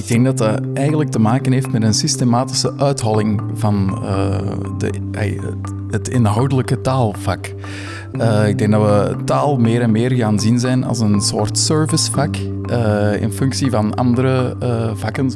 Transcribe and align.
Ik 0.00 0.08
denk 0.08 0.24
dat 0.24 0.38
dat 0.38 0.60
eigenlijk 0.74 1.10
te 1.10 1.18
maken 1.18 1.52
heeft 1.52 1.72
met 1.72 1.82
een 1.82 1.94
systematische 1.94 2.72
uitholling 2.76 3.42
van 3.54 3.98
uh, 4.02 4.38
de, 4.78 4.92
het 5.90 6.08
inhoudelijke 6.08 6.80
taalvak. 6.80 7.54
Uh, 8.12 8.48
ik 8.48 8.58
denk 8.58 8.70
dat 8.70 8.82
we 8.82 9.16
taal 9.24 9.56
meer 9.56 9.80
en 9.80 9.90
meer 9.90 10.10
gaan 10.12 10.40
zien 10.40 10.58
zijn 10.58 10.84
als 10.84 11.00
een 11.00 11.20
soort 11.20 11.58
servicevak 11.58 12.36
uh, 12.36 13.22
in 13.22 13.32
functie 13.32 13.70
van 13.70 13.94
andere 13.94 14.56
vakken. 14.94 15.32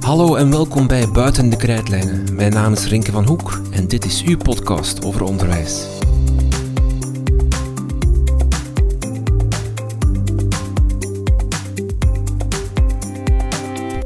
Hallo 0.00 0.34
en 0.34 0.50
welkom 0.50 0.86
bij 0.86 1.08
Buiten 1.12 1.50
de 1.50 1.56
Krijtlijnen. 1.56 2.34
Mijn 2.34 2.52
naam 2.52 2.72
is 2.72 2.86
Rinke 2.86 3.10
van 3.10 3.26
Hoek 3.26 3.60
en 3.70 3.88
dit 3.88 4.04
is 4.04 4.22
uw 4.22 4.36
podcast 4.36 5.04
over 5.04 5.22
onderwijs. 5.22 5.86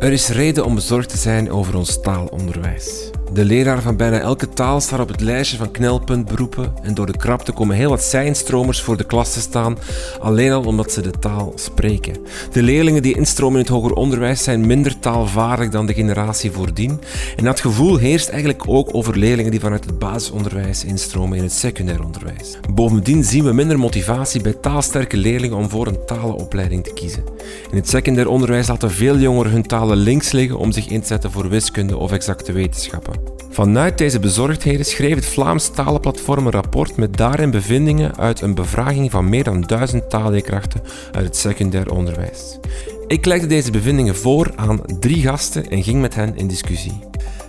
Er 0.04 0.12
is 0.12 0.28
reden 0.28 0.64
om 0.64 0.74
bezorgd 0.74 1.08
te 1.08 1.16
zijn 1.16 1.50
over 1.50 1.76
ons 1.76 2.00
taalonderwijs. 2.00 3.13
De 3.34 3.44
leraar 3.44 3.82
van 3.82 3.96
bijna 3.96 4.18
elke 4.18 4.48
taal 4.48 4.80
staat 4.80 5.00
op 5.00 5.08
het 5.08 5.20
lijstje 5.20 5.56
van 5.56 5.70
knelpuntberoepen 5.70 6.72
en 6.82 6.94
door 6.94 7.06
de 7.06 7.16
krapte 7.16 7.52
komen 7.52 7.76
heel 7.76 7.88
wat 7.88 8.02
zijnstromers 8.02 8.82
voor 8.82 8.96
de 8.96 9.04
klas 9.04 9.32
te 9.32 9.40
staan, 9.40 9.78
alleen 10.20 10.52
al 10.52 10.64
omdat 10.64 10.92
ze 10.92 11.00
de 11.00 11.10
taal 11.10 11.52
spreken. 11.54 12.16
De 12.52 12.62
leerlingen 12.62 13.02
die 13.02 13.16
instromen 13.16 13.58
in 13.58 13.64
het 13.64 13.74
hoger 13.74 13.92
onderwijs 13.92 14.42
zijn 14.42 14.66
minder 14.66 14.98
taalvaardig 14.98 15.68
dan 15.68 15.86
de 15.86 15.94
generatie 15.94 16.50
voordien 16.50 17.00
en 17.36 17.44
dat 17.44 17.60
gevoel 17.60 17.96
heerst 17.96 18.28
eigenlijk 18.28 18.62
ook 18.66 18.94
over 18.94 19.18
leerlingen 19.18 19.50
die 19.50 19.60
vanuit 19.60 19.84
het 19.84 19.98
basisonderwijs 19.98 20.84
instromen 20.84 21.36
in 21.36 21.42
het 21.42 21.52
secundair 21.52 22.04
onderwijs. 22.04 22.58
Bovendien 22.74 23.24
zien 23.24 23.44
we 23.44 23.52
minder 23.52 23.78
motivatie 23.78 24.42
bij 24.42 24.52
taalsterke 24.52 25.16
leerlingen 25.16 25.56
om 25.56 25.70
voor 25.70 25.86
een 25.86 26.04
talenopleiding 26.06 26.84
te 26.84 26.92
kiezen. 26.92 27.24
In 27.70 27.76
het 27.76 27.88
secundair 27.88 28.28
onderwijs 28.28 28.68
laten 28.68 28.90
veel 28.90 29.18
jongeren 29.18 29.52
hun 29.52 29.66
talen 29.66 29.96
links 29.96 30.32
liggen 30.32 30.58
om 30.58 30.72
zich 30.72 30.86
in 30.86 31.00
te 31.00 31.06
zetten 31.06 31.30
voor 31.30 31.48
wiskunde 31.48 31.96
of 31.96 32.12
exacte 32.12 32.52
wetenschappen. 32.52 33.23
Vanuit 33.54 33.98
deze 33.98 34.18
bezorgdheden 34.18 34.86
schreef 34.86 35.14
het 35.14 35.26
Vlaams 35.26 35.68
Talenplatform 35.68 36.46
een 36.46 36.52
rapport 36.52 36.96
met 36.96 37.16
daarin 37.16 37.50
bevindingen 37.50 38.16
uit 38.16 38.40
een 38.40 38.54
bevraging 38.54 39.10
van 39.10 39.28
meer 39.28 39.44
dan 39.44 39.60
duizend 39.60 40.10
taalleerkrachten 40.10 40.80
uit 41.12 41.24
het 41.24 41.36
secundair 41.36 41.90
onderwijs. 41.90 42.58
Ik 43.06 43.24
legde 43.24 43.46
deze 43.46 43.70
bevindingen 43.70 44.16
voor 44.16 44.52
aan 44.56 44.80
drie 45.00 45.22
gasten 45.22 45.70
en 45.70 45.82
ging 45.82 46.00
met 46.00 46.14
hen 46.14 46.36
in 46.36 46.46
discussie. 46.46 47.00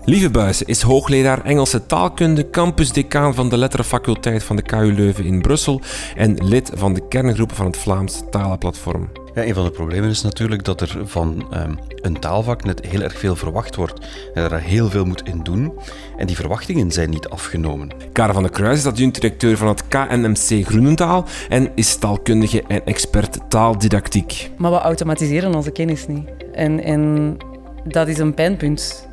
Lieve 0.03 0.53
is 0.65 0.81
hoogleraar 0.81 1.43
Engelse 1.43 1.85
taalkunde, 1.85 2.49
campusdecaan 2.49 3.35
van 3.35 3.49
de 3.49 3.57
letterenfaculteit 3.57 4.43
van 4.43 4.55
de 4.55 4.61
KU 4.61 4.93
Leuven 4.93 5.25
in 5.25 5.41
Brussel 5.41 5.81
en 6.15 6.43
lid 6.43 6.71
van 6.73 6.93
de 6.93 7.07
kerngroepen 7.07 7.55
van 7.55 7.65
het 7.65 7.77
Vlaams 7.77 8.21
Talenplatform. 8.29 9.24
Ja, 9.35 9.45
een 9.45 9.53
van 9.53 9.63
de 9.63 9.71
problemen 9.71 10.09
is 10.09 10.21
natuurlijk 10.21 10.63
dat 10.63 10.81
er 10.81 10.97
van 11.03 11.47
um, 11.53 11.79
een 12.01 12.19
taalvak 12.19 12.63
net 12.63 12.85
heel 12.85 13.01
erg 13.01 13.17
veel 13.17 13.35
verwacht 13.35 13.75
wordt. 13.75 13.99
En 14.33 14.41
dat 14.41 14.51
er 14.51 14.61
heel 14.61 14.89
veel 14.89 15.05
moet 15.05 15.27
in 15.27 15.43
doen. 15.43 15.73
En 16.17 16.27
die 16.27 16.35
verwachtingen 16.35 16.91
zijn 16.91 17.09
niet 17.09 17.29
afgenomen. 17.29 17.89
Karel 18.11 18.33
van 18.33 18.43
der 18.43 18.51
Kruis 18.51 18.77
is 18.77 18.85
adjunct-directeur 18.85 19.57
van 19.57 19.67
het 19.67 19.87
KNMC 19.87 20.65
Groenentaal 20.65 21.25
en 21.49 21.71
is 21.75 21.95
taalkundige 21.95 22.63
en 22.67 22.85
expert 22.85 23.39
taaldidactiek. 23.47 24.51
Maar 24.57 24.71
we 24.71 24.77
automatiseren 24.77 25.55
onze 25.55 25.71
kennis 25.71 26.07
niet. 26.07 26.29
En, 26.53 26.83
en 26.83 27.37
dat 27.83 28.07
is 28.07 28.17
een 28.17 28.33
pijnpunt. 28.33 29.04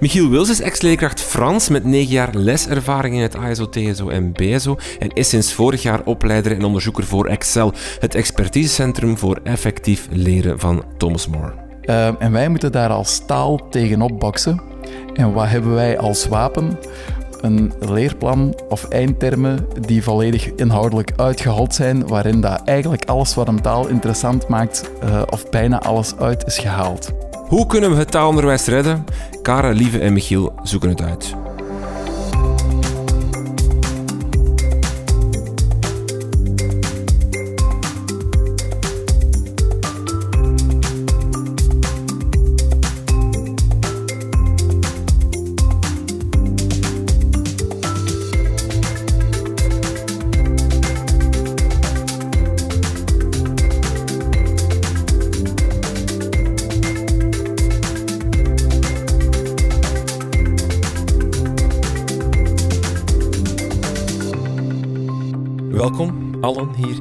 Michiel 0.00 0.28
Wils 0.28 0.48
is 0.48 0.60
ex-leerkracht 0.60 1.20
Frans 1.20 1.68
met 1.68 1.84
negen 1.84 2.12
jaar 2.12 2.34
leservaring 2.34 3.14
in 3.14 3.22
het 3.22 3.36
ASO, 3.36 3.68
TSO 3.68 4.08
en 4.08 4.32
BSO 4.32 4.76
en 4.98 5.08
is 5.08 5.28
sinds 5.28 5.52
vorig 5.52 5.82
jaar 5.82 6.00
opleider 6.04 6.52
en 6.52 6.64
onderzoeker 6.64 7.04
voor 7.04 7.26
Excel, 7.26 7.72
het 7.98 8.14
expertisecentrum 8.14 9.18
voor 9.18 9.40
effectief 9.44 10.08
leren 10.10 10.58
van 10.58 10.84
Thomas 10.96 11.28
More. 11.28 11.52
Uh, 11.84 12.22
en 12.22 12.32
wij 12.32 12.48
moeten 12.48 12.72
daar 12.72 12.90
als 12.90 13.22
taal 13.26 13.68
tegenop 13.68 14.18
boksen. 14.18 14.60
En 15.14 15.32
wat 15.32 15.48
hebben 15.48 15.74
wij 15.74 15.98
als 15.98 16.28
wapen? 16.28 16.78
Een 17.40 17.72
leerplan 17.78 18.54
of 18.68 18.88
eindtermen 18.88 19.66
die 19.86 20.02
volledig 20.02 20.50
inhoudelijk 20.54 21.12
uitgehold 21.16 21.74
zijn, 21.74 22.06
waarin 22.06 22.40
dat 22.40 22.62
eigenlijk 22.64 23.04
alles 23.04 23.34
wat 23.34 23.48
een 23.48 23.60
taal 23.60 23.88
interessant 23.88 24.48
maakt, 24.48 24.90
uh, 25.04 25.22
of 25.30 25.50
bijna 25.50 25.80
alles 25.80 26.16
uit 26.16 26.46
is 26.46 26.58
gehaald. 26.58 27.29
Hoe 27.50 27.66
kunnen 27.66 27.90
we 27.90 27.96
het 27.96 28.10
taalonderwijs 28.10 28.66
redden? 28.66 29.04
Kara, 29.42 29.70
Lieve 29.70 29.98
en 29.98 30.12
Michiel 30.12 30.52
zoeken 30.62 30.88
het 30.88 31.02
uit. 31.02 31.34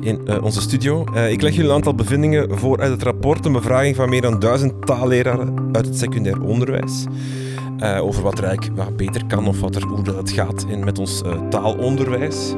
In 0.02 0.22
uh, 0.26 0.44
onze 0.44 0.62
studio. 0.62 1.04
Uh, 1.14 1.32
ik 1.32 1.42
leg 1.42 1.52
jullie 1.52 1.70
een 1.70 1.76
aantal 1.76 1.96
bevindingen 1.96 2.58
voor 2.58 2.80
uit 2.80 2.92
het 2.92 3.04
rapport, 3.04 3.46
een 3.46 3.52
bevraging 3.52 3.96
van 3.96 4.10
meer 4.10 4.22
dan 4.22 4.40
duizend 4.40 4.86
taalleraren 4.86 5.70
uit 5.72 5.86
het 5.86 5.98
secundair 5.98 6.42
onderwijs. 6.42 7.06
Uh, 7.80 8.04
over 8.04 8.24
wat 8.24 8.40
eigenlijk 8.40 8.78
wat 8.78 8.98
beter 8.98 9.26
kan 9.26 9.48
of 9.48 9.60
wat 9.60 9.76
er, 9.76 9.84
hoe 9.84 10.04
dat 10.04 10.32
gaat 10.32 10.66
in, 10.70 10.84
met 10.84 11.00
ons 11.00 11.22
taalonderwijs. 11.50 12.54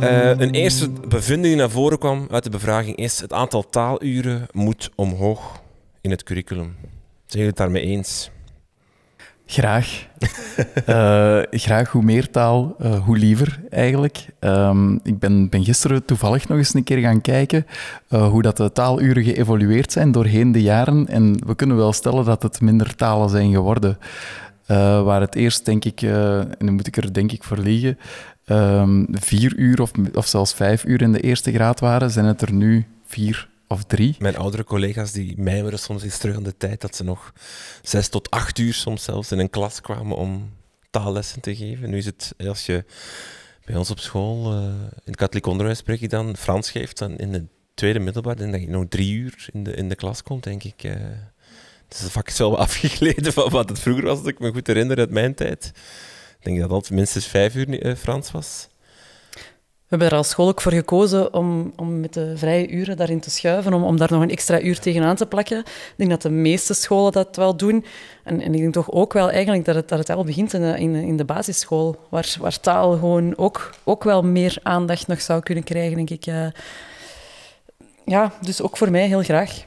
een 0.00 0.50
eerste 0.50 0.90
bevinding 1.08 1.46
die 1.46 1.56
naar 1.56 1.70
voren 1.70 1.98
kwam 1.98 2.26
uit 2.30 2.44
de 2.44 2.50
bevraging 2.50 2.96
is 2.96 3.20
het 3.20 3.32
aantal 3.32 3.68
taaluren 3.70 4.46
moet 4.52 4.90
omhoog 4.94 5.62
in 6.00 6.10
het 6.10 6.22
curriculum. 6.22 6.74
Zijn 6.80 6.88
jullie 7.26 7.46
het 7.46 7.56
daarmee 7.56 7.82
eens? 7.82 8.30
Graag. 9.46 10.06
uh, 10.88 11.40
graag 11.66 11.90
hoe 11.90 12.02
meer 12.02 12.30
taal, 12.30 12.76
uh, 12.80 13.04
hoe 13.04 13.16
liever 13.18 13.60
eigenlijk. 13.70 14.26
Um, 14.40 15.00
ik 15.02 15.18
ben, 15.18 15.48
ben 15.48 15.64
gisteren 15.64 16.04
toevallig 16.04 16.48
nog 16.48 16.58
eens 16.58 16.74
een 16.74 16.84
keer 16.84 16.98
gaan 16.98 17.20
kijken 17.20 17.66
uh, 18.10 18.28
hoe 18.28 18.42
dat 18.42 18.56
de 18.56 18.72
taaluren 18.72 19.24
geëvolueerd 19.24 19.92
zijn 19.92 20.12
doorheen 20.12 20.52
de 20.52 20.62
jaren. 20.62 21.08
En 21.08 21.46
we 21.46 21.54
kunnen 21.54 21.76
wel 21.76 21.92
stellen 21.92 22.24
dat 22.24 22.42
het 22.42 22.60
minder 22.60 22.94
talen 22.96 23.28
zijn 23.30 23.52
geworden. 23.52 23.98
waar 25.04 25.20
het 25.20 25.34
eerst, 25.34 25.64
denk 25.64 25.84
ik, 25.84 26.02
en 26.02 26.56
dan 26.58 26.74
moet 26.74 26.86
ik 26.86 26.96
er 26.96 27.12
denk 27.12 27.32
ik 27.32 27.42
voor 27.42 27.58
liegen, 27.58 27.98
um, 28.46 29.06
vier 29.10 29.56
uur 29.56 29.82
of, 29.82 29.90
of 30.14 30.26
zelfs 30.26 30.54
vijf 30.54 30.84
uur 30.84 31.02
in 31.02 31.12
de 31.12 31.20
eerste 31.20 31.52
graad 31.52 31.80
waren, 31.80 32.10
zijn 32.10 32.26
het 32.26 32.42
er 32.42 32.52
nu 32.52 32.86
vier 33.06 33.48
Mijn 34.18 34.36
oudere 34.36 34.64
collega's 34.64 35.12
die 35.12 35.34
mijmeren 35.38 35.78
soms 35.78 36.02
eens 36.02 36.18
terug 36.18 36.36
aan 36.36 36.42
de 36.42 36.56
tijd 36.56 36.80
dat 36.80 36.96
ze 36.96 37.04
nog 37.04 37.32
zes 37.82 38.08
tot 38.08 38.30
acht 38.30 38.58
uur 38.58 38.74
soms 38.74 39.04
zelfs 39.04 39.32
in 39.32 39.38
een 39.38 39.50
klas 39.50 39.80
kwamen 39.80 40.16
om 40.16 40.52
taallessen 40.90 41.40
te 41.40 41.56
geven. 41.56 41.90
Nu 41.90 41.96
is 41.96 42.06
het, 42.06 42.34
als 42.46 42.66
je 42.66 42.84
bij 43.64 43.76
ons 43.76 43.90
op 43.90 43.98
school, 43.98 44.52
uh, 44.52 44.64
in 44.82 45.00
het 45.04 45.16
katholiek 45.16 45.46
onderwijs 45.46 45.78
spreek 45.78 46.00
je 46.00 46.08
dan, 46.08 46.36
Frans 46.36 46.70
geeft, 46.70 46.98
dan 46.98 47.16
in 47.16 47.32
de 47.32 47.44
tweede 47.74 47.98
middelbaar, 47.98 48.36
dat 48.36 48.60
je 48.60 48.68
nog 48.68 48.84
drie 48.88 49.12
uur 49.12 49.48
in 49.52 49.62
de, 49.62 49.72
in 49.72 49.88
de 49.88 49.94
klas 49.94 50.22
komt, 50.22 50.42
denk 50.42 50.64
ik. 50.64 50.84
Uh, 50.84 50.94
dus 51.88 52.00
het 52.00 52.10
vak 52.10 52.28
is 52.28 52.38
wel 52.48 52.58
afgegleden 52.58 53.32
van 53.32 53.50
wat 53.50 53.68
het 53.68 53.78
vroeger 53.78 54.04
was, 54.04 54.18
dat 54.18 54.28
ik 54.28 54.38
me 54.38 54.52
goed 54.52 54.66
herinner 54.66 54.98
uit 54.98 55.10
mijn 55.10 55.34
tijd. 55.34 55.72
Ik 56.38 56.44
denk 56.44 56.60
dat 56.60 56.70
het 56.70 56.90
minstens 56.90 57.26
vijf 57.26 57.54
uur 57.54 57.86
uh, 57.86 57.94
Frans 57.94 58.30
was. 58.30 58.68
We 59.84 59.90
hebben 59.90 60.08
er 60.08 60.16
als 60.16 60.28
school 60.28 60.48
ook 60.48 60.60
voor 60.60 60.72
gekozen 60.72 61.34
om, 61.34 61.72
om 61.76 62.00
met 62.00 62.14
de 62.14 62.36
vrije 62.36 62.68
uren 62.68 62.96
daarin 62.96 63.20
te 63.20 63.30
schuiven, 63.30 63.72
om, 63.72 63.84
om 63.84 63.96
daar 63.96 64.12
nog 64.12 64.22
een 64.22 64.30
extra 64.30 64.60
uur 64.60 64.78
tegenaan 64.78 65.16
te 65.16 65.26
plakken. 65.26 65.58
Ik 65.58 65.92
denk 65.96 66.10
dat 66.10 66.22
de 66.22 66.30
meeste 66.30 66.74
scholen 66.74 67.12
dat 67.12 67.36
wel 67.36 67.56
doen. 67.56 67.84
En, 68.22 68.40
en 68.40 68.54
ik 68.54 68.60
denk 68.60 68.72
toch 68.72 68.90
ook 68.90 69.12
wel 69.12 69.30
eigenlijk 69.30 69.64
dat 69.64 69.74
het, 69.74 69.88
dat 69.88 69.98
het 69.98 70.10
al 70.10 70.24
begint 70.24 70.52
in 70.52 70.60
de, 70.60 70.78
in, 70.78 70.94
in 70.94 71.16
de 71.16 71.24
basisschool, 71.24 71.96
waar, 72.08 72.36
waar 72.40 72.60
taal 72.60 72.92
gewoon 72.92 73.36
ook, 73.36 73.70
ook 73.84 74.04
wel 74.04 74.22
meer 74.22 74.58
aandacht 74.62 75.06
nog 75.06 75.20
zou 75.20 75.40
kunnen 75.40 75.64
krijgen, 75.64 75.96
denk 75.96 76.10
ik. 76.10 76.24
Ja, 76.24 76.52
ja 78.04 78.32
dus 78.40 78.62
ook 78.62 78.76
voor 78.76 78.90
mij 78.90 79.06
heel 79.06 79.22
graag. 79.22 79.64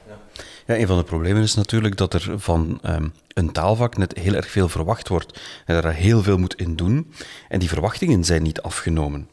Ja, 0.66 0.76
een 0.76 0.86
van 0.86 0.96
de 0.96 1.04
problemen 1.04 1.42
is 1.42 1.54
natuurlijk 1.54 1.96
dat 1.96 2.14
er 2.14 2.32
van 2.36 2.80
um, 2.86 3.12
een 3.28 3.52
taalvak 3.52 3.96
net 3.96 4.18
heel 4.18 4.34
erg 4.34 4.50
veel 4.50 4.68
verwacht 4.68 5.08
wordt 5.08 5.40
en 5.66 5.74
dat 5.74 5.84
er 5.84 5.94
heel 5.94 6.22
veel 6.22 6.38
moet 6.38 6.54
in 6.54 6.76
doen. 6.76 7.12
En 7.48 7.58
die 7.58 7.68
verwachtingen 7.68 8.24
zijn 8.24 8.42
niet 8.42 8.62
afgenomen. 8.62 9.28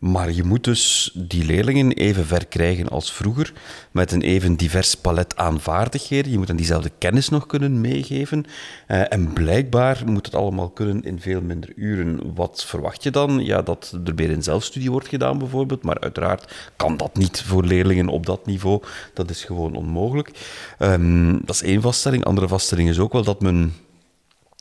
Maar 0.00 0.32
je 0.32 0.44
moet 0.44 0.64
dus 0.64 1.10
die 1.14 1.44
leerlingen 1.44 1.92
even 1.92 2.26
ver 2.26 2.46
krijgen 2.46 2.88
als 2.88 3.12
vroeger, 3.12 3.52
met 3.90 4.12
een 4.12 4.22
even 4.22 4.56
divers 4.56 4.94
palet 4.94 5.36
aan 5.36 5.60
vaardigheden. 5.60 6.30
Je 6.30 6.38
moet 6.38 6.48
hen 6.48 6.56
diezelfde 6.56 6.90
kennis 6.98 7.28
nog 7.28 7.46
kunnen 7.46 7.80
meegeven. 7.80 8.44
Uh, 8.88 9.12
en 9.12 9.32
blijkbaar 9.32 10.02
moet 10.06 10.26
het 10.26 10.34
allemaal 10.34 10.70
kunnen 10.70 11.02
in 11.02 11.20
veel 11.20 11.40
minder 11.40 11.72
uren. 11.76 12.34
Wat 12.34 12.64
verwacht 12.64 13.02
je 13.02 13.10
dan? 13.10 13.44
Ja, 13.44 13.62
dat 13.62 13.98
er 14.04 14.14
meer 14.14 14.30
in 14.30 14.42
zelfstudie 14.42 14.90
wordt 14.90 15.08
gedaan 15.08 15.38
bijvoorbeeld, 15.38 15.82
maar 15.82 16.00
uiteraard 16.00 16.72
kan 16.76 16.96
dat 16.96 17.16
niet 17.16 17.42
voor 17.42 17.64
leerlingen 17.64 18.08
op 18.08 18.26
dat 18.26 18.46
niveau. 18.46 18.82
Dat 19.14 19.30
is 19.30 19.44
gewoon 19.44 19.74
onmogelijk. 19.74 20.30
Um, 20.78 21.40
dat 21.44 21.54
is 21.54 21.62
één 21.62 21.82
vaststelling. 21.82 22.24
Andere 22.24 22.48
vaststelling 22.48 22.88
is 22.88 22.98
ook 22.98 23.12
wel 23.12 23.24
dat 23.24 23.40
men 23.40 23.72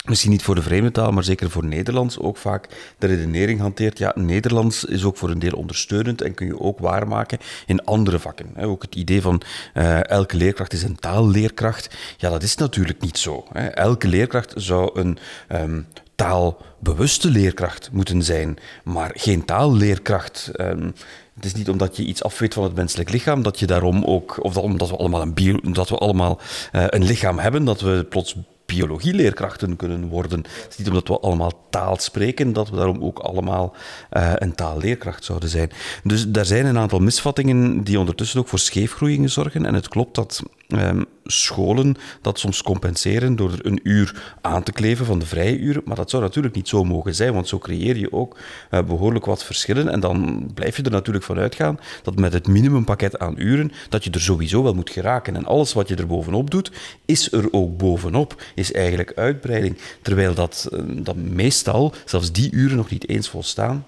misschien 0.04 0.32
niet 0.32 0.44
voor 0.44 0.56
de 0.56 0.62
vreemde 0.62 0.92
taal, 0.92 1.12
maar 1.12 1.24
zeker 1.24 1.50
voor 1.50 1.66
Nederlands 1.66 2.20
ook 2.20 2.38
vaak 2.38 2.68
de 2.98 3.08
redenering 3.08 3.60
hanteert. 3.60 3.98
Ja, 3.98 4.12
Nederlands 4.16 4.86
is 4.86 5.04
ook 5.04 5.18
voor 5.18 5.30
een 5.30 5.40
deel 5.40 5.58
ondersteunend 5.58 6.22
en 6.22 6.34
kun 6.34 6.48
je 6.48 6.60
ook 6.60 6.80
waarmaken 6.80 7.40
in 7.66 7.84
andere 7.84 8.20
vakken. 8.20 8.58
Ook 8.58 8.82
het 8.82 8.96
idee 8.96 9.22
van 9.22 9.42
uh, 9.74 10.10
elke 10.10 10.38
leerkracht 10.38 10.74
is 10.74 10.84
een 10.84 11.00
taalleerkracht. 11.00 11.96
Ja, 12.18 12.30
dat 12.30 12.44
is 12.44 12.56
natuurlijk 12.56 13.02
niet 13.02 13.18
zo. 13.18 13.44
Elke 13.74 14.08
leerkracht 14.08 14.54
zou 14.56 15.00
een 15.00 15.18
um, 15.52 15.88
taalbewuste 16.16 17.30
leerkracht 17.30 17.90
moeten 17.92 18.24
zijn, 18.24 18.58
maar 18.84 19.12
geen 19.14 19.46
taalleerkracht. 19.46 20.52
Um, 20.60 20.94
het 21.36 21.46
is 21.46 21.54
niet 21.54 21.70
omdat 21.70 21.98
je 21.98 22.04
iets 22.04 22.24
afweet 22.24 22.54
van 22.54 22.64
het 22.64 22.76
menselijk 22.76 23.10
lichaam 23.10 23.44
dat 23.44 23.60
je 23.60 23.66
daarom 23.66 24.04
ook, 24.04 24.44
of 24.44 24.58
omdat 24.58 24.90
we 24.90 24.98
allemaal 24.98 25.22
een, 25.22 25.34
bio, 25.34 25.60
dat 25.62 25.90
we 25.90 25.98
allemaal 25.98 26.40
uh, 26.72 26.86
een 26.88 27.04
lichaam 27.04 27.40
hebben, 27.40 27.64
dat 27.64 27.82
we 27.82 28.06
plots 28.10 28.36
biologieleerkrachten 28.76 29.76
kunnen 29.76 30.08
worden. 30.08 30.40
Het 30.40 30.68
is 30.70 30.78
niet 30.78 30.88
omdat 30.88 31.08
we 31.08 31.20
allemaal 31.20 31.68
taal 31.70 31.98
spreken, 32.00 32.54
dat 32.54 32.70
we 32.70 32.76
daarom 32.76 33.04
ook 33.04 33.20
allemaal 33.20 33.76
uh, 34.12 34.34
een 34.36 34.56
taalleerkracht 34.56 35.24
zouden 35.24 35.50
zijn. 35.50 35.72
Dus 36.04 36.28
daar 36.28 36.46
zijn 36.46 36.66
een 36.66 36.78
aantal 36.78 37.00
misvattingen 37.00 37.84
die 37.84 38.00
ondertussen 38.00 38.40
ook 38.40 38.48
voor 38.48 38.60
scheefgroeiingen 38.60 39.30
zorgen. 39.30 39.66
En 39.66 39.74
het 39.74 39.88
klopt 39.88 40.16
dat 40.16 40.44
um, 40.80 41.06
scholen 41.26 41.96
dat 42.22 42.40
soms 42.40 42.62
compenseren 42.62 43.36
door 43.36 43.52
een 43.62 43.80
uur 43.84 44.36
aan 44.42 44.64
te 44.64 44.72
kleven 44.72 45.06
van 45.06 45.20
de 45.20 45.26
vrije 45.26 45.58
uren. 45.58 45.82
Maar 45.86 45.96
dat 45.96 46.10
zou 46.10 46.24
natuurlijk 46.24 46.56
niet 46.56 46.68
zo 46.68 46.84
mogen 46.84 47.16
zijn, 47.16 47.34
want 47.34 47.48
zo 47.48 47.58
creëer 47.58 47.98
je 47.98 48.12
ook 48.12 48.38
uh, 48.72 48.84
behoorlijk 48.84 49.26
wat 49.26 49.44
verschillen. 49.44 49.90
En 49.90 50.00
dan 50.00 50.50
blijf 50.54 50.78
je 50.78 50.84
er 50.84 50.92
natuurlijk 50.92 51.26
van 51.26 51.38
uitgaan 51.38 51.80
dat 52.04 52.20
met 52.20 52.34
het 52.34 52.48
minimumpakket 52.48 53.20
aan 53.20 53.36
uren, 53.38 53.72
dat 53.90 54.04
je 54.04 54.10
er 54.10 54.22
sowieso 54.22 54.64
wel 54.64 54.74
moet 54.74 54.90
geraken. 54.90 55.36
En 55.36 55.46
alles 55.46 55.74
wat 55.74 55.88
je 55.88 55.96
er 55.96 56.08
bovenop 56.08 56.52
doet, 56.52 56.72
is 57.06 57.32
er 57.32 57.48
ook 57.52 57.78
bovenop, 57.78 58.44
is 58.56 58.74
eigenlijk 58.74 59.14
uitbreiding. 59.16 59.78
Terwijl 60.02 60.34
dat, 60.34 60.70
uh, 60.74 60.80
dat 61.04 61.16
meestal, 61.16 61.94
zelfs 62.06 62.32
die 62.32 62.52
uren 62.52 62.78
nog 62.78 62.90
niet 62.90 63.10
eens 63.10 63.30
volstaan 63.30 63.86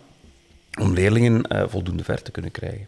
om 0.79 0.93
leerlingen 0.93 1.45
uh, 1.51 1.63
voldoende 1.67 2.03
ver 2.03 2.21
te 2.21 2.31
kunnen 2.31 2.51
krijgen. 2.51 2.87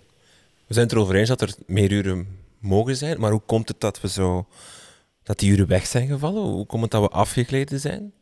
We 0.67 0.73
zijn 0.73 0.85
het 0.85 0.95
erover 0.95 1.15
eens 1.15 1.29
dat 1.29 1.41
er 1.41 1.53
meer 1.65 1.91
uren 1.91 2.27
mogen 2.59 2.95
zijn. 2.95 3.19
Maar 3.19 3.31
hoe 3.31 3.41
komt 3.45 3.67
het 3.67 3.79
dat 3.79 4.01
we 4.01 4.09
zo 4.09 4.47
dat 5.23 5.39
die 5.39 5.51
uren 5.51 5.67
weg 5.67 5.85
zijn 5.85 6.07
gevallen? 6.07 6.41
Hoe 6.41 6.65
komt 6.65 6.81
het 6.81 6.91
dat 6.91 7.01
we 7.01 7.07
afgekleden 7.07 7.79
zijn? 7.79 8.13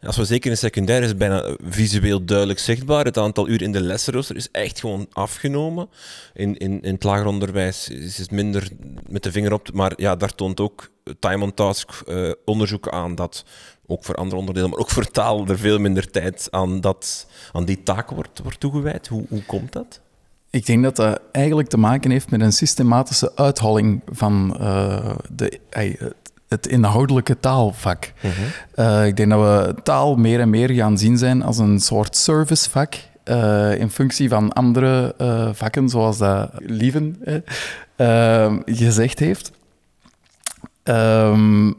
Als 0.00 0.16
we 0.16 0.24
zeker 0.24 0.50
in 0.50 0.56
secundair 0.56 1.02
is 1.02 1.08
het 1.08 1.18
bijna 1.18 1.56
visueel 1.64 2.24
duidelijk 2.24 2.58
zichtbaar. 2.58 3.04
Het 3.04 3.18
aantal 3.18 3.48
uren 3.48 3.66
in 3.66 3.72
de 3.72 3.80
lesrooster 3.80 4.36
is 4.36 4.50
echt 4.50 4.80
gewoon 4.80 5.06
afgenomen. 5.12 5.88
In, 6.34 6.56
in, 6.56 6.82
in 6.82 6.94
het 6.94 7.02
lager 7.02 7.26
onderwijs 7.26 7.88
is 7.88 8.18
het 8.18 8.30
minder 8.30 8.68
met 9.08 9.22
de 9.22 9.32
vinger 9.32 9.52
op. 9.52 9.72
Maar 9.72 9.92
ja, 9.96 10.16
daar 10.16 10.34
toont 10.34 10.60
ook 10.60 10.90
time 11.18 11.44
on 11.44 11.54
task 11.54 12.02
uh, 12.08 12.32
onderzoek 12.44 12.88
aan 12.88 13.14
dat 13.14 13.44
ook 13.86 14.04
voor 14.04 14.14
andere 14.14 14.40
onderdelen, 14.40 14.70
maar 14.70 14.78
ook 14.78 14.90
voor 14.90 15.10
taal 15.10 15.46
er 15.46 15.58
veel 15.58 15.78
minder 15.78 16.10
tijd 16.10 16.48
aan, 16.50 16.80
dat, 16.80 17.26
aan 17.52 17.64
die 17.64 17.82
taak 17.82 18.10
wordt, 18.10 18.38
wordt 18.42 18.60
toegewijd. 18.60 19.06
Hoe, 19.06 19.26
hoe 19.28 19.44
komt 19.44 19.72
dat? 19.72 20.00
Ik 20.50 20.66
denk 20.66 20.82
dat 20.82 20.96
dat 20.96 21.20
eigenlijk 21.32 21.68
te 21.68 21.78
maken 21.78 22.10
heeft 22.10 22.30
met 22.30 22.40
een 22.40 22.52
systematische 22.52 23.32
uitholling 23.34 24.02
van 24.06 24.56
uh, 24.60 25.10
de, 25.30 25.60
het 26.48 26.66
inhoudelijke 26.66 27.40
taalvak. 27.40 28.12
Uh 28.22 28.30
-huh. 28.30 29.00
uh, 29.00 29.06
ik 29.06 29.16
denk 29.16 29.30
dat 29.30 29.40
we 29.40 29.74
taal 29.82 30.16
meer 30.16 30.40
en 30.40 30.50
meer 30.50 30.70
gaan 30.70 30.98
zien 30.98 31.18
zijn 31.18 31.42
als 31.42 31.58
een 31.58 31.80
soort 31.80 32.16
servicevak. 32.16 32.94
Uh, 33.24 33.80
in 33.80 33.90
functie 33.90 34.28
van 34.28 34.52
andere 34.52 35.14
vakken, 35.54 35.88
zoals 35.88 36.18
dat 36.18 36.50
Lieven 36.58 37.16
gezegd 38.66 39.18
heeft. 39.18 39.50
Um, 40.84 41.76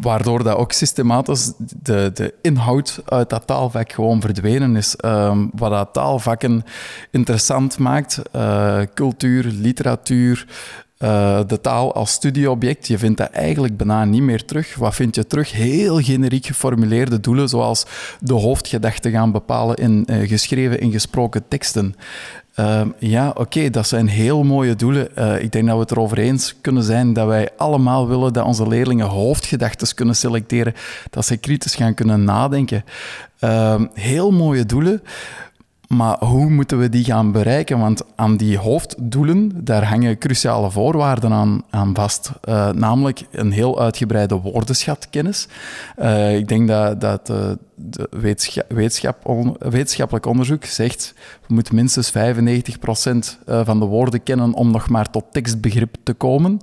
waardoor 0.00 0.42
dat 0.42 0.56
ook 0.56 0.72
systematisch 0.72 1.52
de, 1.82 2.10
de 2.14 2.34
inhoud 2.42 3.00
uit 3.04 3.30
dat 3.30 3.46
taalvak 3.46 3.92
gewoon 3.92 4.20
verdwenen 4.20 4.76
is. 4.76 4.94
Um, 5.04 5.50
wat 5.54 5.70
dat 5.70 5.92
taalvakken 5.92 6.64
interessant 7.10 7.78
maakt, 7.78 8.22
uh, 8.36 8.80
cultuur, 8.94 9.44
literatuur, 9.44 10.46
uh, 10.98 11.40
de 11.46 11.60
taal 11.60 11.94
als 11.94 12.10
studieobject, 12.10 12.86
je 12.86 12.98
vindt 12.98 13.18
dat 13.18 13.30
eigenlijk 13.30 13.76
bijna 13.76 14.04
niet 14.04 14.22
meer 14.22 14.44
terug. 14.44 14.76
Wat 14.76 14.94
vind 14.94 15.14
je 15.14 15.26
terug? 15.26 15.52
Heel 15.52 16.00
generiek 16.00 16.46
geformuleerde 16.46 17.20
doelen, 17.20 17.48
zoals 17.48 17.86
de 18.20 18.32
hoofdgedachten 18.32 19.10
gaan 19.10 19.32
bepalen 19.32 19.76
in 19.76 20.06
uh, 20.10 20.28
geschreven 20.28 20.80
en 20.80 20.90
gesproken 20.90 21.48
teksten. 21.48 21.94
Uh, 22.60 22.80
ja, 22.98 23.30
oké, 23.34 23.70
dat 23.70 23.88
zijn 23.88 24.08
heel 24.08 24.44
mooie 24.44 24.76
doelen. 24.76 25.08
Uh, 25.18 25.42
ik 25.42 25.52
denk 25.52 25.66
dat 25.66 25.74
we 25.74 25.80
het 25.80 25.90
erover 25.90 26.18
eens 26.18 26.54
kunnen 26.60 26.82
zijn 26.82 27.12
dat 27.12 27.26
wij 27.26 27.48
allemaal 27.56 28.08
willen 28.08 28.32
dat 28.32 28.44
onze 28.44 28.68
leerlingen 28.68 29.06
hoofdgedachten 29.06 29.94
kunnen 29.94 30.16
selecteren, 30.16 30.74
dat 31.10 31.26
ze 31.26 31.36
kritisch 31.36 31.74
gaan 31.74 31.94
kunnen 31.94 32.24
nadenken. 32.24 32.84
Uh, 33.40 33.80
heel 33.94 34.30
mooie 34.30 34.66
doelen. 34.66 35.02
Maar 35.88 36.24
hoe 36.24 36.50
moeten 36.50 36.78
we 36.78 36.88
die 36.88 37.04
gaan 37.04 37.32
bereiken? 37.32 37.78
Want 37.78 38.02
aan 38.14 38.36
die 38.36 38.58
hoofddoelen, 38.58 39.64
daar 39.64 39.84
hangen 39.84 40.18
cruciale 40.18 40.70
voorwaarden 40.70 41.32
aan, 41.32 41.62
aan 41.70 41.94
vast. 41.94 42.30
Uh, 42.48 42.70
namelijk 42.70 43.22
een 43.30 43.52
heel 43.52 43.80
uitgebreide 43.80 44.34
woordenschatkennis. 44.34 45.48
Uh, 45.98 46.36
ik 46.36 46.48
denk 46.48 46.68
dat, 46.68 47.00
dat 47.00 47.30
uh, 47.30 47.50
de 47.74 48.08
wetenschap, 48.68 49.46
wetenschappelijk 49.58 50.26
onderzoek 50.26 50.64
zegt... 50.64 51.14
we 51.46 51.54
moeten 51.54 51.74
minstens 51.74 52.12
95% 52.12 52.14
van 53.46 53.78
de 53.78 53.86
woorden 53.86 54.22
kennen 54.22 54.52
om 54.52 54.70
nog 54.70 54.88
maar 54.88 55.10
tot 55.10 55.24
tekstbegrip 55.32 55.96
te 56.02 56.12
komen. 56.12 56.60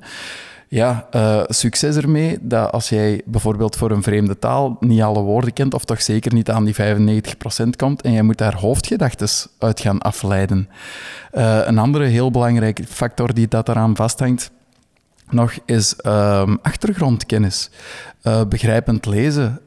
Ja, 0.73 1.07
uh, 1.15 1.41
succes 1.47 1.95
ermee 1.95 2.37
dat 2.41 2.71
als 2.71 2.89
jij 2.89 3.21
bijvoorbeeld 3.25 3.75
voor 3.75 3.91
een 3.91 4.03
vreemde 4.03 4.39
taal 4.39 4.77
niet 4.79 5.01
alle 5.01 5.21
woorden 5.21 5.53
kent, 5.53 5.73
of 5.73 5.85
toch 5.85 6.01
zeker 6.01 6.33
niet 6.33 6.49
aan 6.49 6.65
die 6.65 6.75
95% 6.75 7.69
komt, 7.75 8.01
en 8.01 8.11
jij 8.11 8.21
moet 8.21 8.37
daar 8.37 8.55
hoofdgedachten 8.55 9.27
uit 9.59 9.79
gaan 9.79 9.99
afleiden. 9.99 10.69
Uh, 11.33 11.59
een 11.65 11.77
andere 11.77 12.05
heel 12.05 12.31
belangrijke 12.31 12.83
factor 12.87 13.33
die 13.33 13.47
dat 13.47 13.69
eraan 13.69 13.95
vasthangt, 13.95 14.51
nog 15.29 15.53
is 15.65 15.95
uh, 16.01 16.55
achtergrondkennis. 16.61 17.69
Uh, 18.23 18.41
begrijpend 18.45 19.05
lezen 19.05 19.59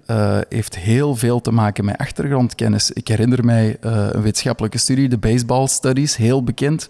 heeft 0.48 0.76
heel 0.76 1.16
veel 1.16 1.40
te 1.40 1.50
maken 1.50 1.84
met 1.84 1.98
achtergrondkennis. 1.98 2.90
Ik 2.90 3.08
herinner 3.08 3.44
mij 3.44 3.76
een 3.80 4.22
wetenschappelijke 4.22 4.78
studie, 4.78 5.08
de 5.08 5.18
Baseball 5.18 5.66
Studies, 5.66 6.16
heel 6.16 6.44
bekend, 6.44 6.86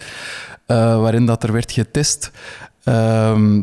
waarin 0.66 1.26
dat 1.26 1.42
er 1.42 1.52
werd 1.52 1.72
getest 1.72 2.30
ehm, 2.84 3.62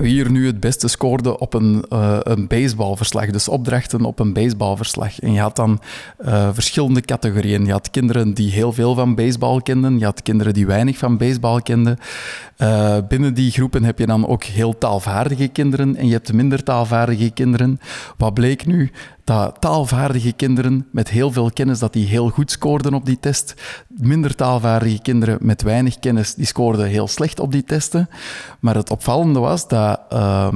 wie 0.00 0.12
hier 0.12 0.30
nu 0.30 0.46
het 0.46 0.60
beste 0.60 0.88
scoorde 0.88 1.38
op 1.38 1.54
een, 1.54 1.84
uh, 1.92 2.18
een 2.22 2.46
baseballverslag. 2.46 3.30
Dus 3.30 3.48
opdrachten 3.48 4.04
op 4.04 4.18
een 4.18 4.32
baseballverslag. 4.32 5.20
En 5.20 5.32
je 5.32 5.40
had 5.40 5.56
dan 5.56 5.80
uh, 6.20 6.48
verschillende 6.52 7.00
categorieën. 7.00 7.64
Je 7.64 7.72
had 7.72 7.90
kinderen 7.90 8.34
die 8.34 8.50
heel 8.50 8.72
veel 8.72 8.94
van 8.94 9.14
baseball 9.14 9.62
kenden. 9.62 9.98
Je 9.98 10.04
had 10.04 10.22
kinderen 10.22 10.54
die 10.54 10.66
weinig 10.66 10.98
van 10.98 11.16
baseball 11.16 11.62
kenden. 11.62 11.98
Uh, 12.58 12.96
binnen 13.08 13.34
die 13.34 13.50
groepen 13.50 13.84
heb 13.84 13.98
je 13.98 14.06
dan 14.06 14.26
ook 14.26 14.44
heel 14.44 14.78
taalvaardige 14.78 15.48
kinderen 15.48 15.96
en 15.96 16.06
je 16.06 16.12
hebt 16.12 16.32
minder 16.32 16.62
taalvaardige 16.62 17.30
kinderen. 17.30 17.80
Wat 18.16 18.34
bleek 18.34 18.66
nu? 18.66 18.90
Dat 19.24 19.60
taalvaardige 19.60 20.32
kinderen 20.32 20.86
met 20.90 21.08
heel 21.08 21.32
veel 21.32 21.50
kennis, 21.50 21.78
dat 21.78 21.92
die 21.92 22.06
heel 22.06 22.28
goed 22.28 22.50
scoorden 22.50 22.94
op 22.94 23.06
die 23.06 23.20
test. 23.20 23.54
Minder 23.88 24.34
taalvaardige 24.34 25.02
kinderen 25.02 25.38
met 25.40 25.62
weinig 25.62 25.98
kennis, 25.98 26.34
die 26.34 26.46
scoorden 26.46 26.86
heel 26.86 27.08
slecht 27.08 27.40
op 27.40 27.52
die 27.52 27.64
testen. 27.64 28.08
Maar 28.60 28.74
het 28.74 28.90
opvallende 28.90 29.38
was 29.38 29.68
dat 29.68 30.00
uh, 30.12 30.54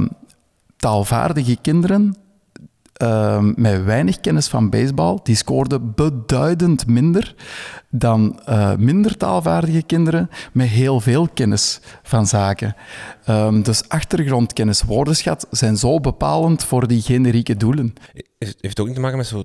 taalvaardige 0.76 1.56
kinderen 1.62 2.16
uh, 3.02 3.38
met 3.54 3.84
weinig 3.84 4.20
kennis 4.20 4.48
van 4.48 4.70
baseball, 4.70 5.18
die 5.22 5.36
scoorden 5.36 5.92
beduidend 5.94 6.86
minder 6.86 7.34
dan 7.90 8.40
uh, 8.48 8.74
minder 8.76 9.16
taalvaardige 9.16 9.82
kinderen 9.82 10.30
met 10.52 10.68
heel 10.68 11.00
veel 11.00 11.28
kennis 11.34 11.80
van 12.02 12.26
zaken. 12.26 12.76
Um, 13.28 13.62
dus 13.62 13.88
achtergrondkennis, 13.88 14.82
woordenschat 14.82 15.46
zijn 15.50 15.76
zo 15.76 16.00
bepalend 16.00 16.64
voor 16.64 16.86
die 16.86 17.02
generieke 17.02 17.56
doelen. 17.56 17.94
Heeft 18.38 18.58
het 18.60 18.80
ook 18.80 18.86
niet 18.86 18.94
te 18.94 19.00
maken 19.00 19.18
met 19.18 19.26
zo 19.26 19.44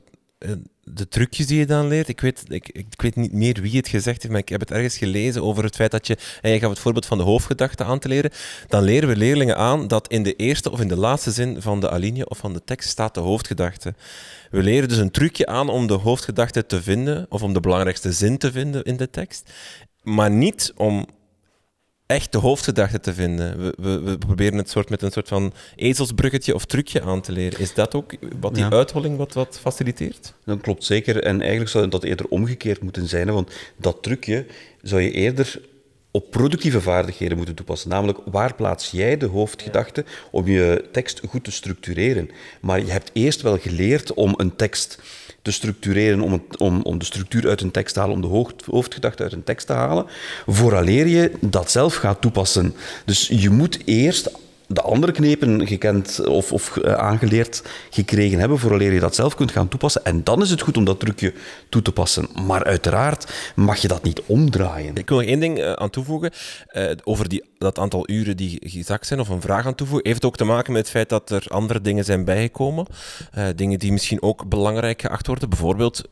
de 0.83 1.07
trucjes 1.07 1.47
die 1.47 1.59
je 1.59 1.65
dan 1.65 1.87
leert. 1.87 2.07
Ik 2.07 2.21
weet, 2.21 2.43
ik, 2.47 2.69
ik 2.69 3.01
weet 3.01 3.15
niet 3.15 3.33
meer 3.33 3.61
wie 3.61 3.77
het 3.77 3.87
gezegd 3.87 4.21
heeft, 4.21 4.29
maar 4.29 4.41
ik 4.41 4.49
heb 4.49 4.59
het 4.59 4.71
ergens 4.71 4.97
gelezen 4.97 5.43
over 5.43 5.63
het 5.63 5.75
feit 5.75 5.91
dat 5.91 6.07
je, 6.07 6.17
en 6.41 6.51
je 6.51 6.59
gaf 6.59 6.69
het 6.69 6.79
voorbeeld 6.79 7.05
van 7.05 7.17
de 7.17 7.23
hoofdgedachte 7.23 7.83
aan 7.83 7.99
te 7.99 8.07
leren, 8.07 8.31
dan 8.67 8.83
leren 8.83 9.09
we 9.09 9.15
leerlingen 9.15 9.57
aan 9.57 9.87
dat 9.87 10.07
in 10.07 10.23
de 10.23 10.35
eerste 10.35 10.71
of 10.71 10.79
in 10.79 10.87
de 10.87 10.97
laatste 10.97 11.31
zin 11.31 11.61
van 11.61 11.79
de 11.79 11.89
alinea 11.89 12.23
of 12.23 12.37
van 12.37 12.53
de 12.53 12.63
tekst 12.63 12.89
staat 12.89 13.13
de 13.13 13.19
hoofdgedachte. 13.19 13.93
We 14.51 14.63
leren 14.63 14.89
dus 14.89 14.97
een 14.97 15.11
trucje 15.11 15.45
aan 15.45 15.69
om 15.69 15.87
de 15.87 15.93
hoofdgedachte 15.93 16.65
te 16.65 16.81
vinden, 16.81 17.25
of 17.29 17.43
om 17.43 17.53
de 17.53 17.59
belangrijkste 17.59 18.11
zin 18.11 18.37
te 18.37 18.51
vinden 18.51 18.83
in 18.83 18.97
de 18.97 19.09
tekst, 19.09 19.51
maar 20.01 20.31
niet 20.31 20.73
om 20.75 21.07
echt 22.13 22.31
de 22.31 22.37
hoofdgedachte 22.37 22.99
te 22.99 23.13
vinden. 23.13 23.57
We, 23.57 23.73
we, 23.77 24.01
we, 24.01 24.17
proberen 24.17 24.57
het 24.57 24.69
soort 24.69 24.89
met 24.89 25.01
een 25.01 25.11
soort 25.11 25.27
van 25.27 25.53
ezelsbruggetje 25.75 26.55
of 26.55 26.65
trucje 26.65 27.01
aan 27.01 27.21
te 27.21 27.31
leren. 27.31 27.59
Is 27.59 27.73
dat 27.73 27.95
ook 27.95 28.13
wat 28.39 28.53
die 28.53 28.63
ja. 28.63 28.69
uitholling 28.69 29.17
wat, 29.17 29.33
wat 29.33 29.59
faciliteert? 29.61 30.33
Dat 30.45 30.61
klopt 30.61 30.83
zeker. 30.83 31.23
En 31.23 31.41
eigenlijk 31.41 31.69
zou 31.69 31.87
dat 31.87 32.03
eerder 32.03 32.25
omgekeerd 32.27 32.81
moeten 32.81 33.07
zijn. 33.07 33.31
Want 33.31 33.51
dat 33.77 34.03
trucje 34.03 34.45
zou 34.81 35.01
je 35.01 35.11
eerder 35.11 35.61
op 36.11 36.31
productieve 36.31 36.81
vaardigheden 36.81 37.37
moeten 37.37 37.55
toepassen. 37.55 37.89
Namelijk, 37.89 38.19
waar 38.25 38.55
plaats 38.55 38.91
jij 38.91 39.17
de 39.17 39.25
hoofdgedachte 39.25 40.05
om 40.31 40.47
je 40.47 40.85
tekst 40.91 41.21
goed 41.29 41.43
te 41.43 41.51
structureren? 41.51 42.29
Maar 42.61 42.79
je 42.79 42.91
hebt 42.91 43.09
eerst 43.13 43.41
wel 43.41 43.57
geleerd 43.57 44.13
om 44.13 44.33
een 44.37 44.55
tekst 44.55 44.99
te 45.43 45.51
structureren, 45.51 46.21
om, 46.21 46.43
om, 46.57 46.81
om 46.81 46.97
de 46.97 47.05
structuur 47.05 47.47
uit 47.49 47.61
een 47.61 47.71
tekst 47.71 47.93
te 47.93 47.99
halen, 47.99 48.15
om 48.15 48.21
de 48.21 48.27
hoofd, 48.27 48.65
hoofdgedachte 48.65 49.23
uit 49.23 49.33
een 49.33 49.43
tekst 49.43 49.67
te 49.67 49.73
halen, 49.73 50.05
vooraleer 50.47 51.07
je 51.07 51.31
dat 51.41 51.71
zelf 51.71 51.95
gaat 51.95 52.21
toepassen. 52.21 52.75
Dus 53.05 53.27
je 53.27 53.49
moet 53.49 53.79
eerst 53.85 54.31
de 54.73 54.81
andere 54.81 55.11
knepen 55.11 55.67
gekend 55.67 56.27
of, 56.27 56.51
of 56.51 56.75
uh, 56.75 56.93
aangeleerd 56.93 57.63
gekregen 57.89 58.39
hebben, 58.39 58.59
vooraleer 58.59 58.93
je 58.93 58.99
dat 58.99 59.15
zelf 59.15 59.35
kunt 59.35 59.51
gaan 59.51 59.67
toepassen. 59.67 60.05
En 60.05 60.23
dan 60.23 60.41
is 60.41 60.49
het 60.49 60.61
goed 60.61 60.77
om 60.77 60.85
dat 60.85 60.99
trucje 60.99 61.33
toe 61.69 61.81
te 61.81 61.91
passen. 61.91 62.27
Maar 62.45 62.63
uiteraard 62.63 63.33
mag 63.55 63.77
je 63.77 63.87
dat 63.87 64.03
niet 64.03 64.21
omdraaien. 64.25 64.95
Ik 64.95 65.09
wil 65.09 65.17
nog 65.17 65.27
één 65.27 65.39
ding 65.39 65.59
uh, 65.59 65.73
aan 65.73 65.89
toevoegen. 65.89 66.31
Uh, 66.71 66.91
over 67.03 67.29
die, 67.29 67.43
dat 67.57 67.79
aantal 67.79 68.09
uren 68.09 68.37
die 68.37 68.57
gezakt 68.61 69.07
zijn, 69.07 69.19
of 69.19 69.29
een 69.29 69.41
vraag 69.41 69.65
aan 69.65 69.75
toevoegen. 69.75 70.07
Heeft 70.07 70.25
ook 70.25 70.37
te 70.37 70.43
maken 70.43 70.73
met 70.73 70.81
het 70.81 70.91
feit 70.91 71.09
dat 71.09 71.29
er 71.29 71.45
andere 71.47 71.81
dingen 71.81 72.05
zijn 72.05 72.25
bijgekomen. 72.25 72.85
dingen 73.55 73.79
die 73.79 73.91
misschien 73.91 74.21
ook 74.21 74.49
belangrijk 74.49 75.01
geacht 75.01 75.27
worden. 75.27 75.49
Bijvoorbeeld 75.49 76.03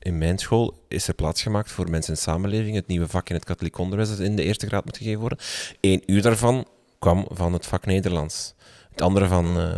in 0.00 0.18
mijn 0.18 0.38
school 0.38 0.84
is 0.88 1.08
er 1.08 1.14
plaats 1.14 1.42
gemaakt 1.42 1.70
voor 1.70 1.90
mensen 1.90 2.14
in 2.14 2.20
samenleving, 2.20 2.74
het 2.74 2.86
nieuwe 2.86 3.08
vak 3.08 3.28
in 3.28 3.34
het 3.34 3.44
katholiek 3.44 3.78
onderwijs 3.78 4.08
dat 4.08 4.18
in 4.18 4.36
de 4.36 4.42
eerste 4.42 4.66
graad 4.66 4.84
moet 4.84 4.96
gegeven 4.96 5.20
worden. 5.20 5.38
Eén 5.80 6.02
uur 6.06 6.22
daarvan 6.22 6.66
kwam 7.00 7.26
van 7.30 7.52
het 7.52 7.66
vak 7.66 7.86
Nederlands. 7.86 8.54
Het 8.90 9.02
andere 9.02 9.26
van 9.26 9.60
uh, 9.60 9.68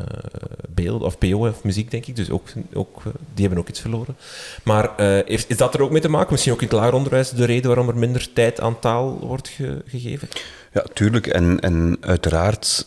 beeld 0.68 1.02
of 1.02 1.18
PO 1.18 1.48
of 1.48 1.64
muziek, 1.64 1.90
denk 1.90 2.06
ik. 2.06 2.16
Dus 2.16 2.30
ook, 2.30 2.48
ook, 2.74 2.98
uh, 2.98 3.12
die 3.34 3.46
hebben 3.46 3.58
ook 3.58 3.68
iets 3.68 3.80
verloren. 3.80 4.16
Maar 4.62 4.84
uh, 4.84 5.18
heeft, 5.26 5.50
is 5.50 5.56
dat 5.56 5.74
er 5.74 5.82
ook 5.82 5.90
mee 5.90 6.00
te 6.00 6.08
maken? 6.08 6.32
Misschien 6.32 6.52
ook 6.52 6.62
in 6.62 6.66
het 6.66 6.76
lager 6.76 6.94
onderwijs 6.94 7.30
de 7.30 7.44
reden 7.44 7.66
waarom 7.66 7.88
er 7.88 7.98
minder 7.98 8.32
tijd 8.32 8.60
aan 8.60 8.78
taal 8.78 9.18
wordt 9.18 9.48
ge 9.48 9.82
gegeven? 9.86 10.28
Ja, 10.72 10.84
tuurlijk. 10.92 11.26
En, 11.26 11.60
en 11.60 11.96
uiteraard 12.00 12.84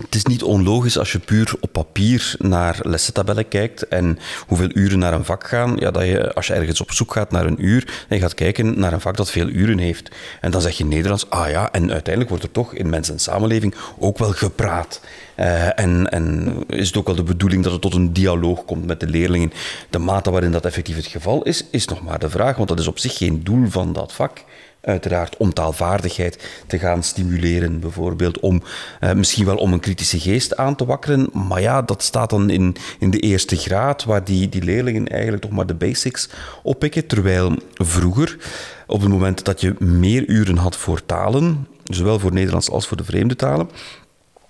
het 0.00 0.14
is 0.14 0.24
niet 0.24 0.42
onlogisch 0.42 0.98
als 0.98 1.12
je 1.12 1.18
puur 1.18 1.54
op 1.60 1.72
papier 1.72 2.34
naar 2.38 2.78
lessentabellen 2.82 3.48
kijkt 3.48 3.88
en 3.88 4.18
hoeveel 4.46 4.70
uren 4.74 4.98
naar 4.98 5.12
een 5.12 5.24
vak 5.24 5.48
gaan, 5.48 5.76
ja, 5.76 5.90
dat 5.90 6.04
je, 6.04 6.34
als 6.34 6.46
je 6.46 6.52
ergens 6.52 6.80
op 6.80 6.92
zoek 6.92 7.12
gaat 7.12 7.30
naar 7.30 7.46
een 7.46 7.64
uur, 7.64 8.04
en 8.08 8.16
je 8.16 8.22
gaat 8.22 8.34
kijken 8.34 8.78
naar 8.78 8.92
een 8.92 9.00
vak 9.00 9.16
dat 9.16 9.30
veel 9.30 9.48
uren 9.48 9.78
heeft. 9.78 10.10
En 10.40 10.50
dan 10.50 10.60
zeg 10.60 10.76
je 10.76 10.84
Nederlands, 10.84 11.30
ah 11.30 11.50
ja, 11.50 11.72
en 11.72 11.92
uiteindelijk 11.92 12.28
wordt 12.28 12.44
er 12.44 12.52
toch 12.52 12.74
in 12.74 12.88
mensen 12.88 13.14
en 13.14 13.20
samenleving 13.20 13.74
ook 13.98 14.18
wel 14.18 14.32
gepraat. 14.32 15.00
Uh, 15.36 15.78
en, 15.78 16.10
en 16.10 16.54
is 16.66 16.86
het 16.86 16.96
ook 16.96 17.06
wel 17.06 17.14
de 17.14 17.22
bedoeling 17.22 17.62
dat 17.62 17.72
het 17.72 17.80
tot 17.80 17.94
een 17.94 18.12
dialoog 18.12 18.64
komt 18.64 18.86
met 18.86 19.00
de 19.00 19.06
leerlingen. 19.06 19.52
De 19.90 19.98
mate 19.98 20.30
waarin 20.30 20.52
dat 20.52 20.64
effectief 20.64 20.96
het 20.96 21.06
geval 21.06 21.42
is, 21.42 21.64
is 21.70 21.86
nog 21.86 22.02
maar 22.02 22.18
de 22.18 22.30
vraag, 22.30 22.56
want 22.56 22.68
dat 22.68 22.78
is 22.78 22.86
op 22.86 22.98
zich 22.98 23.16
geen 23.16 23.44
doel 23.44 23.70
van 23.70 23.92
dat 23.92 24.12
vak 24.12 24.44
uiteraard 24.86 25.36
om 25.36 25.52
taalvaardigheid 25.52 26.48
te 26.66 26.78
gaan 26.78 27.02
stimuleren, 27.02 27.80
bijvoorbeeld 27.80 28.40
om 28.40 28.62
uh, 29.00 29.12
misschien 29.12 29.44
wel 29.44 29.56
om 29.56 29.72
een 29.72 29.80
kritische 29.80 30.20
geest 30.20 30.56
aan 30.56 30.76
te 30.76 30.84
wakkeren. 30.84 31.28
Maar 31.32 31.60
ja, 31.60 31.82
dat 31.82 32.02
staat 32.02 32.30
dan 32.30 32.50
in, 32.50 32.76
in 32.98 33.10
de 33.10 33.18
eerste 33.18 33.56
graad, 33.56 34.04
waar 34.04 34.24
die, 34.24 34.48
die 34.48 34.62
leerlingen 34.62 35.08
eigenlijk 35.08 35.42
toch 35.42 35.52
maar 35.52 35.66
de 35.66 35.74
basics 35.74 36.28
oppikken. 36.62 37.06
Terwijl 37.06 37.56
vroeger, 37.74 38.38
op 38.86 39.00
het 39.00 39.10
moment 39.10 39.44
dat 39.44 39.60
je 39.60 39.74
meer 39.78 40.28
uren 40.28 40.56
had 40.56 40.76
voor 40.76 41.06
talen, 41.06 41.66
zowel 41.84 42.18
voor 42.18 42.32
Nederlands 42.32 42.70
als 42.70 42.86
voor 42.86 42.96
de 42.96 43.04
vreemde 43.04 43.36
talen, 43.36 43.68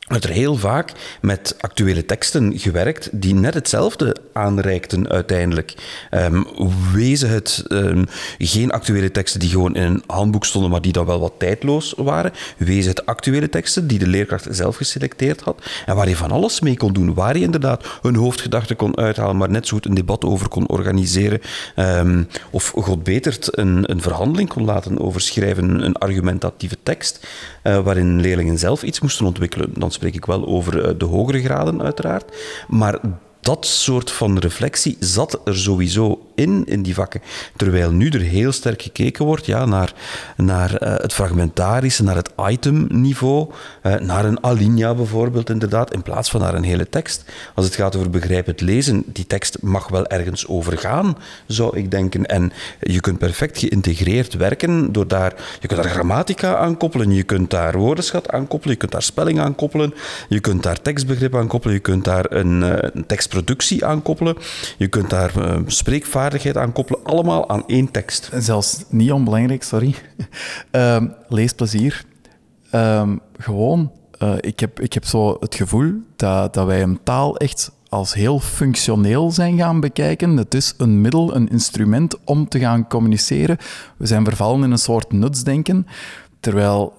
werd 0.07 0.25
er 0.25 0.31
heel 0.31 0.57
vaak 0.57 0.93
met 1.21 1.55
actuele 1.61 2.05
teksten 2.05 2.59
gewerkt 2.59 3.09
die 3.13 3.35
net 3.35 3.55
hetzelfde 3.55 4.17
aanreikten 4.33 5.09
uiteindelijk. 5.09 5.75
Um, 6.11 6.47
wezen 6.93 7.31
het 7.31 7.65
um, 7.69 8.05
geen 8.39 8.71
actuele 8.71 9.11
teksten 9.11 9.41
die 9.41 9.49
gewoon 9.49 9.75
in 9.75 9.83
een 9.83 10.03
handboek 10.07 10.45
stonden, 10.45 10.71
maar 10.71 10.81
die 10.81 10.93
dan 10.93 11.07
wel 11.07 11.21
wat 11.21 11.33
tijdloos 11.39 11.95
waren. 11.97 12.33
Wezen 12.57 12.91
het 12.91 13.07
actuele 13.07 13.49
teksten 13.49 13.87
die 13.87 13.99
de 13.99 14.07
leerkracht 14.07 14.47
zelf 14.51 14.77
geselecteerd 14.77 15.41
had 15.41 15.63
en 15.87 15.97
waar 15.97 16.09
je 16.09 16.17
van 16.17 16.31
alles 16.31 16.61
mee 16.61 16.77
kon 16.77 16.93
doen. 16.93 17.15
Waar 17.15 17.37
je 17.37 17.45
inderdaad 17.45 17.87
een 18.03 18.17
hoofdgedachte 18.17 18.75
kon 18.75 18.97
uithalen, 18.97 19.37
maar 19.37 19.51
net 19.51 19.67
zo 19.67 19.75
goed 19.77 19.87
een 19.87 19.95
debat 19.95 20.25
over 20.25 20.49
kon 20.49 20.69
organiseren. 20.69 21.41
Um, 21.77 22.29
of 22.51 22.73
god 22.75 23.03
betert 23.03 23.59
een, 23.59 23.91
een 23.91 24.03
verhandeling 24.03 24.49
kon 24.49 24.65
laten 24.65 25.01
over 25.01 25.21
schrijven, 25.21 25.85
een 25.85 25.97
argumentatieve 25.97 26.77
tekst, 26.83 27.27
uh, 27.67 27.79
waarin 27.79 28.21
leerlingen 28.21 28.59
zelf 28.59 28.83
iets 28.83 29.01
moesten 29.01 29.27
ontwikkelen. 29.27 29.71
Dan 29.75 29.91
spreek 29.91 30.15
ik 30.15 30.25
wel 30.25 30.47
over 30.47 30.85
eh, 30.85 30.95
de 30.99 31.05
hogere 31.05 31.43
graden, 31.43 31.83
uiteraard. 31.83 32.37
Maar 32.69 33.01
dat 33.41 33.67
soort 33.67 34.11
van 34.11 34.39
reflectie 34.39 34.97
zat 35.01 35.41
er 35.45 35.57
sowieso 35.57 36.26
in, 36.37 36.65
in 36.67 36.83
die 36.83 36.95
vakken. 36.95 37.23
Terwijl 37.57 37.91
nu 37.91 38.09
er 38.09 38.21
heel 38.21 38.53
sterk 38.53 38.83
gekeken 38.83 39.25
wordt 39.25 39.47
ja, 39.47 39.65
naar, 39.65 39.93
naar 40.37 40.83
uh, 40.83 40.95
het 40.97 41.13
fragmentarische, 41.13 42.03
naar 42.03 42.17
het 42.17 42.31
itemniveau, 42.49 43.51
uh, 43.83 43.95
naar 43.95 44.25
een 44.25 44.45
alinea 44.45 44.95
bijvoorbeeld, 44.95 45.51
inderdaad, 45.51 45.93
in 45.93 46.03
plaats 46.03 46.31
van 46.31 46.41
naar 46.41 46.55
een 46.55 46.63
hele 46.63 46.89
tekst. 46.89 47.25
Als 47.55 47.65
het 47.65 47.75
gaat 47.75 47.97
over 47.97 48.11
begrijpend 48.11 48.61
lezen, 48.61 49.05
die 49.07 49.27
tekst 49.27 49.63
mag 49.63 49.89
wel 49.89 50.07
ergens 50.07 50.47
overgaan, 50.47 51.17
zou 51.47 51.77
ik 51.77 51.91
denken. 51.91 52.27
En 52.27 52.53
je 52.81 53.01
kunt 53.01 53.19
perfect 53.19 53.59
geïntegreerd 53.59 54.35
werken 54.35 54.93
door 54.93 55.09
daar... 55.09 55.35
Je 55.61 55.69
kunt 55.69 55.83
daar 55.83 55.91
grammatica 55.91 56.57
aan 56.57 56.77
koppelen, 56.77 57.13
je 57.13 57.23
kunt 57.23 57.51
daar 57.51 57.79
woordenschat 57.79 58.31
aan 58.31 58.47
koppelen, 58.47 58.73
je 58.73 58.81
kunt 58.81 58.93
daar 58.93 59.03
spelling 59.03 59.41
aan 59.41 59.55
koppelen, 59.55 59.95
je 60.29 60.41
kunt 60.41 60.63
daar 60.63 60.83
tekstbegrip 60.83 61.37
aan 61.37 61.47
koppelen, 61.47 61.75
je 61.75 61.83
kunt 61.83 62.05
daar 62.05 62.25
een, 62.29 62.61
uh, 62.61 62.75
een 62.79 63.07
tekstproductie 63.07 63.85
aan 63.85 64.03
koppelen, 64.03 64.37
je 64.77 64.89
kunt 64.89 65.11
daar 65.11 65.33
uh, 65.39 65.57
spreekvaardigheid 66.27 66.57
aan 66.57 66.73
koppelen, 66.73 67.05
allemaal 67.05 67.49
aan 67.49 67.67
één 67.67 67.91
tekst. 67.91 68.31
Zelfs 68.35 68.85
niet 68.89 69.13
onbelangrijk, 69.13 69.63
sorry. 69.63 69.95
um, 70.71 71.15
leesplezier. 71.29 72.05
Um, 72.73 73.21
gewoon, 73.39 73.93
uh, 74.23 74.35
ik, 74.41 74.61
heb, 74.61 74.81
ik 74.81 74.93
heb 74.93 75.05
zo 75.05 75.37
het 75.41 75.55
gevoel 75.55 75.93
dat, 76.17 76.55
dat 76.55 76.67
wij 76.67 76.83
een 76.83 77.01
taal 77.03 77.37
echt 77.37 77.71
als 77.89 78.15
heel 78.15 78.41
functioneel 78.41 79.31
zijn 79.31 79.59
gaan 79.59 79.81
bekijken. 79.81 80.37
Het 80.37 80.55
is 80.55 80.75
een 80.79 81.01
middel, 81.01 81.35
een 81.35 81.49
instrument 81.49 82.25
om 82.25 82.49
te 82.49 82.59
gaan 82.59 82.89
communiceren. 82.89 83.57
We 83.97 84.07
zijn 84.07 84.25
vervallen 84.25 84.65
in 84.65 84.71
een 84.71 84.79
soort 84.79 85.13
nutsdenken, 85.13 85.87
terwijl 86.41 86.95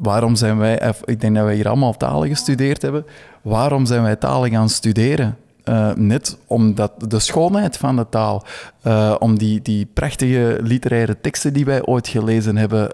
waarom 0.00 0.36
zijn 0.36 0.58
wij, 0.58 0.94
ik 1.04 1.20
denk 1.20 1.34
dat 1.34 1.44
wij 1.44 1.54
hier 1.54 1.68
allemaal 1.68 1.96
talen 1.96 2.28
gestudeerd 2.28 2.82
hebben, 2.82 3.06
waarom 3.42 3.86
zijn 3.86 4.02
wij 4.02 4.16
talen 4.16 4.50
gaan 4.50 4.68
studeren? 4.68 5.36
Uh, 5.70 5.92
net 5.94 6.38
omdat 6.46 6.92
de 7.08 7.18
schoonheid 7.18 7.76
van 7.76 7.96
de 7.96 8.06
taal, 8.08 8.44
uh, 8.86 9.16
om 9.18 9.38
die, 9.38 9.62
die 9.62 9.86
prachtige 9.86 10.58
literaire 10.62 11.20
teksten 11.20 11.52
die 11.52 11.64
wij 11.64 11.84
ooit 11.84 12.08
gelezen 12.08 12.56
hebben, 12.56 12.88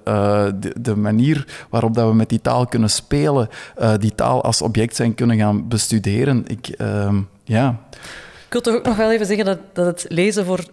de, 0.61 0.73
de, 0.81 0.97
manier 0.97 1.67
waarop 1.71 1.95
dat 1.95 2.09
we 2.09 2.15
met 2.15 2.29
die 2.29 2.41
taal 2.41 2.67
kunnen 2.67 2.91
spelen, 2.91 3.49
die 3.99 4.15
taal 4.15 4.43
als 4.43 4.63
object 4.63 4.97
zijn 4.97 5.15
kunnen 5.15 5.37
gaan 5.37 5.69
bestuderen. 5.69 6.45
Ik, 6.47 6.69
ehm, 6.69 7.21
ja. 7.45 7.81
ik 8.47 8.53
wil 8.53 8.61
toch 8.61 8.75
ook 8.75 8.85
nog 8.85 8.97
wel 8.97 9.13
even 9.13 9.27
zeggen 9.27 9.45
dat, 9.45 9.59
dat 9.73 9.87
het 9.87 10.07
lezen 10.09 10.45
voor, 10.45 10.65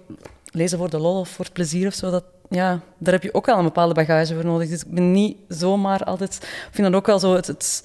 lezen 0.51 0.77
voor 0.77 0.89
de 0.89 1.00
lol 1.00 1.19
of 1.19 1.29
voor 1.29 1.45
het 1.45 1.53
plezier 1.53 1.88
of 1.88 1.93
zo, 1.93 2.12
dat, 2.12 2.24
ja, 2.50 2.79
daar 2.98 3.13
heb 3.13 3.24
je 3.24 3.33
ook 3.33 3.45
wel 3.45 3.57
een 3.57 3.63
bepaalde 3.63 3.93
bagage 3.93 4.33
voor 4.33 4.45
nodig. 4.45 4.69
Dus 4.69 4.83
ik 4.83 4.91
ben 4.91 5.12
niet 5.12 5.38
zomaar 5.48 6.03
altijd... 6.03 6.36
Ik 6.41 6.69
vind 6.72 6.88
dat 6.88 6.95
ook 6.95 7.05
wel 7.05 7.19
zo... 7.19 7.36
Het, 7.36 7.48
het, 7.48 7.83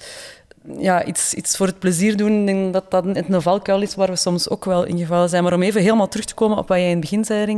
ja, 0.77 1.05
iets, 1.05 1.33
iets 1.33 1.57
voor 1.57 1.65
het 1.65 1.79
plezier 1.79 2.17
doen, 2.17 2.45
denk 2.45 2.73
dat 2.73 2.91
dat 2.91 3.05
een 3.05 3.41
valkuil 3.41 3.81
is 3.81 3.95
waar 3.95 4.09
we 4.09 4.15
soms 4.15 4.49
ook 4.49 4.65
wel 4.65 4.83
in 4.83 4.97
gevallen 4.97 5.29
zijn. 5.29 5.43
Maar 5.43 5.53
om 5.53 5.61
even 5.61 5.81
helemaal 5.81 6.07
terug 6.07 6.25
te 6.25 6.33
komen 6.33 6.57
op 6.57 6.67
wat 6.67 6.77
jij 6.77 6.85
in 6.85 6.91
het 6.91 7.01
begin 7.01 7.25
zei, 7.25 7.57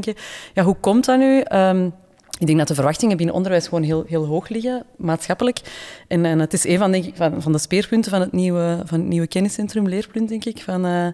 ja, 0.53 0.63
hoe 0.63 0.75
komt 0.79 1.05
dat 1.05 1.17
nu? 1.17 1.43
Um, 1.53 1.93
ik 2.39 2.47
denk 2.47 2.59
dat 2.59 2.67
de 2.67 2.75
verwachtingen 2.75 3.17
binnen 3.17 3.35
onderwijs 3.35 3.67
gewoon 3.67 3.83
heel, 3.83 4.03
heel 4.07 4.25
hoog 4.25 4.49
liggen, 4.49 4.83
maatschappelijk. 4.95 5.59
En, 6.07 6.25
en 6.25 6.39
het 6.39 6.53
is 6.53 6.65
een 6.65 6.77
van, 6.77 6.91
denk 6.91 7.05
ik, 7.05 7.15
van, 7.15 7.41
van 7.41 7.51
de 7.51 7.57
speerpunten 7.57 8.11
van 8.11 8.21
het 8.21 8.31
nieuwe, 8.31 8.81
van 8.85 8.99
het 8.99 9.07
nieuwe 9.07 9.27
kenniscentrum 9.27 9.87
Leerpunt, 9.87 10.29
denk 10.29 10.45
ik, 10.45 10.61
van... 10.61 10.85
Uh, 10.85 11.07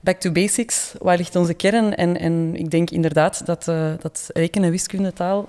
back 0.00 0.20
to 0.20 0.32
basics, 0.32 0.92
waar 0.98 1.16
ligt 1.16 1.36
onze 1.36 1.54
kern? 1.54 1.94
En, 1.94 2.18
en 2.18 2.54
ik 2.56 2.70
denk 2.70 2.90
inderdaad 2.90 3.46
dat, 3.46 3.68
uh, 3.68 3.92
dat 4.00 4.30
rekenen, 4.32 4.70
wiskunde, 4.70 5.12
taal, 5.12 5.48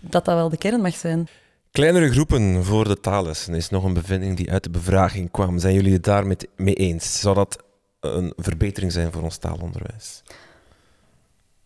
dat 0.00 0.24
dat 0.24 0.34
wel 0.34 0.48
de 0.48 0.56
kern 0.56 0.80
mag 0.80 0.94
zijn. 0.94 1.28
Kleinere 1.74 2.12
groepen 2.12 2.64
voor 2.64 2.88
de 2.88 3.00
taallessen 3.00 3.54
is 3.54 3.68
nog 3.68 3.84
een 3.84 3.92
bevinding 3.92 4.36
die 4.36 4.50
uit 4.50 4.62
de 4.62 4.70
bevraging 4.70 5.30
kwam. 5.30 5.58
Zijn 5.58 5.74
jullie 5.74 5.92
het 5.92 6.04
daarmee 6.04 6.74
eens? 6.74 7.20
Zou 7.20 7.34
dat 7.34 7.62
een 8.00 8.32
verbetering 8.36 8.92
zijn 8.92 9.12
voor 9.12 9.22
ons 9.22 9.36
taalonderwijs? 9.36 10.22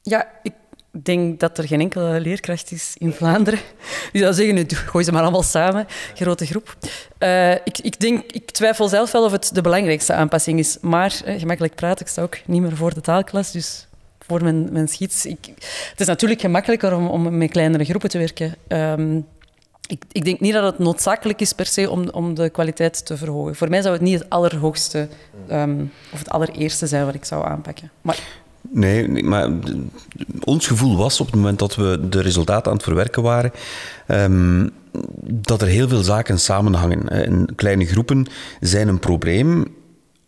Ja, 0.03 0.29
ik 0.43 0.53
denk 0.91 1.41
dat 1.41 1.59
er 1.59 1.67
geen 1.67 1.81
enkele 1.81 2.21
leerkracht 2.21 2.73
is 2.73 2.95
in 2.99 3.13
Vlaanderen. 3.13 3.61
Die 4.13 4.23
zou 4.23 4.35
zeggen, 4.35 4.55
nu 4.55 4.65
gooi 4.69 5.05
ze 5.05 5.13
maar 5.13 5.23
allemaal 5.23 5.43
samen, 5.43 5.87
grote 6.15 6.47
groep. 6.47 6.77
Uh, 7.19 7.53
ik, 7.53 7.79
ik, 7.79 8.01
denk, 8.01 8.33
ik 8.33 8.51
twijfel 8.51 8.89
zelf 8.89 9.13
wel 9.13 9.25
of 9.25 9.33
het 9.33 9.51
de 9.55 9.61
belangrijkste 9.61 10.13
aanpassing 10.13 10.59
is. 10.59 10.79
Maar, 10.81 11.21
eh, 11.25 11.39
gemakkelijk 11.39 11.75
praten, 11.75 12.07
ik 12.07 12.13
sta 12.13 12.23
ook 12.23 12.39
niet 12.47 12.63
meer 12.63 12.77
voor 12.77 12.95
de 12.95 13.01
taalklas, 13.01 13.53
dus 13.53 13.87
voor 14.21 14.43
mijn, 14.43 14.73
mijn 14.73 14.89
schiets. 14.89 15.27
Ik, 15.27 15.47
het 15.91 16.01
is 16.01 16.07
natuurlijk 16.07 16.41
gemakkelijker 16.41 16.95
om, 16.97 17.39
met 17.39 17.51
kleinere 17.51 17.85
groepen 17.85 18.09
te 18.11 18.19
werken. 18.19 18.55
Um, 18.69 19.27
ik, 19.89 20.03
ik, 20.13 20.25
denk 20.25 20.41
niet 20.41 20.53
dat 20.53 20.65
het 20.65 20.79
noodzakelijk 20.79 21.41
is 21.41 21.53
per 21.53 21.67
se 21.67 21.91
om, 21.91 22.09
om 22.09 22.35
de 22.35 22.51
kwaliteit 22.51 23.07
te 23.07 23.17
verhogen. 23.17 23.55
Voor 23.55 23.69
mij 23.69 23.83
zou 23.83 23.95
het 23.95 24.03
niet 24.03 24.19
het 24.19 24.31
allerhoogste 24.31 25.09
um, 25.51 25.93
of 26.13 26.19
het 26.19 26.31
allereerste 26.31 26.87
zijn 26.87 27.05
wat 27.05 27.15
ik 27.15 27.25
zou 27.25 27.47
aanpakken. 27.47 27.91
Maar 28.03 28.19
Nee, 28.71 29.23
maar 29.23 29.51
ons 30.45 30.67
gevoel 30.67 30.97
was 30.97 31.21
op 31.21 31.27
het 31.27 31.35
moment 31.35 31.59
dat 31.59 31.77
we 31.77 32.09
de 32.09 32.21
resultaten 32.21 32.67
aan 32.67 32.77
het 32.77 32.87
verwerken 32.87 33.23
waren, 33.23 33.53
um, 34.09 34.71
dat 35.23 35.63
er 35.63 35.69
heel 35.69 35.89
veel 35.89 36.03
zaken 36.03 36.39
samenhangen. 36.41 37.09
En 37.09 37.49
kleine 37.57 37.87
groepen 37.87 38.27
zijn 38.61 38.89
een 38.89 38.99
probleem 38.99 39.77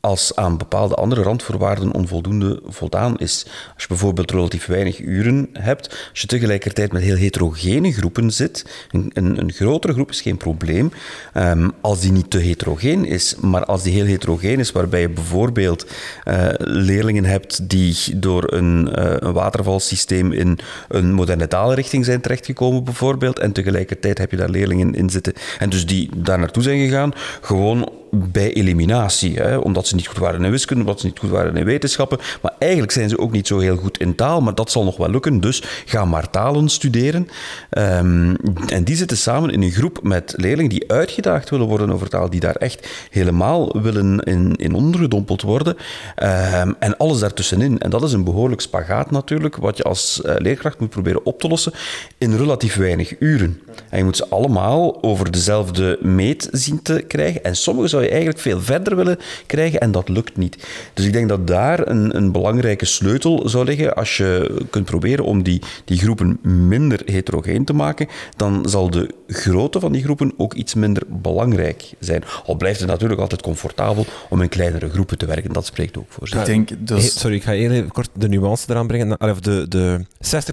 als 0.00 0.36
aan 0.36 0.56
bepaalde 0.56 0.94
andere 0.94 1.22
randvoorwaarden 1.22 1.92
onvoldoende 1.92 2.60
voldaan 2.66 3.18
is. 3.18 3.46
Als 3.74 3.82
je 3.82 3.88
bijvoorbeeld 3.88 4.30
relatief 4.30 4.66
weinig 4.66 4.98
uren 4.98 5.48
hebt, 5.52 5.88
als 6.10 6.20
je 6.20 6.26
tegelijkertijd 6.26 6.92
met 6.92 7.02
heel 7.02 7.16
heterogene 7.16 7.92
groepen 7.92 8.30
zit, 8.30 8.86
een, 8.90 9.10
een, 9.14 9.40
een 9.40 9.52
grotere 9.52 9.92
groep 9.92 10.10
is 10.10 10.20
geen 10.20 10.36
probleem, 10.36 10.92
um, 11.34 11.72
als 11.80 12.00
die 12.00 12.12
niet 12.12 12.30
te 12.30 12.38
heterogeen 12.38 13.04
is, 13.04 13.34
maar 13.40 13.64
als 13.64 13.82
die 13.82 13.92
heel 13.92 14.04
heterogeen 14.04 14.58
is, 14.58 14.72
waarbij 14.72 15.00
je 15.00 15.08
bijvoorbeeld 15.08 15.86
uh, 16.24 16.48
leerlingen 16.58 17.24
hebt 17.24 17.68
die 17.68 18.18
door 18.18 18.52
een, 18.52 18.88
uh, 18.98 19.14
een 19.18 19.32
watervalsysteem 19.32 20.32
in 20.32 20.58
een 20.88 21.12
moderne 21.12 21.48
taalrichting 21.48 22.04
zijn 22.04 22.20
terechtgekomen, 22.20 22.84
bijvoorbeeld, 22.84 23.38
en 23.38 23.52
tegelijkertijd 23.52 24.18
heb 24.18 24.30
je 24.30 24.36
daar 24.36 24.50
leerlingen 24.50 24.94
in 24.94 25.10
zitten, 25.10 25.32
en 25.58 25.70
dus 25.70 25.86
die 25.86 26.10
daar 26.16 26.38
naartoe 26.38 26.62
zijn 26.62 26.78
gegaan, 26.78 27.12
gewoon 27.40 27.99
bij 28.10 28.52
eliminatie. 28.52 29.36
Hè, 29.36 29.56
omdat 29.56 29.86
ze 29.86 29.94
niet 29.94 30.06
goed 30.06 30.18
waren 30.18 30.44
in 30.44 30.50
wiskunde, 30.50 30.82
omdat 30.82 31.00
ze 31.00 31.06
niet 31.06 31.18
goed 31.18 31.30
waren 31.30 31.56
in 31.56 31.64
wetenschappen. 31.64 32.18
Maar 32.42 32.54
eigenlijk 32.58 32.92
zijn 32.92 33.08
ze 33.08 33.18
ook 33.18 33.32
niet 33.32 33.46
zo 33.46 33.58
heel 33.58 33.76
goed 33.76 33.98
in 33.98 34.14
taal, 34.14 34.40
maar 34.40 34.54
dat 34.54 34.70
zal 34.70 34.84
nog 34.84 34.96
wel 34.96 35.10
lukken. 35.10 35.40
Dus 35.40 35.62
ga 35.84 36.04
maar 36.04 36.30
talen 36.30 36.68
studeren. 36.68 37.28
Um, 37.70 38.36
en 38.66 38.84
die 38.84 38.96
zitten 38.96 39.16
samen 39.16 39.50
in 39.50 39.62
een 39.62 39.70
groep 39.70 39.98
met 40.02 40.34
leerlingen 40.36 40.70
die 40.70 40.90
uitgedaagd 40.90 41.50
willen 41.50 41.66
worden 41.66 41.90
over 41.90 42.08
taal, 42.08 42.30
die 42.30 42.40
daar 42.40 42.54
echt 42.54 42.88
helemaal 43.10 43.80
willen 43.82 44.18
in, 44.18 44.56
in 44.56 44.74
ondergedompeld 44.74 45.42
worden. 45.42 45.76
Um, 46.22 46.76
en 46.78 46.96
alles 46.96 47.18
daartussenin. 47.18 47.78
En 47.78 47.90
dat 47.90 48.02
is 48.02 48.12
een 48.12 48.24
behoorlijk 48.24 48.60
spagaat 48.60 49.10
natuurlijk, 49.10 49.56
wat 49.56 49.76
je 49.76 49.82
als 49.82 50.22
uh, 50.24 50.34
leerkracht 50.38 50.80
moet 50.80 50.90
proberen 50.90 51.26
op 51.26 51.40
te 51.40 51.48
lossen 51.48 51.72
in 52.18 52.36
relatief 52.36 52.76
weinig 52.76 53.14
uren. 53.18 53.60
En 53.88 53.98
je 53.98 54.04
moet 54.04 54.16
ze 54.16 54.28
allemaal 54.28 55.02
over 55.02 55.30
dezelfde 55.30 55.98
meet 56.00 56.48
zien 56.52 56.82
te 56.82 57.04
krijgen. 57.08 57.44
En 57.44 57.56
sommige 57.56 57.88
zou 58.00 58.12
je 58.12 58.18
eigenlijk 58.18 58.40
veel 58.40 58.60
verder 58.60 58.96
willen 58.96 59.18
krijgen 59.46 59.80
en 59.80 59.90
dat 59.90 60.08
lukt 60.08 60.36
niet. 60.36 60.66
Dus 60.94 61.04
ik 61.04 61.12
denk 61.12 61.28
dat 61.28 61.46
daar 61.46 61.88
een, 61.88 62.16
een 62.16 62.32
belangrijke 62.32 62.84
sleutel 62.84 63.48
zou 63.48 63.64
liggen. 63.64 63.94
Als 63.94 64.16
je 64.16 64.60
kunt 64.70 64.84
proberen 64.84 65.24
om 65.24 65.42
die, 65.42 65.62
die 65.84 65.98
groepen 65.98 66.38
minder 66.42 67.00
heterogeen 67.04 67.64
te 67.64 67.72
maken, 67.72 68.08
dan 68.36 68.68
zal 68.68 68.90
de 68.90 69.10
grootte 69.26 69.80
van 69.80 69.92
die 69.92 70.02
groepen 70.02 70.32
ook 70.36 70.54
iets 70.54 70.74
minder 70.74 71.02
belangrijk 71.08 71.92
zijn. 71.98 72.22
Al 72.46 72.54
blijft 72.54 72.80
het 72.80 72.88
natuurlijk 72.88 73.20
altijd 73.20 73.42
comfortabel 73.42 74.06
om 74.28 74.42
in 74.42 74.48
kleinere 74.48 74.90
groepen 74.90 75.18
te 75.18 75.26
werken. 75.26 75.52
Dat 75.52 75.66
spreekt 75.66 75.98
ook 75.98 76.06
voor 76.08 76.28
zich. 76.28 76.38
Ik 76.38 76.46
denk 76.46 76.70
dus... 76.78 77.18
sorry, 77.18 77.36
ik 77.36 77.42
ga 77.42 77.52
even 77.52 77.92
kort 77.92 78.10
de 78.12 78.28
nuance 78.28 78.66
eraan 78.68 78.86
brengen. 78.86 79.20
Of 79.20 79.40
de, 79.40 79.66
de 79.68 80.04
60% 80.04 80.08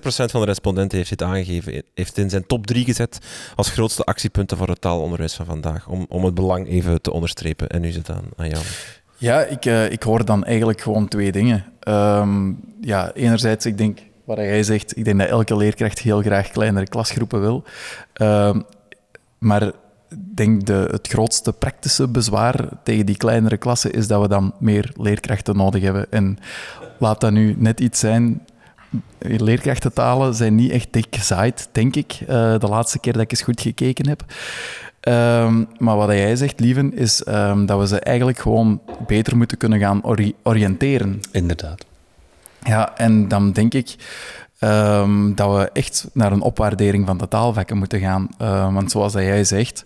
van 0.05 0.39
de 0.39 0.45
respondenten 0.45 0.97
heeft 0.97 1.09
dit 1.09 1.21
aangegeven, 1.23 1.83
heeft 1.93 2.17
in 2.17 2.29
zijn 2.29 2.45
top 2.47 2.67
3 2.67 2.85
gezet 2.85 3.17
als 3.55 3.69
grootste 3.69 4.03
actiepunten 4.03 4.57
voor 4.57 4.67
het 4.67 4.81
taalonderwijs 4.81 5.33
van 5.33 5.45
vandaag. 5.45 5.87
Om, 5.87 6.05
om 6.09 6.25
het 6.25 6.33
belang 6.33 6.67
even 6.67 7.01
te 7.01 7.11
onderstrepen. 7.11 7.36
En 7.45 7.81
nu 7.81 7.91
zit 7.91 8.09
aan, 8.09 8.25
aan 8.35 8.49
jou. 8.49 8.63
Ja, 9.17 9.41
ik, 9.41 9.65
uh, 9.65 9.91
ik 9.91 10.03
hoor 10.03 10.25
dan 10.25 10.43
eigenlijk 10.43 10.81
gewoon 10.81 11.07
twee 11.07 11.31
dingen. 11.31 11.65
Um, 11.87 12.59
ja, 12.81 13.11
enerzijds, 13.13 13.65
ik 13.65 13.77
denk, 13.77 13.99
wat 14.23 14.37
jij 14.37 14.63
zegt, 14.63 14.97
ik 14.97 15.05
denk 15.05 15.19
dat 15.19 15.27
elke 15.27 15.55
leerkracht 15.57 15.99
heel 15.99 16.21
graag 16.21 16.49
kleinere 16.49 16.87
klasgroepen 16.87 17.41
wil. 17.41 17.63
Um, 18.21 18.63
maar 19.37 19.63
ik 19.63 19.73
denk 20.09 20.65
de, 20.65 20.87
het 20.91 21.07
grootste 21.07 21.53
praktische 21.53 22.07
bezwaar 22.07 22.69
tegen 22.83 23.05
die 23.05 23.17
kleinere 23.17 23.57
klassen 23.57 23.91
is 23.91 24.07
dat 24.07 24.21
we 24.21 24.27
dan 24.27 24.53
meer 24.59 24.91
leerkrachten 24.95 25.55
nodig 25.55 25.81
hebben. 25.81 26.11
En 26.11 26.37
laat 26.99 27.21
dat 27.21 27.31
nu 27.31 27.55
net 27.57 27.79
iets 27.79 27.99
zijn 27.99 28.41
leerkrachtentalen 29.19 30.33
zijn 30.33 30.55
niet 30.55 30.71
echt 30.71 30.87
dik 30.91 31.07
gezaaid, 31.09 31.69
denk 31.71 31.95
ik. 31.95 32.19
Uh, 32.21 32.27
de 32.59 32.67
laatste 32.67 32.99
keer 32.99 33.13
dat 33.13 33.21
ik 33.21 33.31
eens 33.31 33.41
goed 33.41 33.61
gekeken 33.61 34.07
heb. 34.07 34.23
Um, 35.07 35.67
maar 35.77 35.95
wat 35.95 36.09
jij 36.09 36.35
zegt, 36.35 36.59
Lieven, 36.59 36.97
is 36.97 37.27
um, 37.27 37.65
dat 37.65 37.79
we 37.79 37.87
ze 37.87 37.99
eigenlijk 37.99 38.39
gewoon 38.39 38.81
beter 39.07 39.37
moeten 39.37 39.57
kunnen 39.57 39.79
gaan 39.79 40.03
ori 40.03 40.35
oriënteren. 40.43 41.21
Inderdaad. 41.31 41.85
Ja, 42.63 42.97
en 42.97 43.27
dan 43.27 43.51
denk 43.51 43.73
ik 43.73 43.95
um, 44.59 45.35
dat 45.35 45.55
we 45.55 45.69
echt 45.73 46.09
naar 46.13 46.31
een 46.31 46.41
opwaardering 46.41 47.05
van 47.05 47.17
de 47.17 47.27
taalvakken 47.27 47.77
moeten 47.77 47.99
gaan. 47.99 48.29
Want 48.73 48.91
zoals 48.91 49.13
dat 49.13 49.21
jij 49.21 49.43
zegt, 49.43 49.83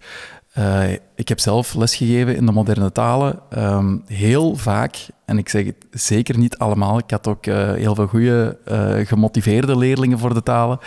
uh, 0.58 0.92
ik 1.16 1.28
heb 1.28 1.40
zelf 1.40 1.74
lesgegeven 1.74 2.36
in 2.36 2.46
de 2.46 2.52
moderne 2.52 2.92
talen. 2.92 3.40
Um, 3.58 4.04
heel 4.06 4.56
vaak, 4.56 5.08
en 5.26 5.38
ik 5.38 5.50
zeg 5.50 5.66
het 5.66 5.86
zeker 5.92 6.38
niet 6.38 6.58
allemaal, 6.58 6.98
ik 6.98 7.12
had 7.12 7.28
ook 7.28 7.46
uh, 7.46 7.74
heel 7.74 7.96
veel 7.96 8.08
goede, 8.08 8.58
uh, 8.72 9.06
gemotiveerde 9.08 9.78
leerlingen 9.78 10.20
voor 10.20 10.34
de 10.34 10.44
talen. 10.44 10.80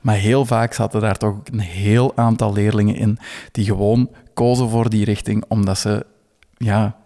Maar 0.00 0.16
heel 0.16 0.44
vaak 0.44 0.72
zaten 0.72 1.00
daar 1.00 1.18
toch 1.18 1.36
een 1.52 1.60
heel 1.60 2.16
aantal 2.16 2.52
leerlingen 2.52 2.96
in 2.96 3.18
die 3.52 3.64
gewoon 3.64 4.10
kozen 4.34 4.68
voor 4.68 4.90
die 4.90 5.04
richting 5.04 5.44
omdat 5.48 5.78
ze 5.78 6.06
ja, 6.56 6.96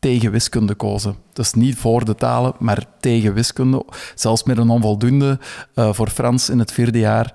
tegen 0.00 0.30
wiskunde 0.30 0.74
kozen. 0.74 1.16
Dus 1.32 1.52
niet 1.52 1.76
voor 1.76 2.04
de 2.04 2.14
talen, 2.14 2.52
maar 2.58 2.84
tegen 3.00 3.34
wiskunde. 3.34 3.84
Zelfs 4.14 4.42
met 4.42 4.58
een 4.58 4.70
onvoldoende 4.70 5.38
voor 5.74 6.08
Frans 6.08 6.50
in 6.50 6.58
het 6.58 6.72
vierde 6.72 6.98
jaar 6.98 7.34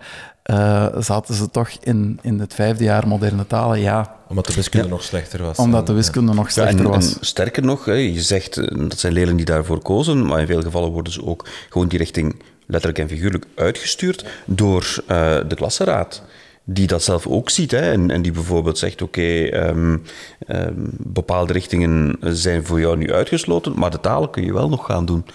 uh, 0.51 0.85
zaten 0.99 1.35
ze 1.35 1.51
toch 1.51 1.69
in, 1.81 2.19
in 2.21 2.39
het 2.39 2.53
vijfde 2.53 2.83
jaar 2.83 3.07
moderne 3.07 3.47
talen, 3.47 3.79
ja. 3.79 4.15
Omdat 4.27 4.45
de 4.45 4.53
wiskunde 4.53 4.87
nog 4.87 5.03
slechter 5.03 5.43
was. 5.43 5.57
Omdat 5.57 5.87
de 5.87 5.93
wiskunde 5.93 6.33
nog 6.33 6.51
slechter 6.51 6.85
en, 6.85 6.91
was. 6.91 7.17
En 7.17 7.25
sterker 7.25 7.63
nog, 7.63 7.85
je 7.85 8.21
zegt 8.21 8.57
eh, 8.57 8.87
dat 8.89 8.99
zijn 8.99 9.13
leerlingen 9.13 9.37
die 9.37 9.45
daarvoor 9.45 9.81
kozen, 9.81 10.25
maar 10.25 10.39
in 10.39 10.47
veel 10.47 10.61
gevallen 10.61 10.91
worden 10.91 11.13
ze 11.13 11.25
ook 11.25 11.47
gewoon 11.69 11.87
die 11.87 11.97
richting 11.97 12.43
letterlijk 12.65 12.99
en 12.99 13.07
figuurlijk 13.07 13.45
uitgestuurd 13.55 14.25
door 14.45 14.95
uh, 15.01 15.37
de 15.47 15.55
klassenraad 15.55 16.23
die 16.69 16.87
dat 16.87 17.03
zelf 17.03 17.27
ook 17.27 17.49
ziet 17.49 17.71
hè, 17.71 17.91
en, 17.91 18.11
en 18.11 18.21
die 18.21 18.31
bijvoorbeeld 18.31 18.77
zegt: 18.77 19.01
Oké, 19.01 19.21
um, 19.67 20.03
um, 20.47 20.89
bepaalde 20.97 21.53
richtingen 21.53 22.17
zijn 22.21 22.65
voor 22.65 22.79
jou 22.79 22.97
nu 22.97 23.13
uitgesloten, 23.13 23.79
maar 23.79 23.91
de 23.91 23.99
talen 23.99 24.29
kun 24.29 24.43
je 24.43 24.53
wel 24.53 24.69
nog 24.69 24.85
gaan 24.85 25.05
doen. 25.05 25.25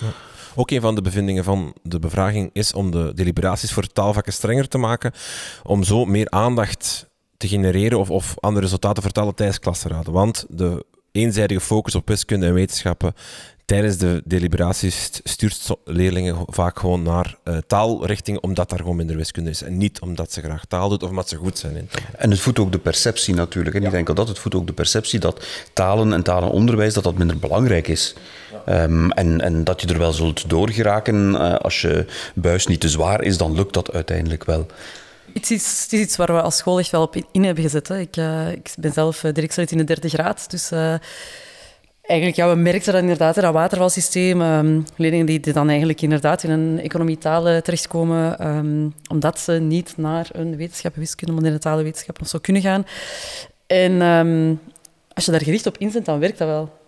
Ook 0.55 0.71
een 0.71 0.81
van 0.81 0.95
de 0.95 1.03
bevindingen 1.03 1.45
van 1.45 1.75
de 1.83 1.99
bevraging 1.99 2.51
is 2.53 2.73
om 2.73 2.91
de 2.91 3.13
deliberaties 3.15 3.73
voor 3.73 3.87
taalvakken 3.87 4.33
strenger 4.33 4.69
te 4.69 4.79
maken, 4.79 5.13
om 5.63 5.83
zo 5.83 6.05
meer 6.05 6.31
aandacht 6.31 7.11
te 7.37 7.49
genereren 7.49 7.99
of, 7.99 8.11
of 8.11 8.35
andere 8.41 8.65
resultaten 8.65 9.03
vertellen 9.03 9.35
tijdens 9.35 9.59
klassenraden. 9.59 10.13
Want 10.13 10.47
de 10.49 10.85
eenzijdige 11.13 11.61
focus 11.61 11.95
op 11.95 12.09
wiskunde 12.09 12.47
en 12.47 12.55
wetenschappen 12.55 13.15
tijdens 13.73 13.97
de 13.97 14.23
deliberaties 14.25 15.11
stuurt 15.25 15.67
leerlingen 15.85 16.37
vaak 16.47 16.79
gewoon 16.79 17.03
naar 17.03 17.37
uh, 17.45 17.57
taalrichtingen 17.67 18.43
omdat 18.43 18.71
daar 18.71 18.79
gewoon 18.79 18.97
minder 18.97 19.17
wiskunde 19.17 19.51
is. 19.51 19.63
En 19.63 19.77
niet 19.77 20.01
omdat 20.01 20.33
ze 20.33 20.41
graag 20.41 20.65
taal 20.65 20.89
doen 20.89 21.01
of 21.01 21.09
omdat 21.09 21.29
ze 21.29 21.37
goed 21.37 21.59
zijn 21.59 21.77
in 21.77 21.89
taal. 21.91 22.03
En 22.17 22.31
het 22.31 22.41
voedt 22.41 22.59
ook 22.59 22.73
de 22.73 22.79
perceptie 22.79 23.35
natuurlijk. 23.35 23.75
En 23.75 23.81
ja. 23.81 23.87
ik 23.87 23.93
denk 23.93 24.17
dat 24.17 24.29
het 24.29 24.39
voedt 24.39 24.55
ook 24.55 24.67
de 24.67 24.73
perceptie 24.73 25.19
dat 25.19 25.47
talen 25.73 26.13
en 26.13 26.23
talenonderwijs 26.23 26.95
dat 26.95 27.05
dat 27.05 27.15
minder 27.15 27.39
belangrijk 27.39 27.89
is. 27.89 28.15
Ja. 28.67 28.83
Um, 28.83 29.11
en, 29.11 29.41
en 29.41 29.65
dat 29.65 29.81
je 29.81 29.87
er 29.87 29.99
wel 29.99 30.13
zult 30.13 30.49
doorgeraken. 30.49 31.33
Uh, 31.33 31.55
als 31.55 31.81
je 31.81 32.07
buis 32.35 32.67
niet 32.67 32.81
te 32.81 32.89
zwaar 32.89 33.23
is, 33.23 33.37
dan 33.37 33.55
lukt 33.55 33.75
dat 33.75 33.93
uiteindelijk 33.93 34.45
wel. 34.45 34.67
Het 35.33 35.51
is, 35.51 35.81
het 35.83 35.93
is 35.93 36.01
iets 36.01 36.17
waar 36.17 36.35
we 36.35 36.43
als 36.43 36.57
school 36.57 36.79
echt 36.79 36.91
wel 36.91 37.03
op 37.03 37.17
in 37.33 37.45
hebben 37.45 37.65
gezet. 37.65 37.89
Hè. 37.89 37.99
Ik, 37.99 38.17
uh, 38.17 38.51
ik 38.51 38.75
ben 38.79 38.93
zelf 38.93 39.21
directielid 39.21 39.71
in 39.71 39.79
de 39.79 39.85
derde 39.85 40.09
graad, 40.09 40.51
dus 40.51 40.71
Eigenlijk, 42.03 42.39
ja, 42.39 42.49
we 42.49 42.55
merkten 42.55 42.93
dat 42.93 43.03
inderdaad, 43.03 43.35
dat 43.35 43.53
watervalsysteem, 43.53 44.41
um, 44.41 44.85
leerlingen 44.97 45.27
die, 45.27 45.41
die, 45.41 45.53
dan 45.53 45.69
eigenlijk 45.69 46.01
inderdaad 46.01 46.43
in 46.43 46.51
een 46.51 46.81
economietaal 46.81 47.63
terechtkomen, 47.63 48.47
um, 48.57 48.95
omdat 49.11 49.39
ze 49.39 49.53
niet 49.53 49.95
naar 49.97 50.29
een 50.33 50.57
wetenschap, 50.57 50.95
wiskunde, 50.95 51.35
moderne 51.35 51.59
talen, 51.59 51.85
wetenschap 51.85 52.21
of 52.21 52.29
zo 52.29 52.39
kunnen 52.39 52.63
gaan. 52.63 52.87
En 53.67 54.03
um, 54.03 54.61
als 55.15 55.25
je 55.25 55.31
daar 55.31 55.43
gericht 55.43 55.67
op 55.67 55.79
inzet, 55.79 56.05
dan 56.05 56.19
werkt 56.19 56.39
dat 56.39 56.49
wel. 56.49 56.81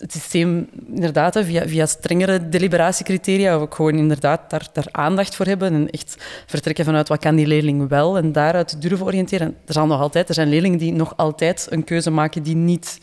Het 0.00 0.12
systeem, 0.12 0.68
inderdaad, 0.94 1.38
via, 1.44 1.68
via 1.68 1.86
strengere 1.86 2.48
deliberatiecriteria, 2.48 3.54
ook 3.54 3.74
gewoon 3.74 3.94
inderdaad 3.94 4.50
daar, 4.50 4.68
daar 4.72 4.88
aandacht 4.90 5.34
voor 5.34 5.46
hebben 5.46 5.74
en 5.74 5.90
echt 5.90 6.16
vertrekken 6.46 6.84
vanuit 6.84 7.08
wat 7.08 7.18
kan 7.18 7.36
die 7.36 7.46
leerling 7.46 7.88
wel 7.88 8.16
en 8.16 8.32
daaruit 8.32 8.82
durven 8.82 9.06
oriënteren. 9.06 9.56
Er, 9.66 9.72
zijn 9.72 9.88
nog 9.88 10.00
altijd, 10.00 10.28
er 10.28 10.34
zijn 10.34 10.48
leerlingen 10.48 10.78
die 10.78 10.92
nog 10.92 11.16
altijd 11.16 11.66
een 11.70 11.84
keuze 11.84 12.10
maken 12.10 12.42
die 12.42 12.56
niet 12.56 12.98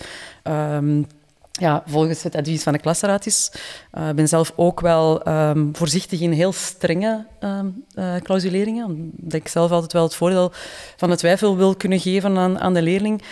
ja, 1.60 1.84
volgens 1.86 2.24
het 2.24 2.36
advies 2.36 2.64
van 2.64 2.74
de 2.74 2.80
klasraad 2.80 3.26
is. 3.26 3.50
Ik 3.54 4.00
uh, 4.00 4.10
ben 4.10 4.28
zelf 4.28 4.54
ook 4.56 4.80
wel 4.80 5.28
um, 5.28 5.76
voorzichtig 5.76 6.20
in 6.20 6.32
heel 6.32 6.54
strenge 6.54 7.26
um, 7.40 7.84
uh, 7.96 8.16
clausuleringen, 8.16 8.86
omdat 8.86 9.34
ik 9.34 9.48
zelf 9.48 9.72
altijd 9.72 9.94
wel 9.94 10.04
het 10.04 10.16
voordeel 10.16 10.52
van 10.98 11.10
de 11.10 11.16
twijfel 11.16 11.58
wil 11.58 11.76
kunnen 11.76 12.00
geven 12.00 12.38
aan, 12.38 12.60
aan 12.60 12.74
de 12.74 12.82
leerling. 12.82 13.22
Uh, 13.22 13.28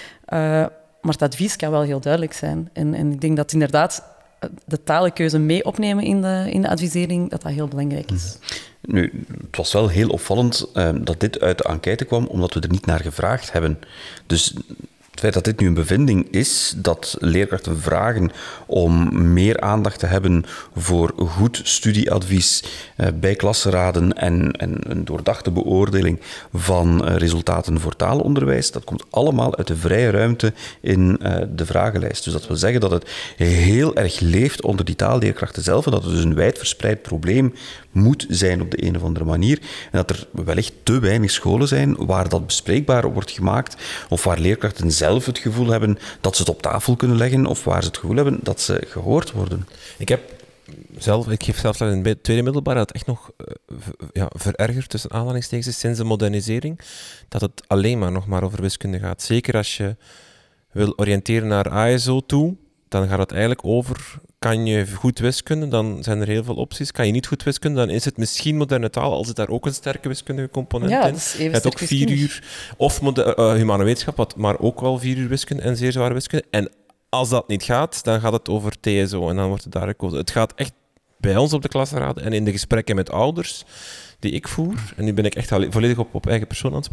maar 1.02 1.14
het 1.14 1.22
advies 1.22 1.56
kan 1.56 1.72
wel 1.72 1.82
heel 1.82 2.00
duidelijk 2.00 2.34
zijn. 2.34 2.70
En, 2.74 2.94
en 2.94 3.12
ik 3.12 3.22
denk 3.22 3.38
dat 3.38 3.54
inderdaad 3.54 4.04
de 4.66 4.84
talenkeuze 4.84 5.40
mee 5.40 5.66
opnemen 5.66 6.04
in 6.04 6.22
de, 6.22 6.48
in 6.50 6.62
de 6.62 6.70
advisering, 6.70 7.30
dat 7.30 7.42
dat 7.42 7.52
heel 7.52 7.68
belangrijk 7.68 8.12
is. 8.12 8.38
Nu, 8.82 9.26
het 9.42 9.58
was 9.58 9.74
wel 9.74 9.88
heel 9.88 10.10
opvallend 10.10 10.68
dat 11.02 11.20
dit 11.20 11.40
uit 11.40 11.58
de 11.58 11.64
enquête 11.64 12.06
kwam, 12.06 12.26
omdat 12.26 12.54
we 12.54 12.60
er 12.60 12.70
niet 12.70 12.86
naar 12.86 13.00
gevraagd 13.00 13.52
hebben. 13.52 13.80
Dus 14.26 14.54
het 15.12 15.20
feit 15.20 15.34
dat 15.34 15.44
dit 15.44 15.60
nu 15.60 15.68
een 15.68 15.74
bevinding 15.74 16.28
is, 16.30 16.74
dat 16.78 17.16
leerkrachten 17.20 17.82
vragen 17.82 18.32
om 18.66 19.10
meer 19.34 19.60
aandacht 19.60 20.00
te 20.00 20.06
hebben 20.06 20.46
voor 20.76 21.14
goed 21.16 21.62
studieadvies 21.64 22.64
eh, 22.96 23.08
bij 23.20 23.36
klassenraden 23.36 24.14
en, 24.14 24.52
en, 24.52 24.78
een 24.92 25.06
doordachte 25.06 25.52
beoordeling 25.52 26.20
van 26.54 27.06
eh, 27.06 27.16
resultaten 27.16 27.80
voor 27.80 27.96
taalonderwijs, 27.96 28.72
dat 28.72 28.84
komt 28.84 29.04
allemaal 29.10 29.58
uit 29.58 29.68
de 29.68 29.76
vrije 29.76 30.10
ruimte 30.10 30.54
in 30.82 31.18
eh, 31.22 31.42
de 31.56 31.66
vragenlijst. 31.66 32.24
Dus 32.24 32.34
dat 32.34 32.48
wil 32.48 32.58
zeggen 32.58 32.82
dat 32.82 32.92
het 32.92 33.10
heel 33.38 33.96
erg 33.96 34.20
leeft 34.20 34.62
onder 34.62 34.86
die 34.86 34.96
taalleerkrachten 34.96 35.64
zelf 35.64 35.86
en 35.86 35.92
dat 35.92 36.04
het 36.04 36.14
dus 36.14 36.24
een 36.24 36.36
wijdverspreid 36.36 37.02
probleem 37.02 37.54
moet 37.92 38.26
zijn 38.30 38.62
op 38.62 38.72
de 38.72 38.84
een 38.86 38.96
of 38.96 39.04
andere 39.04 39.26
manier. 39.26 39.60
En 39.62 39.98
dat 39.98 40.10
er 40.10 40.28
wellicht 40.32 40.74
te 40.84 41.00
weinig 41.00 41.32
scholen 41.32 41.68
zijn 41.68 42.06
waar 42.06 42.30
dat 42.30 42.46
bespreekbaar 42.46 43.14
wordt 43.14 43.32
gemaakt 43.32 43.76
of 44.10 44.24
waar 44.24 44.40
leerkrachten 44.40 44.92
zelf 44.92 45.26
het 45.26 45.38
gevoel 45.38 45.68
hebben 45.68 45.98
dat 46.22 46.36
ze 46.36 46.42
het 46.42 46.52
op 46.52 46.62
tafel 46.62 46.96
kunnen 46.96 47.18
leggen 47.18 47.46
of 47.46 47.64
waar 47.64 47.82
ze 47.82 47.88
het 47.88 47.98
gevoel 47.98 48.16
hebben 48.16 48.40
dat 48.44 48.62
ze 48.62 48.84
gehoord 48.88 49.32
worden. 49.32 49.68
Ik 49.98 50.10
heb 50.10 50.22
zelf, 50.98 51.30
ik 51.30 51.44
geef 51.44 51.60
zelf 51.60 51.82
in 51.82 52.06
het 52.06 52.24
tweede 52.24 52.44
middelbaar, 52.44 52.76
dat 52.76 52.92
echt 52.92 53.06
nog 53.06 53.32
uh, 53.38 53.78
ja, 54.14 54.30
verergerd 54.34 54.90
tussen 54.90 55.12
aanhalingstekens 55.12 55.80
sinds 55.80 55.98
de 55.98 56.04
modernisering, 56.04 56.80
dat 57.28 57.42
het 57.42 57.64
alleen 57.68 58.00
maar 58.00 58.12
nog 58.12 58.28
maar 58.28 58.44
over 58.44 58.62
wiskunde 58.62 59.00
gaat. 59.00 59.22
Zeker 59.22 59.56
als 59.56 59.78
je 59.78 59.96
wil 60.72 60.94
oriënteren 60.96 61.48
naar 61.48 61.90
ISO 61.90 62.20
toe, 62.26 62.56
dan 62.88 63.08
gaat 63.08 63.20
het 63.20 63.32
eigenlijk 63.32 63.66
over 63.66 64.20
kan 64.46 64.66
je 64.66 64.88
goed 64.88 65.20
wiskunde, 65.20 65.68
dan 65.68 66.04
zijn 66.04 66.22
er 66.22 66.28
heel 66.28 66.44
veel 66.44 66.56
opties. 66.56 66.92
Kan 66.92 67.06
je 67.06 67.12
niet 67.12 67.28
goed 67.28 67.44
wiskunde, 67.44 67.80
dan 67.80 67.90
is 67.90 68.06
het 68.06 68.18
misschien 68.18 68.58
moderne 68.58 68.90
taal, 68.90 69.14
als 69.14 69.28
zit 69.28 69.36
daar 69.36 69.50
ook 69.50 69.66
een 69.66 69.74
sterke 69.74 70.08
wiskundige 70.08 70.50
component 70.50 70.92
ja, 70.92 71.06
in. 71.06 71.14
Het 71.14 71.52
het 71.52 71.66
ook 71.66 71.78
vier 71.78 72.10
uur, 72.12 72.44
of 72.78 73.02
uh, 73.02 73.54
humane 73.54 73.84
wetenschap, 73.84 74.18
wat, 74.18 74.36
maar 74.36 74.60
ook 74.60 74.82
wel 74.82 74.98
vier 74.98 75.18
uur 75.18 75.28
wiskunde 75.28 75.64
en 75.64 75.78
zeer 75.78 75.92
zware 75.92 76.14
wiskunde. 76.14 76.46
En 76.50 76.72
als 77.10 77.30
dat 77.30 77.48
niet 77.48 77.64
gaat, 77.64 78.04
dan 78.04 78.20
gaat 78.20 78.34
het 78.34 78.50
over 78.50 78.80
TSO 78.80 79.30
en 79.30 79.36
dan 79.36 79.48
wordt 79.48 79.64
het 79.64 79.74
daar 79.74 79.88
gekozen. 79.88 80.18
Het 80.18 80.32
gaat 80.32 80.54
echt 80.56 80.74
bij 81.18 81.38
ons 81.38 81.54
op 81.54 81.62
de 81.62 81.68
klasraden 81.68 82.24
en 82.24 82.34
in 82.34 82.46
de 82.46 82.52
gesprekken 82.52 82.96
met 82.96 83.12
ouders 83.12 83.64
die 84.22 84.32
ik 84.32 84.48
voer, 84.48 84.94
en 84.96 85.04
nu 85.04 85.14
ben 85.14 85.26
ik 85.26 85.36
echt 85.36 85.50
volledig 85.70 85.98
op, 85.98 86.16
op 86.16 86.28
eigen 86.28 86.48
persoon 86.48 86.74
aan 86.74 86.84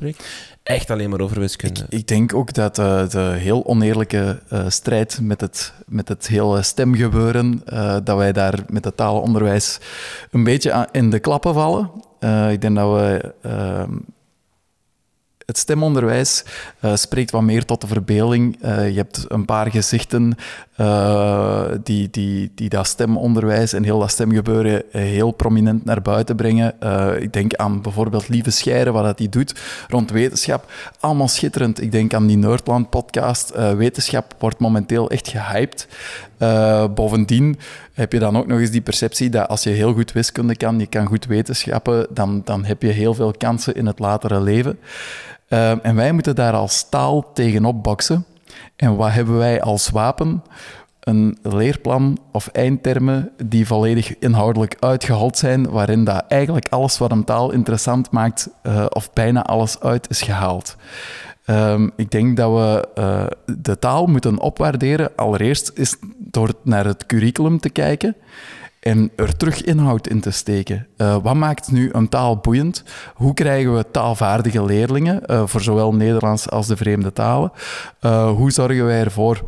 echt 0.63 0.91
alleen 0.91 1.11
maar 1.11 1.21
over 1.21 1.41
wiskunde. 1.41 1.87
Ik, 1.89 2.07
denk 2.07 2.35
ook 2.35 2.53
dat 2.53 2.79
uh, 2.79 3.09
de 3.09 3.35
heel 3.39 3.67
oneerlijke 3.67 4.43
uh, 4.53 4.65
strijd 4.69 5.19
met 5.23 5.41
het, 5.41 5.73
met 5.87 6.09
het 6.09 6.27
hele 6.27 6.63
stemgebeuren, 6.63 7.63
uh, 7.73 7.97
dat 8.05 8.17
wij 8.17 8.33
daar 8.33 8.59
met 8.69 8.85
het 8.85 8.97
taalonderwijs 8.97 9.79
een 10.31 10.45
beetje 10.45 10.89
in 10.93 11.11
de 11.11 11.19
klappen 11.19 11.55
vallen. 11.55 11.91
ik 12.51 12.61
denk 12.61 12.77
dat 12.77 12.95
we 12.95 13.35
ehm, 13.43 13.93
het 15.47 15.59
stemonderwijs 15.59 16.45
spreekt 16.95 17.31
wat 17.31 17.43
meer 17.43 17.65
tot 17.65 17.81
de 17.81 17.87
verbeelding. 17.87 18.59
Je 18.63 18.93
hebt 18.95 19.25
een 19.29 19.45
paar 19.45 19.71
gezichten 19.71 20.35
uh, 20.81 21.65
die, 21.83 22.11
die, 22.11 22.53
die 22.55 22.69
dat 22.69 22.87
stemonderwijs 22.87 23.73
en 23.73 23.83
heel 23.83 23.99
dat 23.99 24.11
stemgebeuren 24.11 24.83
heel 24.91 25.31
prominent 25.31 25.85
naar 25.85 26.03
buiten 26.03 26.37
brengen. 26.37 26.75
ik 27.21 27.33
denk 27.33 27.55
aan 27.55 27.83
bijvoorbeeld 27.83 28.29
Lieve 28.29 28.51
Scheire, 28.51 28.93
wat 28.93 29.05
dat 29.05 29.19
die 29.19 29.29
doet 29.29 29.55
rond 29.89 30.11
wetenschap. 30.11 30.71
Allemaal 31.01 31.29
schitterend. 31.29 31.83
Ik 31.83 31.93
denk 31.93 32.15
aan 32.15 32.27
die 32.27 32.37
Nerdland-podcast. 32.37 33.53
wetenschap 33.77 34.35
wordt 34.39 34.59
momenteel 34.59 35.11
echt 35.11 35.29
gehyped. 35.29 35.89
bovendien 36.95 37.59
heb 37.93 38.13
je 38.13 38.19
dan 38.19 38.37
ook 38.37 38.47
nog 38.47 38.59
eens 38.59 38.71
die 38.71 38.81
perceptie 38.81 39.31
dat 39.31 39.49
als 39.49 39.63
je 39.63 39.71
heel 39.71 39.93
goed 39.93 40.13
wiskunde 40.13 40.57
kan, 40.57 40.79
je 40.79 40.87
kan 40.87 41.07
goed 41.07 41.27
wetenschappen, 41.27 42.07
dan, 42.11 42.43
dan 42.45 42.65
heb 42.65 42.83
je 42.83 42.89
heel 42.89 43.15
veel 43.15 43.35
kansen 43.39 43.75
in 43.75 43.87
het 43.87 43.99
latere 43.99 44.41
leven. 44.41 44.79
En 45.83 45.95
wij 45.95 46.13
moeten 46.13 46.35
daar 46.35 46.53
als 46.53 46.89
taal 46.89 47.33
tegenop 47.33 47.83
boksen. 47.83 48.25
En 48.79 48.97
wat 48.97 49.11
hebben 49.11 49.39
wij 49.39 49.63
als 49.63 49.91
wapen? 49.91 50.43
Een 51.01 51.39
leerplan 51.43 52.19
of 52.33 52.49
eindtermen 52.49 53.31
die 53.45 53.67
volledig 53.67 54.19
inhoudelijk 54.19 54.77
uitgehold 54.81 55.39
zijn, 55.39 55.71
waarin 55.71 56.05
dat 56.05 56.25
eigenlijk 56.29 56.67
alles 56.71 56.99
wat 56.99 57.11
een 57.11 57.25
taal 57.25 57.53
interessant 57.53 58.11
maakt, 58.11 58.49
uh, 58.63 58.87
of 58.89 59.13
bijna 59.13 59.45
alles 59.45 59.81
uit 59.81 60.11
is 60.11 60.23
gehaald. 60.23 60.77
Um, 61.47 61.93
ik 61.97 62.11
denk 62.11 62.37
dat 62.37 62.51
we 62.53 62.89
uh, 62.99 63.27
de 63.59 63.79
taal 63.79 64.07
moeten 64.07 64.41
opwaarderen. 64.41 65.11
Allereerst 65.17 65.71
is 65.75 65.97
door 66.17 66.53
naar 66.63 66.85
het 66.85 67.07
curriculum 67.07 67.61
te 67.61 67.71
kijken 67.71 68.17
en 68.89 69.11
er 69.17 69.37
terug 69.37 69.63
inhoud 69.63 70.07
in 70.09 70.21
te 70.21 70.31
steken. 70.31 70.87
Uh, 70.97 71.17
wat 71.23 71.35
maakt 71.35 71.73
nu 71.73 71.89
een 71.93 72.09
taal 72.09 72.37
boeiend? 72.37 72.85
Hoe 73.15 73.35
krijgen 73.35 73.77
we 73.77 73.91
taalvaardige 73.91 74.65
leerlingen 74.65 75.23
uh, 75.27 75.47
voor 75.47 75.61
zowel 75.61 75.95
Nederlands 75.95 76.51
als 76.51 76.67
de 76.67 76.77
vreemde 76.77 77.13
talen? 77.13 77.53
Uh, 78.01 78.31
hoe 78.31 78.53
zorgen 78.53 78.87
wij 78.87 79.01
ervoor 79.01 79.43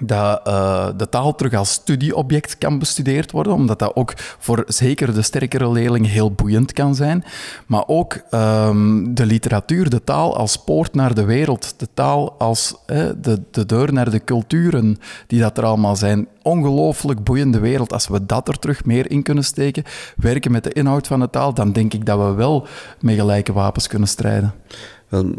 dat 0.00 0.48
uh, 0.48 0.88
de 0.96 1.08
taal 1.08 1.34
terug 1.34 1.54
als 1.54 1.72
studieobject 1.72 2.58
kan 2.58 2.78
bestudeerd 2.78 3.30
worden, 3.30 3.52
omdat 3.52 3.78
dat 3.78 3.96
ook 3.96 4.12
voor 4.16 4.64
zeker 4.66 5.14
de 5.14 5.22
sterkere 5.22 5.70
leerlingen 5.70 6.10
heel 6.10 6.32
boeiend 6.32 6.72
kan 6.72 6.94
zijn. 6.94 7.24
Maar 7.66 7.84
ook 7.86 8.20
um, 8.30 9.14
de 9.14 9.26
literatuur, 9.26 9.90
de 9.90 10.04
taal 10.04 10.36
als 10.36 10.56
poort 10.56 10.94
naar 10.94 11.14
de 11.14 11.24
wereld, 11.24 11.74
de 11.76 11.88
taal 11.94 12.32
als 12.38 12.74
eh, 12.86 13.04
de, 13.20 13.42
de 13.50 13.66
deur 13.66 13.92
naar 13.92 14.10
de 14.10 14.24
culturen 14.24 14.98
die 15.26 15.40
dat 15.40 15.58
er 15.58 15.64
allemaal 15.64 15.96
zijn. 15.96 16.28
Ongelooflijk 16.42 17.24
boeiende 17.24 17.58
wereld. 17.58 17.92
Als 17.92 18.08
we 18.08 18.26
dat 18.26 18.48
er 18.48 18.58
terug 18.58 18.84
meer 18.84 19.10
in 19.10 19.22
kunnen 19.22 19.44
steken, 19.44 19.84
werken 20.16 20.50
met 20.50 20.64
de 20.64 20.72
inhoud 20.72 21.06
van 21.06 21.20
de 21.20 21.30
taal, 21.30 21.54
dan 21.54 21.72
denk 21.72 21.94
ik 21.94 22.06
dat 22.06 22.18
we 22.18 22.32
wel 22.34 22.66
met 23.00 23.14
gelijke 23.14 23.52
wapens 23.52 23.86
kunnen 23.86 24.08
strijden. 24.08 24.54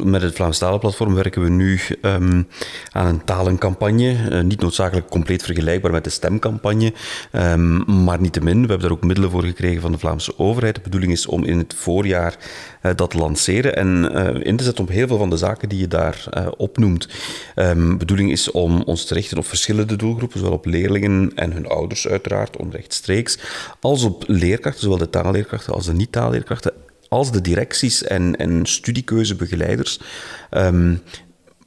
Met 0.04 0.22
het 0.22 0.36
Vlaams 0.36 0.58
Talenplatform 0.58 1.14
werken 1.14 1.44
we 1.44 1.50
nu 1.50 1.80
um, 2.02 2.48
aan 2.92 3.06
een 3.08 3.24
talencampagne. 3.24 4.30
Uh, 4.32 4.42
niet 4.42 4.62
noodzakelijk 4.62 5.10
compleet 5.10 5.44
vergelijkbaar 5.44 5.92
met 5.92 6.04
de 6.04 6.10
stemcampagne, 6.10 6.94
um, 7.32 8.04
maar 8.04 8.22
niettemin. 8.22 8.62
We 8.62 8.68
hebben 8.68 8.80
daar 8.80 8.92
ook 8.92 9.04
middelen 9.04 9.32
voor 9.32 9.44
gekregen 9.44 9.82
van 9.82 9.92
de 9.92 9.98
Vlaamse 9.98 10.40
overheid. 10.40 10.76
De 10.76 10.82
bedoeling 10.82 11.12
is 11.12 11.26
om 11.26 11.44
in 11.44 11.58
het 11.58 11.74
voorjaar 11.74 12.38
uh, 12.82 12.92
dat 12.96 13.10
te 13.10 13.18
lanceren 13.18 13.76
en 13.76 14.12
uh, 14.14 14.46
in 14.46 14.58
te 14.58 14.64
zetten 14.64 14.84
op 14.84 14.90
heel 14.90 15.08
veel 15.08 15.18
van 15.18 15.30
de 15.30 15.38
zaken 15.38 15.70
die 15.70 15.80
je 15.80 15.88
daar 15.88 16.26
opnoemt. 16.58 17.08
De 17.56 17.96
bedoeling 17.98 18.32
is 18.32 18.52
om 18.52 18.82
ons 18.82 19.06
te 19.06 19.14
richten 19.14 19.38
op 19.38 19.46
verschillende 19.46 19.96
doelgroepen, 19.96 20.40
zowel 20.40 20.54
op 20.54 20.66
leerlingen 20.66 21.32
en 21.36 21.52
hun 21.52 21.68
ouders 21.68 22.08
uiteraard, 22.08 22.58
onrechtstreeks, 22.58 23.40
als 23.80 24.04
op 24.04 24.24
leerkrachten, 24.28 24.82
zowel 24.82 24.98
de 24.98 25.10
taalleerkrachten 25.10 25.74
als 25.74 25.86
de 25.86 25.94
niet-taalleerkrachten 25.94 26.74
als 27.12 27.32
de 27.32 27.42
directies 27.42 28.04
en, 28.04 28.36
en 28.36 28.66
studiekeuzebegeleiders. 28.66 30.00
Um, 30.52 31.02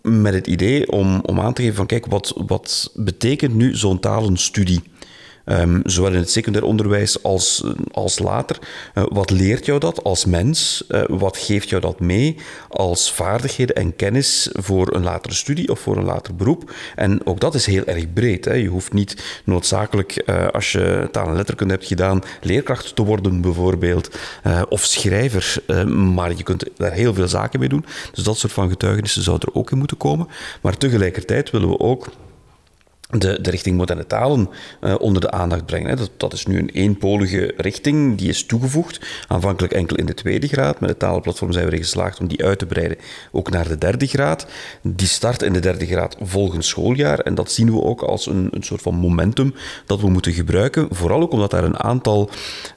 met 0.03 0.35
het 0.35 0.47
idee 0.47 0.91
om, 0.91 1.21
om 1.21 1.41
aan 1.41 1.53
te 1.53 1.63
geven 1.63 1.77
van 1.77 1.87
kijk, 1.87 2.07
wat, 2.07 2.33
wat 2.47 2.93
betekent 2.95 3.55
nu 3.55 3.77
zo'n 3.77 4.01
talenstudie? 4.01 4.83
Um, 5.45 5.81
zowel 5.85 6.13
in 6.13 6.19
het 6.19 6.31
secundair 6.31 6.65
onderwijs 6.65 7.23
als, 7.23 7.65
als 7.91 8.19
later. 8.19 8.59
Uh, 8.95 9.05
wat 9.09 9.31
leert 9.31 9.67
jou 9.67 9.81
dat 9.81 10.05
als 10.05 10.25
mens? 10.25 10.85
Uh, 10.89 11.03
wat 11.09 11.37
geeft 11.37 11.69
jou 11.69 11.83
dat 11.83 12.01
mee 12.01 12.37
als 12.69 13.13
vaardigheden 13.13 13.77
en 13.77 13.97
kennis 13.97 14.49
voor 14.53 14.95
een 14.95 15.03
latere 15.03 15.35
studie 15.35 15.71
of 15.71 15.81
voor 15.81 15.97
een 15.97 16.05
later 16.05 16.35
beroep? 16.35 16.75
En 16.95 17.27
ook 17.27 17.41
dat 17.41 17.55
is 17.55 17.67
heel 17.67 17.85
erg 17.85 18.13
breed. 18.13 18.45
Hè. 18.45 18.53
Je 18.53 18.69
hoeft 18.69 18.93
niet 18.93 19.41
noodzakelijk, 19.45 20.23
uh, 20.27 20.49
als 20.49 20.73
je 20.73 21.09
taal 21.13 21.29
en 21.29 21.37
letterkunde 21.37 21.75
hebt 21.75 21.87
gedaan, 21.87 22.23
leerkracht 22.41 22.97
te 22.97 23.05
worden 23.05 23.41
bijvoorbeeld, 23.41 24.11
of 24.69 24.85
schrijver. 24.85 25.57
maar 26.15 26.37
je 26.37 26.43
kunt 26.43 26.65
daar 26.77 26.93
heel 26.93 27.15
veel 27.15 27.29
zaken 27.29 27.61
mee 27.61 27.69
doen. 27.69 27.85
Dus 28.13 28.25
dat 28.25 28.39
soort 28.39 28.53
van 28.53 28.69
getuigenissen 28.69 29.23
zou 29.23 29.39
er 29.41 29.55
ook 29.55 29.71
in 29.71 29.79
moeten 29.79 29.97
komen. 29.97 30.29
Maar 30.61 30.77
tegelijkertijd 30.77 31.51
willen 31.51 31.69
we 31.69 31.79
ook 31.79 32.09
de, 33.19 33.41
de 33.41 33.51
richting 33.51 33.77
moderne 33.77 34.07
talen 34.07 34.49
uh, 34.81 34.95
onder 34.99 35.21
de 35.21 35.31
aandacht 35.31 35.67
brengen. 35.67 35.97
Dat, 35.97 36.11
dat 36.17 36.33
is 36.33 36.47
nu 36.47 36.59
een 36.59 36.69
eenpolige 36.69 37.53
richting, 37.57 38.19
die 38.19 38.29
is 38.29 38.47
toegevoegd. 38.47 39.01
Aanvankelijk 39.29 39.73
enkel 39.73 39.97
in 39.97 40.07
de 40.07 40.15
tweede 40.15 40.47
graad. 40.47 40.81
Met 40.81 40.91
het 40.91 40.99
talenplatform 40.99 41.53
zijn 41.53 41.65
we 41.65 41.71
erin 41.71 41.85
geslaagd 41.85 42.21
om 42.21 42.29
die 42.29 42.45
uit 42.45 42.59
te 42.59 42.67
breiden 42.67 42.99
ook 43.33 43.51
naar 43.51 43.69
de 43.69 43.79
derde 43.79 44.07
graad. 44.07 44.47
Die 44.83 45.09
start 45.09 45.43
in 45.43 45.53
de 45.53 45.61
derde 45.61 45.87
graad 45.87 46.17
volgend 46.21 46.65
schooljaar. 46.65 47.19
En 47.19 47.35
dat 47.35 47.51
zien 47.51 47.73
we 47.73 47.83
ook 47.83 48.03
als 48.03 48.27
een, 48.27 48.49
een 48.51 48.63
soort 48.63 48.83
van 48.83 48.95
momentum 48.95 49.55
dat 49.87 50.01
we 50.01 50.09
moeten 50.09 50.33
gebruiken. 50.33 50.87
Vooral 50.91 51.21
ook 51.21 51.33
omdat 51.33 51.51
daar 51.51 51.65
een 51.65 51.79
aantal 51.79 52.31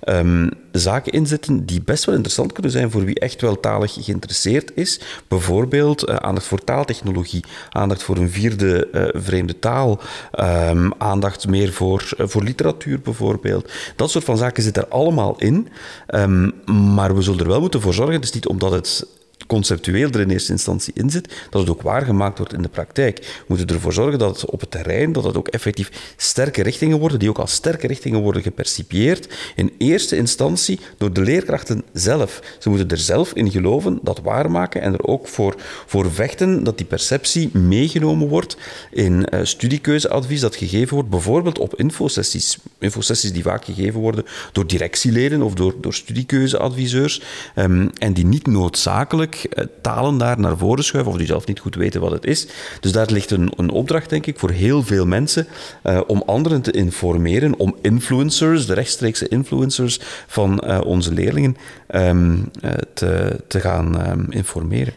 um, 0.06 0.50
zaken 0.72 1.12
in 1.12 1.28
zitten 1.28 1.66
die 1.66 1.82
best 1.82 2.06
wel 2.06 2.16
interessant 2.16 2.52
kunnen 2.52 2.72
zijn 2.72 2.92
voor 2.92 3.04
wie 3.04 3.20
echt 3.20 3.42
wel 3.42 3.60
talig 3.60 3.94
geïnteresseerd 4.00 4.72
is. 4.76 5.00
Bijvoorbeeld 5.28 6.10
uh, 6.10 6.16
aandacht 6.16 6.46
voor 6.46 6.64
taaltechnologie, 6.64 7.44
aandacht 7.70 8.04
voor 8.04 8.18
een 8.18 8.30
vierde 8.30 8.88
uh, 8.92 9.22
vreemde 9.22 9.60
taal. 9.60 10.00
Ehm, 10.32 10.90
aandacht 10.98 11.48
meer 11.48 11.74
voor, 11.74 12.10
eh, 12.18 12.28
voor 12.28 12.44
literatuur 12.44 13.00
bijvoorbeeld. 13.00 13.72
Dat 13.96 14.12
soort 14.12 14.24
van 14.24 14.38
zaken 14.38 14.64
zit 14.64 14.78
er 14.78 14.88
allemaal 14.88 15.36
in. 15.38 15.68
Ehm, 16.08 16.50
maar 16.94 17.16
we 17.16 17.22
zullen 17.22 17.40
er 17.40 17.48
wel 17.48 17.60
moeten 17.60 17.82
voor 17.82 17.94
zorgen, 17.94 18.16
het 18.16 18.24
is 18.24 18.32
niet 18.32 18.48
omdat 18.48 18.72
het 18.72 19.06
conceptueel 19.48 20.10
er 20.10 20.20
in 20.20 20.30
eerste 20.30 20.52
instantie 20.52 20.94
in 20.96 21.10
zit, 21.10 21.48
dat 21.50 21.62
het 21.62 21.70
ook 21.70 21.82
waargemaakt 21.82 22.38
wordt 22.38 22.54
in 22.54 22.62
de 22.62 22.68
praktijk. 22.68 23.18
We 23.18 23.44
moeten 23.48 23.68
ervoor 23.68 23.94
zorgen 23.94 24.20
dat 24.20 24.42
het 24.42 24.50
op 24.50 24.60
het 24.60 24.72
terrein, 24.72 25.12
dat 25.12 25.24
het 25.24 25.38
ook 25.38 25.48
effectief 25.48 26.14
sterke 26.18 26.64
richtingen 26.64 27.00
worden, 27.00 27.20
die 27.20 27.30
ook 27.30 27.38
als 27.38 27.54
sterke 27.54 27.88
richtingen 27.88 28.22
worden 28.22 28.42
gepercipieerd, 28.42 29.36
in 29.56 29.74
eerste 29.78 30.16
instantie 30.16 30.80
door 30.98 31.14
de 31.14 31.22
leerkrachten 31.22 31.84
zelf. 31.94 32.42
Ze 32.60 32.70
moeten 32.70 32.90
er 32.90 32.98
zelf 32.98 33.34
in 33.34 33.52
geloven, 33.52 34.00
dat 34.02 34.20
waarmaken 34.20 34.82
en 34.82 34.94
er 34.94 35.08
ook 35.08 35.28
voor, 35.28 35.56
voor 35.86 36.12
vechten 36.12 36.64
dat 36.64 36.78
die 36.78 36.88
perceptie 36.88 37.58
meegenomen 37.58 38.28
wordt 38.28 38.58
in 38.92 39.28
uh, 39.34 39.40
studiekeuzeadvies 39.44 40.42
dat 40.42 40.56
gegeven 40.56 40.94
wordt, 40.94 41.10
bijvoorbeeld 41.10 41.60
op 41.60 41.76
infosessies. 41.76 42.58
Infosessies 42.80 43.34
die 43.34 43.44
vaak 43.44 43.66
gegeven 43.66 44.00
worden 44.00 44.26
door 44.52 44.68
directieleden 44.68 45.42
of 45.42 45.54
door, 45.54 45.76
door 45.82 45.94
studiekeuzeadviseurs 45.94 47.22
um, 47.56 47.90
en 47.98 48.14
die 48.14 48.26
niet 48.26 48.48
noodzakelijk 48.48 49.27
eh, 49.36 49.66
talen 49.82 50.18
daar 50.18 50.40
naar 50.40 50.58
voren 50.58 50.84
schuiven 50.84 51.12
of 51.12 51.18
die 51.18 51.28
zelf 51.28 51.46
niet 51.46 51.60
goed 51.60 51.76
weten 51.76 52.02
wat 52.02 52.12
het 52.12 52.26
is. 52.26 52.48
Dus 52.80 52.92
daar 52.92 53.12
ligt 53.12 53.32
een, 53.32 53.52
een 53.56 53.70
opdracht, 53.70 54.10
denk 54.10 54.26
ik, 54.26 54.40
voor 54.40 54.52
heel 54.52 54.84
veel 54.84 55.06
mensen 55.06 55.48
uh, 55.84 56.02
om 56.08 56.24
anderen 56.26 56.62
te 56.62 56.72
informeren, 56.72 57.60
om 57.60 57.76
influencers, 57.82 58.66
de 58.66 58.74
rechtstreekse 58.74 59.28
influencers 59.28 60.00
van 60.28 60.64
uh, 60.66 60.82
onze 60.86 61.14
leerlingen, 61.14 61.58
um, 61.90 62.52
te, 62.94 63.42
te 63.48 63.60
gaan 63.60 64.10
um, 64.10 64.32
informeren. 64.32 64.94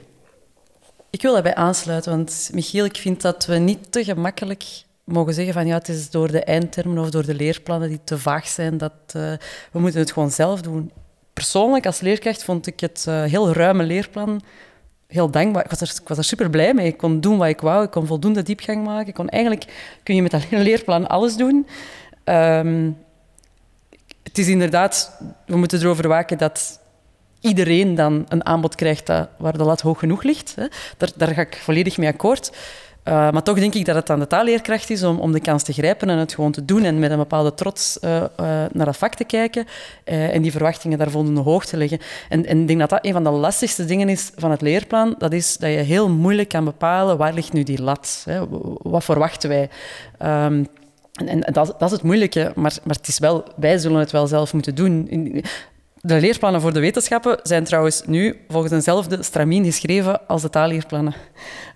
Ik 1.10 1.22
wil 1.22 1.32
daarbij 1.32 1.54
aansluiten, 1.54 2.12
want 2.12 2.50
Michiel, 2.52 2.84
ik 2.84 2.96
vind 2.96 3.20
dat 3.20 3.46
we 3.46 3.54
niet 3.54 3.92
te 3.92 4.04
gemakkelijk 4.04 4.64
mogen 5.04 5.34
zeggen 5.34 5.54
van 5.54 5.66
ja, 5.66 5.74
het 5.74 5.88
is 5.88 6.10
door 6.10 6.30
de 6.30 6.44
eindtermen 6.44 6.98
of 6.98 7.10
door 7.10 7.26
de 7.26 7.34
leerplannen 7.34 7.88
die 7.88 8.00
te 8.04 8.18
vaag 8.18 8.46
zijn, 8.46 8.78
dat 8.78 8.92
we 9.72 9.78
moeten 9.80 10.00
het 10.00 10.12
gewoon 10.12 10.30
zelf 10.30 10.60
doen 10.60 10.90
persoonlijk 11.40 11.86
als 11.86 12.00
leerkracht 12.00 12.44
vond 12.44 12.66
ik 12.66 12.80
het 12.80 13.06
uh, 13.08 13.22
heel 13.22 13.52
ruime 13.52 13.84
leerplan 13.84 14.42
heel 15.06 15.30
dankbaar. 15.30 15.64
Ik 15.64 15.70
was, 15.70 15.80
er, 15.80 15.92
ik 16.02 16.08
was 16.08 16.18
er 16.18 16.24
super 16.24 16.50
blij 16.50 16.74
mee. 16.74 16.86
Ik 16.86 16.96
kon 16.96 17.20
doen 17.20 17.38
wat 17.38 17.48
ik 17.48 17.60
wou. 17.60 17.84
Ik 17.84 17.90
kon 17.90 18.06
voldoende 18.06 18.42
diepgang 18.42 18.84
maken. 18.84 19.08
Ik 19.08 19.14
kon 19.14 19.28
eigenlijk 19.28 19.64
kun 20.02 20.14
je 20.14 20.22
met 20.22 20.30
dat 20.30 20.46
leerplan 20.50 21.08
alles 21.08 21.36
doen. 21.36 21.66
Um, 22.24 22.96
het 24.22 24.38
is 24.38 24.48
inderdaad, 24.48 25.20
we 25.46 25.56
moeten 25.56 25.80
erover 25.80 26.08
waken 26.08 26.38
dat 26.38 26.80
iedereen 27.40 27.94
dan 27.94 28.26
een 28.28 28.46
aanbod 28.46 28.74
krijgt 28.74 29.06
dat, 29.06 29.28
waar 29.38 29.58
de 29.58 29.64
lat 29.64 29.80
hoog 29.80 29.98
genoeg 29.98 30.22
ligt. 30.22 30.54
Hè. 30.54 30.66
Daar, 30.96 31.10
daar 31.16 31.34
ga 31.34 31.40
ik 31.40 31.60
volledig 31.62 31.98
mee 31.98 32.08
akkoord. 32.08 32.52
Uh, 33.04 33.14
maar 33.30 33.42
toch 33.42 33.58
denk 33.58 33.74
ik 33.74 33.84
dat 33.84 33.94
het 33.94 34.10
aan 34.10 34.18
de 34.18 34.26
taalleerkracht 34.26 34.90
is 34.90 35.02
om, 35.02 35.18
om 35.18 35.32
de 35.32 35.40
kans 35.40 35.62
te 35.62 35.72
grijpen 35.72 36.08
en 36.08 36.18
het 36.18 36.34
gewoon 36.34 36.52
te 36.52 36.64
doen 36.64 36.84
en 36.84 36.98
met 36.98 37.10
een 37.10 37.16
bepaalde 37.16 37.54
trots 37.54 37.98
uh, 38.04 38.16
uh, 38.16 38.26
naar 38.72 38.86
dat 38.86 38.96
vak 38.96 39.14
te 39.14 39.24
kijken 39.24 39.66
en 40.04 40.42
die 40.42 40.50
verwachtingen 40.50 40.98
daar 40.98 41.10
voldoende 41.10 41.40
hoog 41.40 41.64
te 41.64 41.76
leggen. 41.76 41.98
En, 42.28 42.46
en 42.46 42.60
ik 42.60 42.66
denk 42.66 42.78
dat 42.78 42.90
dat 42.90 43.04
een 43.04 43.12
van 43.12 43.24
de 43.24 43.30
lastigste 43.30 43.84
dingen 43.84 44.08
is 44.08 44.30
van 44.36 44.50
het 44.50 44.60
leerplan. 44.60 45.14
Dat 45.18 45.32
is 45.32 45.56
dat 45.56 45.70
je 45.70 45.76
heel 45.76 46.08
moeilijk 46.08 46.48
kan 46.48 46.64
bepalen 46.64 47.16
waar 47.16 47.34
ligt 47.34 47.52
nu 47.52 47.62
die 47.62 47.82
lat. 47.82 48.22
Hè? 48.24 48.40
Wat 48.78 49.04
verwachten 49.04 49.48
wij? 49.48 49.68
Um, 50.22 50.66
en, 51.26 51.44
en 51.44 51.52
dat, 51.52 51.74
dat, 51.78 51.82
is 51.82 51.90
het 51.90 52.02
moeilijke, 52.02 52.52
maar, 52.54 52.76
maar 52.84 52.96
het 52.96 53.08
is 53.08 53.18
wel, 53.18 53.44
wij 53.56 53.78
zullen 53.78 53.98
het 53.98 54.10
wel 54.10 54.26
zelf 54.26 54.52
moeten 54.52 54.74
doen. 54.74 55.08
De 56.02 56.20
leerplannen 56.20 56.60
voor 56.60 56.72
de 56.72 56.80
wetenschappen 56.80 57.38
zijn 57.42 57.64
trouwens 57.64 58.02
nu 58.06 58.36
volgens 58.48 58.72
eenzelfde 58.72 59.22
stramien 59.22 59.64
geschreven 59.64 60.26
als 60.26 60.42
de 60.42 60.50
taalleerplannen. 60.50 61.14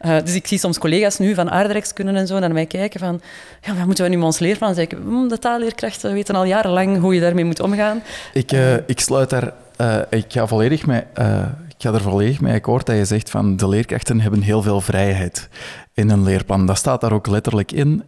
Uh, 0.07 0.17
dus 0.25 0.35
ik 0.35 0.47
zie 0.47 0.59
soms 0.59 0.79
collega's 0.79 1.19
nu 1.19 1.35
van 1.35 1.51
aardrijkskunde 1.51 2.13
en 2.13 2.27
zo 2.27 2.39
naar 2.39 2.53
mij 2.53 2.67
kijken 2.67 3.01
van 3.01 3.21
ja, 3.61 3.75
wat 3.75 3.87
moeten 3.87 4.05
we 4.05 4.11
nu 4.11 4.17
met 4.17 4.25
ons 4.27 4.39
leerplan 4.39 4.75
zeggen? 4.75 5.03
Hm, 5.03 5.29
de 5.29 5.39
taalleerkrachten 5.39 6.13
weten 6.13 6.35
al 6.35 6.45
jarenlang 6.45 7.01
hoe 7.01 7.15
je 7.15 7.21
daarmee 7.21 7.45
moet 7.45 7.61
omgaan. 7.61 8.03
Ik, 8.33 8.53
uh, 8.53 8.75
ik 8.75 9.01
sluit 9.01 9.31
daar... 9.31 9.53
Uh, 9.81 9.99
ik 10.11 10.25
ga 10.29 10.47
volledig 10.47 10.87
mee... 10.87 11.03
ga 11.85 11.93
er 11.93 12.03
volledig 12.03 12.41
mee 12.41 12.55
akkoord 12.55 12.87
dat 12.87 12.97
je 12.97 13.05
zegt 13.05 13.31
van 13.31 13.57
de 13.57 13.69
leerkrachten 13.69 14.21
hebben 14.21 14.41
heel 14.41 14.63
veel 14.63 14.81
vrijheid 14.81 15.49
in 15.95 16.11
een 16.11 16.23
leerplan. 16.23 16.67
Dat 16.67 16.77
staat 16.77 17.01
daar 17.01 17.13
ook 17.13 17.27
letterlijk 17.27 17.73
in. 17.73 18.05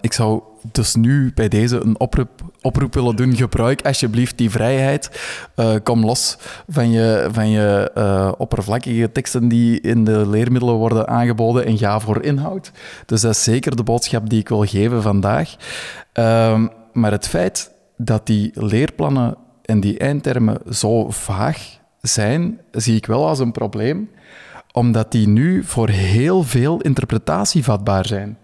ik 0.00 0.12
zou 0.12 0.42
dus 0.72 0.94
nu 0.94 1.32
bij 1.34 1.48
deze 1.48 1.80
een 1.80 2.00
oproep, 2.00 2.30
oproep 2.60 2.94
willen 2.94 3.16
doen. 3.16 3.36
Gebruik 3.36 3.82
alsjeblieft 3.82 4.38
die 4.38 4.50
vrijheid. 4.50 5.20
Uh, 5.56 5.74
kom 5.82 6.04
los 6.04 6.38
van 6.68 6.90
je, 6.90 7.28
van 7.32 7.48
je 7.48 7.90
uh, 7.94 8.32
oppervlakkige 8.38 9.12
teksten 9.12 9.48
die 9.48 9.80
in 9.80 10.04
de 10.04 10.28
leermiddelen 10.28 10.74
worden 10.74 11.08
aangeboden 11.08 11.66
en 11.66 11.78
ga 11.78 12.00
voor 12.00 12.22
inhoud. 12.22 12.72
Dus 13.06 13.20
dat 13.20 13.30
is 13.30 13.42
zeker 13.42 13.76
de 13.76 13.82
boodschap 13.82 14.30
die 14.30 14.40
ik 14.40 14.48
wil 14.48 14.64
geven 14.64 15.02
vandaag. 15.02 15.54
Uh, 16.14 16.64
maar 16.92 17.10
het 17.10 17.28
feit 17.28 17.70
dat 17.96 18.26
die 18.26 18.50
leerplannen 18.54 19.36
en 19.62 19.80
die 19.80 19.98
eindtermen 19.98 20.58
zo 20.70 21.10
vaag 21.10 21.78
zijn, 22.02 22.60
zie 22.70 22.96
ik 22.96 23.06
wel 23.06 23.26
als 23.26 23.38
een 23.38 23.52
probleem, 23.52 24.10
omdat 24.72 25.12
die 25.12 25.28
nu 25.28 25.64
voor 25.64 25.88
heel 25.88 26.42
veel 26.42 26.80
interpretatie 26.80 27.64
vatbaar 27.64 28.06
zijn. 28.06 28.38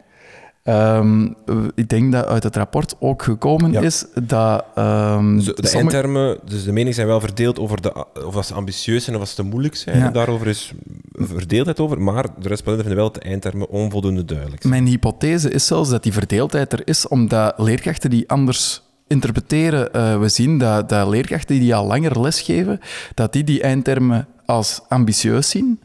Um, 0.69 1.35
ik 1.75 1.89
denk 1.89 2.13
dat 2.13 2.27
uit 2.27 2.43
het 2.43 2.57
rapport 2.57 2.95
ook 2.99 3.23
gekomen 3.23 3.73
ja. 3.73 3.81
is 3.81 4.05
dat... 4.23 4.65
Um, 4.79 5.39
de, 5.39 5.45
de 5.45 5.67
sommige... 5.67 5.77
eindtermen, 5.77 6.39
dus 6.45 6.65
de 6.65 6.73
meningen 6.73 6.95
zijn 6.95 7.07
wel 7.07 7.21
verdeeld 7.21 7.59
over 7.59 7.83
de, 7.83 8.05
of 8.25 8.45
ze 8.45 8.55
ambitieus 8.55 9.05
zijn 9.05 9.17
of 9.17 9.23
als 9.23 9.31
ze 9.31 9.37
te 9.37 9.43
moeilijk 9.43 9.77
zijn. 9.77 9.99
Ja. 9.99 10.11
Daarover 10.11 10.47
is 10.47 10.73
verdeeldheid 11.13 11.81
over, 11.81 12.01
maar 12.01 12.23
de 12.23 12.49
respondenten 12.49 12.87
vinden 12.87 12.97
wel 12.97 13.13
dat 13.13 13.23
de 13.23 13.29
eindtermen 13.29 13.69
onvoldoende 13.69 14.25
duidelijk 14.25 14.63
zijn. 14.63 14.73
Mijn 14.73 14.87
hypothese 14.87 15.51
is 15.51 15.67
zelfs 15.67 15.91
dat 15.91 16.03
die 16.03 16.13
verdeeldheid 16.13 16.73
er 16.73 16.83
is 16.85 17.09
omdat 17.09 17.55
leerkrachten 17.57 18.11
die 18.11 18.31
anders 18.31 18.83
interpreteren. 19.07 19.89
Uh, 19.97 20.19
we 20.19 20.29
zien 20.29 20.59
dat, 20.59 20.89
dat 20.89 21.09
leerkrachten 21.09 21.59
die 21.59 21.75
al 21.75 21.87
langer 21.87 22.21
lesgeven, 22.21 22.81
dat 23.15 23.33
die 23.33 23.45
die 23.45 23.63
eindtermen 23.63 24.27
als 24.47 24.81
ambitieus 24.89 25.51
zien. 25.51 25.81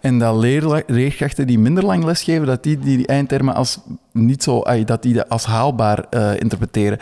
En 0.00 0.18
dat 0.18 0.36
leerkrachten 0.86 1.46
die 1.46 1.58
minder 1.58 1.84
lang 1.84 2.04
lesgeven, 2.04 2.46
dat 2.46 2.62
die 2.62 2.78
die 2.78 3.06
eindtermen 3.06 3.54
als 3.54 3.80
niet 4.12 4.42
zo, 4.42 4.62
dat 4.84 5.02
die 5.02 5.14
dat 5.14 5.28
als 5.28 5.44
haalbaar 5.44 6.04
uh, 6.10 6.40
interpreteren. 6.40 6.98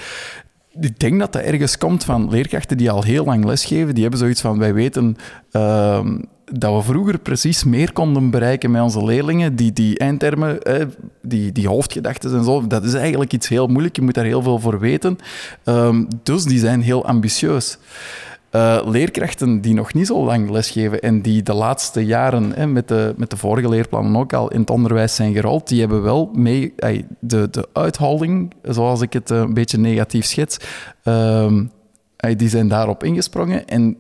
Ik 0.81 0.99
denk 0.99 1.21
dat 1.21 1.33
dat 1.33 1.43
ergens 1.43 1.79
komt 1.79 2.05
van 2.05 2.31
leerkrachten 2.31 2.77
die 2.77 2.91
al 2.91 3.03
heel 3.03 3.25
lang 3.25 3.45
lesgeven. 3.45 3.93
Die 3.95 4.03
hebben 4.03 4.21
zoiets 4.21 4.41
van: 4.41 4.59
wij 4.59 4.75
weten 4.75 5.17
uh, 5.53 6.07
dat 6.59 6.75
we 6.75 6.83
vroeger 6.83 7.19
precies 7.19 7.65
meer 7.65 7.93
konden 7.93 8.31
bereiken 8.31 8.71
met 8.71 8.83
onze 8.83 9.05
leerlingen. 9.05 9.57
Die, 9.57 9.73
die 9.73 9.99
eindtermen, 9.99 10.63
eh, 10.63 10.87
die, 11.23 11.53
die 11.53 11.69
hoofdgedachten 11.69 12.37
en 12.37 12.45
zo, 12.45 12.67
dat 12.67 12.85
is 12.85 12.95
eigenlijk 12.95 13.33
iets 13.33 13.49
heel 13.49 13.67
moeilijk. 13.67 13.97
Je 13.97 14.03
moet 14.03 14.15
daar 14.15 14.25
heel 14.25 14.43
veel 14.43 14.59
voor 14.59 14.79
weten. 14.79 15.19
Um, 15.65 16.09
dus 16.23 16.45
die 16.45 16.59
zijn 16.59 16.83
heel 16.83 17.07
ambitieus. 17.07 17.79
Uh, 18.53 18.81
leerkrachten 18.85 19.61
die 19.61 19.75
nog 19.75 19.95
niet 19.95 20.07
zo 20.07 20.25
lang 20.25 20.51
lesgeven 20.51 21.01
en 21.01 21.23
die 21.23 21.43
de 21.43 21.55
laatste 21.55 22.05
jaren 22.05 22.53
hè, 22.55 22.67
met, 22.67 22.89
de, 22.89 23.15
met 23.17 23.31
de 23.31 23.37
vorige 23.37 23.69
leerplannen 23.69 24.17
ook 24.17 24.33
al 24.33 24.51
in 24.51 24.61
het 24.61 24.71
onderwijs 24.71 25.15
zijn 25.15 25.33
gerold, 25.33 25.69
die 25.69 25.81
hebben 25.81 26.03
wel 26.03 26.31
mee 26.35 26.75
de, 27.19 27.49
de 27.51 27.69
uithouding, 27.73 28.53
zoals 28.63 29.01
ik 29.01 29.13
het 29.13 29.31
een 29.31 29.55
beetje 29.55 29.79
negatief 29.79 30.25
schets, 30.25 30.57
ay, 32.17 32.37
die 32.37 32.49
zijn 32.49 32.69
daarop 32.69 33.05
ingesprongen. 33.05 33.67
En 33.67 33.99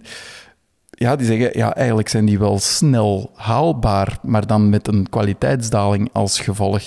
ja, 0.95 1.17
die 1.17 1.27
zeggen, 1.27 1.59
ja, 1.59 1.75
eigenlijk 1.75 2.09
zijn 2.09 2.25
die 2.25 2.39
wel 2.39 2.59
snel 2.59 3.31
haalbaar, 3.35 4.19
maar 4.23 4.47
dan 4.47 4.69
met 4.69 4.89
een 4.89 5.09
kwaliteitsdaling 5.09 6.09
als 6.13 6.41
gevolg, 6.41 6.83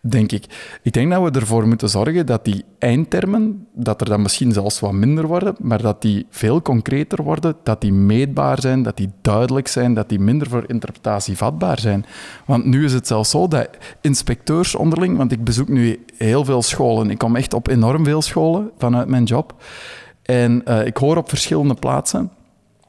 denk 0.00 0.32
ik. 0.32 0.44
Ik 0.82 0.92
denk 0.92 1.10
dat 1.10 1.22
we 1.22 1.40
ervoor 1.40 1.68
moeten 1.68 1.88
zorgen 1.88 2.26
dat 2.26 2.44
die 2.44 2.64
eindtermen, 2.78 3.66
dat 3.74 4.00
er 4.00 4.08
dan 4.08 4.22
misschien 4.22 4.52
zelfs 4.52 4.80
wat 4.80 4.92
minder 4.92 5.26
worden, 5.26 5.54
maar 5.58 5.82
dat 5.82 6.02
die 6.02 6.26
veel 6.30 6.62
concreter 6.62 7.22
worden, 7.22 7.56
dat 7.62 7.80
die 7.80 7.92
meetbaar 7.92 8.60
zijn, 8.60 8.82
dat 8.82 8.96
die 8.96 9.10
duidelijk 9.20 9.68
zijn, 9.68 9.94
dat 9.94 10.08
die 10.08 10.18
minder 10.18 10.48
voor 10.48 10.64
interpretatie 10.66 11.36
vatbaar 11.36 11.78
zijn. 11.78 12.04
Want 12.46 12.64
nu 12.64 12.84
is 12.84 12.92
het 12.92 13.06
zelfs 13.06 13.30
zo 13.30 13.48
dat 13.48 13.68
inspecteurs 14.00 14.74
onderling, 14.74 15.16
want 15.16 15.32
ik 15.32 15.44
bezoek 15.44 15.68
nu 15.68 16.04
heel 16.16 16.44
veel 16.44 16.62
scholen, 16.62 17.10
ik 17.10 17.18
kom 17.18 17.36
echt 17.36 17.54
op 17.54 17.68
enorm 17.68 18.04
veel 18.04 18.22
scholen 18.22 18.70
vanuit 18.78 19.08
mijn 19.08 19.24
job, 19.24 19.54
en 20.22 20.62
uh, 20.68 20.86
ik 20.86 20.96
hoor 20.96 21.16
op 21.16 21.28
verschillende 21.28 21.74
plaatsen 21.74 22.30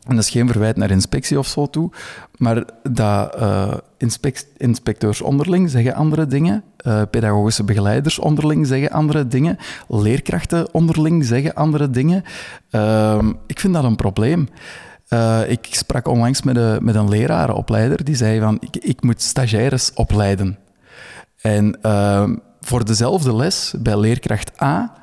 en 0.07 0.15
dat 0.15 0.23
is 0.23 0.29
geen 0.29 0.47
verwijt 0.47 0.77
naar 0.77 0.91
inspectie 0.91 1.39
of 1.39 1.47
zo 1.47 1.67
toe, 1.67 1.89
maar 2.37 2.63
dat 2.83 3.35
uh, 3.39 3.73
inspect 3.97 4.47
inspecteurs 4.57 5.21
onderling 5.21 5.69
zeggen 5.69 5.93
andere 5.93 6.27
dingen, 6.27 6.63
uh, 6.87 7.01
pedagogische 7.11 7.63
begeleiders 7.63 8.19
onderling 8.19 8.67
zeggen 8.67 8.91
andere 8.91 9.27
dingen, 9.27 9.57
leerkrachten 9.87 10.73
onderling 10.73 11.25
zeggen 11.25 11.53
andere 11.53 11.89
dingen. 11.89 12.23
Uh, 12.71 13.29
ik 13.47 13.59
vind 13.59 13.73
dat 13.73 13.83
een 13.83 13.95
probleem. 13.95 14.49
Uh, 15.09 15.49
ik 15.49 15.67
sprak 15.71 16.07
onlangs 16.07 16.41
met, 16.41 16.57
een, 16.57 16.83
met 16.83 16.95
een 16.95 17.09
lerarenopleider 17.09 18.03
die 18.03 18.15
zei 18.15 18.39
van, 18.39 18.57
ik, 18.59 18.75
ik 18.75 19.03
moet 19.03 19.21
stagiaires 19.21 19.91
opleiden. 19.93 20.57
En 21.41 21.77
ehm, 21.81 22.35
voor 22.61 22.85
dezelfde 22.85 23.35
les 23.35 23.73
bij 23.79 23.99
leerkracht 23.99 24.61
A 24.61 24.93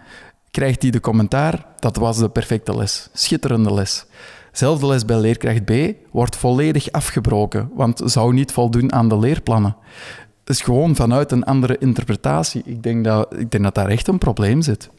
krijgt 0.51 0.83
hij 0.83 0.91
de 0.91 1.01
commentaar, 1.01 1.67
dat 1.79 1.97
was 1.97 2.19
de 2.19 2.29
perfecte 2.29 2.77
les, 2.77 3.09
schitterende 3.13 3.75
les. 3.75 4.07
Zelfde 4.55 4.87
les 4.87 5.05
bij 5.05 5.19
leerkracht 5.19 5.65
B 5.65 5.73
wordt 6.11 6.37
volledig 6.37 6.93
afgebroken, 6.93 7.71
want 7.75 8.01
zou 8.05 8.33
niet 8.33 8.53
voldoen 8.53 8.93
aan 8.93 9.09
de 9.09 9.19
leerplannen. 9.19 9.77
is 10.45 10.61
gewoon 10.61 10.97
vanuit 10.97 11.33
een 11.33 11.45
andere 11.45 11.79
interpretatie. 11.79 12.63
Ik 12.65 12.83
denk 12.83 13.05
dat, 13.05 13.39
ik 13.39 13.51
denk 13.51 13.65
dat 13.65 13.75
daar 13.75 13.89
echt 13.89 14.09
een 14.09 14.19
probleem 14.19 14.63
zit. 14.63 14.91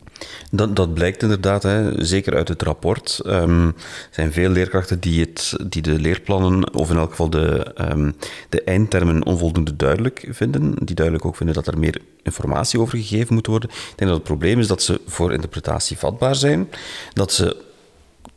Dat, 0.52 0.76
dat 0.76 0.94
blijkt 0.94 1.22
inderdaad, 1.22 1.64
hè, 1.64 2.06
zeker 2.06 2.36
uit 2.36 2.48
het 2.48 2.62
rapport. 2.62 3.22
Ehm, 3.26 3.68
er 3.68 3.74
zijn 4.12 4.32
veel 4.32 4.50
leerkrachten 4.50 5.00
die, 5.00 5.22
het, 5.22 5.56
die 5.68 5.82
de 5.82 6.00
leerplannen, 6.00 6.74
of 6.74 6.90
in 6.90 6.98
elk 6.98 7.10
geval 7.10 7.30
de, 7.30 7.76
um, 7.92 8.16
de 8.50 8.64
eindtermen, 8.64 9.26
onvoldoende 9.26 9.76
duidelijk 9.76 10.28
vinden. 10.30 10.76
Die 10.86 10.96
duidelijk 10.96 11.26
ook 11.26 11.36
vinden 11.36 11.56
dat 11.56 11.68
er 11.68 11.80
meer 11.80 12.02
informatie 12.24 12.80
over 12.80 12.98
gegeven 12.98 13.34
moet 13.34 13.48
worden. 13.48 13.70
Ik 13.70 13.94
denk 13.96 14.10
dat 14.10 14.20
het 14.20 14.28
probleem 14.28 14.60
is 14.60 14.68
dat 14.68 14.82
ze 14.82 15.02
voor 15.06 15.34
interpretatie 15.34 15.98
vatbaar 15.98 16.36
zijn, 16.36 16.70
dat 17.14 17.34
ze 17.34 17.65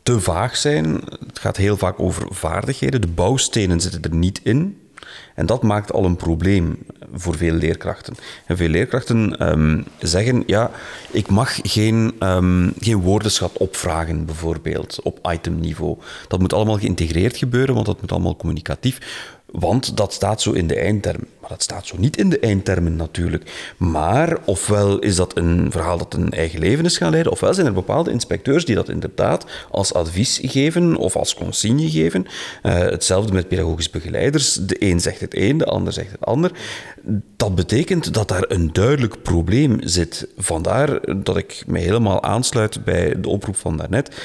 te 0.03 0.19
vaag 0.19 0.57
zijn. 0.57 1.01
Het 1.27 1.39
gaat 1.39 1.57
heel 1.57 1.77
vaak 1.77 1.99
over 1.99 2.27
vaardigheden. 2.29 3.01
De 3.01 3.07
bouwstenen 3.07 3.81
zitten 3.81 4.01
er 4.01 4.15
niet 4.15 4.39
in. 4.43 4.77
En 5.35 5.45
dat 5.45 5.63
maakt 5.63 5.91
al 5.91 6.05
een 6.05 6.15
probleem 6.15 6.77
voor 7.13 7.35
veel 7.35 7.53
leerkrachten. 7.53 8.15
En 8.45 8.57
veel 8.57 8.67
leerkrachten 8.67 9.49
um, 9.49 9.85
zeggen, 9.99 10.43
ja, 10.45 10.71
ik 11.11 11.29
mag 11.29 11.59
geen, 11.61 12.13
um, 12.19 12.73
geen 12.79 13.01
woordenschat 13.01 13.57
opvragen, 13.57 14.25
bijvoorbeeld, 14.25 14.99
op 15.03 15.29
itemniveau. 15.31 15.97
Dat 16.27 16.39
moet 16.39 16.53
allemaal 16.53 16.77
geïntegreerd 16.77 17.37
gebeuren, 17.37 17.73
want 17.73 17.85
dat 17.85 18.01
moet 18.01 18.11
allemaal 18.11 18.35
communicatief. 18.35 19.27
Want 19.51 19.97
dat 19.97 20.13
staat 20.13 20.41
zo 20.41 20.51
in 20.51 20.67
de 20.67 20.75
eindtermen. 20.75 21.27
Maar 21.39 21.49
dat 21.49 21.63
staat 21.63 21.87
zo 21.87 21.95
niet 21.97 22.17
in 22.17 22.29
de 22.29 22.39
eindtermen 22.39 22.95
natuurlijk. 22.95 23.73
Maar 23.77 24.37
ofwel 24.45 24.99
is 24.99 25.15
dat 25.15 25.37
een 25.37 25.71
verhaal 25.71 25.97
dat 25.97 26.13
een 26.13 26.31
eigen 26.31 26.59
leven 26.59 26.85
is 26.85 26.97
gaan 26.97 27.11
leiden, 27.11 27.31
ofwel 27.31 27.53
zijn 27.53 27.67
er 27.67 27.73
bepaalde 27.73 28.11
inspecteurs 28.11 28.65
die 28.65 28.75
dat 28.75 28.89
inderdaad 28.89 29.45
als 29.71 29.93
advies 29.93 30.39
geven 30.41 30.95
of 30.95 31.15
als 31.15 31.33
consigne 31.33 31.89
geven. 31.89 32.25
Uh, 32.63 32.73
hetzelfde 32.73 33.33
met 33.33 33.47
pedagogisch 33.47 33.89
begeleiders. 33.89 34.53
De 34.53 34.75
een 34.79 34.99
zegt 34.99 35.19
het 35.19 35.35
een, 35.35 35.57
de 35.57 35.65
ander 35.65 35.93
zegt 35.93 36.11
het 36.11 36.25
ander. 36.25 36.51
Dat 37.35 37.55
betekent 37.55 38.13
dat 38.13 38.27
daar 38.27 38.45
een 38.47 38.73
duidelijk 38.73 39.21
probleem 39.21 39.77
zit. 39.83 40.27
Vandaar 40.37 40.99
dat 41.23 41.37
ik 41.37 41.63
me 41.67 41.79
helemaal 41.79 42.23
aansluit 42.23 42.83
bij 42.83 43.21
de 43.21 43.29
oproep 43.29 43.55
van 43.55 43.77
daarnet. 43.77 44.15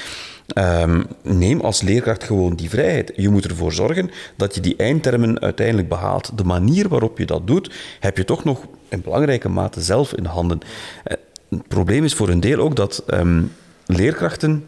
Um, 0.53 1.05
neem 1.21 1.61
als 1.61 1.81
leerkracht 1.81 2.23
gewoon 2.23 2.55
die 2.55 2.69
vrijheid. 2.69 3.13
Je 3.15 3.29
moet 3.29 3.45
ervoor 3.45 3.73
zorgen 3.73 4.11
dat 4.35 4.55
je 4.55 4.61
die 4.61 4.75
eindtermen 4.75 5.39
uiteindelijk 5.39 5.89
behaalt. 5.89 6.37
De 6.37 6.43
manier 6.43 6.89
waarop 6.89 7.17
je 7.17 7.25
dat 7.25 7.47
doet, 7.47 7.73
heb 7.99 8.17
je 8.17 8.23
toch 8.23 8.43
nog 8.43 8.65
in 8.89 9.01
belangrijke 9.01 9.49
mate 9.49 9.81
zelf 9.81 10.13
in 10.13 10.25
handen. 10.25 10.59
Uh, 10.63 11.17
het 11.49 11.67
probleem 11.67 12.03
is 12.03 12.13
voor 12.13 12.29
een 12.29 12.39
deel 12.39 12.59
ook 12.59 12.75
dat 12.75 13.03
um, 13.13 13.51
leerkrachten 13.85 14.67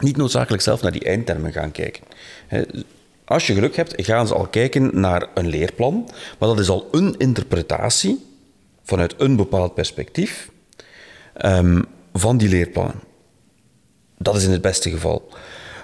niet 0.00 0.16
noodzakelijk 0.16 0.62
zelf 0.62 0.82
naar 0.82 0.92
die 0.92 1.04
eindtermen 1.04 1.52
gaan 1.52 1.72
kijken. 1.72 2.02
Als 3.24 3.46
je 3.46 3.54
geluk 3.54 3.76
hebt, 3.76 3.94
gaan 3.96 4.26
ze 4.26 4.34
al 4.34 4.46
kijken 4.46 5.00
naar 5.00 5.28
een 5.34 5.48
leerplan, 5.48 6.10
maar 6.38 6.48
dat 6.48 6.58
is 6.58 6.68
al 6.68 6.88
een 6.90 7.14
interpretatie 7.18 8.26
vanuit 8.82 9.14
een 9.18 9.36
bepaald 9.36 9.74
perspectief 9.74 10.50
um, 11.44 11.84
van 12.12 12.36
die 12.36 12.48
leerplannen. 12.48 13.06
Dat 14.18 14.36
is 14.36 14.44
in 14.44 14.50
het 14.50 14.62
beste 14.62 14.90
geval. 14.90 15.28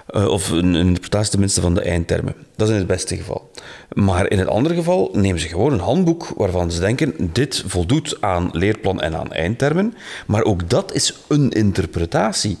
Uh, 0.09 0.27
of 0.27 0.49
een, 0.49 0.73
een 0.73 0.87
interpretatie 0.87 1.31
tenminste 1.31 1.61
van 1.61 1.73
de 1.73 1.81
eindtermen. 1.81 2.35
Dat 2.55 2.67
is 2.67 2.73
in 2.73 2.79
het 2.79 2.87
beste 2.87 3.17
geval. 3.17 3.49
Maar 3.93 4.29
in 4.29 4.39
het 4.39 4.47
andere 4.47 4.75
geval 4.75 5.09
nemen 5.13 5.39
ze 5.39 5.47
gewoon 5.47 5.73
een 5.73 5.79
handboek 5.79 6.33
waarvan 6.37 6.71
ze 6.71 6.79
denken: 6.79 7.29
dit 7.33 7.63
voldoet 7.65 8.17
aan 8.19 8.49
leerplan 8.51 9.01
en 9.01 9.15
aan 9.15 9.31
eindtermen. 9.31 9.93
Maar 10.27 10.43
ook 10.43 10.69
dat 10.69 10.93
is 10.93 11.13
een 11.27 11.51
interpretatie 11.51 12.57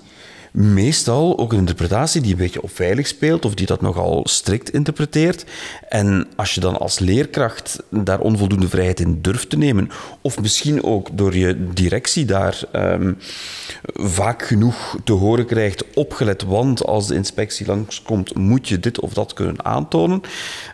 meestal 0.55 1.37
ook 1.37 1.51
een 1.51 1.59
interpretatie 1.59 2.21
die 2.21 2.31
een 2.31 2.37
beetje 2.37 2.61
op 2.61 2.69
veilig 2.73 3.07
speelt 3.07 3.45
of 3.45 3.53
die 3.53 3.65
dat 3.65 3.81
nogal 3.81 4.21
strikt 4.27 4.73
interpreteert. 4.73 5.45
En 5.89 6.27
als 6.35 6.53
je 6.53 6.59
dan 6.59 6.77
als 6.77 6.99
leerkracht 6.99 7.83
daar 7.89 8.19
onvoldoende 8.19 8.69
vrijheid 8.69 8.99
in 8.99 9.21
durft 9.21 9.49
te 9.49 9.57
nemen, 9.57 9.89
of 10.21 10.41
misschien 10.41 10.83
ook 10.83 11.09
door 11.13 11.35
je 11.35 11.67
directie 11.73 12.25
daar 12.25 12.61
um, 12.73 13.17
vaak 13.93 14.45
genoeg 14.45 14.97
te 15.03 15.13
horen 15.13 15.45
krijgt, 15.45 15.93
opgelet, 15.93 16.43
want 16.43 16.85
als 16.85 17.07
de 17.07 17.15
inspectie 17.15 17.65
langskomt, 17.65 18.35
moet 18.35 18.67
je 18.67 18.79
dit 18.79 18.99
of 18.99 19.13
dat 19.13 19.33
kunnen 19.33 19.65
aantonen. 19.65 20.21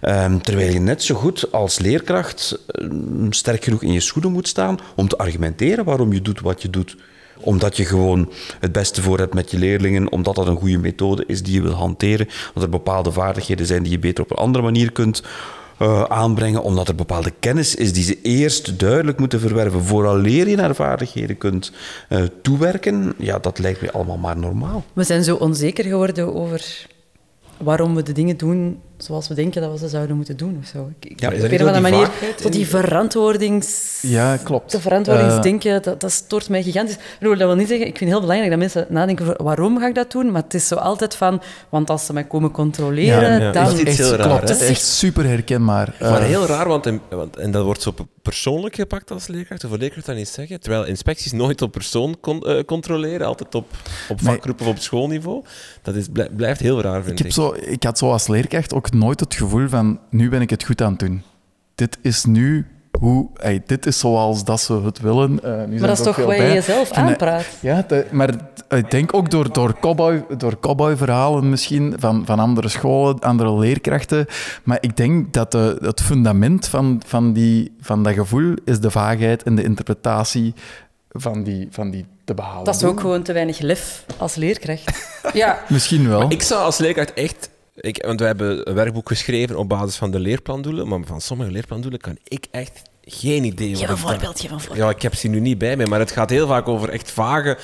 Um, 0.02 0.42
terwijl 0.42 0.74
je 0.74 0.80
net 0.80 1.04
zo 1.04 1.16
goed 1.16 1.52
als 1.52 1.80
leerkracht 1.80 2.60
um, 2.80 3.34
sterk 3.34 3.64
genoeg 3.64 3.84
in 3.84 3.92
je 3.92 4.00
schoenen 4.00 4.32
moet 4.32 4.48
staan 4.48 4.80
om 4.96 5.08
te 5.08 5.18
argumenteren 5.18 5.86
waarom 5.86 6.14
je 6.14 6.22
doet 6.22 6.40
wat 6.40 6.62
je 6.62 6.70
doet 6.70 6.96
omdat 7.38 7.78
je 7.78 7.86
gewoon 7.86 8.32
het 8.60 8.72
beste 8.72 9.02
voor 9.02 9.18
hebt 9.18 9.34
met 9.34 9.52
je 9.52 9.58
leerlingen, 9.58 10.12
omdat 10.12 10.36
dat 10.36 10.48
een 10.48 10.58
goede 10.58 10.78
methode 10.78 11.24
is 11.28 11.44
die 11.44 11.54
je 11.54 11.62
wil 11.62 11.72
hanteren, 11.72 12.28
omdat 12.48 12.64
er 12.64 12.70
bepaalde 12.70 13.12
vaardigheden 13.12 13.66
zijn 13.66 13.84
die 13.84 13.92
je 13.92 14.00
beter 14.00 14.24
op 14.24 14.32
een 14.32 14.38
andere 14.38 14.64
manier 14.64 14.92
kunt 14.92 15.24
uh, 15.82 16.04
aanbrengen, 16.04 16.64
omdat 16.64 16.88
er 16.88 16.96
bepaalde 16.96 17.34
kennis 17.40 17.76
is 17.76 17.94
die 17.94 18.04
ze 18.04 18.22
eerst 18.22 18.80
duidelijk 18.80 19.20
moeten 19.20 19.40
verwerven 19.40 19.84
vooraleer 19.84 20.50
je 20.50 20.56
naar 20.56 20.76
vaardigheden 20.76 21.38
kunt 21.38 21.72
uh, 22.10 22.24
toewerken. 22.42 23.14
Ja, 23.18 23.40
dat 23.40 23.60
lijkt 23.60 23.82
me 23.82 23.92
allemaal 23.92 24.18
maar 24.18 24.38
normaal. 24.38 24.84
We 24.94 25.04
zijn 25.04 25.24
zo 25.24 25.36
onzeker 25.36 25.84
geworden 25.84 26.36
over 26.36 26.88
waarom 27.58 27.96
we 27.96 28.04
de 28.04 28.12
dingen 28.12 28.38
doen 28.38 28.80
zoals 29.04 29.28
we 29.28 29.34
denken 29.34 29.62
dat 29.62 29.72
we 29.72 29.78
ze 29.78 29.88
zouden 29.88 30.16
moeten 30.16 30.38
doen 30.38 30.58
of 30.62 30.68
zo. 30.68 30.92
Ik, 31.00 31.20
ja, 31.20 31.28
op 31.28 31.34
een 31.34 31.54
of 31.54 31.60
andere 31.60 31.80
manier 31.80 32.10
tot 32.42 32.52
die 32.52 32.68
verantwoordings... 32.68 34.00
Ja, 34.02 34.38
klopt. 34.38 34.72
De 34.72 34.80
verantwoordingsdenken, 34.80 35.76
uh, 35.76 35.82
dat, 35.82 36.02
dat 36.02 36.12
stoort 36.12 36.50
mij 36.50 36.64
gigantisch. 36.64 36.98
Dat 37.20 37.38
wil 37.38 37.56
niet 37.56 37.68
zeggen, 37.68 37.88
ik 37.88 37.98
vind 37.98 38.10
het 38.10 38.20
heel 38.20 38.28
belangrijk 38.28 38.50
dat 38.50 38.60
mensen 38.60 38.86
nadenken 38.90 39.26
over 39.26 39.44
waarom 39.44 39.80
ga 39.80 39.88
ik 39.88 39.96
dat 39.96 40.12
doen, 40.12 40.32
maar 40.32 40.44
het 40.44 40.54
is 40.54 40.68
zo 40.68 40.76
altijd 40.76 41.16
van, 41.16 41.42
want 41.70 41.90
als 41.90 42.06
ze 42.06 42.14
mij 42.14 42.24
komen 42.24 42.52
controleren, 42.52 43.32
ja, 43.32 43.40
ja. 43.40 43.52
dan... 43.52 43.72
Is 43.72 43.80
iets 43.80 43.98
heel 43.98 44.16
raar, 44.16 44.28
klopt, 44.28 44.50
het 44.50 44.62
is 44.62 44.68
echt 44.68 44.86
super 44.86 45.26
herkenbaar. 45.26 45.94
Uh, 46.02 46.12
maar 46.12 46.22
heel 46.22 46.46
raar, 46.46 46.68
want, 46.68 46.86
en, 46.86 47.02
want, 47.10 47.38
en 47.38 47.52
dat 47.52 47.64
wordt 47.64 47.82
zo 47.82 47.94
persoonlijk 48.22 48.76
gepakt 48.76 49.12
als 49.12 49.28
leerkracht, 49.28 49.64
of 49.64 49.72
een 49.72 49.80
leerkracht 49.80 50.06
dat 50.06 50.16
niet 50.16 50.28
zeggen, 50.28 50.60
terwijl 50.60 50.86
inspecties 50.86 51.32
nooit 51.32 51.62
op 51.62 51.72
persoon 51.72 52.20
con, 52.20 52.44
uh, 52.46 52.64
controleren, 52.64 53.28
altijd 53.28 53.56
op, 53.56 53.66
op 54.10 54.22
vakgroep 54.22 54.60
nee. 54.60 54.70
of 54.70 54.76
op 54.76 54.82
schoolniveau. 54.82 55.44
Dat 55.82 55.96
is, 55.96 56.06
blijft 56.36 56.60
heel 56.60 56.82
raar, 56.82 57.04
vind 57.04 57.20
ik. 57.20 57.26
Heb 57.26 57.34
Zo, 57.34 57.56
ik 57.60 57.84
had 57.84 57.98
zo 57.98 58.12
als 58.12 58.28
leerkracht 58.28 58.74
ook 58.74 58.91
nooit 58.94 59.20
het 59.20 59.36
gevoel 59.36 59.68
van 59.68 60.00
nu 60.10 60.30
ben 60.30 60.42
ik 60.42 60.50
het 60.50 60.64
goed 60.64 60.82
aan 60.82 60.92
het 60.92 61.00
doen. 61.00 61.24
Dit 61.76 61.98
is 62.02 62.26
nu 62.26 62.68
hoe, 63.00 63.30
hey, 63.34 63.64
dit 63.66 63.86
is 63.86 64.00
zoals 64.00 64.44
dat 64.44 64.62
ze 64.62 64.74
het 64.74 65.00
willen. 65.00 65.40
Uh, 65.46 65.64
nu 65.64 65.80
maar 65.80 65.88
dat 65.88 65.98
is 65.98 66.04
toch 66.06 66.16
wat 66.16 66.36
je 66.36 66.42
jezelf 66.42 66.92
aanpraat? 66.92 67.46
Ja, 67.60 67.86
de, 67.88 68.06
maar 68.12 68.30
ik 68.70 68.92
denk 68.92 69.14
ook 69.14 69.32
door, 69.32 69.54
door, 69.54 69.80
cowboy, 69.80 70.26
door 70.38 70.60
cowboy-verhalen 70.60 71.50
misschien 71.50 71.94
van, 71.98 72.26
van 72.26 72.40
andere 72.40 72.68
scholen, 72.68 73.20
andere 73.20 73.54
leerkrachten. 73.54 74.26
Maar 74.64 74.78
ik 74.82 74.98
denk 74.98 75.34
dat 75.34 75.52
de, 75.52 75.78
het 75.82 76.02
fundament 76.02 76.68
van, 76.68 77.02
van, 77.06 77.34
die, 77.34 77.76
van 77.80 78.04
dat 78.04 78.14
gevoel 78.14 78.54
is 78.66 78.80
de 78.80 78.92
vaagheid 78.92 79.44
en 79.44 79.56
de 79.56 79.64
interpretatie 79.64 80.54
van 81.10 81.44
die, 81.44 81.68
van 81.72 81.90
die 81.90 82.06
te 82.24 82.34
behalen. 82.34 82.66
Dat 82.66 82.76
is 82.76 82.84
ook 82.84 83.00
gewoon 83.00 83.24
te 83.24 83.34
weinig 83.34 83.60
lef 83.60 84.06
als 84.18 84.36
leerkracht. 84.36 85.10
ja. 85.34 85.60
Misschien 85.68 86.10
wel. 86.10 86.20
Maar 86.20 86.32
ik 86.32 86.42
zou 86.42 86.64
als 86.64 86.78
leerkracht 86.78 87.14
echt 87.14 87.50
ik, 87.82 88.04
want 88.06 88.20
we 88.20 88.26
hebben 88.26 88.70
een 88.70 88.76
werkboek 88.76 89.08
geschreven 89.08 89.58
op 89.58 89.70
basis 89.70 89.96
van 89.96 90.12
de 90.12 90.20
leerplandoelen, 90.20 90.88
maar 90.88 91.00
van 91.06 91.22
sommige 91.22 91.52
leerplandoelen 91.52 92.00
kan 92.00 92.18
ik 92.24 92.48
echt 92.52 92.82
geen 93.02 93.44
idee. 93.44 93.76
Geef 93.76 93.90
een 93.90 93.98
voorbeeld, 93.98 94.40
geef 94.40 94.52
een 94.52 94.60
voorbeeld. 94.60 94.86
Ja, 94.86 94.90
ik 94.90 95.02
heb 95.02 95.16
ze 95.16 95.28
nu 95.28 95.40
niet 95.40 95.58
bij 95.58 95.76
mij, 95.76 95.86
maar 95.86 96.00
het 96.00 96.12
gaat 96.12 96.30
heel 96.30 96.48
vaak 96.48 96.68
over 96.68 96.90
echt 96.90 97.12
vage, 97.12 97.58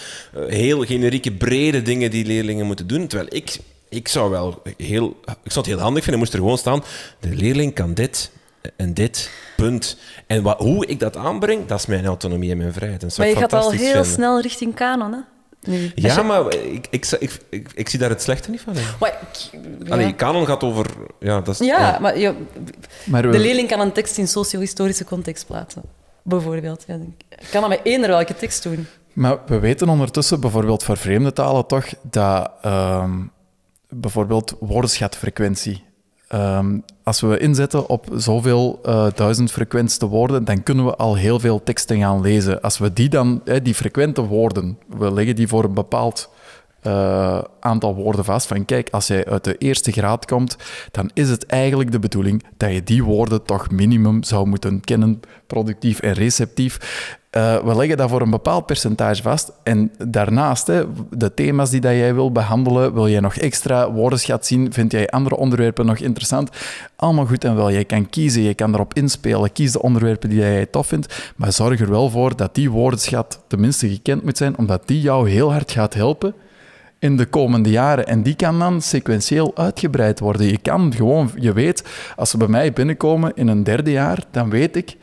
heel 0.48 0.86
generieke, 0.86 1.32
brede 1.32 1.82
dingen 1.82 2.12
die 2.12 2.26
leerlingen 2.26 2.66
moeten 2.66 2.88
doen. 2.88 3.08
Terwijl 3.08 3.30
ik, 3.32 3.58
ik 3.90 4.08
zou 4.08 4.30
wel 4.30 4.62
heel, 4.78 5.20
ik 5.44 5.52
zou 5.52 5.66
het 5.66 5.66
heel 5.66 5.80
handig 5.80 6.04
vinden, 6.04 6.22
moest 6.22 6.34
er 6.34 6.40
gewoon 6.40 6.58
staan, 6.58 6.84
de 7.20 7.36
leerling 7.36 7.74
kan 7.74 7.94
dit 7.94 8.32
en 8.76 8.94
dit, 8.94 9.30
punt. 9.56 9.98
En 10.28 10.44
wat, 10.44 10.60
hoe 10.60 10.86
ik 10.86 11.00
dat 11.00 11.18
aanbreng, 11.18 11.66
dat 11.66 11.80
is 11.80 11.86
mijn 11.86 12.06
autonomie 12.06 12.52
en 12.52 12.58
mijn 12.58 12.74
vrijheid. 12.74 13.18
maar 13.18 13.28
je 13.28 13.36
gaat 13.36 13.54
al 13.54 13.72
heel 13.72 13.80
vinden. 13.80 14.06
snel 14.06 14.42
richting 14.42 14.76
kanon, 14.76 15.14
hè? 15.14 15.20
Nu, 15.68 15.92
ja, 15.96 16.16
je... 16.16 16.24
maar 16.24 16.54
ik, 16.54 16.88
ik, 16.90 17.06
ik, 17.20 17.40
ik, 17.50 17.72
ik, 17.74 17.90
zie 17.90 18.00
daar 18.00 18.10
het 18.10 18.22
slechte 18.22 18.50
niet 18.52 18.62
van. 18.62 18.74
Maar, 19.00 19.18
ja. 19.52 19.92
Allee, 19.92 20.14
kanon 20.14 20.46
gaat 20.46 20.64
over... 20.64 20.86
Ja, 21.20 21.42
dat 21.42 21.60
is, 21.60 21.68
ja 21.68 21.98
maar, 22.02 22.20
ja, 22.20 22.34
maar 23.06 23.22
we... 23.22 23.30
de 23.30 23.40
leerling 23.40 23.68
kan 23.68 23.80
een 23.80 23.92
tekst 23.92 24.18
in 24.18 24.28
socio-historische 24.28 25.06
context 25.06 25.46
plaatsen. 25.46 25.82
Bijvoorbeeld. 26.22 26.84
Ja, 26.88 26.96
ik 27.30 27.48
kan 27.52 27.62
dat 27.62 27.70
met 27.70 27.80
eender 27.84 28.10
welke 28.10 28.36
tekst 28.36 28.64
doen. 28.64 28.88
Maar 29.14 29.38
we 29.46 29.60
weten 29.60 29.90
ondertussen, 29.90 30.40
bijvoorbeeld 30.40 30.84
voor 30.84 30.98
vreemde 30.98 31.34
talen 31.34 31.66
toch, 31.66 31.86
dat 32.02 32.52
um, 32.66 33.32
bijvoorbeeld 33.90 34.56
woordenschatfrequentie 34.60 35.87
Um, 36.36 36.84
als 37.04 37.22
we 37.22 37.38
inzetten 37.38 37.90
op 37.90 38.08
zoveel 38.16 38.80
uh, 38.86 39.08
duizend 39.16 39.52
frequentste 39.52 40.06
woorden, 40.06 40.46
dan 40.46 40.64
kunnen 40.64 40.86
we 40.86 40.96
al 40.96 41.16
heel 41.16 41.40
veel 41.40 41.64
teksten 41.64 42.00
gaan 42.00 42.22
lezen. 42.22 42.62
Als 42.62 42.78
we 42.78 42.94
die 42.94 43.10
dan, 43.10 43.42
hè, 43.46 43.62
die 43.62 43.76
frequente 43.76 44.22
woorden, 44.22 44.78
we 44.98 45.14
leggen 45.14 45.36
die 45.36 45.48
voor 45.48 45.64
een 45.64 45.74
bepaald 45.74 46.30
uh, 46.84 47.42
aantal 47.60 47.96
woorden 47.96 48.26
vast. 48.26 48.48
Van 48.48 48.66
kijk, 48.66 48.90
als 48.90 49.08
jij 49.08 49.26
uit 49.26 49.44
de 49.44 49.58
eerste 49.58 49.92
graad 49.92 50.26
komt, 50.26 50.58
dan 50.92 51.10
is 51.14 51.30
het 51.30 51.46
eigenlijk 51.46 51.92
de 51.92 52.00
bedoeling 52.00 52.44
dat 52.58 52.74
je 52.74 52.84
die 52.84 53.04
woorden 53.04 53.44
toch 53.44 53.72
minimum 53.72 54.24
zou 54.24 54.48
moeten 54.48 54.82
kennen, 54.82 55.20
productief 55.48 56.00
en 56.00 56.14
receptief. 56.14 56.80
Uh, 57.38 57.58
we 57.58 57.76
leggen 57.76 57.98
dat 57.98 58.10
voor 58.10 58.22
een 58.22 58.30
bepaald 58.30 58.66
percentage 58.66 59.22
vast. 59.22 59.52
En 59.64 59.92
daarnaast, 60.08 60.68
hè, 60.68 60.84
de 61.10 61.34
thema's 61.34 61.70
die 61.70 61.82
dat 61.82 61.92
jij 61.92 62.14
wil 62.14 62.32
behandelen, 62.32 62.94
wil 62.94 63.10
jij 63.10 63.20
nog 63.20 63.36
extra 63.36 63.92
woordenschat 63.92 64.46
zien? 64.46 64.74
Vind 64.74 64.92
jij 64.92 65.10
andere 65.10 65.36
onderwerpen 65.36 65.86
nog 65.86 65.98
interessant? 65.98 66.50
Allemaal 66.96 67.26
goed 67.26 67.44
en 67.44 67.56
wel. 67.56 67.72
Jij 67.72 67.86
kan 67.86 68.10
kiezen, 68.10 68.42
je 68.42 68.54
kan 68.54 68.74
erop 68.74 68.94
inspelen. 68.94 69.52
Kies 69.52 69.72
de 69.72 69.82
onderwerpen 69.82 70.30
die 70.30 70.40
jij 70.40 70.66
tof 70.66 70.88
vindt. 70.88 71.34
Maar 71.36 71.52
zorg 71.52 71.80
er 71.80 71.90
wel 71.90 72.10
voor 72.10 72.36
dat 72.36 72.56
die 72.56 72.72
woordenschat 72.72 73.40
tenminste 73.48 73.90
gekend 73.90 74.24
moet 74.24 74.38
zijn, 74.38 74.58
omdat 74.58 74.82
die 74.86 75.02
jou 75.02 75.30
heel 75.30 75.52
hard 75.52 75.72
gaat 75.72 75.94
helpen 75.94 76.34
in 77.00 77.18
de 77.18 77.26
komende 77.26 77.70
jaren. 77.70 78.08
En 78.08 78.24
die 78.24 78.36
kan 78.36 78.60
dan 78.60 78.82
sequentieel 78.82 79.52
uitgebreid 79.56 80.20
worden. 80.20 80.48
Je 80.48 80.58
kan 80.58 80.94
gewoon, 80.96 81.32
je 81.36 81.54
weet, 81.54 81.84
als 82.16 82.30
ze 82.30 82.38
bij 82.38 82.48
mij 82.48 82.74
binnenkomen 82.74 83.32
in 83.36 83.48
een 83.48 83.64
derde 83.64 83.92
jaar, 83.92 84.24
dan 84.32 84.50
weet 84.50 84.76
ik, 84.76 84.98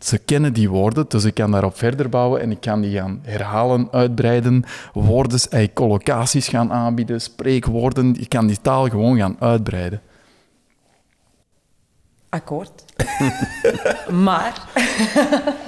ze 0.00 0.18
kennen 0.18 0.52
die 0.52 0.70
woorden, 0.70 1.04
dus 1.08 1.24
ik 1.24 1.34
kan 1.34 1.50
daarop 1.50 1.76
verder 1.76 2.08
bouwen 2.08 2.40
en 2.40 2.50
ik 2.50 2.60
kan 2.60 2.80
die 2.80 2.96
gaan 2.96 3.20
herhalen, 3.22 3.88
uitbreiden, 3.90 4.64
woorden, 4.92 5.40
eh, 5.50 5.68
collocaties 5.74 6.48
gaan 6.48 6.72
aanbieden, 6.72 7.20
spreekwoorden. 7.20 8.14
Je 8.18 8.28
kan 8.28 8.46
die 8.46 8.60
taal 8.60 8.88
gewoon 8.88 9.16
gaan 9.18 9.36
uitbreiden. 9.38 10.00
Akkoord. 12.28 12.84
maar... 14.26 14.62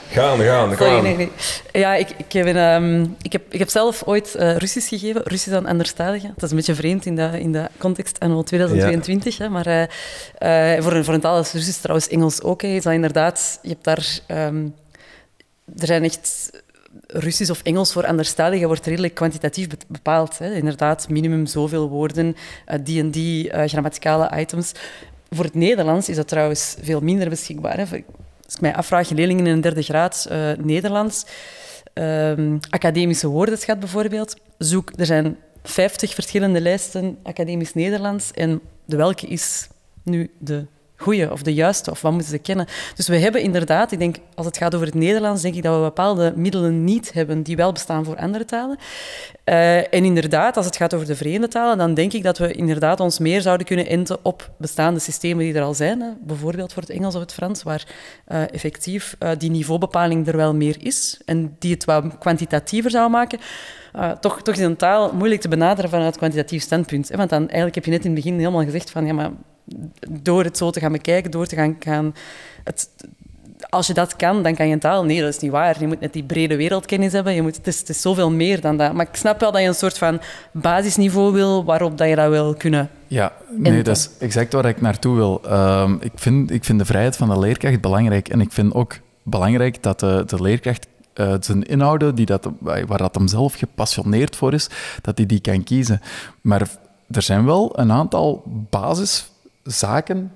gaan, 0.08 0.38
gaan, 0.38 0.76
gaan. 0.76 1.02
nee, 1.02 1.16
nee. 1.16 1.30
Ja, 1.72 1.94
ik, 1.94 2.10
ik, 2.10 2.32
heb, 2.32 2.46
um, 2.46 3.16
ik, 3.22 3.32
heb, 3.32 3.42
ik 3.52 3.58
heb 3.58 3.68
zelf 3.68 4.02
ooit 4.04 4.34
uh, 4.38 4.56
Russisch 4.56 4.88
gegeven, 4.88 5.22
Russisch 5.24 5.56
aan 5.56 5.66
anderstaligen. 5.66 6.32
Dat 6.34 6.42
is 6.42 6.50
een 6.50 6.56
beetje 6.56 6.74
vreemd 6.74 7.06
in 7.06 7.16
de, 7.16 7.40
in 7.40 7.52
de 7.52 7.66
context 7.78 8.20
anno 8.20 8.42
2022. 8.42 9.36
Ja. 9.36 9.44
Hè, 9.44 9.50
maar 9.50 9.66
uh, 9.66 9.80
uh, 10.76 10.82
voor, 10.82 10.92
een, 10.92 11.04
voor 11.04 11.14
een 11.14 11.20
taal 11.20 11.36
als 11.36 11.52
Russisch, 11.52 11.80
trouwens 11.80 12.08
Engels 12.08 12.42
ook, 12.42 12.62
is 12.62 12.82
dat 12.82 12.92
inderdaad... 12.92 13.58
Je 13.62 13.68
hebt 13.68 13.84
daar... 13.84 14.18
Um, 14.46 14.74
er 15.78 15.86
zijn 15.86 16.04
echt... 16.04 16.50
Russisch 17.06 17.50
of 17.50 17.62
Engels 17.62 17.92
voor 17.92 18.06
anderstaligen 18.06 18.66
wordt 18.66 18.86
redelijk 18.86 19.14
kwantitatief 19.14 19.66
bepaald. 19.88 20.38
Hè. 20.38 20.54
Inderdaad, 20.54 21.08
minimum 21.08 21.46
zoveel 21.46 21.88
woorden, 21.88 22.36
die 22.82 23.00
en 23.00 23.10
die 23.10 23.68
grammaticale 23.68 24.40
items. 24.40 24.72
Voor 25.34 25.44
het 25.44 25.54
Nederlands 25.54 26.08
is 26.08 26.16
dat 26.16 26.28
trouwens 26.28 26.76
veel 26.80 27.00
minder 27.00 27.28
beschikbaar. 27.28 27.76
Hè. 27.76 27.82
Als 28.44 28.54
ik 28.54 28.60
mij 28.60 28.74
afvraag, 28.74 29.10
leerlingen 29.10 29.46
in 29.46 29.52
een 29.52 29.60
derde 29.60 29.82
graad 29.82 30.26
uh, 30.30 30.52
Nederlands, 30.58 31.26
um, 31.94 32.58
academische 32.70 33.28
woordenschat 33.28 33.80
bijvoorbeeld, 33.80 34.36
zoek, 34.58 34.92
er 34.96 35.06
zijn 35.06 35.36
50 35.62 36.14
verschillende 36.14 36.60
lijsten 36.60 37.18
academisch 37.22 37.74
Nederlands 37.74 38.30
en 38.30 38.60
de 38.84 38.96
welke 38.96 39.26
is 39.26 39.68
nu 40.02 40.30
de 40.38 40.66
goede 41.02 41.30
of 41.32 41.42
de 41.42 41.54
juiste, 41.54 41.90
of 41.90 42.02
wat 42.02 42.12
moeten 42.12 42.30
ze 42.30 42.38
kennen. 42.38 42.66
Dus 42.94 43.08
we 43.08 43.18
hebben 43.18 43.42
inderdaad, 43.42 43.92
ik 43.92 43.98
denk, 43.98 44.16
als 44.34 44.46
het 44.46 44.56
gaat 44.56 44.74
over 44.74 44.86
het 44.86 44.94
Nederlands, 44.94 45.42
denk 45.42 45.54
ik 45.54 45.62
dat 45.62 45.76
we 45.76 45.82
bepaalde 45.82 46.32
middelen 46.36 46.84
niet 46.84 47.12
hebben 47.12 47.42
die 47.42 47.56
wel 47.56 47.72
bestaan 47.72 48.04
voor 48.04 48.16
andere 48.16 48.44
talen. 48.44 48.78
Uh, 49.44 49.76
en 49.76 50.04
inderdaad, 50.04 50.56
als 50.56 50.66
het 50.66 50.76
gaat 50.76 50.94
over 50.94 51.06
de 51.06 51.16
vreemde 51.16 51.48
talen, 51.48 51.78
dan 51.78 51.94
denk 51.94 52.12
ik 52.12 52.22
dat 52.22 52.38
we 52.38 52.52
inderdaad 52.52 53.00
ons 53.00 53.18
meer 53.18 53.40
zouden 53.40 53.66
kunnen 53.66 53.86
enten 53.86 54.18
op 54.22 54.50
bestaande 54.58 55.00
systemen 55.00 55.44
die 55.44 55.54
er 55.54 55.62
al 55.62 55.74
zijn. 55.74 56.00
Hè. 56.00 56.08
Bijvoorbeeld 56.20 56.72
voor 56.72 56.82
het 56.82 56.90
Engels 56.90 57.14
of 57.14 57.20
het 57.20 57.32
Frans, 57.32 57.62
waar 57.62 57.86
uh, 58.28 58.52
effectief 58.52 59.16
uh, 59.18 59.30
die 59.38 59.50
niveaubepaling 59.50 60.26
er 60.26 60.36
wel 60.36 60.54
meer 60.54 60.76
is 60.84 61.20
en 61.24 61.56
die 61.58 61.72
het 61.72 61.84
wat 61.84 62.18
kwantitatiever 62.18 62.90
zou 62.90 63.10
maken. 63.10 63.38
Toch, 64.20 64.42
toch 64.42 64.54
is 64.54 64.60
een 64.60 64.76
taal 64.76 65.12
moeilijk 65.12 65.40
te 65.40 65.48
benaderen 65.48 65.90
vanuit 65.90 66.16
kwantitatief 66.16 66.62
standpunt. 66.62 67.08
Hè? 67.08 67.16
Want 67.16 67.30
dan 67.30 67.40
eigenlijk 67.40 67.74
heb 67.74 67.84
je 67.84 67.90
net 67.90 68.04
in 68.04 68.10
het 68.10 68.24
begin 68.24 68.38
helemaal 68.38 68.64
gezegd 68.64 68.90
van 68.90 69.06
ja, 69.06 69.12
maar 69.12 69.30
door 70.08 70.44
het 70.44 70.56
zo 70.56 70.70
te 70.70 70.80
gaan 70.80 70.92
bekijken, 70.92 71.30
door 71.30 71.46
te 71.46 71.56
gaan... 71.56 71.76
gaan 71.80 72.14
het, 72.64 72.90
als 73.68 73.86
je 73.86 73.94
dat 73.94 74.16
kan, 74.16 74.42
dan 74.42 74.54
kan 74.54 74.66
je 74.66 74.72
een 74.72 74.78
taal. 74.78 75.04
Nee, 75.04 75.20
dat 75.20 75.28
is 75.28 75.38
niet 75.38 75.50
waar. 75.50 75.80
Je 75.80 75.86
moet 75.86 76.00
net 76.00 76.12
die 76.12 76.24
brede 76.24 76.56
wereldkennis 76.56 77.12
hebben. 77.12 77.34
Je 77.34 77.42
moet, 77.42 77.56
het, 77.56 77.66
is, 77.66 77.78
het 77.78 77.88
is 77.88 78.00
zoveel 78.00 78.30
meer 78.30 78.60
dan 78.60 78.76
dat. 78.76 78.92
Maar 78.92 79.06
ik 79.08 79.16
snap 79.16 79.40
wel 79.40 79.52
dat 79.52 79.60
je 79.60 79.66
een 79.66 79.74
soort 79.74 79.98
van 79.98 80.20
basisniveau 80.52 81.32
wil 81.32 81.64
waarop 81.64 81.98
dat 81.98 82.08
je 82.08 82.14
dat 82.14 82.30
wil 82.30 82.54
kunnen. 82.54 82.90
Ja, 83.06 83.32
nee, 83.56 83.82
dat 83.82 83.96
is 83.96 84.10
exact 84.18 84.52
waar 84.52 84.64
ik 84.64 84.80
naartoe 84.80 85.16
wil. 85.16 85.40
Um, 85.52 85.98
ik, 86.00 86.12
vind, 86.14 86.50
ik 86.50 86.64
vind 86.64 86.78
de 86.78 86.84
vrijheid 86.84 87.16
van 87.16 87.28
de 87.28 87.38
leerkracht 87.38 87.80
belangrijk. 87.80 88.28
En 88.28 88.40
ik 88.40 88.52
vind 88.52 88.74
ook 88.74 88.98
belangrijk 89.22 89.82
dat 89.82 90.00
de, 90.00 90.22
de 90.26 90.42
leerkracht 90.42 90.86
uh, 91.14 91.34
zijn 91.40 91.62
inhouden, 91.62 92.14
die 92.14 92.26
dat, 92.26 92.48
waar 92.60 92.98
dat 92.98 93.14
hem 93.14 93.28
zelf 93.28 93.54
gepassioneerd 93.54 94.36
voor 94.36 94.52
is, 94.52 94.68
dat 95.02 95.16
hij 95.16 95.26
die, 95.26 95.26
die 95.26 95.40
kan 95.40 95.64
kiezen. 95.64 96.00
Maar 96.40 96.68
er 97.10 97.22
zijn 97.22 97.44
wel 97.44 97.78
een 97.78 97.92
aantal 97.92 98.42
basis 98.70 99.30
zaken 99.62 100.32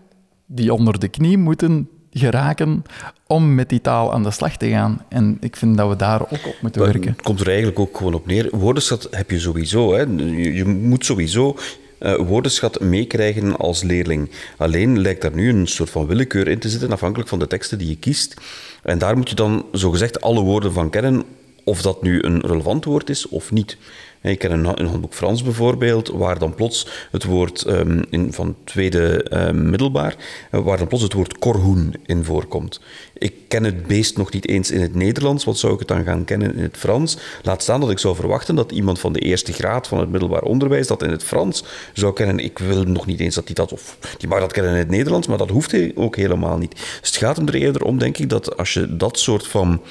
die 0.46 0.72
onder 0.72 0.98
de 0.98 1.08
knie 1.08 1.38
moeten 1.38 1.88
geraken 2.18 2.82
om 3.26 3.54
met 3.54 3.68
die 3.68 3.80
taal 3.80 4.12
aan 4.12 4.22
de 4.22 4.30
slag 4.30 4.56
te 4.56 4.68
gaan. 4.68 5.04
En 5.08 5.36
ik 5.40 5.56
vind 5.56 5.76
dat 5.76 5.88
we 5.88 5.96
daar 5.96 6.22
ook 6.22 6.46
op 6.46 6.56
moeten 6.60 6.82
werken. 6.82 7.10
Het 7.10 7.22
komt 7.22 7.40
er 7.40 7.48
eigenlijk 7.48 7.78
ook 7.78 7.96
gewoon 7.96 8.14
op 8.14 8.26
neer. 8.26 8.48
Woordenschat 8.50 9.08
heb 9.10 9.30
je 9.30 9.38
sowieso. 9.38 9.94
Hè. 9.94 10.00
Je, 10.00 10.64
moet 10.64 11.04
sowieso 11.04 11.56
uh, 12.00 12.16
woordenschat 12.16 12.80
meekrijgen 12.80 13.56
als 13.56 13.82
leerling. 13.82 14.30
Alleen 14.56 15.00
lijkt 15.00 15.22
daar 15.22 15.34
nu 15.34 15.48
een 15.48 15.66
soort 15.66 15.90
van 15.90 16.06
willekeur 16.06 16.48
in 16.48 16.58
te 16.58 16.68
zitten, 16.68 16.92
afhankelijk 16.92 17.28
van 17.28 17.38
de 17.38 17.46
teksten 17.46 17.78
die 17.78 17.88
je 17.88 17.96
kiest. 17.96 18.34
En 18.82 18.98
daar 18.98 19.16
moet 19.16 19.28
je 19.28 19.34
dan 19.34 19.66
zogezegd 19.72 20.20
alle 20.20 20.40
woorden 20.40 20.72
van 20.72 20.90
kennen, 20.90 21.24
of 21.64 21.82
dat 21.82 22.02
nu 22.02 22.22
een 22.22 22.40
relevant 22.40 22.84
woord 22.84 23.10
is 23.10 23.28
of 23.28 23.52
niet. 23.52 23.76
Ik 24.22 24.38
ken 24.38 24.50
een, 24.50 24.86
handboek 24.86 25.14
Frans 25.14 25.42
bijvoorbeeld, 25.42 26.08
waar 26.08 26.38
dan 26.38 26.54
plots 26.54 26.86
het 27.10 27.24
woord 27.24 27.66
um, 27.66 28.04
in, 28.10 28.32
van 28.32 28.56
tweede 28.64 29.26
uh, 29.32 29.50
middelbaar, 29.50 30.16
uh, 30.52 30.60
waar 30.60 30.78
dan 30.78 30.86
plots 30.86 31.02
het 31.02 31.12
woord 31.12 31.38
korhoen 31.38 31.94
in 32.06 32.24
voorkomt. 32.24 32.80
Ik 33.18 33.34
ken 33.48 33.64
het 33.64 33.86
beest 33.86 34.16
nog 34.16 34.32
niet 34.32 34.48
eens 34.48 34.70
in 34.70 34.80
het 34.80 34.94
Nederlands, 34.94 35.44
wat 35.44 35.58
zou 35.58 35.72
ik 35.72 35.78
het 35.78 35.88
dan 35.88 36.04
gaan 36.04 36.24
kennen 36.24 36.54
in 36.54 36.62
het 36.62 36.76
Frans? 36.76 37.18
Laat 37.42 37.62
staan 37.62 37.80
dat 37.80 37.90
ik 37.90 37.98
zou 37.98 38.14
verwachten 38.14 38.54
dat 38.54 38.72
iemand 38.72 38.98
van 38.98 39.12
de 39.12 39.20
eerste 39.20 39.52
graad 39.52 39.88
van 39.88 39.98
het 39.98 40.10
middelbaar 40.10 40.42
onderwijs 40.42 40.86
dat 40.86 41.02
in 41.02 41.10
het 41.10 41.24
Frans 41.24 41.64
zou 41.92 42.12
kennen. 42.12 42.38
Ik 42.38 42.58
wil 42.58 42.82
nog 42.82 43.06
niet 43.06 43.20
eens 43.20 43.34
dat 43.34 43.44
hij 43.44 43.54
dat, 43.54 43.72
of 43.72 43.98
die 44.18 44.28
mag 44.28 44.40
dat 44.40 44.52
kennen 44.52 44.72
in 44.72 44.78
het 44.78 44.90
Nederlands, 44.90 45.26
maar 45.26 45.38
dat 45.38 45.50
hoeft 45.50 45.70
hij 45.70 45.92
ook 45.94 46.16
helemaal 46.16 46.58
niet. 46.58 46.74
Dus 46.74 47.08
het 47.08 47.16
gaat 47.16 47.36
hem 47.36 47.48
er 47.48 47.54
eerder 47.54 47.82
om, 47.82 47.98
denk 47.98 48.18
ik, 48.18 48.28
dat 48.28 48.56
als 48.56 48.72
je 48.72 48.96
dat 48.96 49.18
soort 49.18 49.46
van... 49.46 49.82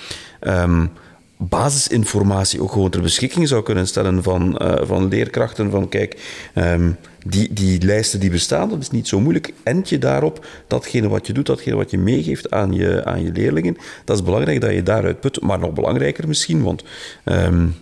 Um, 0.42 0.92
basisinformatie 1.38 2.62
ook 2.62 2.72
gewoon 2.72 2.90
ter 2.90 3.02
beschikking 3.02 3.48
zou 3.48 3.64
kunnen 3.64 3.88
stellen 3.88 4.24
van, 4.24 4.62
uh, 4.62 4.76
van 4.82 5.08
leerkrachten. 5.08 5.72
Van 5.72 5.90
kijk, 5.90 6.18
um, 6.56 6.98
die, 7.26 7.54
die 7.54 7.82
lijsten 7.82 8.20
die 8.20 8.30
bestaan, 8.30 8.70
dat 8.70 8.82
is 8.82 8.92
niet 8.92 9.08
zo 9.08 9.20
moeilijk. 9.20 9.54
End 9.64 9.90
je 9.90 9.98
daarop 9.98 10.46
datgene 10.68 11.08
wat 11.08 11.28
je 11.28 11.34
doet, 11.34 11.46
datgene 11.46 11.76
wat 11.76 11.92
je 11.92 11.98
meegeeft 11.98 12.52
aan 12.52 12.74
je, 12.74 13.06
aan 13.06 13.24
je 13.24 13.32
leerlingen. 13.32 13.78
Dat 14.06 14.18
is 14.18 14.24
belangrijk 14.24 14.62
dat 14.62 14.74
je 14.74 14.84
daaruit 14.84 15.20
put. 15.20 15.42
Maar 15.42 15.60
nog 15.60 15.74
belangrijker 15.74 16.28
misschien, 16.28 16.64
want 16.64 16.84
um, 17.26 17.76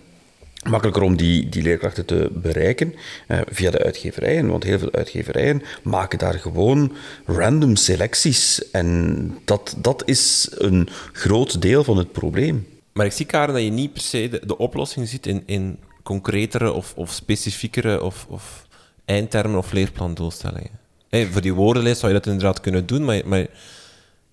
makkelijker 0.70 1.04
om 1.04 1.18
die, 1.18 1.50
die 1.50 1.62
leerkrachten 1.62 2.06
te 2.06 2.30
bereiken 2.34 2.94
uh, 3.28 3.40
via 3.50 3.72
de 3.72 3.84
uitgeverijen. 3.84 4.48
Want 4.48 4.64
heel 4.64 4.80
veel 4.80 4.92
uitgeverijen 4.92 5.62
maken 5.84 6.20
daar 6.20 6.34
gewoon 6.34 6.92
random 7.26 7.76
selecties. 7.76 8.72
En 8.72 9.38
dat, 9.46 9.76
dat 9.78 10.04
is 10.06 10.50
een 10.58 10.90
groot 11.12 11.62
deel 11.62 11.84
van 11.84 11.98
het 11.98 12.12
probleem. 12.12 12.68
Maar 12.94 13.06
ik 13.06 13.12
zie, 13.12 13.26
Karen, 13.26 13.54
dat 13.54 13.64
je 13.64 13.70
niet 13.70 13.94
per 13.94 14.02
se 14.02 14.40
de, 14.46 14.58
oplossing 14.58 15.08
ziet 15.08 15.26
in, 15.26 15.44
in 15.46 15.80
concretere 16.04 16.72
of, 16.72 16.94
of 16.96 17.12
specifiekere 17.12 18.04
of, 18.04 18.26
of 18.30 18.68
eindtermen 19.06 19.58
of 19.58 19.72
leerplandoelstellingen. 19.72 20.80
Voor 21.10 21.42
die 21.42 21.54
woordenlijst 21.54 22.00
zou 22.00 22.14
je 22.14 22.18
dat 22.20 22.28
inderdaad 22.28 22.60
kunnen 22.60 22.86
doen, 22.86 23.06
maar... 23.06 23.22
maar... 23.26 23.48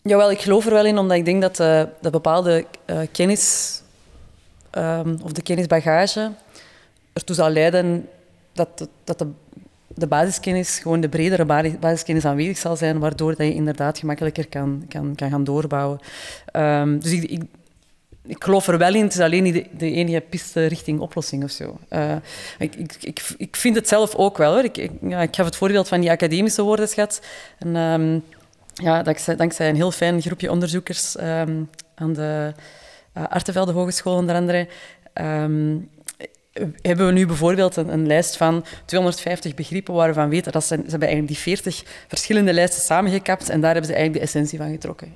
Jawel, 0.03 0.31
ik 0.31 0.41
geloof 0.41 0.67
er 0.67 0.73
wel 0.73 0.85
in, 0.85 0.99
omdat 0.99 1.17
ik 1.17 1.25
denk 1.25 1.43
dat, 1.43 1.61
uh, 1.61 1.83
dat 2.01 2.13
bepaalde 2.13 2.65
uh, 2.87 3.01
kennis 3.13 3.77
um, 4.79 5.19
of 5.23 5.33
de 5.33 5.43
kennisbagage 5.43 6.33
ertoe 7.13 7.37
zal 7.37 7.51
leiden 7.51 8.09
dat, 8.53 8.79
de, 8.79 8.89
dat 9.05 9.25
de, 9.89 10.07
basiskennis, 10.07 10.79
gewoon 10.79 11.01
de 11.01 11.09
bredere 11.09 11.45
basiskennis 11.81 12.25
aanwezig 12.25 12.59
zal 12.59 12.77
zijn, 12.77 12.99
waardoor 12.99 13.37
dat 13.37 13.47
je 13.47 13.55
inderdaad 13.55 13.99
gemakkelijker 13.99 14.49
kan, 14.49 14.85
kan, 14.89 15.15
kan 15.15 15.31
gaan 15.31 15.45
doorbouwen. 15.45 15.99
Um, 16.53 17.01
dus 17.01 17.13
ik 17.13 17.43
ik 18.31 18.45
geloof 18.45 18.67
er 18.67 18.79
wel 18.79 18.95
in, 18.95 19.03
het 19.03 19.13
is 19.13 19.21
alleen 19.21 19.43
niet 19.43 19.67
de, 19.79 19.91
enige 19.93 20.21
piste 20.21 20.67
richting 20.67 21.01
oplossing 21.01 21.45
of 21.45 21.51
zo. 21.51 21.79
Uh, 21.91 22.17
ik, 22.59 22.75
ik, 22.75 22.97
ik, 23.01 23.23
ik, 23.37 23.57
vind 23.57 23.75
het 23.75 23.89
zelf 23.89 24.15
ook 24.15 24.39
wel. 24.39 24.59
Ik, 24.59 24.77
ik, 24.77 24.91
ik 25.03 25.35
het 25.35 25.57
voorbeeld 25.57 25.89
van 25.89 26.01
die 26.01 26.11
academische 26.11 26.63
woordenschat. 26.63 27.21
En, 27.59 27.77
um, 27.77 28.25
ja, 28.75 29.03
dankzij, 29.03 29.37
dankzij 29.37 29.69
een 29.69 29.75
heel 29.75 29.91
fijn 29.91 30.23
groepje 30.23 30.51
onderzoekers 30.51 31.17
um, 31.21 31.71
aan 31.95 32.13
de 32.13 32.53
uh, 33.17 33.25
Artevelde 33.29 33.73
Hogeschool 33.73 34.17
onder 34.17 34.35
andere. 34.35 34.69
Um, 35.15 35.89
hebben 36.83 37.07
we 37.07 37.13
nu 37.13 37.27
bijvoorbeeld 37.27 37.77
een, 37.77 37.93
een, 37.93 38.07
lijst 38.07 38.37
van 38.37 38.65
250 38.85 39.55
begrippen 39.55 39.95
waarvan 39.95 40.25
we 40.25 40.31
weten 40.31 40.53
dat 40.53 40.65
ze, 40.65 40.75
hebben 40.75 41.09
eigenlijk 41.09 41.29
die 41.29 41.37
40 41.37 41.83
verschillende 42.09 42.53
lijsten 42.53 42.83
samengekapt 42.83 43.49
en 43.49 43.61
daar 43.61 43.73
hebben 43.73 43.91
ze 43.91 43.97
eigenlijk 43.97 44.25
de 44.25 44.31
essentie 44.31 44.59
van 44.59 44.71
getrokken. 44.71 45.13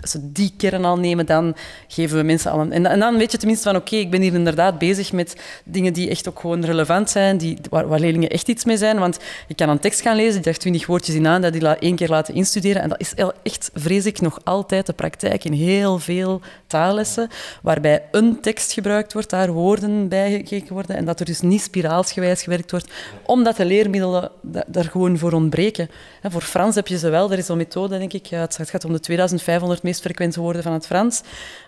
Als 0.00 0.10
ze 0.10 0.32
die 0.32 0.52
kern 0.56 0.84
al 0.84 0.98
nemen, 0.98 1.26
dan 1.26 1.56
geven 1.88 2.16
we 2.16 2.22
mensen 2.22 2.50
al 2.50 2.60
een... 2.60 2.72
En, 2.72 2.86
en 2.86 2.98
dan 2.98 3.16
weet 3.16 3.32
je 3.32 3.38
tenminste 3.38 3.68
van, 3.68 3.76
oké, 3.76 3.96
ik 3.96 4.10
ben 4.10 4.20
hier 4.20 4.34
inderdaad 4.34 4.78
bezig 4.78 5.12
met 5.12 5.36
dingen 5.64 5.92
die 5.92 6.10
echt 6.10 6.28
ook 6.28 6.40
gewoon 6.40 6.64
relevant 6.64 7.10
zijn, 7.10 7.38
die, 7.38 7.58
waar, 7.70 7.88
waar, 7.88 8.00
leerlingen 8.00 8.30
echt 8.30 8.48
iets 8.48 8.64
mee 8.64 8.76
zijn. 8.76 8.98
Want 8.98 9.18
je 9.48 9.54
kan 9.54 9.68
een 9.68 9.78
tekst 9.78 10.00
gaan 10.00 10.16
lezen, 10.16 10.34
die 10.34 10.42
daar 10.42 10.54
20 10.54 10.86
woordjes 10.86 11.14
in 11.14 11.26
aan, 11.26 11.42
dat 11.42 11.52
die 11.52 11.68
één 11.68 11.96
keer 11.96 12.08
laten 12.08 12.34
instuderen. 12.34 12.82
En 12.82 12.88
dat 12.88 13.00
is 13.00 13.14
echt, 13.42 13.70
vrees 13.74 14.06
ik, 14.06 14.20
nog 14.20 14.40
altijd 14.44 14.86
de 14.86 14.92
praktijk 14.92 15.44
in 15.44 15.52
heel 15.52 15.98
veel 15.98 16.40
taallessen, 16.66 17.28
waarbij 17.62 18.02
een 18.10 18.40
tekst 18.40 18.72
gebruikt 18.72 19.12
wordt, 19.12 19.30
daar 19.30 19.52
woorden 19.52 20.08
bij 20.08 20.42
worden 20.68 20.96
en 20.96 21.04
dat 21.04 21.20
er 21.20 21.26
dus 21.26 21.40
niet 21.40 21.60
spiraalsgewijs 21.60 22.42
gewerkt 22.42 22.70
wordt, 22.70 22.92
omdat 23.22 23.56
de 23.56 23.64
leermiddelen 23.64 24.30
daar 24.66 24.84
gewoon 24.84 25.18
voor 25.18 25.32
ontbreken. 25.32 25.88
Voor 26.22 26.42
Frans 26.42 26.74
heb 26.74 26.86
je 26.86 26.98
ze 26.98 27.08
wel, 27.08 27.32
er 27.32 27.38
is 27.38 27.48
een 27.48 27.56
methode, 27.56 27.98
denk 27.98 28.12
ik, 28.12 28.26
het 28.26 28.58
gaat 28.62 28.84
om 28.84 28.92
de 28.92 29.00
2500 29.00 29.82
meest 29.82 30.00
frequente 30.00 30.40
woorden 30.40 30.62
van 30.62 30.72
het 30.72 30.86
Frans. 30.86 31.22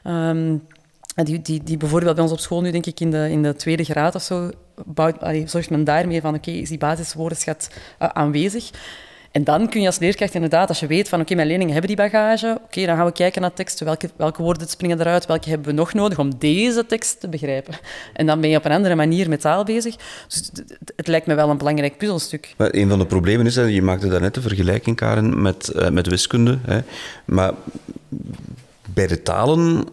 Um, 0.05 0.63
die, 1.15 1.43
die, 1.43 1.63
die 1.63 1.77
bijvoorbeeld 1.77 2.15
bij 2.15 2.23
ons 2.23 2.33
op 2.33 2.39
school 2.39 2.61
nu, 2.61 2.71
denk 2.71 2.87
ik, 2.87 3.01
in 3.01 3.11
de, 3.11 3.31
in 3.31 3.43
de 3.43 3.55
tweede 3.55 3.85
graad 3.85 4.15
of 4.15 4.23
zo, 4.23 4.51
bouwt, 4.85 5.21
allee, 5.21 5.49
zorgt 5.49 5.71
men 5.71 5.85
daarmee 5.85 6.21
van, 6.21 6.35
oké, 6.35 6.51
is 6.51 6.69
die 6.69 6.79
basiswoordenschat 6.79 7.69
uh, 8.03 8.09
aanwezig? 8.09 8.71
En 9.35 9.45
dan 9.45 9.69
kun 9.69 9.81
je 9.81 9.87
als 9.87 9.99
leerkracht 9.99 10.35
inderdaad, 10.35 10.69
als 10.69 10.81
je 10.81 10.87
weet 10.87 11.09
van 11.09 11.21
oké, 11.21 11.35
mijn 11.35 11.47
leerlingen 11.47 11.73
hebben 11.73 11.97
die 11.97 12.11
bagage, 12.11 12.61
oké, 12.65 12.87
dan 12.87 12.97
gaan 12.97 13.07
we 13.07 13.13
kijken 13.13 13.41
naar 13.41 13.53
teksten, 13.53 13.87
welke, 13.87 14.11
welke 14.17 14.43
woorden 14.43 14.69
springen 14.69 15.01
eruit, 15.01 15.27
welke 15.27 15.49
hebben 15.49 15.69
we 15.69 15.73
nog 15.73 15.93
nodig 15.93 16.19
om 16.19 16.39
deze 16.39 16.87
tekst 16.87 17.21
te 17.21 17.29
begrijpen. 17.29 17.75
En 18.13 18.27
dan 18.27 18.41
ben 18.41 18.51
je 18.51 18.57
op 18.57 18.65
een 18.65 18.73
andere 18.73 18.95
manier 18.95 19.29
met 19.29 19.41
taal 19.41 19.65
bezig. 19.65 19.97
Dus 20.29 20.51
het, 20.97 21.07
lijkt 21.07 21.27
me 21.27 21.35
wel 21.35 21.51
een 21.51 21.59
belangrijk 21.59 21.99
puzzelstuk. 21.99 22.55
Maar 22.57 22.75
een 22.75 22.89
van 22.89 22.99
de 22.99 23.07
problemen 23.07 23.47
is, 23.47 23.55
je 23.55 23.83
maakte 23.83 24.09
daarnet 24.09 24.35
de 24.35 24.41
vergelijking, 24.41 24.97
Karen, 24.97 25.43
met, 25.43 25.73
uh, 25.77 25.89
met 25.89 26.07
wiskunde. 26.07 26.59
Hè, 26.67 26.81
maar 27.25 27.53
bij 28.95 29.07
de 29.07 29.23
talen 29.23 29.85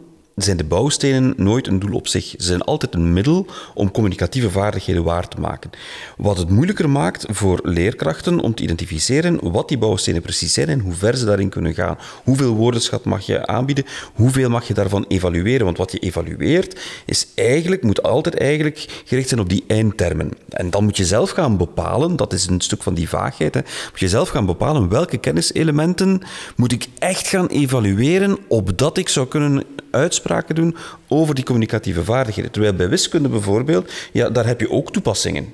zijn 0.44 0.58
de 0.58 0.64
bouwstenen 0.64 1.34
nooit 1.38 1.68
een 1.68 1.80
doel 1.80 1.96
op 1.96 2.08
zich. 2.08 2.26
Ze 2.26 2.36
zijn 2.46 2.62
altijd 2.62 2.94
een 2.94 3.14
middel 3.14 3.46
om 3.74 3.92
communicatieve 3.92 4.52
vaardigheden 4.52 5.04
waar 5.04 5.28
te 5.28 5.40
maken. 5.40 5.70
Wat 6.18 6.38
het 6.38 6.50
moeilijker 6.50 6.90
maakt 6.90 7.26
voor 7.30 7.60
leerkrachten 7.64 8.40
om 8.40 8.56
te 8.56 8.64
identificeren 8.64 9.52
wat 9.52 9.68
die 9.68 9.78
bouwstenen 9.78 10.22
precies 10.22 10.54
zijn 10.54 10.68
en 10.70 10.80
hoe 10.80 10.94
ver 10.94 11.18
ze 11.18 11.26
daarin 11.26 11.50
kunnen 11.50 11.74
gaan. 11.74 11.98
Hoeveel 12.24 12.56
woordenschat 12.56 13.06
mag 13.06 13.26
je 13.26 13.48
aanbieden? 13.48 13.86
Hoeveel 14.14 14.50
mag 14.50 14.68
je 14.68 14.74
daarvan 14.74 15.06
evalueren? 15.08 15.66
Want 15.66 15.78
wat 15.78 15.92
je 15.92 16.00
evalueert 16.00 16.80
is 17.06 17.28
eigenlijk, 17.36 17.84
moet 17.84 18.04
altijd 18.04 18.38
eigenlijk 18.38 19.04
gericht 19.06 19.28
zijn 19.30 19.42
op 19.42 19.50
die 19.50 19.64
eindtermen. 19.68 20.32
En 20.50 20.70
dan 20.70 20.84
moet 20.84 20.98
je 20.98 21.06
zelf 21.06 21.30
gaan 21.30 21.58
bepalen, 21.58 22.16
dat 22.16 22.34
is 22.34 22.48
een 22.48 22.62
stuk 22.62 22.84
van 22.84 22.94
die 22.94 23.10
vaagheid, 23.10 23.54
hè, 23.54 23.62
moet 23.90 24.00
je 24.00 24.10
zelf 24.10 24.30
gaan 24.30 24.46
bepalen 24.46 24.90
welke 24.90 25.18
kenniselementen 25.18 26.22
moet 26.56 26.72
ik 26.72 26.88
echt 27.00 27.28
gaan 27.28 27.48
evalueren 27.48 28.38
opdat 28.48 28.98
ik 28.98 29.10
zou 29.10 29.28
kunnen 29.28 29.64
uitspreken 29.92 30.31
doen 30.56 30.76
over 31.08 31.36
die 31.36 31.44
communicatieve 31.44 32.04
vaardigheden. 32.04 32.52
Terwijl 32.52 32.74
bij 32.74 32.90
wiskunde 32.90 33.30
bijvoorbeeld, 33.30 33.92
ja, 34.12 34.30
daar 34.30 34.46
heb 34.46 34.60
je 34.60 34.72
ook 34.72 34.92
toepassingen. 34.92 35.54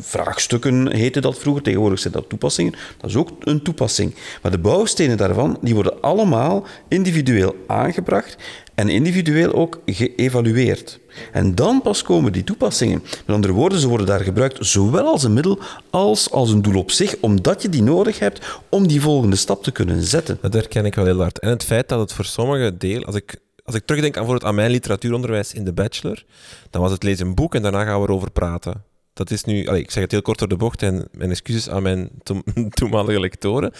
vraagstukken 0.00 0.92
heette 0.92 1.20
dat 1.20 1.38
vroeger, 1.38 1.62
tegenwoordig 1.62 1.98
zijn 1.98 2.12
dat 2.12 2.28
toepassingen. 2.28 2.74
Dat 2.96 3.10
is 3.10 3.16
ook 3.16 3.30
een 3.40 3.62
toepassing. 3.62 4.14
Maar 4.42 4.50
de 4.50 4.58
bouwstenen 4.58 5.16
daarvan 5.16 5.58
die 5.60 5.74
worden 5.74 6.00
allemaal 6.00 6.66
individueel 6.88 7.56
aangebracht 7.66 8.36
en 8.74 8.88
individueel 8.88 9.52
ook 9.52 9.80
geëvalueerd. 9.86 10.98
En 11.32 11.54
dan 11.54 11.82
pas 11.82 12.02
komen 12.02 12.32
die 12.32 12.44
toepassingen. 12.44 13.02
Met 13.02 13.34
andere 13.34 13.52
woorden, 13.52 13.78
ze 13.78 13.88
worden 13.88 14.06
daar 14.06 14.20
gebruikt 14.20 14.66
zowel 14.66 15.06
als 15.06 15.24
een 15.24 15.32
middel 15.32 15.58
als 15.90 16.30
als 16.30 16.50
een 16.50 16.62
doel 16.62 16.78
op 16.78 16.90
zich, 16.90 17.16
omdat 17.20 17.62
je 17.62 17.68
die 17.68 17.82
nodig 17.82 18.18
hebt 18.18 18.60
om 18.68 18.86
die 18.86 19.00
volgende 19.00 19.36
stap 19.36 19.62
te 19.62 19.72
kunnen 19.72 20.02
zetten. 20.02 20.38
Dat 20.40 20.52
herken 20.52 20.84
ik 20.84 20.94
wel 20.94 21.04
heel 21.04 21.20
hard. 21.20 21.38
En 21.38 21.48
het 21.48 21.64
feit 21.64 21.88
dat 21.88 22.00
het 22.00 22.12
voor 22.12 22.24
sommige 22.24 22.76
deel, 22.76 23.04
als 23.04 23.14
ik 23.14 23.36
als 23.66 23.74
ik 23.74 23.84
terugdenk 23.84 24.16
aan, 24.16 24.44
aan 24.44 24.54
mijn 24.54 24.70
literatuuronderwijs 24.70 25.52
in 25.52 25.64
de 25.64 25.72
bachelor, 25.72 26.24
dan 26.70 26.82
was 26.82 26.92
het 26.92 27.02
lezen 27.02 27.26
een 27.26 27.34
boek 27.34 27.54
en 27.54 27.62
daarna 27.62 27.84
gaan 27.84 28.00
we 28.00 28.06
erover 28.06 28.30
praten. 28.30 28.84
Dat 29.12 29.30
is 29.30 29.44
nu, 29.44 29.64
ik 29.64 29.90
zeg 29.90 30.02
het 30.02 30.12
heel 30.12 30.22
kort 30.22 30.38
door 30.38 30.48
de 30.48 30.56
bocht 30.56 30.82
en 30.82 31.08
mijn 31.12 31.30
excuses 31.30 31.70
aan 31.70 31.82
mijn 31.82 32.10
toenmalige 32.78 33.20
lectoren. 33.20 33.72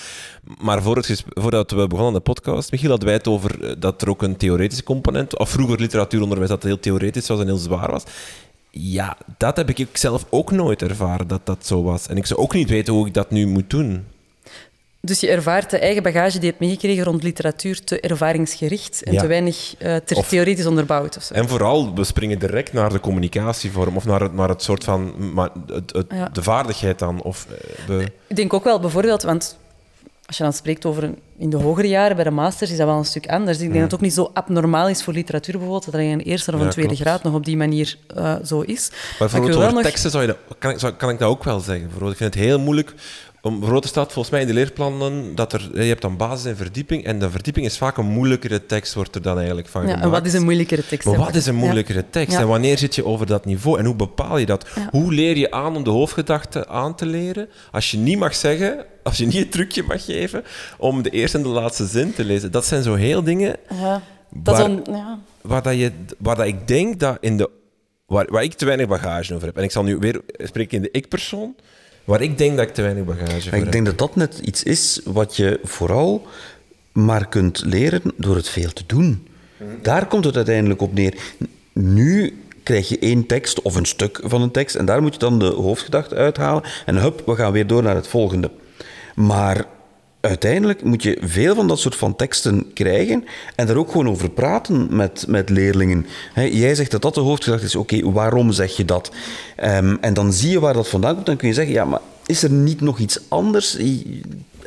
Maar 0.60 0.82
voor 0.82 0.96
het 0.96 1.24
voordat 1.28 1.70
we 1.70 1.86
begonnen 1.86 2.06
aan 2.06 2.12
de 2.12 2.20
podcast, 2.20 2.70
Michiel, 2.70 2.90
hadden 2.90 3.08
wij 3.08 3.16
het 3.16 3.28
over 3.28 3.64
eh, 3.64 3.74
dat 3.78 4.02
er 4.02 4.08
ook 4.08 4.22
een 4.22 4.36
theoretische 4.36 4.84
component, 4.84 5.38
of 5.38 5.50
vroeger 5.50 5.80
literatuuronderwijs 5.80 6.50
dat 6.50 6.62
heel 6.62 6.80
theoretisch 6.80 7.28
was 7.28 7.40
en 7.40 7.46
heel 7.46 7.56
zwaar 7.56 7.90
was. 7.90 8.04
Ja, 8.70 9.16
dat 9.38 9.56
heb 9.56 9.70
ik 9.70 9.96
zelf 9.96 10.26
ook 10.30 10.50
nooit 10.50 10.82
ervaren 10.82 11.28
dat 11.28 11.46
dat 11.46 11.66
zo 11.66 11.82
was. 11.82 12.06
En 12.06 12.16
ik 12.16 12.26
zou 12.26 12.40
ook 12.40 12.54
niet 12.54 12.68
weten 12.68 12.94
hoe 12.94 13.06
ik 13.06 13.14
dat 13.14 13.30
nu 13.30 13.46
moet 13.46 13.70
doen. 13.70 14.04
Dus 15.06 15.20
je 15.20 15.28
ervaart 15.28 15.70
de 15.70 15.78
eigen 15.78 16.02
bagage 16.02 16.32
die 16.32 16.40
je 16.40 16.46
hebt 16.46 16.60
meegekregen 16.60 17.04
rond 17.04 17.22
literatuur 17.22 17.84
te 17.84 18.00
ervaringsgericht 18.00 19.02
en 19.02 19.16
te 19.16 19.26
weinig 19.26 19.74
uh, 19.78 19.96
theoretisch 19.96 20.66
onderbouwd. 20.66 21.30
En 21.32 21.48
vooral, 21.48 21.94
we 21.94 22.04
springen 22.04 22.38
direct 22.38 22.72
naar 22.72 22.90
de 22.90 23.00
communicatievorm 23.00 23.96
of 23.96 24.04
naar 24.04 24.20
het, 24.20 24.32
naar 24.32 24.48
het 24.48 24.62
soort 24.62 24.84
van 24.84 25.32
maar 25.34 25.50
het, 25.66 25.92
het, 25.92 26.34
de 26.34 26.42
vaardigheid 26.42 26.98
dan. 26.98 27.22
Of, 27.22 27.46
uh, 27.90 28.00
Ik 28.26 28.36
denk 28.36 28.52
ook 28.52 28.64
wel 28.64 28.80
bijvoorbeeld, 28.80 29.22
want 29.22 29.56
als 30.26 30.36
je 30.36 30.42
dan 30.42 30.52
spreekt 30.52 30.84
over 30.84 31.10
in 31.38 31.50
de 31.50 31.56
hogere 31.56 31.88
jaren, 31.88 32.16
bij 32.16 32.24
de 32.24 32.30
masters, 32.30 32.70
is 32.70 32.76
dat 32.76 32.86
wel 32.86 32.96
een 32.96 33.04
stuk 33.04 33.28
anders. 33.28 33.56
Ik 33.56 33.62
denk 33.62 33.74
dat 33.74 33.82
het 33.82 33.94
ook 33.94 34.00
niet 34.00 34.14
zo 34.14 34.30
abnormaal 34.32 34.88
is 34.88 35.02
voor 35.02 35.12
literatuur 35.12 35.54
bijvoorbeeld, 35.54 35.84
dat 35.84 35.94
er 35.94 36.00
in 36.00 36.10
een 36.10 36.20
eerste 36.20 36.54
of 36.54 36.60
een 36.60 36.70
tweede 36.70 36.96
graad 36.96 37.22
nog 37.22 37.34
op 37.34 37.44
die 37.44 37.56
manier 37.56 37.96
uh, 38.16 38.34
zo 38.44 38.60
is. 38.60 38.90
Maar 38.90 39.16
bijvoorbeeld 39.18 39.56
over 39.56 39.72
nog... 39.72 39.82
teksten 39.82 40.10
zou 40.10 40.22
je 40.22 40.36
dat, 40.48 40.58
kan, 40.78 40.96
kan 40.96 41.10
ik 41.10 41.18
dat 41.18 41.28
ook 41.28 41.44
wel 41.44 41.60
zeggen. 41.60 41.86
Ik 41.86 42.16
vind 42.16 42.18
het 42.18 42.34
heel 42.34 42.58
moeilijk 42.58 42.94
om 43.46 43.64
grote 43.64 43.88
staat 43.88 44.12
volgens 44.12 44.30
mij 44.30 44.40
in 44.40 44.46
de 44.46 44.52
leerplannen 44.52 45.34
dat 45.34 45.52
er, 45.52 45.82
je 45.82 45.88
hebt 45.88 46.02
dan 46.02 46.16
basis 46.16 46.44
en 46.44 46.56
verdieping. 46.56 47.04
En 47.04 47.18
de 47.18 47.30
verdieping 47.30 47.66
is 47.66 47.78
vaak 47.78 47.96
een 47.96 48.06
moeilijkere 48.06 48.66
tekst, 48.66 48.94
wordt 48.94 49.14
er 49.14 49.22
dan 49.22 49.36
eigenlijk 49.36 49.68
van 49.68 49.80
ja, 49.80 49.86
gemaakt. 49.86 50.04
En 50.04 50.10
wat 50.10 50.26
is 50.26 50.32
een 50.32 50.42
moeilijkere 50.42 50.86
tekst? 50.86 51.06
Maar 51.06 51.18
wat 51.18 51.34
is 51.34 51.46
een 51.46 51.54
moeilijkere 51.54 52.04
tekst? 52.10 52.36
En 52.36 52.48
wanneer 52.48 52.78
zit 52.78 52.94
je 52.94 53.04
over 53.04 53.26
dat 53.26 53.44
niveau? 53.44 53.78
En 53.78 53.84
hoe 53.84 53.94
bepaal 53.94 54.38
je 54.38 54.46
dat? 54.46 54.66
Hoe 54.90 55.12
leer 55.12 55.36
je 55.36 55.50
aan 55.50 55.76
om 55.76 55.84
de 55.84 55.90
hoofdgedachte 55.90 56.68
aan 56.68 56.94
te 56.94 57.06
leren? 57.06 57.48
Als 57.70 57.90
je 57.90 57.98
niet 57.98 58.18
mag 58.18 58.34
zeggen, 58.34 58.84
als 59.02 59.16
je 59.16 59.26
niet 59.26 59.34
het 59.34 59.52
trucje 59.52 59.82
mag 59.82 60.04
geven 60.04 60.44
om 60.78 61.02
de 61.02 61.10
eerste 61.10 61.36
en 61.36 61.42
de 61.42 61.48
laatste 61.48 61.86
zin 61.86 62.14
te 62.14 62.24
lezen. 62.24 62.52
Dat 62.52 62.66
zijn 62.66 62.82
zo 62.82 62.94
heel 62.94 63.22
dingen 63.22 63.56
ja, 63.70 64.02
dat 64.30 64.58
waar, 64.58 64.70
ja. 64.70 65.18
waar, 65.40 65.62
dat 65.62 65.74
je, 65.74 65.92
waar 66.18 66.36
dat 66.36 66.46
ik 66.46 66.68
denk 66.68 67.00
dat 67.00 67.16
in 67.20 67.36
de... 67.36 67.50
Waar, 68.06 68.26
waar 68.30 68.42
ik 68.42 68.54
te 68.54 68.64
weinig 68.64 68.86
bagage 68.88 69.34
over 69.34 69.46
heb. 69.46 69.56
En 69.56 69.62
ik 69.62 69.70
zal 69.70 69.82
nu 69.82 69.96
weer 69.96 70.20
spreken 70.38 70.76
in 70.76 70.82
de 70.82 70.90
ik-persoon. 70.90 71.54
Waar 72.06 72.20
ik 72.20 72.38
denk 72.38 72.56
dat 72.56 72.66
ik 72.66 72.74
te 72.74 72.82
weinig 72.82 73.04
bagage 73.04 73.50
heb. 73.50 73.64
Ik 73.64 73.72
denk 73.72 73.86
dat 73.86 73.98
dat 73.98 74.16
net 74.16 74.38
iets 74.42 74.62
is 74.62 75.00
wat 75.04 75.36
je 75.36 75.60
vooral 75.64 76.26
maar 76.92 77.28
kunt 77.28 77.64
leren 77.64 78.02
door 78.16 78.36
het 78.36 78.48
veel 78.48 78.72
te 78.72 78.84
doen. 78.86 79.26
Daar 79.82 80.06
komt 80.06 80.24
het 80.24 80.36
uiteindelijk 80.36 80.80
op 80.80 80.94
neer. 80.94 81.14
Nu 81.72 82.42
krijg 82.62 82.88
je 82.88 82.98
één 82.98 83.26
tekst 83.26 83.62
of 83.62 83.74
een 83.74 83.84
stuk 83.84 84.20
van 84.22 84.42
een 84.42 84.50
tekst 84.50 84.74
en 84.74 84.84
daar 84.84 85.02
moet 85.02 85.12
je 85.12 85.18
dan 85.18 85.38
de 85.38 85.46
hoofdgedachte 85.46 86.14
uithalen 86.14 86.62
en 86.86 86.96
hup, 86.96 87.22
we 87.26 87.34
gaan 87.34 87.52
weer 87.52 87.66
door 87.66 87.82
naar 87.82 87.94
het 87.94 88.08
volgende. 88.08 88.50
Maar 89.14 89.64
uiteindelijk 90.26 90.84
moet 90.84 91.02
je 91.02 91.18
veel 91.20 91.54
van 91.54 91.68
dat 91.68 91.78
soort 91.78 91.96
van 91.96 92.16
teksten 92.16 92.72
krijgen 92.72 93.24
en 93.54 93.66
daar 93.66 93.76
ook 93.76 93.90
gewoon 93.90 94.08
over 94.08 94.30
praten 94.30 94.96
met, 94.96 95.24
met 95.28 95.48
leerlingen. 95.50 96.06
jij 96.34 96.74
zegt 96.74 96.90
dat 96.90 97.02
dat 97.02 97.14
de 97.14 97.20
hoofdgedachte 97.20 97.66
is. 97.66 97.76
Oké, 97.76 98.12
waarom 98.12 98.52
zeg 98.52 98.76
je 98.76 98.84
dat? 98.84 99.12
Ehm, 99.56 99.96
en 100.00 100.14
dan 100.14 100.32
zie 100.32 100.50
je 100.50 100.60
waar 100.60 100.74
dat 100.74 100.88
vandaan 100.88 101.14
komt. 101.14 101.26
Dan 101.26 101.36
kun 101.36 101.48
je 101.48 101.54
zeggen, 101.54 101.74
ja, 101.74 101.84
maar 101.84 102.00
is 102.26 102.42
er 102.42 102.50
niet 102.50 102.80
nog 102.80 102.98
iets 102.98 103.20
anders? 103.28 103.78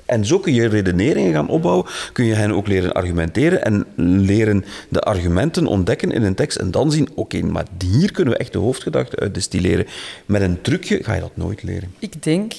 En 0.06 0.26
zo 0.26 0.40
kun 0.40 0.54
je 0.54 0.68
redeneringen 0.68 1.34
gaan 1.34 1.50
opbouwen. 1.50 1.86
Kun 2.14 2.26
je 2.26 2.34
hen 2.34 2.52
ook 2.52 2.68
leren 2.68 2.94
argumenteren 2.94 3.64
en 3.64 3.86
leren 4.26 4.66
de 4.90 5.02
argumenten 5.02 5.68
ontdekken 5.68 6.12
in 6.12 6.24
een 6.24 6.36
tekst. 6.36 6.58
En 6.58 6.72
dan 6.72 6.92
zien, 6.92 7.10
oké, 7.16 7.42
maar 7.42 7.66
hier 7.80 8.12
kunnen 8.12 8.34
we 8.34 8.40
echt 8.40 8.54
de 8.54 8.60
hoofdgedachte 8.60 9.16
uit 9.16 9.34
destilleren. 9.34 9.86
Met 10.26 10.42
een 10.42 10.62
trucje 10.62 11.04
ga 11.04 11.14
je 11.14 11.22
dat 11.22 11.38
nooit 11.38 11.64
leren. 11.64 11.94
Ik 12.00 12.24
denk, 12.24 12.54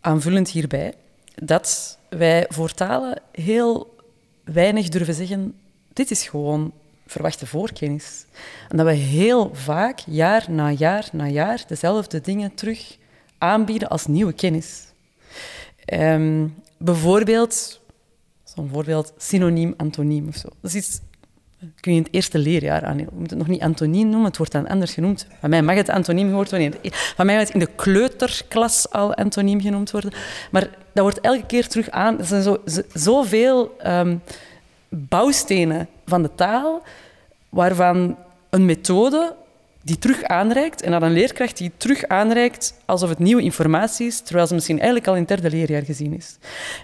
aanvullend 0.00 0.50
hierbij, 0.50 0.94
dat 1.42 1.98
wij 2.08 2.46
voor 2.48 2.72
talen 2.72 3.20
heel 3.32 3.96
weinig 4.44 4.88
durven 4.88 5.14
zeggen: 5.14 5.54
dit 5.92 6.10
is 6.10 6.28
gewoon 6.28 6.72
verwachte 7.06 7.46
voorkennis. 7.46 8.24
En 8.68 8.76
dat 8.76 8.86
we 8.86 8.92
heel 8.92 9.50
vaak, 9.54 9.98
jaar 10.06 10.44
na 10.48 10.70
jaar 10.70 11.08
na 11.12 11.26
jaar, 11.26 11.64
dezelfde 11.68 12.20
dingen 12.20 12.54
terug 12.54 12.96
aanbieden 13.38 13.88
als 13.88 14.06
nieuwe 14.06 14.32
kennis. 14.32 14.86
Um, 15.92 16.54
bijvoorbeeld, 16.76 17.80
zo'n 18.44 18.68
voorbeeld, 18.72 19.12
synoniem, 19.16 19.74
antoniem 19.76 20.28
of 20.28 20.36
zo. 20.36 20.48
Dat 20.60 20.74
is 20.74 21.00
kun 21.80 21.92
je 21.92 21.98
in 21.98 22.04
het 22.04 22.14
eerste 22.14 22.38
leerjaar 22.38 22.84
aan. 22.84 22.96
We 22.96 23.02
moeten 23.02 23.38
het 23.38 23.38
nog 23.38 23.46
niet 23.46 23.60
antoniem 23.60 24.08
noemen, 24.08 24.24
het 24.24 24.36
wordt 24.36 24.52
dan 24.52 24.68
anders 24.68 24.94
genoemd. 24.94 25.26
Van 25.40 25.50
mij 25.50 25.62
mag 25.62 25.76
het 25.76 25.88
antoniem 25.88 26.32
worden. 26.32 26.74
Van 26.90 27.26
mij 27.26 27.36
mag 27.36 27.44
het 27.44 27.54
in 27.54 27.60
de 27.60 27.68
kleuterklas 27.76 28.90
al 28.90 29.14
antoniem 29.14 29.60
genoemd 29.60 29.90
worden. 29.90 30.12
Maar 30.50 30.68
dat 30.98 31.12
wordt 31.12 31.26
elke 31.26 31.46
keer 31.46 31.68
terug 31.68 31.90
aan. 31.90 32.18
Er 32.18 32.24
zijn 32.24 32.42
zo, 32.42 32.62
zoveel 32.92 33.76
um, 33.86 34.22
bouwstenen 34.88 35.88
van 36.06 36.22
de 36.22 36.30
taal, 36.34 36.82
waarvan 37.48 38.16
een 38.50 38.64
methode 38.64 39.34
die 39.82 39.98
terug 39.98 40.22
aanreikt 40.22 40.82
en 40.82 40.94
aan 40.94 41.02
een 41.02 41.12
leerkracht 41.12 41.56
die 41.56 41.72
terug 41.76 42.04
aanreikt 42.04 42.74
alsof 42.84 43.08
het 43.08 43.18
nieuwe 43.18 43.42
informatie 43.42 44.06
is, 44.06 44.20
terwijl 44.20 44.46
ze 44.46 44.54
misschien 44.54 44.76
eigenlijk 44.76 45.08
al 45.08 45.14
in 45.14 45.20
het 45.20 45.28
derde 45.28 45.56
leerjaar 45.56 45.82
gezien 45.82 46.16
is. 46.16 46.36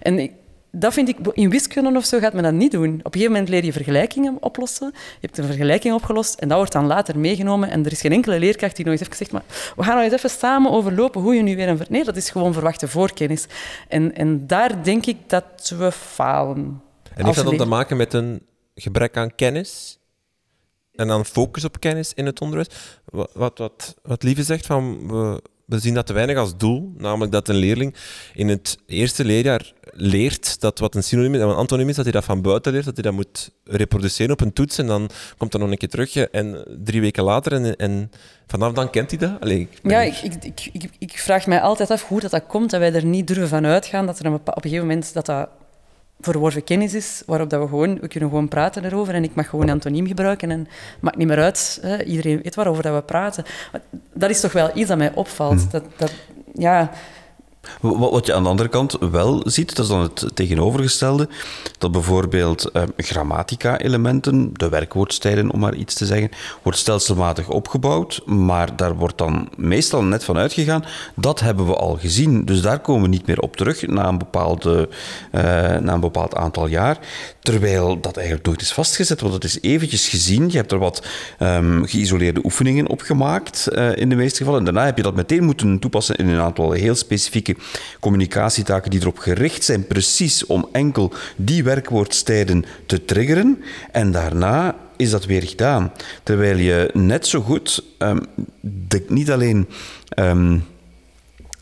En 0.02 0.30
dat 0.74 0.92
vind 0.92 1.08
ik, 1.08 1.16
in 1.32 1.50
wiskunde 1.50 1.98
of 1.98 2.04
zo 2.04 2.18
gaat 2.18 2.32
men 2.32 2.42
dat 2.42 2.52
niet 2.52 2.72
doen. 2.72 2.94
Op 2.94 3.04
een 3.04 3.12
gegeven 3.12 3.32
moment 3.32 3.48
leer 3.48 3.64
je 3.64 3.72
vergelijkingen 3.72 4.36
oplossen. 4.40 4.90
Je 4.94 5.18
hebt 5.20 5.38
een 5.38 5.44
vergelijking 5.44 5.94
opgelost 5.94 6.38
en 6.38 6.48
dat 6.48 6.56
wordt 6.56 6.72
dan 6.72 6.86
later 6.86 7.18
meegenomen. 7.18 7.70
En 7.70 7.84
er 7.84 7.92
is 7.92 8.00
geen 8.00 8.12
enkele 8.12 8.38
leerkracht 8.38 8.76
die 8.76 8.84
nog 8.84 8.92
eens 8.92 9.02
heeft 9.02 9.12
gezegd, 9.12 9.32
maar 9.32 9.42
we 9.76 9.82
gaan 9.82 9.94
nou 9.94 10.04
eens 10.04 10.14
even 10.14 10.30
samen 10.30 10.70
overlopen 10.70 11.20
hoe 11.20 11.34
je 11.34 11.42
nu 11.42 11.56
weer 11.56 11.68
een... 11.68 11.76
Ver... 11.76 11.86
Nee, 11.88 12.04
dat 12.04 12.16
is 12.16 12.30
gewoon 12.30 12.52
verwachte 12.52 12.88
voorkennis. 12.88 13.46
En, 13.88 14.14
en 14.14 14.46
daar 14.46 14.84
denk 14.84 15.06
ik 15.06 15.16
dat 15.26 15.74
we 15.78 15.92
falen. 15.92 16.82
En 17.14 17.24
heeft 17.24 17.36
dat 17.36 17.46
dan 17.46 17.56
te 17.56 17.64
maken 17.64 17.96
met 17.96 18.12
een 18.12 18.42
gebrek 18.74 19.16
aan 19.16 19.34
kennis? 19.34 19.98
En 20.92 21.08
dan 21.08 21.24
focus 21.24 21.64
op 21.64 21.80
kennis 21.80 22.14
in 22.14 22.26
het 22.26 22.40
onderwijs? 22.40 22.68
Wat, 23.04 23.30
wat, 23.34 23.58
wat, 23.58 23.94
wat 24.02 24.22
Lieve 24.22 24.42
zegt, 24.42 24.66
van 24.66 25.08
we, 25.08 25.42
we 25.66 25.78
zien 25.78 25.94
dat 25.94 26.06
te 26.06 26.12
weinig 26.12 26.36
als 26.36 26.56
doel, 26.56 26.92
namelijk 26.96 27.32
dat 27.32 27.48
een 27.48 27.54
leerling 27.54 27.94
in 28.34 28.48
het 28.48 28.78
eerste 28.86 29.24
leerjaar 29.24 29.72
leert 29.92 30.60
dat 30.60 30.78
wat 30.78 30.94
een 30.94 31.02
synoniem 31.02 31.34
is 31.34 31.40
en 31.40 31.48
een 31.48 31.54
antoniem 31.54 31.88
is, 31.88 31.94
dat 31.94 32.04
hij 32.04 32.12
dat 32.12 32.24
van 32.24 32.42
buiten 32.42 32.72
leert, 32.72 32.84
dat 32.84 32.94
hij 32.94 33.02
dat 33.02 33.12
moet 33.12 33.50
reproduceren 33.64 34.32
op 34.32 34.40
een 34.40 34.52
toets 34.52 34.78
en 34.78 34.86
dan 34.86 35.10
komt 35.36 35.52
dat 35.52 35.60
nog 35.60 35.70
een 35.70 35.76
keer 35.76 35.88
terug 35.88 36.16
en 36.16 36.64
drie 36.84 37.00
weken 37.00 37.24
later 37.24 37.52
en, 37.52 37.76
en 37.76 38.10
vanaf 38.46 38.72
dan 38.72 38.90
kent 38.90 39.10
hij 39.10 39.18
dat. 39.18 39.40
Allee, 39.40 39.60
ik 39.60 39.68
ja, 39.82 40.00
ik, 40.00 40.16
ik, 40.22 40.70
ik, 40.72 40.90
ik, 40.98 41.18
vraag 41.18 41.46
mij 41.46 41.60
altijd 41.60 41.90
af 41.90 42.08
hoe 42.08 42.20
dat, 42.20 42.30
dat 42.30 42.46
komt, 42.46 42.70
dat 42.70 42.80
wij 42.80 42.92
er 42.92 43.04
niet 43.04 43.26
durven 43.26 43.48
van 43.48 43.66
uitgaan, 43.66 44.06
dat 44.06 44.18
er 44.18 44.32
op 44.32 44.46
een 44.46 44.62
gegeven 44.62 44.86
moment 44.86 45.14
dat 45.14 45.26
dat 45.26 45.48
verworven 46.20 46.64
kennis 46.64 46.94
is, 46.94 47.22
waarop 47.26 47.50
dat 47.50 47.60
we 47.60 47.68
gewoon, 47.68 48.00
we 48.00 48.08
kunnen 48.08 48.28
gewoon 48.28 48.48
praten 48.48 48.84
erover 48.84 49.14
en 49.14 49.24
ik 49.24 49.34
mag 49.34 49.48
gewoon 49.48 49.70
antoniem 49.70 50.06
gebruiken 50.06 50.50
en 50.50 50.68
maakt 51.00 51.16
niet 51.16 51.26
meer 51.26 51.38
uit. 51.42 51.78
Hè, 51.82 52.02
iedereen 52.02 52.40
weet 52.42 52.54
waarover 52.54 52.82
dat 52.82 52.94
we 52.94 53.02
praten. 53.02 53.44
Dat 54.12 54.30
is 54.30 54.40
toch 54.40 54.52
wel 54.52 54.70
iets 54.74 54.88
dat 54.88 54.98
mij 54.98 55.12
opvalt. 55.14 55.56
Mhm. 55.56 55.70
Dat, 55.70 55.84
dat, 55.96 56.12
ja, 56.54 56.90
wat 57.80 58.26
je 58.26 58.34
aan 58.34 58.42
de 58.42 58.48
andere 58.48 58.68
kant 58.68 58.96
wel 59.10 59.42
ziet, 59.44 59.76
dat 59.76 59.84
is 59.84 59.90
dan 59.90 60.00
het 60.00 60.26
tegenovergestelde, 60.34 61.28
dat 61.78 61.92
bijvoorbeeld 61.92 62.70
eh, 62.70 62.82
grammatica-elementen, 62.96 64.50
de 64.52 64.68
werkwoordstijden 64.68 65.52
om 65.52 65.60
maar 65.60 65.74
iets 65.74 65.94
te 65.94 66.06
zeggen, 66.06 66.30
wordt 66.62 66.78
stelselmatig 66.78 67.48
opgebouwd, 67.48 68.22
maar 68.26 68.76
daar 68.76 68.94
wordt 68.94 69.18
dan 69.18 69.48
meestal 69.56 70.02
net 70.02 70.24
van 70.24 70.36
uitgegaan, 70.36 70.84
dat 71.14 71.40
hebben 71.40 71.66
we 71.66 71.76
al 71.76 71.96
gezien, 72.00 72.44
dus 72.44 72.60
daar 72.60 72.80
komen 72.80 73.02
we 73.02 73.08
niet 73.08 73.26
meer 73.26 73.40
op 73.40 73.56
terug 73.56 73.86
na 73.86 74.08
een, 74.08 74.18
bepaalde, 74.18 74.88
uh, 75.32 75.42
na 75.78 75.92
een 75.92 76.00
bepaald 76.00 76.34
aantal 76.34 76.66
jaar, 76.66 76.98
terwijl 77.44 78.00
dat 78.00 78.16
eigenlijk 78.16 78.46
nooit 78.46 78.60
is 78.60 78.72
vastgezet, 78.72 79.20
want 79.20 79.34
het 79.34 79.44
is 79.44 79.58
eventjes 79.60 80.08
gezien, 80.08 80.50
je 80.50 80.56
hebt 80.56 80.72
er 80.72 80.78
wat 80.78 81.06
um, 81.38 81.86
geïsoleerde 81.86 82.44
oefeningen 82.44 82.88
op 82.88 83.00
gemaakt 83.00 83.68
uh, 83.72 83.96
in 83.96 84.08
de 84.08 84.14
meeste 84.14 84.36
gevallen, 84.36 84.58
en 84.58 84.64
daarna 84.64 84.84
heb 84.84 84.96
je 84.96 85.02
dat 85.02 85.14
meteen 85.14 85.44
moeten 85.44 85.78
toepassen 85.78 86.16
in 86.16 86.28
een 86.28 86.40
aantal 86.40 86.72
heel 86.72 86.94
specifieke 86.94 87.56
communicatietaken 88.00 88.90
die 88.90 89.00
erop 89.00 89.18
gericht 89.18 89.64
zijn, 89.64 89.86
precies 89.86 90.46
om 90.46 90.68
enkel 90.72 91.12
die 91.36 91.64
werkwoordstijden 91.64 92.64
te 92.86 93.04
triggeren. 93.04 93.62
En 93.92 94.12
daarna 94.12 94.76
is 94.96 95.10
dat 95.10 95.24
weer 95.24 95.42
gedaan. 95.42 95.92
Terwijl 96.22 96.56
je 96.56 96.90
net 96.92 97.26
zo 97.26 97.40
goed 97.40 97.84
de, 98.60 99.04
niet 99.08 99.30
alleen. 99.30 99.68
Um, 100.18 100.64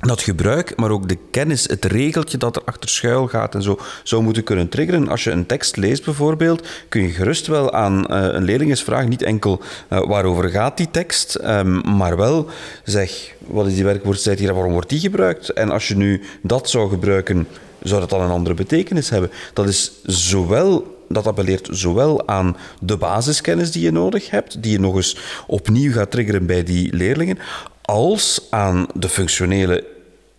dat 0.07 0.23
gebruik, 0.23 0.77
maar 0.77 0.91
ook 0.91 1.09
de 1.09 1.19
kennis, 1.31 1.67
het 1.67 1.85
regeltje 1.85 2.39
dat 2.39 2.57
er 2.57 2.63
achter 2.65 2.89
schuil 2.89 3.27
gaat 3.27 3.55
en 3.55 3.63
zo, 3.63 3.79
zou 4.03 4.23
moeten 4.23 4.43
kunnen 4.43 4.69
triggeren. 4.69 5.09
Als 5.09 5.25
je 5.25 5.31
een 5.31 5.47
tekst 5.47 5.77
leest 5.77 6.05
bijvoorbeeld, 6.05 6.69
kun 6.89 7.03
je 7.03 7.09
gerust 7.09 7.47
wel 7.47 7.73
aan 7.73 7.99
uh, 7.99 8.05
een 8.33 8.45
leerling 8.45 8.71
eens 8.71 8.83
vragen, 8.83 9.09
niet 9.09 9.23
enkel 9.23 9.61
uh, 9.93 10.07
waarover 10.07 10.49
gaat 10.49 10.77
die 10.77 10.91
tekst, 10.91 11.39
um, 11.45 11.97
maar 11.97 12.17
wel 12.17 12.49
zeg, 12.85 13.35
wat 13.47 13.67
is 13.67 13.75
die 13.75 13.85
werkwoordstijd 13.85 14.39
hier, 14.39 14.55
waarom 14.55 14.73
wordt 14.73 14.89
die 14.89 15.01
gebruikt? 15.01 15.49
En 15.49 15.71
als 15.71 15.89
je 15.89 15.97
nu 15.97 16.23
dat 16.43 16.71
zou 16.71 16.89
gebruiken, 16.89 17.49
zou 17.83 18.01
dat 18.01 18.11
dan 18.11 18.21
een 18.21 18.31
andere 18.31 18.55
betekenis 18.55 19.11
hebben? 19.11 19.31
Dat 19.53 19.69
is 19.69 19.93
zowel 20.03 21.01
dat 21.09 21.27
appelleert 21.27 21.69
zowel 21.71 22.29
aan 22.29 22.57
de 22.81 22.97
basiskennis 22.97 23.73
die 23.73 23.83
je 23.83 23.93
nodig 23.93 24.31
hebt, 24.31 24.63
die 24.63 24.73
je 24.73 24.81
nog 24.81 24.97
eens 24.97 25.17
opnieuw 25.47 25.93
gaat 25.93 26.11
triggeren 26.11 26.47
bij 26.47 26.63
die 26.63 26.95
leerlingen, 26.95 27.39
als 27.83 28.47
aan 28.51 28.87
de 28.95 29.09
functionele 29.09 29.85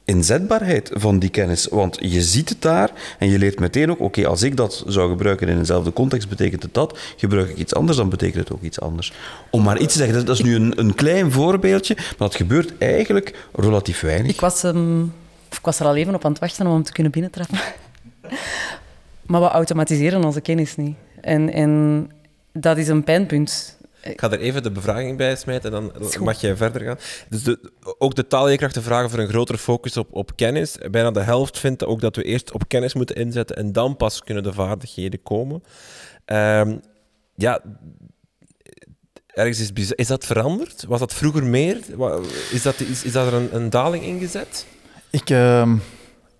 inzetbaarheid 0.05 0.89
van 0.93 1.19
die 1.19 1.29
kennis. 1.29 1.67
Want 1.67 1.97
je 1.99 2.21
ziet 2.21 2.49
het 2.49 2.61
daar 2.61 2.91
en 3.19 3.29
je 3.29 3.39
leert 3.39 3.59
meteen 3.59 3.91
ook, 3.91 3.99
oké, 3.99 4.27
als 4.27 4.43
ik 4.43 4.57
dat 4.57 4.83
zou 4.87 5.09
gebruiken 5.09 5.47
in 5.47 5.57
eenzelfde 5.57 5.93
context, 5.93 6.29
betekent 6.29 6.63
het 6.63 6.73
dat. 6.73 6.99
Gebruik 7.17 7.49
ik 7.49 7.57
iets 7.57 7.73
anders, 7.73 7.97
dan 7.97 8.09
betekent 8.09 8.47
het 8.47 8.51
ook 8.51 8.61
iets 8.61 8.79
anders. 8.79 9.13
Om 9.49 9.63
maar 9.63 9.79
iets 9.79 9.93
te 9.93 9.99
zeggen, 9.99 10.25
dat 10.25 10.35
is 10.35 10.43
nu 10.43 10.55
een, 10.55 10.79
een 10.79 10.95
klein 10.95 11.31
voorbeeldje, 11.31 11.95
maar 11.95 12.15
dat 12.17 12.35
gebeurt 12.35 12.73
eigenlijk 12.77 13.47
relatief 13.55 14.01
weinig. 14.01 14.31
Ik 14.31 14.41
was, 14.41 14.63
um, 14.63 15.13
ik 15.49 15.59
was 15.61 15.79
er 15.79 15.85
al 15.85 15.95
even 15.95 16.15
op 16.15 16.25
aan 16.25 16.31
het 16.31 16.39
wachten 16.39 16.67
om 16.67 16.73
hem 16.73 16.83
te 16.83 16.91
kunnen 16.91 17.11
binnentrappen. 17.11 17.57
maar 19.25 19.41
we 19.41 19.47
automatiseren 19.47 20.23
onze 20.23 20.41
kennis 20.41 20.75
niet. 20.75 20.95
En, 21.21 21.53
en 21.53 22.11
dat 22.51 22.77
is 22.77 22.87
een 22.87 23.03
pijnpunt. 23.03 23.77
Ik 24.03 24.19
ga 24.19 24.31
er 24.31 24.39
even 24.39 24.63
de 24.63 24.71
bevraging 24.71 25.17
bij 25.17 25.35
smijten 25.35 25.73
en 25.73 25.91
dan 25.93 26.23
mag 26.23 26.41
jij 26.41 26.55
verder 26.55 26.81
gaan. 26.81 26.97
Dus 27.29 27.43
de, 27.43 27.71
ook 27.97 28.15
de 28.15 28.27
taalleerkrachten 28.27 28.83
vragen 28.83 29.09
voor 29.09 29.19
een 29.19 29.27
grotere 29.27 29.57
focus 29.57 29.97
op, 29.97 30.07
op 30.11 30.35
kennis. 30.35 30.77
Bijna 30.91 31.11
de 31.11 31.19
helft 31.19 31.59
vindt 31.59 31.85
ook 31.85 32.01
dat 32.01 32.15
we 32.15 32.23
eerst 32.23 32.51
op 32.51 32.67
kennis 32.67 32.93
moeten 32.93 33.15
inzetten 33.15 33.55
en 33.55 33.71
dan 33.71 33.97
pas 33.97 34.23
kunnen 34.23 34.43
de 34.43 34.53
vaardigheden 34.53 35.23
komen. 35.23 35.63
Um, 36.25 36.81
ja, 37.35 37.61
ergens 39.27 39.71
is, 39.71 39.91
is 39.91 40.07
dat 40.07 40.25
veranderd? 40.25 40.85
Was 40.87 40.99
dat 40.99 41.13
vroeger 41.13 41.43
meer? 41.43 41.77
Is, 42.51 42.61
dat, 42.61 42.79
is, 42.79 43.03
is 43.03 43.11
dat 43.11 43.27
er 43.27 43.33
een, 43.33 43.55
een 43.55 43.69
daling 43.69 44.03
ingezet? 44.03 44.65
Ik... 45.09 45.29
Uh... 45.29 45.73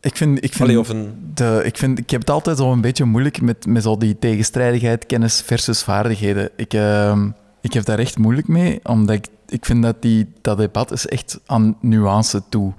Ik 0.01 0.17
vind, 0.17 0.43
ik, 0.43 0.53
vind 0.53 0.89
een... 0.89 1.31
de, 1.33 1.61
ik, 1.65 1.77
vind, 1.77 1.99
ik 1.99 2.09
heb 2.09 2.19
het 2.19 2.29
altijd 2.29 2.57
zo 2.57 2.71
een 2.71 2.81
beetje 2.81 3.05
moeilijk 3.05 3.41
met, 3.41 3.65
met 3.65 3.83
zo 3.83 3.97
die 3.97 4.19
tegenstrijdigheid, 4.19 5.05
kennis 5.05 5.41
versus 5.41 5.83
vaardigheden. 5.83 6.49
Ik, 6.55 6.73
uh, 6.73 7.25
ik 7.63 7.73
heb 7.73 7.85
daar 7.85 7.99
echt 7.99 8.17
moeilijk 8.17 8.47
mee, 8.47 8.79
omdat 8.83 9.15
ik, 9.15 9.27
ik 9.47 9.65
vind 9.65 9.83
dat 9.83 10.01
die, 10.01 10.33
dat 10.41 10.57
debat 10.57 10.91
is 10.91 11.07
echt 11.07 11.39
aan 11.45 11.77
nuance 11.79 12.41
toe. 12.49 12.73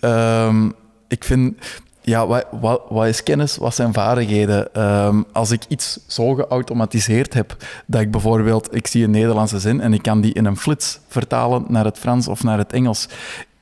Um, 0.00 0.72
ik 1.08 1.24
vind, 1.24 1.54
ja, 2.00 2.26
wat, 2.26 2.46
wat, 2.60 2.82
wat, 2.88 3.06
is 3.06 3.22
kennis, 3.22 3.56
wat 3.56 3.74
zijn 3.74 3.92
vaardigheden? 3.92 4.82
Um, 4.82 5.24
als 5.32 5.50
ik 5.50 5.64
iets 5.68 5.98
zo 6.06 6.34
geautomatiseerd 6.34 7.34
heb, 7.34 7.56
dat 7.86 8.00
ik 8.00 8.10
bijvoorbeeld, 8.10 8.74
ik 8.74 8.86
zie 8.86 9.04
een 9.04 9.10
Nederlandse 9.10 9.58
zin 9.58 9.80
en 9.80 9.92
ik 9.92 10.02
kan 10.02 10.20
die 10.20 10.34
in 10.34 10.44
een 10.44 10.56
flits 10.56 10.98
vertalen 11.08 11.64
naar 11.68 11.84
het 11.84 11.98
Frans 11.98 12.28
of 12.28 12.42
naar 12.42 12.58
het 12.58 12.72
Engels. 12.72 13.08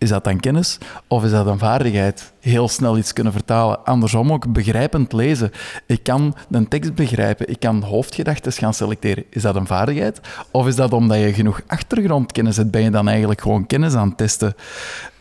Is 0.00 0.08
dat 0.08 0.24
dan 0.24 0.40
kennis 0.40 0.78
of 1.06 1.24
is 1.24 1.30
dat 1.30 1.46
een 1.46 1.58
vaardigheid? 1.58 2.32
Heel 2.40 2.68
snel 2.68 2.98
iets 2.98 3.12
kunnen 3.12 3.32
vertalen. 3.32 3.84
Andersom 3.84 4.32
ook 4.32 4.52
begrijpend 4.52 5.12
lezen. 5.12 5.50
Ik 5.86 6.02
kan 6.02 6.34
een 6.50 6.68
tekst 6.68 6.94
begrijpen, 6.94 7.48
ik 7.48 7.60
kan 7.60 7.82
hoofdgedachten 7.82 8.52
gaan 8.52 8.74
selecteren. 8.74 9.24
Is 9.30 9.42
dat 9.42 9.54
een 9.54 9.66
vaardigheid? 9.66 10.20
Of 10.50 10.66
is 10.66 10.76
dat 10.76 10.92
omdat 10.92 11.18
je 11.18 11.32
genoeg 11.32 11.60
achtergrondkennis 11.66 12.56
hebt, 12.56 12.70
ben 12.70 12.82
je 12.82 12.90
dan 12.90 13.08
eigenlijk 13.08 13.40
gewoon 13.40 13.66
kennis 13.66 13.94
aan 13.94 14.08
het 14.08 14.16
testen? 14.16 14.54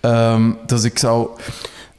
Um, 0.01 0.57
dus 0.65 0.83
ik 0.83 0.97
zou... 0.97 1.29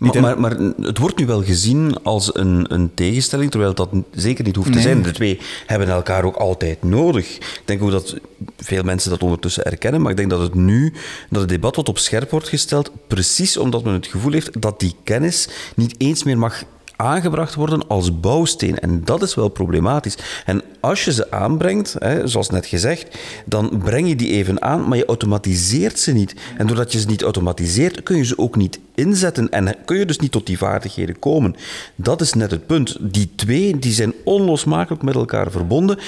Maar, 0.01 0.21
maar, 0.21 0.41
maar, 0.41 0.57
het 0.81 0.99
wordt 0.99 1.19
nu 1.19 1.27
wel 1.27 1.43
gezien 1.43 2.03
als 2.03 2.35
een, 2.35 2.73
een 2.73 2.91
tegenstelling, 2.95 3.51
terwijl 3.51 3.75
dat 3.75 3.89
zeker 4.11 4.45
niet 4.45 4.57
hoeft 4.57 4.73
te 4.73 4.81
zijn. 4.81 5.03
De 5.03 5.11
twee 5.11 5.39
hebben 5.67 5.89
elkaar 5.89 6.25
ook 6.25 6.37
altijd 6.37 6.83
nodig. 6.83 7.37
Ik 7.37 7.63
denk 7.65 7.83
ook 7.83 7.91
dat 7.91 8.17
veel 8.57 8.83
mensen 8.83 9.11
dat 9.11 9.23
ondertussen 9.23 9.65
erkennen, 9.65 10.01
maar 10.01 10.11
ik 10.11 10.17
denk 10.17 10.31
dat 10.31 10.41
het 10.41 10.55
nu, 10.55 10.93
dat 11.31 11.41
het 11.41 11.51
debat 11.51 11.77
wat 11.77 11.89
op 11.89 11.99
scherp 11.99 12.31
wordt 12.31 12.49
gesteld, 12.49 12.91
precies 13.07 13.57
omdat 13.57 13.85
men 13.85 13.93
het 13.93 14.07
gevoel 14.07 14.33
heeft 14.33 14.61
dat 14.63 14.81
die 14.81 14.95
kennis 15.05 15.49
niet 15.77 15.95
eens 15.99 16.25
meer 16.25 16.39
mag 16.39 16.63
aangebracht 17.01 17.55
worden 17.55 17.89
als 17.89 18.21
bouwsteen. 18.21 18.79
En 18.79 19.05
dat 19.05 19.23
is 19.23 19.35
wel 19.35 19.49
problematisch. 19.49 20.17
En 20.45 20.63
als 20.81 21.05
je 21.05 21.13
ze 21.13 21.31
aanbrengt, 21.31 21.97
hè, 21.99 22.27
zoals 22.27 22.51
net 22.51 22.67
gezegd, 22.67 23.19
dan 23.45 23.81
breng 23.85 24.09
je 24.09 24.17
die 24.17 24.31
even 24.33 24.63
aan, 24.63 24.89
maar 24.89 24.99
je 24.99 25.07
automatiseert 25.07 25.99
ze 25.99 26.13
niet. 26.13 26.35
En 26.59 26.67
doordat 26.67 26.93
je 26.93 27.01
ze 27.01 27.07
niet 27.07 27.23
automatiseert, 27.23 28.03
kun 28.03 28.17
je 28.17 28.25
ze 28.25 28.39
ook 28.39 28.57
niet 28.57 28.79
inzetten 28.95 29.51
en 29.51 29.77
kun 29.85 29.99
je 29.99 30.07
dus 30.07 30.19
niet 30.19 30.33
tot 30.33 30.47
die 30.47 30.59
vaardigheden 30.59 31.19
komen. 31.19 31.57
Dat 31.95 32.21
is 32.21 32.33
net 32.33 32.51
het 32.51 32.67
punt. 32.67 32.97
Die 33.01 33.33
twee 33.37 33.79
die 33.79 33.93
zijn 33.93 34.15
onlosmakelijk 34.25 35.03
met 35.03 35.15
elkaar 35.15 35.51
verbonden. 35.51 35.99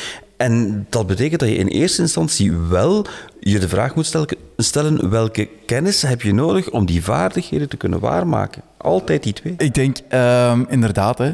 En 0.43 0.86
dat 0.90 1.07
betekent 1.07 1.40
dat 1.40 1.49
je 1.49 1.57
in 1.57 1.66
eerste 1.66 2.03
instantie 2.03 2.53
wel 2.53 3.07
je 3.40 3.59
de 3.59 3.68
vraag 3.68 3.95
moet 3.95 4.14
stellen, 4.57 5.11
welke 5.11 5.49
kennis 5.66 6.03
heb 6.03 6.22
je 6.22 6.34
nodig 6.34 6.70
om 6.70 6.86
die 6.86 7.05
vaardigheden 7.05 7.68
te 7.68 7.76
kunnen 7.76 8.01
waarmaken? 8.01 8.62
Altijd 8.76 9.22
die 9.22 9.32
twee. 9.32 9.55
Ik 9.57 9.74
denk 9.74 9.97
um, 10.12 10.66
inderdaad, 10.68 11.18
hè, 11.18 11.32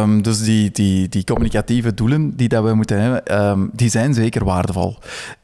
um, 0.00 0.22
dus 0.22 0.42
die, 0.42 0.70
die, 0.70 1.08
die 1.08 1.24
communicatieve 1.24 1.94
doelen 1.94 2.36
die 2.36 2.48
dat 2.48 2.64
we 2.64 2.74
moeten 2.74 3.00
hebben, 3.00 3.42
um, 3.42 3.70
die 3.72 3.90
zijn 3.90 4.14
zeker 4.14 4.44
waardevol. 4.44 4.96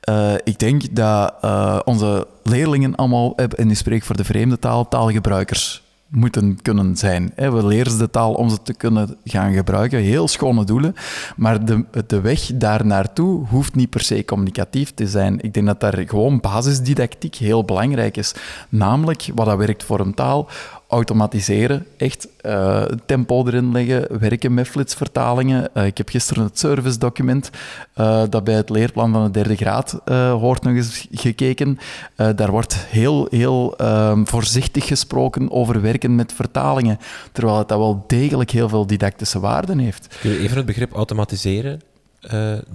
Uh, 0.09 0.35
ik 0.45 0.59
denk 0.59 0.97
dat 0.97 1.35
uh, 1.45 1.79
onze 1.85 2.27
leerlingen 2.43 2.95
allemaal, 2.95 3.37
en 3.37 3.67
nu 3.67 3.75
spreek 3.75 4.03
voor 4.03 4.17
de 4.17 4.25
vreemde 4.25 4.59
taal, 4.59 4.89
taalgebruikers 4.89 5.82
moeten 6.13 6.63
kunnen 6.63 6.97
zijn. 6.97 7.33
We 7.37 7.67
leren 7.67 7.99
de 7.99 8.11
taal 8.11 8.33
om 8.33 8.51
ze 8.51 8.63
te 8.63 8.75
kunnen 8.75 9.17
gaan 9.25 9.53
gebruiken. 9.53 9.99
Heel 9.99 10.29
schone 10.29 10.65
doelen. 10.65 10.95
Maar 11.37 11.65
de, 11.65 11.85
de 12.07 12.21
weg 12.21 12.51
daar 12.55 12.87
naartoe 12.87 13.47
hoeft 13.47 13.75
niet 13.75 13.91
per 13.91 14.01
se 14.01 14.25
communicatief 14.25 14.91
te 14.95 15.07
zijn. 15.07 15.41
Ik 15.41 15.55
denk 15.55 15.67
dat 15.67 15.81
daar 15.81 16.03
gewoon 16.07 16.41
basisdidactiek 16.41 17.35
heel 17.35 17.65
belangrijk 17.65 18.17
is. 18.17 18.35
Namelijk, 18.69 19.29
wat 19.35 19.47
dat 19.47 19.59
werkt 19.59 19.85
voor 19.85 20.01
een 20.01 20.15
taal, 20.15 20.49
automatiseren, 20.93 21.87
echt 21.97 22.29
uh, 22.47 22.85
tempo 23.07 23.47
erin 23.47 23.73
leggen, 23.73 24.19
werken 24.19 24.55
met 24.55 24.69
flitsvertalingen. 24.69 25.71
Uh, 25.75 25.87
ik 25.87 25.99
heb 25.99 26.09
gisteren 26.09 26.45
het 26.45 26.59
servicedocument 26.59 27.51
uh, 27.97 28.23
dat 28.31 28.45
bij 28.45 28.55
het 28.55 28.71
leerplan 28.71 29.13
van 29.13 29.25
de 29.25 29.31
derde 29.31 29.57
graad 29.57 30.01
hoort 30.31 30.63
nog 30.63 30.75
eens 30.75 31.07
gekeken. 31.11 31.79
daar 32.15 32.51
wordt 32.51 32.77
heel, 32.77 33.27
heel 33.31 33.77
ehm, 33.77 34.25
voorzichtig 34.25 34.87
gesproken 34.87 35.51
over 35.51 35.81
werken 35.81 36.15
met 36.15 36.33
vertalingen, 36.33 36.99
terwijl 37.33 37.59
het 37.59 37.69
dat 37.69 37.79
wel 37.79 38.05
degelijk 38.07 38.51
heel 38.51 38.69
veel 38.69 38.87
didactische 38.87 39.41
waarden 39.41 39.79
heeft. 39.79 40.17
Kun 40.21 40.31
je 40.31 40.39
even 40.39 40.57
het 40.57 40.67
begrip 40.67 40.93
automatiseren 40.93 41.81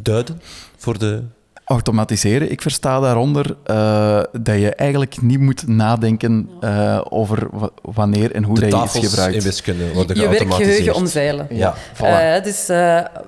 duiden 0.02 0.42
voor 0.78 0.98
de 0.98 1.24
automatiseren. 1.68 2.52
Ik 2.52 2.62
versta 2.62 3.00
daaronder 3.00 3.56
uh, 3.68 4.24
dat 4.42 4.60
je 4.60 4.76
eigenlijk 4.76 5.22
niet 5.22 5.40
moet 5.40 5.68
nadenken 5.68 6.50
uh, 6.62 7.02
over 7.10 7.48
wanneer 7.82 8.32
en 8.32 8.44
hoe 8.44 8.60
de 8.60 8.68
dat 8.68 8.94
je 8.94 9.00
iets 9.00 9.08
gebruikt. 9.08 9.36
in 9.36 9.42
wiskunde 9.42 9.94
worden 9.94 10.20
Je 10.20 10.28
werkgeheugen 10.28 10.96
omzeilen. 10.96 11.48
Ja, 11.50 11.76
voilà. 11.76 12.00
Uh, 12.00 12.44
dus 12.44 12.70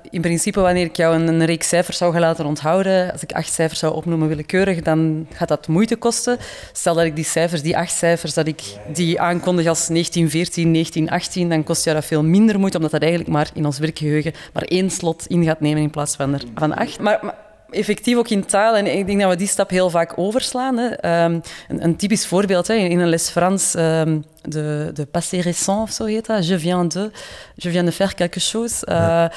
in 0.09 0.21
principe, 0.21 0.59
wanneer 0.59 0.85
ik 0.85 0.95
jou 0.95 1.15
een, 1.15 1.27
een, 1.27 1.45
reeks 1.45 1.67
cijfers 1.67 1.97
zou 1.97 2.11
gaan 2.11 2.21
laten 2.21 2.45
onthouden, 2.45 3.11
als 3.11 3.23
ik 3.23 3.31
acht 3.31 3.53
cijfers 3.53 3.79
zou 3.79 3.93
opnoemen 3.93 4.27
willekeurig, 4.27 4.81
dan 4.81 5.27
gaat 5.33 5.47
dat 5.47 5.67
moeite 5.67 5.95
kosten. 5.95 6.37
Stel 6.71 6.95
dat 6.95 7.05
ik 7.05 7.15
die 7.15 7.25
cijfers, 7.25 7.61
die 7.61 7.77
acht 7.77 7.93
cijfers, 7.93 8.33
dat 8.33 8.47
ik 8.47 8.61
die 8.93 9.21
aankondig 9.21 9.67
als 9.67 9.87
1914, 9.87 10.73
1918, 10.73 11.49
dan 11.49 11.63
kost 11.63 11.83
jou 11.83 11.95
dat 11.95 12.05
veel 12.05 12.23
minder 12.23 12.59
moeite, 12.59 12.77
omdat 12.77 12.91
dat 12.91 13.01
eigenlijk 13.01 13.31
maar 13.31 13.49
in 13.53 13.65
ons 13.65 13.79
werkgeheugen 13.79 14.33
maar 14.53 14.63
één 14.63 14.89
slot 14.89 15.25
in 15.27 15.43
gaat 15.43 15.59
nemen 15.59 15.81
in 15.81 15.89
plaats 15.89 16.15
van, 16.15 16.33
er, 16.33 16.43
van 16.55 16.75
acht. 16.75 16.99
maar, 16.99 17.19
maar 17.21 17.35
effectief 17.71 18.17
ook 18.17 18.29
in 18.29 18.45
taal. 18.45 18.75
En 18.75 18.97
ik 18.97 19.05
denk 19.05 19.21
dat 19.21 19.29
we 19.29 19.35
die 19.35 19.47
stap 19.47 19.69
heel 19.69 19.89
vaak 19.89 20.13
overslaan. 20.15 20.77
Hè. 20.77 21.23
Um, 21.25 21.41
een, 21.67 21.83
een, 21.83 21.95
typisch 21.95 22.27
voorbeeld 22.27 22.67
hè, 22.67 22.73
in 22.73 22.99
een 22.99 23.09
les 23.09 23.29
Frans, 23.29 23.75
um, 23.75 24.23
de, 24.41 24.91
de 24.93 25.05
passé 25.05 25.39
récent 25.39 25.81
of 25.81 25.91
zo 25.91 26.05
heet 26.05 26.25
dat. 26.25 26.47
Je 26.47 26.59
viens 26.59 26.93
de, 26.93 27.11
je 27.55 27.69
viens 27.69 27.85
de 27.85 27.91
faire 27.91 28.13
quelque 28.13 28.39
chose. 28.39 28.85
Uh, 28.89 28.95
ja. 28.95 29.31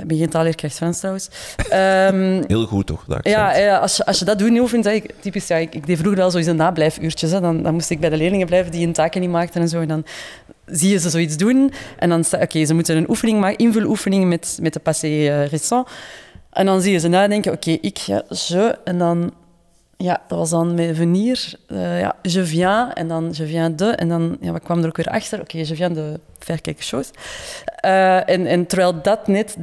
Ik 0.00 0.06
ben 0.06 0.16
geen 0.16 0.28
taalleerkracht 0.28 0.74
Frans 0.74 0.98
trouwens. 0.98 1.28
Um, 1.72 2.44
Heel 2.46 2.66
goed 2.66 2.86
toch? 2.86 3.04
Dat 3.06 3.18
ja, 3.22 3.56
ja, 3.56 3.78
als, 3.78 3.96
je, 3.96 4.06
als 4.06 4.18
je 4.18 4.24
dat 4.24 4.38
doet, 4.38 4.50
nu 4.50 4.68
vind 4.68 4.86
ik 4.86 5.14
typisch. 5.20 5.46
Ja, 5.46 5.56
ik, 5.56 5.74
ik 5.74 5.86
deed 5.86 5.98
vroeger 5.98 6.18
wel 6.18 6.30
zoiets 6.30 6.52
nablijfuurtjes. 6.52 7.30
Hè. 7.30 7.40
Dan, 7.40 7.62
dan 7.62 7.74
moest 7.74 7.90
ik 7.90 8.00
bij 8.00 8.10
de 8.10 8.16
leerlingen 8.16 8.46
blijven 8.46 8.72
die 8.72 8.84
hun 8.84 8.92
taken 8.92 9.20
niet 9.20 9.30
maakten 9.30 9.60
en 9.60 9.68
zo. 9.68 9.80
En 9.80 9.88
dan 9.88 10.04
zie 10.66 10.90
je 10.90 10.98
ze 10.98 11.10
zoiets 11.10 11.36
doen. 11.36 11.72
En 11.98 12.08
dan 12.08 12.24
oké, 12.32 12.42
okay, 12.42 12.64
ze 12.64 12.74
moeten 12.74 12.96
een 12.96 13.10
oefening 13.10 13.40
maken, 13.40 13.58
invuloefening 13.58 14.28
met, 14.28 14.58
met 14.60 14.72
de 14.72 14.80
passé 14.80 15.06
uh, 15.06 15.46
récent. 15.46 15.88
En 16.52 16.66
dan 16.66 16.80
zie 16.80 16.92
je 16.92 16.98
ze 16.98 17.08
nadenken, 17.08 17.52
oké, 17.52 17.70
ik, 17.70 17.96
ja, 17.96 18.22
je, 18.28 18.78
en 18.84 18.98
dan, 18.98 19.32
ja, 19.96 20.22
dat 20.28 20.38
was 20.38 20.50
dan 20.50 20.74
met 20.74 20.96
venir, 20.96 21.54
uh, 21.68 22.00
ja, 22.00 22.16
je 22.22 22.44
viens, 22.44 22.92
en 22.94 23.08
dan 23.08 23.28
je 23.32 23.46
viens 23.46 23.76
de, 23.76 23.86
en 23.86 24.08
dan, 24.08 24.36
ja, 24.40 24.58
kwam 24.58 24.80
er 24.80 24.86
ook 24.86 24.96
weer 24.96 25.08
achter? 25.08 25.40
Oké, 25.40 25.58
je 25.58 25.74
viens 25.74 25.94
de 25.94 26.20
chose. 26.78 27.12
Uh, 27.84 28.28
en, 28.28 28.46
en 28.46 28.66
terwijl 28.66 29.02
dat 29.02 29.26
net 29.26 29.56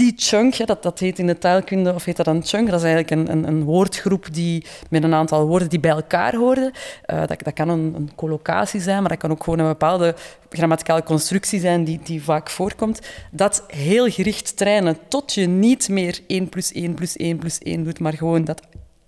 die 0.00 0.12
chunk, 0.16 0.66
dat, 0.66 0.82
dat 0.82 0.98
heet 0.98 1.18
in 1.18 1.26
de 1.26 1.38
taalkunde, 1.38 1.94
of 1.94 2.04
heet 2.04 2.16
dat 2.16 2.26
een 2.26 2.44
chunk, 2.44 2.70
dat 2.70 2.80
is 2.80 2.86
eigenlijk 2.86 3.10
een, 3.10 3.36
een, 3.36 3.48
een 3.48 3.64
woordgroep 3.64 4.26
die, 4.32 4.64
met 4.90 5.02
een 5.02 5.14
aantal 5.14 5.46
woorden 5.46 5.68
die 5.68 5.80
bij 5.80 5.90
elkaar 5.90 6.34
horen. 6.34 6.72
Uh, 7.06 7.26
dat, 7.26 7.42
dat 7.42 7.52
kan 7.52 7.68
een, 7.68 7.94
een 7.94 8.10
collocatie 8.14 8.80
zijn, 8.80 9.00
maar 9.00 9.08
dat 9.08 9.18
kan 9.18 9.30
ook 9.30 9.44
gewoon 9.44 9.58
een 9.58 9.66
bepaalde 9.66 10.14
grammaticale 10.50 11.02
constructie 11.02 11.60
zijn 11.60 11.84
die, 11.84 12.00
die 12.02 12.22
vaak 12.22 12.50
voorkomt. 12.50 13.00
Dat 13.30 13.64
heel 13.66 14.10
gericht 14.10 14.56
trainen 14.56 14.98
tot 15.08 15.34
je 15.34 15.46
niet 15.46 15.88
meer 15.88 16.20
1 16.26 16.48
plus 16.48 16.72
1 16.72 16.94
plus 16.94 17.16
1 17.16 17.38
plus 17.38 17.58
1 17.58 17.84
doet, 17.84 17.98
maar 17.98 18.12
gewoon 18.12 18.44
dat 18.44 18.60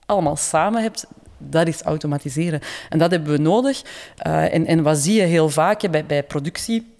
allemaal 0.06 0.36
samen 0.36 0.82
hebt, 0.82 1.06
dat 1.38 1.68
is 1.68 1.82
automatiseren. 1.82 2.60
En 2.88 2.98
dat 2.98 3.10
hebben 3.10 3.32
we 3.32 3.38
nodig. 3.38 3.82
Uh, 4.26 4.54
en, 4.54 4.66
en 4.66 4.82
wat 4.82 4.98
zie 4.98 5.14
je 5.14 5.22
heel 5.22 5.48
vaak 5.48 5.90
bij, 5.90 6.06
bij 6.06 6.22
productie? 6.22 6.91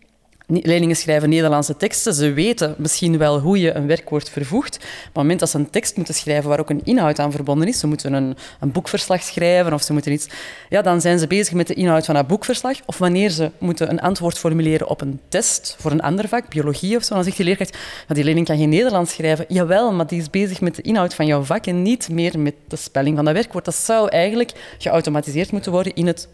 Leerlingen 0.47 0.97
schrijven 0.97 1.28
Nederlandse 1.28 1.76
teksten. 1.76 2.14
Ze 2.14 2.32
weten 2.32 2.74
misschien 2.78 3.18
wel 3.18 3.38
hoe 3.38 3.61
je 3.61 3.72
een 3.72 3.86
werkwoord 3.86 4.30
vervoegt. 4.30 4.78
Maar 4.78 4.88
op 4.88 5.05
het 5.05 5.14
moment 5.14 5.40
dat 5.40 5.51
ze 5.51 5.59
een 5.59 5.70
tekst 5.70 5.97
moeten 5.97 6.14
schrijven 6.14 6.49
waar 6.49 6.61
ook 6.61 6.70
een 6.70 6.84
inhoud 6.84 7.18
aan 7.18 7.32
verbonden 7.32 7.68
is, 7.68 7.78
ze 7.78 7.86
moeten 7.86 8.12
een, 8.12 8.36
een 8.61 8.72
boekverslag 8.72 9.22
schrijven 9.22 9.72
of 9.72 9.82
ze 9.82 9.93
moeten 9.93 10.12
iets... 10.12 10.26
Ja, 10.68 10.82
dan 10.82 11.01
zijn 11.01 11.18
ze 11.18 11.26
bezig 11.26 11.55
met 11.55 11.66
de 11.66 11.74
inhoud 11.74 12.05
van 12.05 12.14
dat 12.14 12.26
boekverslag. 12.26 12.76
Of 12.86 12.99
wanneer 12.99 13.30
ze 13.30 13.51
moeten 13.59 13.90
een 13.90 14.01
antwoord 14.01 14.38
formuleren 14.38 14.88
op 14.88 15.01
een 15.01 15.20
test 15.28 15.76
voor 15.78 15.90
een 15.90 16.03
ander 16.03 16.28
vak, 16.28 16.49
biologie 16.49 16.97
of 16.97 17.05
zo, 17.05 17.14
dan 17.14 17.24
zegt 17.24 17.36
die 17.36 17.47
leerkracht, 17.47 17.76
ja, 18.09 18.14
die 18.14 18.24
leerling 18.24 18.47
kan 18.47 18.57
geen 18.57 18.68
Nederlands 18.68 19.12
schrijven. 19.12 19.45
Jawel, 19.49 19.93
maar 19.93 20.07
die 20.07 20.20
is 20.20 20.30
bezig 20.30 20.61
met 20.61 20.76
de 20.76 20.82
inhoud 20.82 21.14
van 21.14 21.26
jouw 21.26 21.43
vak 21.43 21.66
en 21.66 21.82
niet 21.82 22.09
meer 22.09 22.38
met 22.38 22.55
de 22.68 22.76
spelling 22.76 23.16
van 23.16 23.24
dat 23.24 23.34
werkwoord. 23.34 23.64
Dat 23.64 23.74
zou 23.74 24.09
eigenlijk 24.09 24.53
geautomatiseerd 24.78 25.53
moeten 25.53 25.72
worden 25.72 25.95
in 25.95 26.07
het 26.07 26.28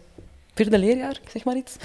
vierde 0.53 0.77
leerjaar, 0.77 1.19
zeg 1.31 1.43
maar 1.43 1.55
iets. 1.55 1.75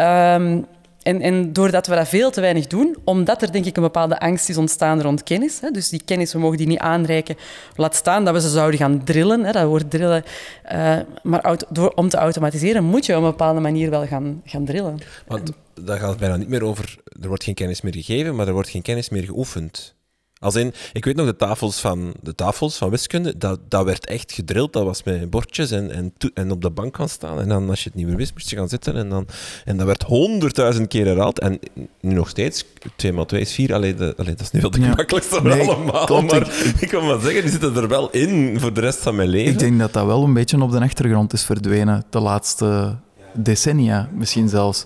Um, 0.00 0.66
en, 1.02 1.20
en, 1.20 1.52
doordat 1.52 1.86
we 1.86 1.94
dat 1.94 2.08
veel 2.08 2.30
te 2.30 2.40
weinig 2.40 2.66
doen, 2.66 2.96
omdat 3.04 3.42
er 3.42 3.52
denk 3.52 3.64
ik 3.64 3.76
een 3.76 3.82
bepaalde 3.82 4.20
angst 4.20 4.48
is 4.48 4.56
ontstaan 4.56 5.02
rond 5.02 5.22
kennis, 5.22 5.60
hè, 5.60 5.70
dus 5.70 5.88
die 5.88 6.02
kennis, 6.04 6.32
we 6.32 6.38
mogen 6.38 6.56
die 6.56 6.66
niet 6.66 6.78
aanreiken, 6.78 7.36
laat 7.76 7.94
staan 7.94 8.24
dat 8.24 8.34
we 8.34 8.40
ze 8.40 8.48
zouden 8.48 8.78
gaan 8.78 9.04
drillen, 9.04 9.44
hè, 9.44 9.52
dat 9.52 9.66
woord 9.66 9.90
drillen. 9.90 10.24
Uh, 10.72 10.98
maar 11.22 11.56
door, 11.70 11.90
om 11.94 12.08
te 12.08 12.16
automatiseren 12.16 12.84
moet 12.84 13.06
je 13.06 13.16
op 13.16 13.22
een 13.22 13.30
bepaalde 13.30 13.60
manier 13.60 13.90
wel 13.90 14.06
gaan, 14.06 14.42
gaan 14.44 14.64
drillen. 14.64 14.98
Want 15.26 15.52
dat 15.74 15.98
gaat 15.98 16.18
bijna 16.18 16.36
niet 16.36 16.48
meer 16.48 16.64
over, 16.64 16.96
er 17.22 17.28
wordt 17.28 17.44
geen 17.44 17.54
kennis 17.54 17.80
meer 17.80 17.94
gegeven, 17.94 18.34
maar 18.34 18.46
er 18.46 18.52
wordt 18.52 18.68
geen 18.68 18.82
kennis 18.82 19.08
meer 19.08 19.24
geoefend. 19.24 19.94
Als 20.42 20.54
in, 20.54 20.72
ik 20.92 21.04
weet 21.04 21.16
nog 21.16 21.26
de 21.26 21.36
tafels 21.36 21.80
van, 21.80 22.14
de 22.20 22.34
tafels 22.34 22.76
van 22.76 22.90
wiskunde, 22.90 23.38
dat, 23.38 23.60
dat 23.68 23.84
werd 23.84 24.06
echt 24.06 24.32
gedrild. 24.32 24.72
Dat 24.72 24.84
was 24.84 25.02
met 25.02 25.30
bordjes 25.30 25.70
en, 25.70 25.90
en, 25.90 26.12
en 26.34 26.50
op 26.50 26.62
de 26.62 26.70
bank 26.70 26.96
gaan 26.96 27.08
staan. 27.08 27.40
En 27.40 27.48
dan, 27.48 27.68
als 27.68 27.82
je 27.82 27.88
het 27.88 27.98
niet 27.98 28.06
meer 28.06 28.16
wist, 28.16 28.32
moest 28.32 28.50
je 28.50 28.56
gaan 28.56 28.68
zitten. 28.68 28.96
En, 28.96 29.08
dan, 29.08 29.26
en 29.64 29.76
dat 29.76 29.86
werd 29.86 30.02
honderdduizend 30.02 30.88
keer 30.88 31.06
herhaald. 31.06 31.38
En 31.38 31.58
nu 32.00 32.14
nog 32.14 32.28
steeds, 32.28 32.64
2 32.96 33.12
x 33.12 33.26
2 33.26 33.40
is 33.40 33.52
4. 33.52 33.74
Allee, 33.74 33.94
de, 33.94 34.14
allee, 34.16 34.34
dat 34.34 34.40
is 34.40 34.50
niet 34.50 34.62
wel 34.62 34.70
de 34.70 34.80
ja. 34.80 34.90
gemakkelijkste 34.90 35.34
van 35.34 35.60
allemaal. 35.60 36.04
Klopt, 36.04 36.30
maar 36.30 36.46
ik, 36.46 36.74
ik 36.80 36.88
kan 36.88 37.06
maar 37.06 37.20
zeggen, 37.20 37.42
die 37.42 37.50
zitten 37.50 37.76
er 37.76 37.88
wel 37.88 38.10
in 38.10 38.60
voor 38.60 38.72
de 38.72 38.80
rest 38.80 38.98
van 38.98 39.16
mijn 39.16 39.28
leven. 39.28 39.52
Ik 39.52 39.58
denk 39.58 39.78
dat 39.78 39.92
dat 39.92 40.06
wel 40.06 40.24
een 40.24 40.34
beetje 40.34 40.62
op 40.62 40.70
de 40.70 40.80
achtergrond 40.80 41.32
is 41.32 41.44
verdwenen 41.44 42.04
de 42.10 42.20
laatste 42.20 42.96
decennia 43.34 44.08
misschien 44.12 44.48
zelfs. 44.48 44.84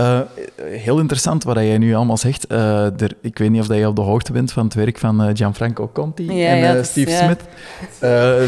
Uh, 0.00 0.20
heel 0.62 0.98
interessant 0.98 1.44
wat 1.44 1.56
jij 1.56 1.78
nu 1.78 1.94
allemaal 1.94 2.16
zegt. 2.16 2.52
Uh, 2.52 3.00
er, 3.00 3.16
ik 3.20 3.38
weet 3.38 3.50
niet 3.50 3.60
of 3.60 3.74
je 3.76 3.88
op 3.88 3.96
de 3.96 4.02
hoogte 4.02 4.32
bent 4.32 4.52
van 4.52 4.64
het 4.64 4.74
werk 4.74 4.98
van 4.98 5.22
uh, 5.24 5.30
Gianfranco 5.34 5.90
Conti 5.92 6.32
ja, 6.32 6.48
en 6.48 6.58
ja, 6.58 6.82
Steve 6.82 7.10
ja. 7.10 7.16
Smith. 7.24 7.40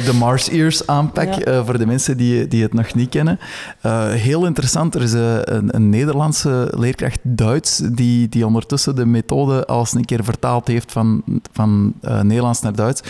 de 0.04 0.12
Mars 0.18 0.48
Ears 0.48 0.86
aanpak, 0.86 1.34
voor 1.64 1.78
de 1.78 1.86
mensen 1.86 2.16
die, 2.16 2.48
die 2.48 2.62
het 2.62 2.72
nog 2.72 2.94
niet 2.94 3.08
kennen. 3.08 3.38
heel 4.10 4.46
interessant. 4.46 4.94
Er 4.94 5.02
is 5.02 5.12
een, 5.12 5.76
een, 5.76 5.90
Nederlandse 5.90 6.72
leerkracht 6.76 7.18
Duits 7.22 7.76
die, 7.76 8.28
die 8.28 8.46
ondertussen 8.46 8.96
de 8.96 9.06
methode 9.06 9.66
als 9.66 9.94
een 9.94 10.04
keer 10.04 10.24
vertaald 10.24 10.68
heeft 10.68 10.92
van, 10.92 11.22
van 11.52 11.94
Nederlands 12.00 12.60
naar 12.60 12.74
Duits. 12.74 13.02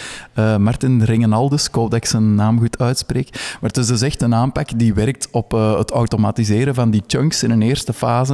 Martin 0.59 1.05
Ringenaldus, 1.05 1.67
ik 1.67 1.75
hoop 1.75 1.91
dat 1.91 1.99
ik 1.99 2.07
zijn 2.07 2.35
naam 2.35 2.59
goed 2.59 2.79
uitspreek. 2.79 3.29
Maar 3.33 3.71
het 3.71 3.77
is 3.77 3.87
dus 3.87 4.03
echt 4.03 4.23
een 4.23 4.35
aanpak 4.35 4.79
die 4.79 4.95
werkt 4.95 5.29
op 5.31 5.51
het 5.51 5.91
automatiseren 5.91 6.75
van 6.75 6.91
die 6.91 7.03
chunks 7.07 7.43
in 7.43 7.51
een 7.51 7.63
eerste 7.63 7.93
fase 7.93 8.32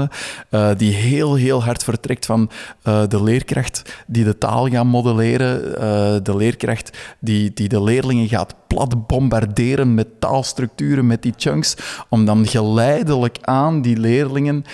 uh, 0.50 0.70
die 0.76 0.92
heel, 0.92 1.34
heel 1.34 1.64
hard 1.64 1.84
vertrekt 1.84 2.26
van 2.26 2.50
uh, 2.84 3.02
de 3.08 3.22
leerkracht 3.22 3.82
die 4.06 4.24
de 4.24 4.38
taal 4.38 4.68
gaat 4.68 4.84
modelleren, 4.84 5.68
uh, 5.68 5.74
de 6.22 6.36
leerkracht 6.36 6.98
die, 7.18 7.52
die 7.54 7.68
de 7.68 7.82
leerlingen 7.82 8.28
gaat 8.28 8.54
plat 8.66 9.06
bombarderen 9.06 9.94
met 9.94 10.20
taalstructuren, 10.20 11.06
met 11.06 11.22
die 11.22 11.34
chunks, 11.36 11.76
om 12.08 12.24
dan 12.24 12.46
geleidelijk 12.46 13.38
aan 13.40 13.82
die 13.82 13.96
leerlingen 13.96 14.64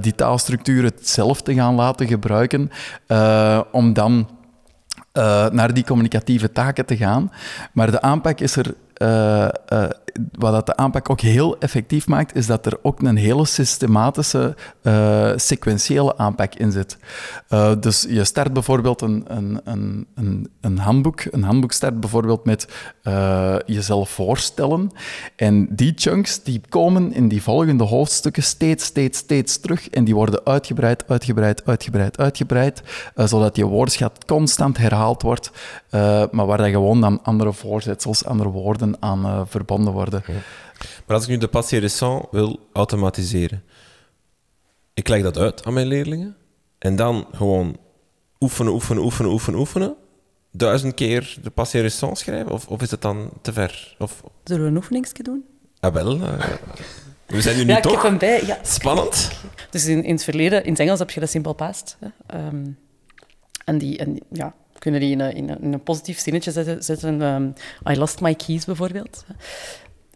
die 0.00 0.14
taalstructuren 0.14 0.92
zelf 1.00 1.42
te 1.42 1.54
gaan 1.54 1.74
laten 1.74 2.06
gebruiken, 2.06 2.70
om 3.72 3.92
dan 3.92 4.28
naar 5.52 5.74
die 5.74 5.84
communicatieve 5.84 6.52
taken 6.52 6.86
te 6.86 6.96
gaan. 6.96 7.32
Maar 7.72 7.90
de 7.90 8.00
aanpak 8.00 8.40
is 8.40 8.56
er 8.56 8.74
uh, 9.02 9.48
uh, 9.72 9.84
wat 10.32 10.52
dat 10.52 10.66
de 10.66 10.76
aanpak 10.76 11.10
ook 11.10 11.20
heel 11.20 11.58
effectief 11.58 12.06
maakt, 12.06 12.36
is 12.36 12.46
dat 12.46 12.66
er 12.66 12.78
ook 12.82 13.02
een 13.02 13.16
hele 13.16 13.46
systematische, 13.46 14.56
uh, 14.82 15.32
sequentiële 15.36 16.16
aanpak 16.16 16.54
in 16.54 16.72
zit. 16.72 16.96
Dus 17.80 18.06
je 18.08 18.24
start 18.24 18.52
bijvoorbeeld 18.52 19.00
een, 19.00 19.24
een, 19.26 19.60
een, 19.64 20.06
een, 20.14 20.50
een 20.60 20.78
handboek. 20.78 21.24
Een 21.30 21.42
handboek 21.42 21.72
start 21.72 22.00
bijvoorbeeld 22.00 22.44
met 22.44 22.68
jezelf 23.66 24.10
voorstellen. 24.10 24.90
En 25.36 25.68
die 25.70 25.92
chunks 25.96 26.42
die 26.42 26.60
komen 26.68 27.12
in 27.12 27.28
die 27.28 27.42
volgende 27.42 27.84
hoofdstukken 27.84 28.42
steeds, 28.42 28.84
steeds, 28.84 29.18
steeds 29.18 29.58
terug. 29.60 29.88
En 29.88 30.04
die 30.04 30.14
worden 30.14 30.40
uitgebreid, 30.44 31.04
uitgebreid, 31.08 31.66
uitgebreid, 31.66 32.18
uitgebreid. 32.18 32.82
zodat 33.14 33.56
je 33.56 33.64
woordschat 33.64 34.24
constant 34.24 34.76
herhaald 34.78 35.22
wordt. 35.22 35.50
maar 36.30 36.46
waar 36.46 36.58
dan 36.58 36.70
gewoon 36.70 37.00
dan 37.00 37.22
andere 37.22 37.52
voorzetsels, 37.52 38.24
andere 38.24 38.50
woorden 38.50 38.91
aan 39.00 39.48
verbonden 39.48 39.92
worden. 39.92 40.22
Maar 41.06 41.16
als 41.16 41.22
ik 41.24 41.28
nu 41.30 41.38
de 41.38 41.48
passé 41.48 41.76
récent 41.78 42.24
wil 42.30 42.68
automatiseren, 42.72 43.62
ik 44.94 45.08
leg 45.08 45.22
dat 45.22 45.36
uit 45.38 45.64
aan 45.64 45.72
mijn 45.72 45.86
leerlingen 45.86 46.36
en 46.78 46.96
dan 46.96 47.26
gewoon 47.32 47.76
oefenen, 48.40 48.72
oefenen, 48.72 49.02
oefenen, 49.02 49.30
oefenen, 49.32 49.58
oefenen. 49.60 49.94
Duizend 50.50 50.94
keer 50.94 51.36
de 51.42 51.50
passé 51.50 51.80
récent 51.80 52.18
schrijven? 52.18 52.52
Of, 52.52 52.66
of 52.66 52.82
is 52.82 52.90
het 52.90 53.02
dan 53.02 53.30
te 53.42 53.52
ver? 53.52 53.94
Of, 53.98 54.22
Zullen 54.44 54.62
we 54.62 54.68
een 54.68 54.76
oefeningsje 54.76 55.22
doen? 55.22 55.44
ah, 55.80 55.92
wel. 55.94 56.20
eh, 56.20 56.44
we 57.26 57.40
zijn 57.40 57.56
nu 57.56 57.60
ja, 57.60 57.66
niet 57.66 57.76
ik 57.76 57.82
heb 57.84 57.92
toch? 57.92 58.02
hem 58.02 58.18
bij. 58.18 58.44
Ja. 58.46 58.58
Spannend. 58.62 59.30
Dus 59.70 59.86
in, 59.86 60.04
in 60.04 60.12
het 60.14 60.24
verleden, 60.24 60.64
in 60.64 60.70
het 60.70 60.80
Engels 60.80 60.98
heb 60.98 61.10
je 61.10 61.20
de 61.20 61.26
simple 61.26 61.54
past. 61.54 61.96
Hè. 62.00 62.08
Ehm, 62.26 62.66
en 63.64 63.78
die, 63.78 63.98
en, 63.98 64.18
ja, 64.30 64.54
kunnen 64.82 65.00
die 65.00 65.16
in 65.16 65.48
een, 65.60 65.82
positief 65.82 66.18
zinnetje 66.18 66.78
zetten. 66.78 67.22
ehm, 67.22 67.48
I 67.92 67.98
lost 67.98 68.20
my 68.20 68.34
keys 68.34 68.64
bijvoorbeeld. 68.64 69.24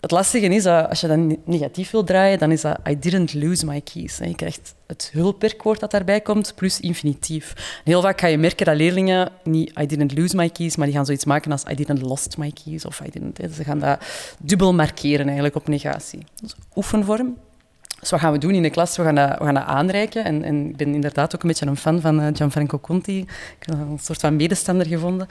Het 0.01 0.11
lastige 0.11 0.47
is, 0.47 0.63
dat 0.63 0.89
als 0.89 1.01
je 1.01 1.07
dat 1.07 1.47
negatief 1.47 1.91
wil 1.91 2.05
draaien, 2.05 2.39
dan 2.39 2.53
is 2.53 2.61
dat 2.61 2.79
I 2.89 2.99
didn't 2.99 3.35
lose 3.35 3.67
my 3.67 3.81
keys. 3.81 4.19
Je 4.19 4.35
krijgt 4.35 4.75
het 4.87 5.11
hulpwerkwoord 5.13 5.81
dat 5.81 5.91
daarbij 5.91 6.21
komt, 6.21 6.53
plus 6.55 6.81
infinitief. 6.81 7.81
Heel 7.85 8.01
vaak 8.01 8.21
ga 8.21 8.27
je 8.27 8.39
merken 8.39 8.67
dat 8.67 8.77
leerlingen 8.77 9.31
niet 9.45 9.73
I 9.81 9.87
didn't 9.87 10.19
lose 10.19 10.37
my 10.37 10.49
keys, 10.49 10.77
maar 10.77 10.87
die 10.87 10.97
gaan 10.97 11.07
zoiets 11.07 11.25
maken 11.25 11.53
als 11.53 11.65
I 11.71 11.75
didn't 11.75 12.03
lost 12.03 12.37
my 12.37 12.53
keys. 12.65 12.85
Of 12.85 13.01
I 13.01 13.11
didn't. 13.11 13.55
Ze 13.55 13.65
gaan 13.65 13.79
dat 13.79 14.05
dubbel 14.39 14.75
markeren 14.75 15.25
eigenlijk 15.27 15.57
op 15.57 15.69
negatie. 15.69 16.27
Dus 16.41 16.55
oefenvorm. 16.75 17.37
Dus 18.07 18.15
wat 18.15 18.25
gaan 18.25 18.33
we 18.35 18.39
doen 18.47 18.55
in 18.55 18.63
de 18.63 18.71
klas? 18.71 18.97
We 18.97 19.03
gaan 19.03 19.15
dat, 19.15 19.39
we 19.39 19.45
gaan 19.45 19.55
dat 19.55 19.65
aanreiken. 19.65 20.25
En, 20.25 20.45
en 20.45 20.69
ik 20.69 20.77
ben 20.77 20.95
inderdaad 20.95 21.35
ook 21.35 21.43
een 21.43 21.49
beetje 21.49 21.67
een 21.67 21.77
fan 21.77 22.01
van 22.01 22.21
eh, 22.21 22.27
Gianfranco 22.33 22.79
Conti. 22.79 23.19
Ik 23.19 23.27
heb 23.59 23.75
een 23.79 23.99
soort 24.03 24.21
van 24.21 24.37
medestander 24.37 24.87
gevonden. 24.87 25.27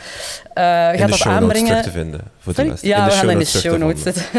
Eh 0.54 0.64
je 0.64 0.94
In 0.94 1.00
gaat 1.00 1.10
dat 1.10 1.26
aanbrengen. 1.26 1.68
terug 1.68 1.84
te 1.84 1.92
vinden. 1.92 2.22
Voor 2.40 2.54
de 2.54 2.64
rest. 2.64 2.84
Ja, 2.84 2.98
in 2.98 3.04
de 3.04 3.10
we 3.10 3.16
gaan 3.16 3.26
dat 3.26 3.34
in 3.34 3.40
de 3.40 3.46
show 3.46 3.78
notes 3.78 4.02
zetten. 4.02 4.24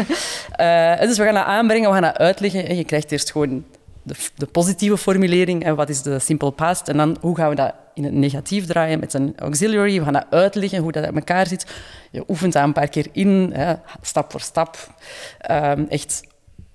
Eh, 0.51 0.99
dus 0.99 1.17
we 1.17 1.23
gaan 1.23 1.33
dat 1.33 1.45
aanbrengen, 1.45 1.87
we 1.87 1.93
gaan 1.93 2.03
dat 2.03 2.17
uitleggen. 2.17 2.67
En 2.67 2.75
je 2.75 2.83
krijgt 2.83 3.11
eerst 3.11 3.31
gewoon 3.31 3.63
de, 4.03 4.13
de 4.35 4.45
positieve 4.45 4.97
formulering 4.97 5.63
en 5.63 5.75
wat 5.75 5.89
is 5.89 6.01
de 6.01 6.19
simple 6.19 6.51
past. 6.51 6.87
En 6.87 6.97
dan 6.97 7.17
hoe 7.21 7.35
gaan 7.35 7.49
we 7.49 7.55
dat 7.55 7.73
in 7.93 8.03
het 8.03 8.13
negatief 8.13 8.65
draaien 8.65 8.99
met 8.99 9.13
een 9.13 9.33
auxiliary. 9.37 9.97
We 9.97 10.03
gaan 10.03 10.13
dat 10.13 10.25
uitleggen, 10.29 10.79
hoe 10.79 10.91
dat 10.91 11.03
uit 11.05 11.15
elkaar 11.15 11.47
zit. 11.47 11.65
Je 12.11 12.23
oefent 12.27 12.53
dat 12.53 12.63
een 12.63 12.73
paar 12.73 12.87
keer 12.87 13.07
in, 13.11 13.51
hè, 13.53 13.73
stap 14.01 14.31
voor 14.31 14.41
stap. 14.41 14.77
Ehm, 15.39 15.83
echt 15.89 16.21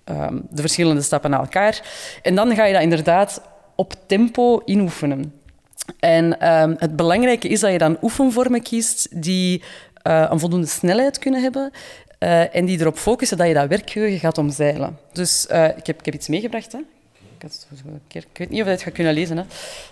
ehm, 0.05 0.38
de 0.50 0.61
verschillende 0.61 1.03
stappen 1.03 1.30
naar 1.30 1.40
elkaar. 1.40 1.82
En 2.22 2.34
dan 2.34 2.55
ga 2.55 2.64
je 2.64 2.72
dat 2.72 2.82
inderdaad 2.82 3.42
op 3.74 3.94
tempo 4.07 4.62
inoefenen. 4.64 5.32
En 6.00 6.40
ehm, 6.40 6.74
het 6.78 6.96
belangrijke 6.96 7.48
is 7.48 7.61
dat 7.61 7.72
je 7.72 7.78
dan 7.78 7.96
oefenvormen 8.03 8.62
kiest 8.62 9.22
die 9.22 9.62
eh, 10.03 10.26
een 10.30 10.40
voldoende 10.40 10.66
snelheid 10.66 11.18
kunnen 11.18 11.42
hebben 11.42 11.70
eh, 12.18 12.55
en 12.55 12.64
die 12.64 12.80
erop 12.80 12.96
focussen 12.96 13.36
dat 13.36 13.46
je 13.46 13.55
dat 13.55 13.68
werkgeheugen 13.68 14.18
gaat 14.18 14.38
omzeilen. 14.38 14.98
Dus 15.12 15.46
eh, 15.46 15.64
ik, 15.64 15.86
heb, 15.86 15.98
ik 15.98 16.05
heb 16.05 16.14
iets 16.14 16.28
meegebracht. 16.28 16.72
Hè. 16.72 16.78
Ik, 17.43 17.49
had 17.51 17.66
het 17.70 17.78
zo 17.82 17.88
een 17.88 18.01
keer- 18.09 18.24
ik 18.32 18.38
weet 18.38 18.51
niet 18.51 18.61
of 18.61 18.66
je 18.66 18.72
het 18.72 18.82
gaat 18.82 18.93
kunnen 18.93 19.14
lezen. 19.14 19.36
Hè. 19.36 19.43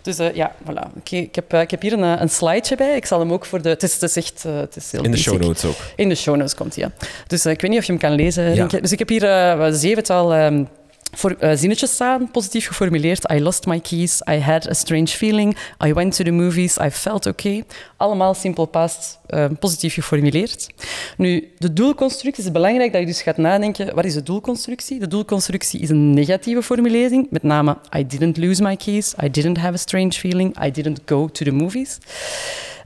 Dus 0.03 0.19
eh, 0.19 0.35
ja, 0.35 0.55
voilà. 0.71 1.03
Ik, 1.11 1.35
heb, 1.35 1.53
eh, 1.53 1.61
ik 1.61 1.71
heb 1.71 1.83
hier 1.83 1.93
een, 1.93 2.03
eh, 2.17 2.21
een 2.21 2.29
slideje 2.31 2.77
bij. 2.77 2.97
Ik 2.97 3.07
zal 3.07 3.19
hem 3.19 3.33
ook 3.33 3.45
voor 3.47 3.63
de... 3.63 3.69
Het 3.69 3.83
is, 3.83 3.93
het 3.93 4.03
is 4.03 4.17
echt... 4.17 4.45
eh, 4.45 4.57
het 4.57 4.77
is 4.77 4.93
heel 4.93 5.03
In 5.03 5.11
de 5.11 5.17
show 5.17 5.41
notes 5.41 5.65
ook. 5.65 5.77
In 5.97 6.09
de 6.09 6.15
show 6.15 6.37
notes 6.37 6.55
komt 6.55 6.75
hij, 6.75 6.85
ja. 6.85 7.07
Dus 7.27 7.47
ik 7.47 7.61
weet 7.61 7.71
niet 7.71 7.79
of 7.81 7.87
je 7.87 7.93
hem 7.93 8.01
kan 8.01 8.13
lezen. 8.13 8.55
Ja. 8.55 8.67
Dus 8.67 8.93
ik 8.93 8.99
heb 8.99 9.09
hier 9.09 9.69
zevental 9.73 10.35
ehm, 10.35 10.65
voor, 11.13 11.31
eh, 11.31 11.51
zinnetjes 11.55 11.93
staan, 11.93 12.31
positief 12.31 12.67
geformuleerd. 12.67 13.33
I 13.33 13.41
lost 13.41 13.67
my 13.67 13.81
keys, 13.81 14.23
I 14.31 14.39
had 14.39 14.69
a 14.69 14.73
strange 14.73 15.07
feeling, 15.07 15.57
I 15.85 15.93
went 15.93 16.17
to 16.17 16.25
the 16.25 16.31
movies, 16.31 16.77
I 16.79 16.91
felt 16.91 17.27
okay. 17.27 17.65
Allemaal 17.97 18.35
simple 18.35 18.67
past, 18.67 19.19
eh, 19.27 19.45
positief 19.61 19.95
geformuleerd. 19.95 20.69
Nu, 21.17 21.49
de 21.59 21.73
doelconstructie 21.73 22.45
is 22.45 22.51
belangrijk 22.51 22.93
dat 22.93 23.01
je 23.01 23.07
dus 23.07 23.23
gaat 23.23 23.37
nadenken, 23.37 23.95
wat 23.95 24.05
is 24.05 24.15
de 24.15 24.23
doelconstructie? 24.23 24.99
De 24.99 25.09
doelconstructie 25.09 25.81
is 25.81 25.89
een 25.89 26.15
negatieve 26.15 26.63
formulering, 26.63 27.27
met 27.31 27.43
name 27.43 27.77
I 27.97 28.07
didn't 28.07 28.37
lose 28.37 28.63
my 28.63 28.77
keys, 28.77 29.15
I 29.23 29.31
didn't 29.31 29.57
have 29.57 29.73
a 29.73 29.77
strange 29.77 30.13
feeling, 30.13 30.65
I 30.65 30.71
didn't 30.71 31.01
go 31.05 31.29
to 31.29 31.45
the 31.45 31.53
movies. 31.53 31.99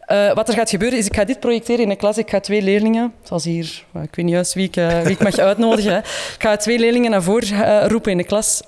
Eh, 0.07 0.34
wat 0.34 0.48
er 0.48 0.55
gaat 0.55 0.70
gebeuren 0.70 0.98
is, 0.98 1.07
ik 1.07 1.14
ga 1.14 1.24
dit 1.24 1.40
projecteren 1.40 1.84
in 1.84 1.90
een 1.90 1.96
klas. 1.96 2.18
Ik 2.18 2.30
ga 2.30 2.40
twee 2.40 2.62
leerlingen, 2.62 3.12
zoals 3.22 3.44
hier, 3.44 3.84
ik 4.02 4.14
weet 4.14 4.24
niet 4.24 4.34
juist 4.34 4.55
wie 4.55 4.66
ik, 4.66 4.76
eh, 4.76 5.00
wie 5.00 5.12
ik 5.12 5.22
mag 5.22 5.38
uitnodigen. 5.50 5.98
Ik 5.98 6.36
ga 6.38 6.57
twee 6.57 6.78
leerlingen 6.78 7.11
naar 7.11 7.22
voren 7.22 7.82
eh, 7.82 7.88
roepen 7.88 8.11
in 8.11 8.18
de 8.18 8.24
klas. 8.24 8.62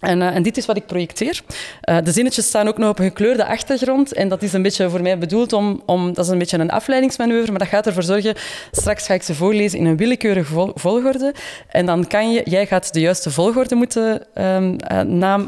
En, 0.00 0.22
eh, 0.22 0.34
en 0.34 0.42
dit 0.42 0.56
is 0.56 0.66
wat 0.66 0.76
ik 0.76 0.86
projecteer. 0.86 1.42
Eh, 1.80 1.96
de 2.04 2.12
zinnetjes 2.12 2.46
staan 2.46 2.68
ook 2.68 2.78
nog 2.78 2.90
op 2.90 2.98
een 2.98 3.04
gekleurde 3.04 3.46
achtergrond. 3.46 4.12
En 4.12 4.28
dat 4.28 4.42
is 4.42 4.52
een 4.52 4.62
beetje 4.62 4.90
voor 4.90 5.02
mij 5.02 5.18
bedoeld 5.18 5.52
om, 5.52 5.82
om... 5.86 6.14
Dat 6.14 6.24
is 6.24 6.30
een 6.30 6.38
beetje 6.38 6.58
een 6.58 6.70
afleidingsmanoeuvre, 6.70 7.50
maar 7.50 7.60
dat 7.60 7.68
gaat 7.68 7.86
ervoor 7.86 8.02
zorgen... 8.02 8.34
Straks 8.70 9.06
ga 9.06 9.14
ik 9.14 9.22
ze 9.22 9.34
voorlezen 9.34 9.78
in 9.78 9.86
een 9.86 9.96
willekeurige 9.96 10.52
vol- 10.52 10.72
volgorde. 10.74 11.34
En 11.68 11.86
dan 11.86 12.06
kan 12.06 12.32
je... 12.32 12.42
Jij 12.44 12.66
gaat 12.66 12.92
de 12.92 13.00
juiste 13.00 13.30
volgorde 13.30 13.74
moeten 13.74 14.34
ehm, 14.34 14.74
eh, 14.76 15.00
na, 15.00 15.40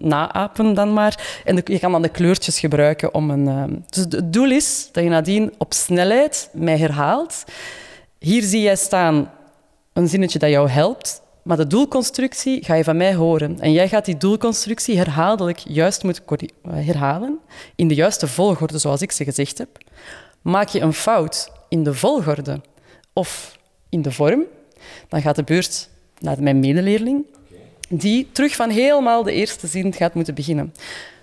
naapen 0.00 0.74
dan 0.74 0.92
maar. 0.92 1.42
En 1.44 1.60
je 1.64 1.78
kan 1.78 1.92
dan 1.92 2.02
de 2.02 2.08
kleurtjes 2.08 2.58
gebruiken 2.58 3.14
om 3.14 3.30
een... 3.30 3.48
ehm, 3.48 3.72
dus 3.88 4.04
het 4.18 4.32
doel 4.32 4.50
is 4.50 4.88
dat 4.92 5.04
je 5.04 5.10
nadien 5.10 5.52
op 5.58 5.72
snelheid 5.72 6.48
mij 6.52 6.78
herhaalt. 6.78 7.44
Hier 8.18 8.42
zie 8.42 8.60
jij 8.60 8.76
staan 8.76 9.30
een 9.92 10.08
zinnetje 10.08 10.38
dat 10.38 10.50
jou 10.50 10.68
helpt, 10.68 11.22
maar 11.44 11.56
de 11.56 11.66
doelconstructie 11.66 12.64
ga 12.64 12.74
je 12.74 12.84
van 12.84 12.96
mij 12.96 13.14
horen. 13.14 13.60
En 13.60 13.72
jij 13.72 13.88
gaat 13.88 14.04
die 14.04 14.16
doelconstructie 14.16 14.96
herhaaldelijk 14.96 15.58
juist 15.58 16.02
moeten 16.02 16.24
eh, 16.26 16.46
herhalen, 16.62 17.38
in 17.74 17.88
de 17.88 17.94
juiste 17.94 18.26
volgorde, 18.26 18.78
zoals 18.78 19.02
ik 19.02 19.12
ze 19.12 19.24
gezegd 19.24 19.58
heb. 19.58 19.68
Maak 20.42 20.68
je 20.68 20.80
een 20.80 20.92
fout 20.92 21.50
in 21.68 21.84
de 21.84 21.94
volgorde 21.94 22.60
of 23.12 23.58
in 23.88 24.02
de 24.02 24.12
vorm, 24.12 24.42
dan 25.08 25.22
gaat 25.22 25.36
de 25.36 25.42
beurt 25.42 25.88
naar 26.18 26.42
mijn 26.42 26.60
medeleerling, 26.60 27.24
die 27.88 28.28
terug 28.32 28.54
van 28.54 28.70
helemaal 28.70 29.22
de 29.22 29.32
eerste 29.32 29.66
zin 29.66 29.92
gaat 29.92 30.14
moeten 30.14 30.34
beginnen. 30.34 30.74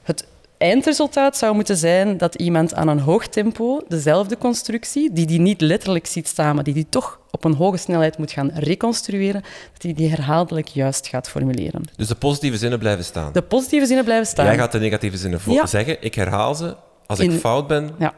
Het 0.04 0.28
eindresultaat 0.58 1.38
zou 1.38 1.56
moeten 1.56 1.78
zijn 1.78 2.18
dat 2.18 2.36
iemand 2.36 2.74
aan 2.74 2.88
een 2.88 3.00
hoog 3.00 3.28
tempo 3.28 3.82
dezelfde 3.88 4.38
constructie, 4.38 5.14
die 5.14 5.26
die 5.26 5.40
niet 5.40 5.62
letterlijk 5.62 6.08
ziet 6.08 6.28
staan, 6.28 6.56
maar 6.56 6.64
die 6.64 6.74
die 6.74 6.88
toch 6.90 7.21
op 7.32 7.44
een 7.44 7.54
hoge 7.54 7.78
snelheid 7.78 8.18
moet 8.18 8.32
gaan 8.32 8.52
reconstrueren, 8.54 9.42
dat 9.74 9.82
hij 9.82 9.94
die 9.94 10.10
herhaaldelijk 10.10 10.68
juist 10.68 11.08
gaat 11.08 11.30
formuleren. 11.30 11.84
Dus 11.96 12.08
de 12.08 12.16
positieve 12.16 12.58
zinnen 12.58 12.80
blijven 12.80 13.04
staan. 13.06 13.34
De 13.34 13.42
positieve 13.42 13.86
zinnen 13.86 14.06
blijven 14.06 14.28
staan. 14.28 14.46
Jij 14.46 14.58
gaat 14.58 14.72
de 14.72 14.80
negatieve 14.80 15.18
zinnen 15.18 15.40
Ja. 15.46 15.66
zeggen. 15.66 16.04
Ik 16.04 16.16
herhaal 16.16 16.56
ze. 16.56 16.76
Als 17.06 17.20
ik 17.20 17.32
fout 17.32 17.68
ben, 17.68 17.90
Ja. 18.00 18.14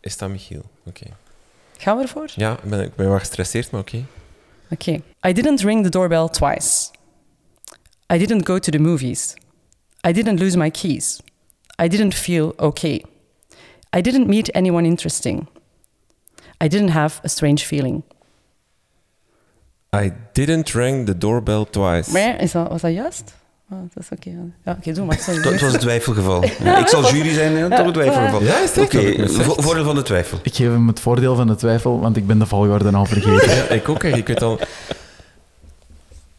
is 0.00 0.16
dat 0.16 0.28
Michiel. 0.28 0.62
Oké. 0.86 1.04
Gaan 1.78 1.96
we 1.96 2.02
ervoor? 2.02 2.28
Ja, 2.34 2.52
ik 2.52 2.70
ben, 2.70 2.80
ik 2.80 2.94
ben 2.94 3.08
wel 3.08 3.18
gestresseerd, 3.18 3.70
maar 3.70 3.80
oké. 3.80 4.04
Okay. 4.70 5.02
I 5.26 5.32
didn't 5.32 5.60
ring 5.60 5.82
the 5.84 5.90
doorbell 5.90 6.28
twice. 6.28 6.90
I 8.12 8.18
didn't 8.18 8.46
go 8.46 8.58
to 8.58 8.70
the 8.70 8.78
movies. 8.78 9.34
I 10.08 10.12
didn't 10.12 10.38
lose 10.38 10.56
my 10.58 10.70
keys. 10.70 11.20
I 11.82 11.88
didn't 11.88 12.14
feel 12.14 12.52
okay. 12.56 13.04
I 13.96 14.00
didn't 14.00 14.26
meet 14.26 14.52
anyone 14.52 14.86
interesting. 14.86 15.46
I 16.64 16.68
didn't 16.68 16.90
have 16.90 17.20
a 17.24 17.28
strange 17.28 17.64
feeling. 17.66 18.02
I 19.96 20.12
didn't 20.32 20.68
ring 20.70 21.06
the 21.06 21.18
doorbell 21.18 21.66
twice. 21.70 22.12
Maar 22.12 22.40
is 22.40 22.52
dat, 22.52 22.68
was 22.68 22.80
dat 22.80 22.92
juist? 22.92 23.34
Oh, 23.70 23.78
dat 23.94 24.02
is 24.02 24.18
oké. 24.18 24.30
Ja, 24.64 24.72
oké, 24.72 24.92
doe 24.92 25.06
maar. 25.06 25.18
Sorry. 25.18 25.50
Het 25.50 25.60
was 25.60 25.72
een 25.72 25.78
twijfelgeval. 25.78 26.44
Ja, 26.64 26.78
ik 26.78 26.88
zal 26.88 27.14
jury 27.14 27.32
zijn, 27.32 27.56
hè, 27.56 27.68
toch 27.70 27.86
een 27.86 27.92
twijfelgeval. 27.92 28.42
Ja, 28.42 28.58
is? 28.58 28.78
Oké, 28.78 29.28
voordeel 29.62 29.84
van 29.84 29.94
de 29.94 30.02
twijfel. 30.02 30.38
Ik 30.42 30.54
geef 30.54 30.66
hem 30.66 30.86
het 30.86 31.00
voordeel 31.00 31.36
van 31.36 31.46
de 31.46 31.54
twijfel, 31.54 32.00
want 32.00 32.16
ik 32.16 32.26
ben 32.26 32.38
de 32.38 32.46
volgorde 32.46 32.90
al 32.90 33.04
vergeten. 33.06 33.54
Ja, 33.54 33.68
ik 33.68 33.88
ook. 33.88 34.02
Ik 34.04 34.26
weet 34.26 34.42
al... 34.42 34.58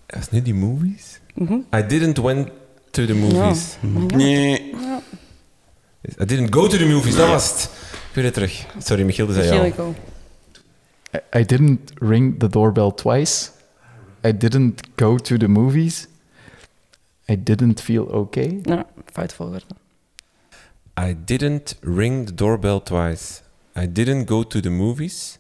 Was 0.08 0.22
het 0.22 0.32
nu 0.32 0.41
die 0.41 0.54
movies? 0.56 1.20
Mhm. 1.34 1.54
I 1.76 1.86
didn't 1.88 2.18
went 2.18 2.50
to 2.91 3.06
the 3.06 3.14
movies. 3.14 3.78
Nee. 4.08 4.74
I 6.22 6.26
didn't 6.26 6.54
go 6.54 6.68
to 6.68 6.78
the 6.78 6.86
movies, 6.86 7.16
dat 7.16 7.28
was 7.28 7.52
het. 7.52 7.70
Ik 8.14 8.24
het 8.24 8.34
terug. 8.34 8.66
Sorry, 8.78 9.04
Michiel, 9.04 9.26
dat 9.28 9.36
zei 9.36 9.62
Michiel, 9.62 9.95
I, 11.14 11.39
I 11.39 11.43
didn't 11.43 11.93
ring 12.01 12.39
the 12.39 12.47
doorbell 12.47 12.91
twice. 12.91 13.51
I 14.24 14.32
didn't 14.32 14.95
go 14.97 15.18
to 15.18 15.38
the 15.38 15.47
movies. 15.47 16.07
I 17.28 17.36
didn't 17.36 17.80
feel 17.80 18.03
okay. 18.12 18.62
Ja, 18.66 18.86
fout 19.14 19.34
volgorde. 19.34 19.66
I 20.97 21.14
didn't 21.14 21.76
ring 21.82 22.26
the 22.26 22.34
doorbell 22.34 22.82
twice. 22.82 23.41
I 23.76 23.88
didn't 23.88 24.26
go 24.26 24.43
to 24.43 24.62
the 24.62 24.70
movies. 24.70 25.39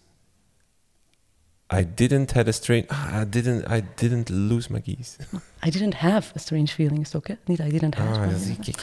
I 1.73 1.87
didn't 1.95 2.31
had 2.31 2.47
a 2.47 2.51
strange... 2.51 2.85
I 3.21 3.25
didn't, 3.29 3.71
I 3.71 3.83
didn't 3.95 4.29
lose 4.29 4.71
my 4.71 4.79
keys. 4.81 5.15
I 5.65 5.69
didn't 5.69 5.93
have 5.93 6.27
a 6.35 6.39
strange 6.39 6.67
feeling, 6.67 6.99
is 7.01 7.05
het 7.07 7.15
ook, 7.15 7.27
hè? 7.27 7.33
Niet 7.45 7.59
I 7.59 7.69
didn't 7.69 7.95
have. 7.95 8.19
Ah, 8.19 8.27
zie 8.43 8.57
ik. 8.61 8.75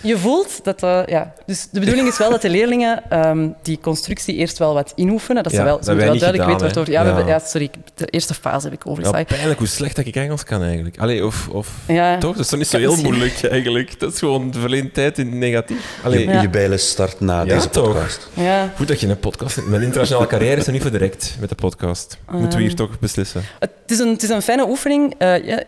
Je 0.00 0.18
voelt 0.18 0.64
dat... 0.64 0.82
eh, 0.82 1.00
ja. 1.06 1.34
Dus 1.46 1.68
de 1.70 1.80
bedoeling 1.80 2.08
is 2.08 2.18
wel 2.18 2.30
dat 2.30 2.42
de 2.42 2.48
leerlingen 2.50 3.10
ehm, 3.10 3.48
die 3.62 3.78
constructie 3.80 4.34
eerst 4.34 4.58
wel 4.58 4.74
wat 4.74 4.92
inoefenen. 4.96 5.42
Dat 5.42 5.52
ze 5.52 5.62
wel, 5.62 5.76
dat 5.76 5.84
ze 5.84 5.90
moeten 5.90 6.04
wel 6.06 6.12
niet 6.14 6.22
duidelijk 6.22 6.50
gedaan, 6.52 6.68
weten 6.74 6.92
waardoor... 7.02 7.28
Ja, 7.28 7.38
sorry, 7.38 7.70
de 7.94 8.06
eerste 8.06 8.34
fase 8.34 8.64
heb 8.68 8.74
ik 8.76 8.84
Ja, 8.84 8.90
overgeslagen. 8.90 9.26
pijnlijk 9.26 9.58
hoe 9.58 9.68
slecht 9.68 9.96
dat 9.96 10.06
ik 10.06 10.16
Engels 10.16 10.44
kan 10.44 10.62
eigenlijk. 10.62 10.98
Allee, 10.98 11.26
of... 11.26 11.48
of 11.48 11.68
Ja. 11.86 12.18
Toch? 12.18 12.32
Dat 12.36 12.44
is 12.44 12.48
toch 12.50 12.58
niet 12.58 12.68
zo 12.68 12.78
heel 12.78 12.96
moeilijk 12.96 13.42
eigenlijk. 13.42 14.00
Dat 14.00 14.12
is 14.12 14.18
gewoon 14.18 14.50
de 14.50 14.60
verleden 14.60 14.92
tijd 14.92 15.18
in 15.18 15.26
het 15.26 15.34
negatief. 15.34 15.98
Allee, 16.04 16.18
Je, 16.26 16.32
Ja. 16.32 16.40
je 16.40 16.48
bijles 16.48 16.88
start 16.88 17.20
na 17.20 17.38
Ja, 17.38 17.44
deze 17.54 17.70
toch. 17.70 17.84
podcast. 17.92 18.28
Ja. 18.34 18.72
Goed 18.76 18.88
dat 18.88 19.00
je 19.00 19.08
een 19.08 19.18
podcast... 19.18 19.62
Mijn 19.66 19.82
internationale 19.82 20.26
carrière 20.26 20.56
is 20.56 20.64
nog 20.64 20.74
niet 20.74 20.82
voor 20.82 20.90
direct 20.92 21.36
met 21.40 21.48
de 21.48 21.54
podcast. 21.54 22.13
Moeten 22.30 22.58
we 22.58 22.64
hier 22.64 22.74
toch 22.74 22.98
beslissen? 22.98 23.42
Het 23.58 23.70
is 23.86 23.98
een, 23.98 24.08
het 24.08 24.22
is 24.22 24.28
een 24.28 24.42
fijne 24.42 24.68
oefening. 24.68 25.14
Uh, 25.18 25.46
ja, 25.46 25.62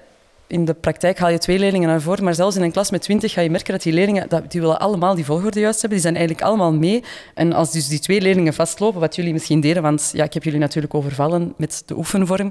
in 0.48 0.64
de 0.64 0.74
praktijk 0.74 1.18
haal 1.18 1.30
je 1.30 1.38
twee 1.38 1.58
leerlingen 1.58 1.88
naar 1.88 2.00
voren, 2.00 2.24
maar 2.24 2.34
zelfs 2.34 2.56
in 2.56 2.62
een 2.62 2.70
klas 2.70 2.90
met 2.90 3.02
twintig 3.02 3.32
ga 3.32 3.40
je 3.40 3.50
merken 3.50 3.72
dat 3.72 3.82
die 3.82 3.92
leerlingen, 3.92 4.28
dat, 4.28 4.50
die 4.50 4.60
willen 4.60 4.80
allemaal 4.80 5.14
die 5.14 5.24
volgorde 5.24 5.60
juist 5.60 5.80
hebben. 5.80 5.98
Die 5.98 6.08
zijn 6.08 6.16
eigenlijk 6.16 6.46
allemaal 6.46 6.72
mee. 6.72 7.02
En 7.34 7.52
als 7.52 7.72
dus 7.72 7.88
die 7.88 7.98
twee 7.98 8.20
leerlingen 8.20 8.54
vastlopen, 8.54 9.00
wat 9.00 9.16
jullie 9.16 9.32
misschien 9.32 9.60
deden, 9.60 9.82
want 9.82 10.10
ja, 10.12 10.24
ik 10.24 10.34
heb 10.34 10.44
jullie 10.44 10.58
natuurlijk 10.58 10.94
overvallen 10.94 11.54
met 11.56 11.82
de 11.86 11.96
oefenvorm, 11.96 12.50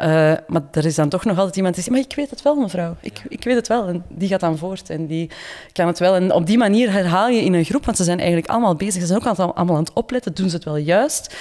uh, 0.00 0.06
maar 0.46 0.62
er 0.72 0.84
is 0.84 0.94
dan 0.94 1.08
toch 1.08 1.24
nog 1.24 1.38
altijd 1.38 1.56
iemand 1.56 1.74
die 1.74 1.84
zegt, 1.84 1.96
maar 1.96 2.06
ik 2.06 2.16
weet 2.16 2.30
het 2.30 2.42
wel, 2.42 2.54
mevrouw. 2.54 2.96
Ik, 3.00 3.22
ik 3.28 3.44
weet 3.44 3.56
het 3.56 3.68
wel. 3.68 3.86
En 3.86 4.04
die 4.08 4.28
gaat 4.28 4.40
dan 4.40 4.58
voort 4.58 4.90
en 4.90 5.06
die 5.06 5.30
kan 5.72 5.86
het 5.86 5.98
wel. 5.98 6.14
En 6.14 6.32
op 6.32 6.46
die 6.46 6.58
manier 6.58 6.92
herhaal 6.92 7.28
je 7.28 7.40
in 7.40 7.54
een 7.54 7.64
groep, 7.64 7.84
want 7.84 7.96
ze 7.96 8.04
zijn 8.04 8.18
eigenlijk 8.18 8.48
allemaal 8.48 8.74
bezig. 8.74 9.00
Ze 9.00 9.06
zijn 9.06 9.18
ook 9.18 9.26
allemaal 9.26 9.76
aan 9.76 9.82
het 9.82 9.92
opletten, 9.92 10.34
doen 10.34 10.48
ze 10.48 10.54
het 10.54 10.64
wel 10.64 10.76
juist. 10.76 11.34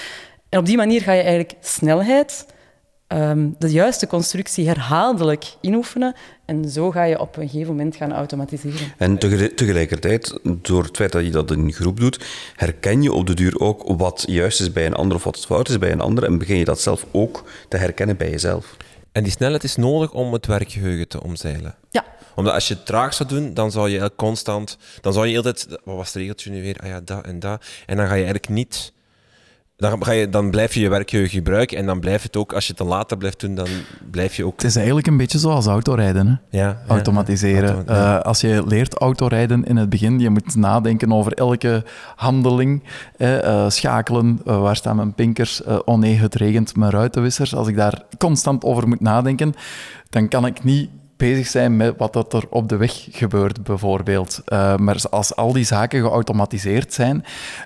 En 0.54 0.60
op 0.60 0.66
die 0.66 0.78
manier 0.78 1.02
ga 1.02 1.12
je 1.12 1.22
eigenlijk 1.22 1.54
snelheid 1.62 2.46
Ehm, 3.14 3.50
de 3.60 3.72
juiste 3.72 4.08
constructie 4.08 4.68
herhaaldelijk 4.68 5.46
inoefenen. 5.62 6.16
En 6.46 6.70
zo 6.70 6.92
ga 6.92 7.04
je 7.04 7.20
op 7.20 7.38
een 7.38 7.50
gegeven 7.50 7.76
moment 7.76 7.96
gaan 7.96 8.14
automatiseren. 8.14 8.94
En 8.98 9.18
tegelijkertijd, 9.56 10.40
door 10.44 10.84
het 10.84 10.96
feit 10.96 11.12
dat 11.12 11.24
je 11.24 11.32
dat 11.32 11.52
in 11.52 11.60
een 11.60 11.74
groep 11.74 12.00
doet, 12.00 12.26
herken 12.56 13.02
je 13.02 13.14
op 13.14 13.28
de 13.28 13.34
duur 13.34 13.60
ook 13.60 13.84
wat 13.98 14.24
juist 14.28 14.62
is 14.62 14.72
bij 14.72 14.86
een 14.86 14.94
ander 14.94 15.18
of 15.18 15.24
wat 15.24 15.46
fout 15.46 15.70
is 15.70 15.78
bij 15.78 15.92
een 15.92 16.02
ander. 16.02 16.24
En 16.24 16.38
begin 16.38 16.58
je 16.58 16.66
dat 16.66 16.82
zelf 16.82 17.06
ook 17.12 17.44
te 17.70 17.78
herkennen 17.78 18.18
bij 18.18 18.30
jezelf. 18.30 18.78
En 19.12 19.24
die 19.24 19.32
snelheid 19.32 19.64
is 19.64 19.76
nodig 19.76 20.12
om 20.12 20.34
het 20.34 20.46
werkgeheugen 20.46 21.08
te 21.08 21.24
omzeilen. 21.24 21.76
Ja. 21.90 22.06
Omdat 22.36 22.54
als 22.54 22.68
je 22.68 22.74
het 22.74 22.86
traag 22.86 23.14
zou 23.14 23.30
doen, 23.30 23.54
dan 23.54 23.72
zou 23.72 23.90
je 23.90 24.12
constant... 24.16 24.78
Dan 25.02 25.14
zou 25.14 25.28
je 25.28 25.38
altijd... 25.38 25.68
Wat 25.84 25.96
was 25.96 26.08
het 26.08 26.16
regeltje 26.16 26.52
nu 26.52 26.62
weer? 26.62 26.78
Ah 26.80 26.88
ja, 26.88 27.02
dat 27.02 27.26
en 27.26 27.40
dat. 27.40 27.66
En 27.86 27.98
dan 27.98 28.06
ga 28.06 28.14
je 28.14 28.24
eigenlijk 28.24 28.50
niet 28.50 28.93
dan, 29.76 30.06
ga 30.06 30.12
je, 30.12 30.30
dan 30.30 30.52
blijf 30.52 30.74
je 30.74 30.80
je 30.80 30.90
werkgeheugen 30.90 31.34
gebruiken 31.34 31.78
en 31.78 31.86
dan 31.86 32.00
blijft 32.00 32.24
het 32.24 32.38
ook, 32.38 32.54
als 32.54 32.64
je 32.64 32.70
het 32.70 32.78
dan 32.78 32.88
later 32.88 33.18
blijft 33.18 33.40
doen, 33.40 33.56
dan 33.56 33.68
blijf 34.12 34.36
je 34.36 34.46
ook... 34.46 34.56
Het 34.56 34.64
is 34.64 34.76
eigenlijk 34.76 35.08
een 35.08 35.18
beetje 35.18 35.40
zoals 35.40 35.66
autorijden, 35.66 36.28
hè? 36.28 36.58
Ja, 36.60 36.82
Automatiseren. 36.88 37.88
Eh, 37.88 38.20
als 38.20 38.42
je 38.42 38.64
leert 38.68 38.94
autorijden 38.94 39.64
in 39.64 39.78
het 39.78 39.90
begin, 39.90 40.20
je 40.20 40.30
moet 40.30 40.56
nadenken 40.56 41.14
over 41.14 41.34
elke 41.34 41.84
handeling. 42.16 42.84
Uh, 43.18 43.70
schakelen, 43.70 44.40
eh, 44.46 44.62
waar 44.62 44.76
staan 44.76 44.96
mijn 44.96 45.14
pinkers? 45.14 45.64
oh 45.64 45.98
nee, 45.98 46.16
het 46.16 46.36
regent, 46.36 46.76
mijn 46.76 46.92
ruitenwissers. 46.92 47.56
Als 47.56 47.68
ik 47.68 47.76
daar 47.76 48.02
constant 48.18 48.64
over 48.64 48.88
moet 48.88 49.02
nadenken, 49.02 49.54
dan 50.10 50.28
kan 50.28 50.46
ik 50.46 50.64
niet 50.64 50.90
bezig 51.30 51.48
zijn 51.48 51.78
met 51.78 51.94
wat 51.98 52.34
er 52.34 52.44
op 52.50 52.70
de 52.70 52.78
weg 52.78 53.08
gebeurt, 53.12 53.64
bijvoorbeeld. 53.64 54.42
Uh, 54.46 54.76
maar 54.76 55.04
als 55.10 55.36
al 55.36 55.54
die 55.54 55.64
zaken 55.64 56.02
geautomatiseerd 56.02 56.94
zijn, 56.94 57.26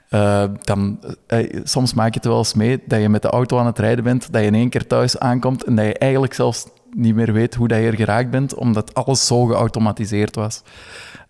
uh, 0.10 0.44
dan 0.62 1.00
uh, 1.28 1.62
soms 1.64 1.94
maak 1.94 2.14
je 2.14 2.20
het 2.20 2.28
wel 2.28 2.38
eens 2.38 2.54
mee 2.54 2.84
dat 2.86 3.02
je 3.02 3.10
met 3.10 3.22
de 3.22 3.30
auto 3.30 3.60
aan 3.60 3.66
het 3.66 3.80
rijden 3.80 4.04
bent, 4.04 4.32
dat 4.32 4.42
je 4.42 4.48
in 4.48 4.56
één 4.56 4.70
keer 4.70 4.88
thuis 4.88 5.20
aankomt 5.20 5.64
en 5.64 5.76
dat 5.76 5.86
je 5.86 5.98
eigenlijk 5.98 6.34
zelfs 6.34 6.66
niet 6.92 7.16
meer 7.16 7.34
weet 7.34 7.56
hoe 7.56 7.68
dat 7.68 7.78
je 7.78 7.86
er 7.86 7.96
geraakt 7.96 8.30
bent, 8.30 8.56
omdat 8.56 8.94
alles 8.94 9.28
zo 9.28 9.46
geautomatiseerd 9.46 10.36
was. 10.36 10.62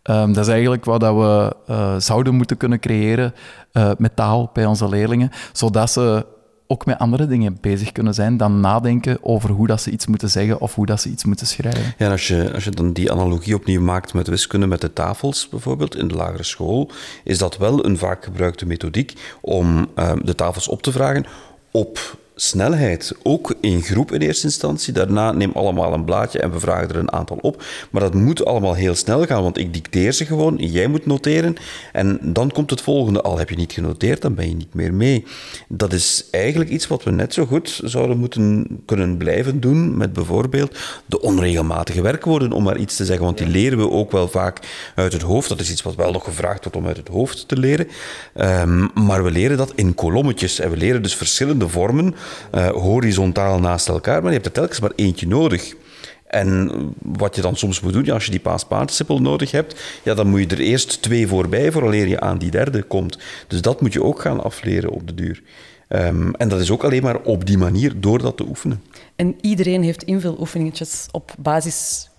Um, 0.03 0.33
dat 0.33 0.45
is 0.45 0.51
eigenlijk 0.51 0.85
wat 0.85 0.99
dat 0.99 1.15
we 1.15 1.55
zouden 1.99 2.35
moeten 2.35 2.57
kunnen 2.57 2.79
creëren 2.79 3.33
met 3.97 4.15
taal 4.15 4.49
bij 4.53 4.65
onze 4.65 4.89
leerlingen, 4.89 5.31
zodat 5.51 5.91
ze 5.91 6.25
ook 6.67 6.85
met 6.85 6.99
andere 6.99 7.27
dingen 7.27 7.57
bezig 7.61 7.91
kunnen 7.91 8.13
zijn 8.13 8.37
dan 8.37 8.59
nadenken 8.59 9.17
over 9.21 9.49
hoe 9.49 9.67
dat 9.67 9.81
ze 9.81 9.91
iets 9.91 10.07
moeten 10.07 10.29
zeggen 10.29 10.59
of 10.59 10.75
hoe 10.75 10.85
dat 10.85 11.01
ze 11.01 11.09
iets 11.09 11.25
moeten 11.25 11.47
schrijven. 11.47 11.93
Ja, 11.97 12.11
als 12.11 12.27
je, 12.27 12.53
als 12.53 12.63
je 12.63 12.69
dan 12.69 12.93
die 12.93 13.11
analogie 13.11 13.55
opnieuw 13.55 13.81
maakt 13.81 14.13
met 14.13 14.27
wiskunde, 14.27 14.67
met 14.67 14.81
de 14.81 14.93
tafels 14.93 15.49
bijvoorbeeld 15.49 15.95
in 15.95 16.07
de 16.07 16.15
lagere 16.15 16.43
school, 16.43 16.91
is 17.23 17.37
dat 17.37 17.57
wel 17.57 17.85
een 17.85 17.97
vaak 17.97 18.23
gebruikte 18.23 18.65
methodiek 18.65 19.13
om 19.41 19.87
uh, 19.95 20.11
de 20.23 20.35
tafels 20.35 20.67
op 20.67 20.81
te 20.81 20.91
vragen 20.91 21.25
op 21.71 22.17
snelheid, 22.39 23.13
ook 23.23 23.55
in 23.61 23.81
groep 23.81 24.11
in 24.11 24.21
eerste 24.21 24.45
instantie. 24.45 24.93
Daarna 24.93 25.31
neem 25.31 25.51
allemaal 25.53 25.93
een 25.93 26.05
blaadje 26.05 26.39
en 26.39 26.51
we 26.51 26.59
vragen 26.59 26.89
er 26.89 26.95
een 26.95 27.11
aantal 27.11 27.37
op. 27.41 27.63
Maar 27.91 28.01
dat 28.01 28.13
moet 28.13 28.45
allemaal 28.45 28.73
heel 28.73 28.95
snel 28.95 29.25
gaan, 29.25 29.43
want 29.43 29.57
ik 29.57 29.73
dicteer 29.73 30.11
ze 30.11 30.25
gewoon, 30.25 30.55
jij 30.55 30.87
moet 30.87 31.05
noteren. 31.05 31.55
En 31.91 32.19
dan 32.23 32.51
komt 32.51 32.69
het 32.69 32.81
volgende, 32.81 33.21
al 33.21 33.37
heb 33.37 33.49
je 33.49 33.55
niet 33.55 33.73
genoteerd, 33.73 34.21
dan 34.21 34.35
ben 34.35 34.49
je 34.49 34.55
niet 34.55 34.73
meer 34.73 34.93
mee. 34.93 35.25
Dat 35.67 35.93
is 35.93 36.27
eigenlijk 36.31 36.69
iets 36.69 36.87
wat 36.87 37.03
we 37.03 37.11
net 37.11 37.33
zo 37.33 37.45
goed 37.45 37.79
zouden 37.83 38.17
moeten 38.17 38.67
kunnen 38.85 39.17
blijven 39.17 39.59
doen 39.59 39.97
met 39.97 40.13
bijvoorbeeld 40.13 40.77
de 41.05 41.21
onregelmatige 41.21 42.01
werkwoorden, 42.01 42.51
om 42.51 42.63
maar 42.63 42.77
iets 42.77 42.95
te 42.95 43.05
zeggen, 43.05 43.25
want 43.25 43.37
die 43.37 43.47
leren 43.47 43.77
we 43.77 43.89
ook 43.89 44.11
wel 44.11 44.27
vaak 44.27 44.59
uit 44.95 45.13
het 45.13 45.21
hoofd. 45.21 45.49
Dat 45.49 45.59
is 45.59 45.71
iets 45.71 45.81
wat 45.81 45.95
wel 45.95 46.11
nog 46.11 46.23
gevraagd 46.23 46.63
wordt 46.63 46.77
om 46.77 46.87
uit 46.87 46.97
het 46.97 47.07
hoofd 47.07 47.47
te 47.47 47.57
leren. 47.57 47.87
Um, 48.35 48.89
maar 48.93 49.23
we 49.23 49.31
leren 49.31 49.57
dat 49.57 49.71
in 49.75 49.95
kolommetjes 49.95 50.59
en 50.59 50.69
we 50.69 50.77
leren 50.77 51.01
dus 51.01 51.15
verschillende 51.15 51.69
vormen 51.69 52.15
uh, 52.55 52.67
horizontaal 52.67 53.59
naast 53.59 53.87
elkaar, 53.87 54.21
maar 54.21 54.31
je 54.31 54.37
hebt 54.37 54.45
er 54.45 54.51
telkens 54.51 54.79
maar 54.79 54.91
eentje 54.95 55.27
nodig. 55.27 55.75
En 56.27 56.71
wat 57.01 57.35
je 57.35 57.41
dan 57.41 57.55
soms 57.55 57.81
moet 57.81 57.93
doen, 57.93 58.09
als 58.09 58.25
je 58.25 58.31
die 58.31 58.39
paas-participle 58.39 59.19
nodig 59.19 59.51
hebt, 59.51 59.99
ja, 60.03 60.13
dan 60.13 60.27
moet 60.27 60.39
je 60.39 60.47
er 60.47 60.59
eerst 60.59 61.01
twee 61.01 61.27
voorbij 61.27 61.71
vooraleer 61.71 62.07
je 62.07 62.19
aan 62.19 62.37
die 62.37 62.51
derde 62.51 62.83
komt. 62.83 63.17
Dus 63.47 63.61
dat 63.61 63.81
moet 63.81 63.93
je 63.93 64.03
ook 64.03 64.21
gaan 64.21 64.43
afleren 64.43 64.89
op 64.89 65.07
de 65.07 65.13
duur. 65.13 65.41
Um, 65.89 66.35
en 66.35 66.49
dat 66.49 66.59
is 66.59 66.71
ook 66.71 66.83
alleen 66.83 67.03
maar 67.03 67.21
op 67.21 67.45
die 67.45 67.57
manier, 67.57 67.99
door 67.99 68.21
dat 68.21 68.37
te 68.37 68.45
oefenen. 68.47 68.83
En 69.15 69.35
iedereen 69.41 69.83
heeft 69.83 70.03
invuloefeningetjes 70.03 71.07
op 71.11 71.35
basis 71.37 72.09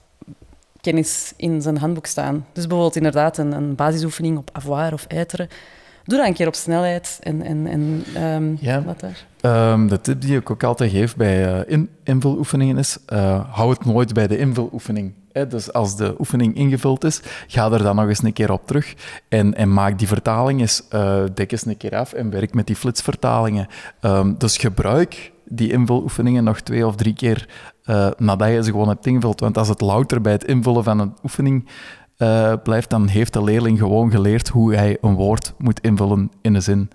kennis 0.80 1.32
in 1.36 1.62
zijn 1.62 1.78
handboek 1.78 2.06
staan. 2.06 2.46
Dus 2.52 2.66
bijvoorbeeld 2.66 2.96
inderdaad 2.96 3.38
een, 3.38 3.52
een 3.52 3.74
basisoefening 3.74 4.38
op 4.38 4.50
avoir 4.52 4.92
of 4.92 5.04
eiteren. 5.06 5.48
Doe 6.08 6.18
dat 6.18 6.26
een 6.26 6.34
keer 6.34 6.46
op 6.46 6.54
snelheid 6.54 7.18
en, 7.22 7.42
en, 7.42 7.66
en 7.66 8.04
um, 8.24 8.56
ja. 8.60 8.82
wat 8.82 9.00
daar. 9.00 9.72
Um, 9.72 9.88
de 9.88 10.00
tip 10.00 10.20
die 10.20 10.36
ik 10.36 10.50
ook 10.50 10.62
altijd 10.62 10.90
geef 10.90 11.16
bij 11.16 11.54
uh, 11.54 11.60
in, 11.66 11.88
invuloefeningen 12.04 12.78
is, 12.78 12.98
uh, 13.12 13.40
hou 13.50 13.70
het 13.70 13.84
nooit 13.84 14.12
bij 14.12 14.26
de 14.26 14.38
invuloefening. 14.38 15.12
Hè? 15.32 15.46
Dus 15.46 15.72
als 15.72 15.96
de 15.96 16.14
oefening 16.18 16.56
ingevuld 16.56 17.04
is, 17.04 17.20
ga 17.46 17.72
er 17.72 17.82
dan 17.82 17.96
nog 17.96 18.08
eens 18.08 18.22
een 18.22 18.32
keer 18.32 18.52
op 18.52 18.66
terug 18.66 18.94
en, 19.28 19.54
en 19.54 19.72
maak 19.72 19.98
die 19.98 20.08
vertaling 20.08 20.60
eens, 20.60 20.82
uh, 20.92 21.22
dek 21.34 21.52
eens 21.52 21.66
een 21.66 21.76
keer 21.76 21.96
af 21.96 22.12
en 22.12 22.30
werk 22.30 22.54
met 22.54 22.66
die 22.66 22.76
flitsvertalingen. 22.76 23.66
Um, 24.00 24.34
dus 24.38 24.56
gebruik 24.56 25.32
die 25.44 25.72
invuloefeningen 25.72 26.44
nog 26.44 26.60
twee 26.60 26.86
of 26.86 26.96
drie 26.96 27.14
keer 27.14 27.48
uh, 27.84 28.08
nadat 28.16 28.48
je 28.48 28.62
ze 28.62 28.70
gewoon 28.70 28.88
hebt 28.88 29.06
ingevuld. 29.06 29.40
Want 29.40 29.58
als 29.58 29.68
het 29.68 29.80
louter 29.80 30.20
bij 30.20 30.32
het 30.32 30.44
invullen 30.44 30.84
van 30.84 30.98
een 30.98 31.14
oefening 31.22 31.68
uh, 32.18 32.52
blijft, 32.62 32.90
dan 32.90 33.08
heeft 33.08 33.32
de 33.32 33.44
leerling 33.44 33.78
gewoon 33.78 34.10
geleerd 34.10 34.48
hoe 34.48 34.74
hij 34.74 34.98
een 35.00 35.14
woord 35.14 35.54
moet 35.58 35.80
invullen 35.80 36.30
in 36.40 36.54
een 36.54 36.62
zin. 36.62 36.90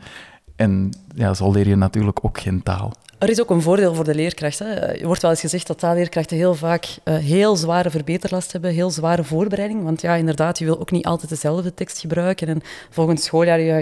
En 0.55 0.89
ja, 1.15 1.33
zo 1.33 1.51
leer 1.51 1.67
je 1.67 1.75
natuurlijk 1.75 2.19
ook 2.21 2.39
geen 2.39 2.63
taal. 2.63 2.93
Er 3.23 3.29
is 3.29 3.41
ook 3.41 3.49
een 3.49 3.61
voordeel 3.61 3.95
voor 3.95 4.03
de 4.03 4.15
leerkracht. 4.15 4.59
Er 4.59 5.05
wordt 5.05 5.21
wel 5.21 5.31
eens 5.31 5.39
gezegd 5.39 5.67
dat 5.67 5.79
taalleerkrachten 5.79 6.37
heel 6.37 6.55
vaak 6.55 6.85
uh, 6.85 7.15
heel 7.15 7.55
zware 7.55 7.89
verbeterlast 7.89 8.51
hebben, 8.51 8.71
heel 8.71 8.89
zware 8.89 9.23
voorbereiding. 9.23 9.83
Want 9.83 10.01
ja, 10.01 10.15
inderdaad, 10.15 10.59
je 10.59 10.65
wil 10.65 10.79
ook 10.79 10.91
niet 10.91 11.05
altijd 11.05 11.29
dezelfde 11.29 11.73
tekst 11.73 11.99
gebruiken. 11.99 12.47
En 12.47 12.61
volgend 12.89 13.21
schooljaar, 13.21 13.59
ja, 13.59 13.77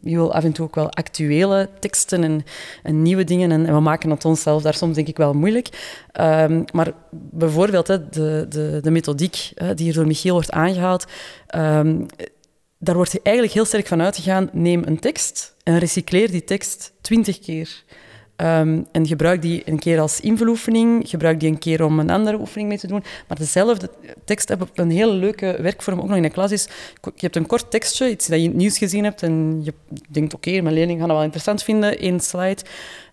je 0.00 0.16
wil 0.16 0.34
af 0.34 0.44
en 0.44 0.52
toe 0.52 0.66
ook 0.66 0.74
wel 0.74 0.90
actuele 0.90 1.68
teksten 1.78 2.44
en, 2.82 3.02
nieuwe 3.02 3.24
dingen. 3.24 3.52
En, 3.52 3.66
en, 3.66 3.74
we 3.74 3.80
maken 3.80 4.10
het 4.10 4.24
onszelf 4.24 4.62
daar 4.62 4.74
soms 4.74 4.94
denk 4.94 5.08
ik 5.08 5.16
wel 5.16 5.32
moeilijk. 5.32 5.96
Um, 6.20 6.64
maar 6.72 6.92
bijvoorbeeld 7.10 7.88
hè, 7.88 8.08
de, 8.08 8.46
de, 8.48 8.78
de 8.82 8.90
methodiek 8.90 9.50
hè, 9.54 9.74
die 9.74 9.84
hier 9.84 9.94
door 9.94 10.06
Michiel 10.06 10.32
wordt 10.32 10.50
aangehaald, 10.50 11.04
um, 11.56 12.06
daar 12.78 12.94
wordt 12.94 13.22
eigenlijk 13.22 13.54
heel 13.54 13.64
sterk 13.64 13.86
van 13.86 14.02
uitgegaan, 14.02 14.48
neem 14.52 14.82
een 14.86 14.98
tekst 14.98 15.54
en 15.62 15.78
recycleer 15.78 16.30
die 16.30 16.44
tekst 16.44 16.92
twintig 17.00 17.38
keer. 17.40 17.84
Um, 18.36 18.86
en 18.92 19.06
gebruik 19.06 19.42
die 19.42 19.62
een 19.64 19.78
keer 19.78 20.00
als 20.00 20.20
invuloefening, 20.20 21.08
gebruik 21.08 21.40
die 21.40 21.50
een 21.50 21.58
keer 21.58 21.84
om 21.84 21.98
een 21.98 22.10
andere 22.10 22.38
oefening 22.38 22.68
mee 22.68 22.78
te 22.78 22.86
doen. 22.86 23.04
Maar 23.28 23.38
dezelfde 23.38 23.90
tekst 24.24 24.48
heb 24.48 24.70
een 24.74 24.90
hele 24.90 25.12
leuke 25.12 25.56
werkvorm, 25.60 26.00
ook 26.00 26.06
nog 26.06 26.16
in 26.16 26.22
de 26.22 26.30
klas, 26.30 26.52
is 26.52 26.68
je 27.02 27.10
hebt 27.16 27.36
een 27.36 27.46
kort 27.46 27.70
tekstje, 27.70 28.10
iets 28.10 28.26
dat 28.26 28.38
je 28.38 28.44
in 28.44 28.50
het 28.50 28.58
nieuws 28.58 28.78
gezien 28.78 29.04
hebt 29.04 29.22
en 29.22 29.60
je 29.64 29.74
denkt, 30.08 30.34
oké, 30.34 30.60
mijn 30.60 30.74
leerling 30.74 30.98
gaat 30.98 31.08
dat 31.08 31.16
wel 31.16 31.24
interessant 31.24 31.62
vinden, 31.62 31.98
één 31.98 32.20
slide. 32.20 32.62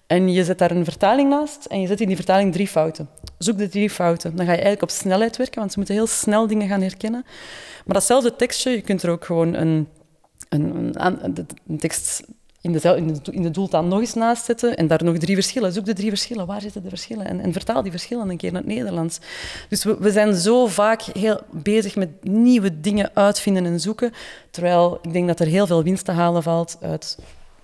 En 0.08 0.32
je 0.32 0.44
zet 0.44 0.58
daar 0.58 0.72
een 0.72 0.84
vertaling 0.84 1.30
naast 1.30 1.66
en 1.66 1.82
je 1.82 1.88
zet 1.88 2.02
in 2.02 2.08
die 2.08 2.16
vertaling 2.16 2.54
drie 2.54 2.68
fouten. 2.68 3.10
Zoek 3.38 3.58
de 3.58 3.70
drie 3.70 3.90
fouten. 3.90 4.36
Dan 4.36 4.46
ga 4.46 4.52
je 4.52 4.58
eigenlijk 4.58 4.82
op 4.82 4.90
snelheid 4.90 5.38
werken, 5.38 5.60
want 5.60 5.72
ze 5.72 5.78
moeten 5.78 5.96
heel 5.96 6.08
snel 6.08 6.48
dingen 6.48 6.68
gaan 6.68 6.82
herkennen. 6.82 7.24
Maar 7.86 7.96
datzelfde 7.96 8.36
tekstje, 8.36 8.72
je 8.72 8.82
kunt 8.82 9.04
er 9.04 9.10
ook 9.10 9.26
gewoon 9.26 9.54
een, 9.54 9.88
een, 10.50 10.96
een 11.68 11.78
tekst 11.78 12.24
in 12.62 12.72
de, 12.72 13.22
in, 13.32 13.52
doeltaal 13.52 13.84
nog 13.84 14.00
eens 14.00 14.14
naast 14.14 14.46
zetten 14.46 14.78
en 14.78 14.88
daar 14.88 15.04
nog 15.04 15.18
drie 15.18 15.36
verschillen. 15.36 15.74
Zoek 15.74 15.86
de 15.86 15.94
drie 15.94 16.10
verschillen. 16.10 16.46
Waar 16.46 16.62
zitten 16.62 16.84
de 16.84 16.90
verschillen? 16.90 17.26
En, 17.26 17.40
en 17.40 17.54
vertaal 17.54 17.82
die 17.82 17.92
verschillen 17.92 18.30
een 18.30 18.38
keer 18.38 18.52
naar 18.52 18.62
het 18.62 18.72
Nederlands. 18.72 19.20
Dus 19.70 19.84
we, 19.84 19.98
we, 20.00 20.12
zijn 20.12 20.36
zo 20.36 20.68
vaak 20.68 21.02
heel 21.02 21.40
bezig 21.52 21.96
met 21.96 22.10
nieuwe 22.24 22.80
dingen 22.80 23.12
uitvinden 23.14 23.66
en 23.66 23.80
zoeken, 23.80 24.14
terwijl 24.50 25.00
ik 25.02 25.14
denk 25.14 25.28
dat 25.28 25.40
er 25.40 25.48
heel 25.48 25.68
veel 25.68 25.84
winst 25.84 26.06
te 26.06 26.12
halen 26.12 26.44
valt 26.44 26.78
uit 26.82 27.18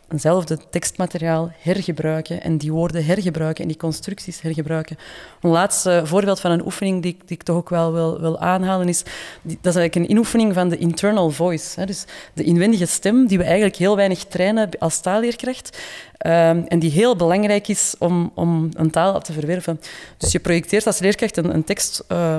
eenzelfde 0.09 0.57
tekstmateriaal 0.69 1.51
hergebruiken 1.59 2.41
en 2.41 2.57
die 2.57 2.71
woorden 2.71 3.05
hergebruiken 3.05 3.61
en 3.61 3.69
die 3.69 3.77
constructies 3.77 4.41
hergebruiken. 4.41 4.97
Een 5.41 5.49
laatste 5.49 6.01
voorbeeld 6.05 6.39
van 6.39 6.51
een 6.51 6.65
oefening 6.65 7.01
die, 7.01 7.17
die 7.25 7.37
ik 7.37 7.43
toch 7.43 7.55
ook 7.55 7.69
wel 7.69 7.93
wil, 7.93 8.19
wil 8.19 8.39
aanhalen 8.39 8.87
is, 8.87 9.03
dat 9.41 9.75
is 9.75 9.75
eigenlijk 9.75 9.95
een 9.95 10.09
inoefening 10.09 10.53
van 10.53 10.69
de 10.69 10.77
internal 10.77 11.29
voice. 11.29 11.79
Hè, 11.79 11.85
dus 11.85 12.05
de 12.33 12.43
inwendige 12.43 12.85
stem 12.85 13.27
die 13.27 13.37
we 13.37 13.43
eigenlijk 13.43 13.75
heel 13.75 13.95
weinig 13.95 14.23
trainen 14.23 14.69
als 14.79 14.99
taalleerkracht. 14.99 15.77
Um, 16.25 16.65
en 16.67 16.79
die 16.79 16.91
heel 16.91 17.15
belangrijk 17.15 17.67
is 17.67 17.95
om, 17.99 18.31
om 18.35 18.69
een 18.73 18.91
taal 18.91 19.21
te 19.21 19.33
verwerven. 19.33 19.81
Dus 20.17 20.31
je 20.31 20.39
projecteert 20.39 20.85
als 20.85 20.99
leerkracht 20.99 21.37
een, 21.37 21.53
een 21.53 21.63
tekst 21.63 22.03
uh, 22.11 22.35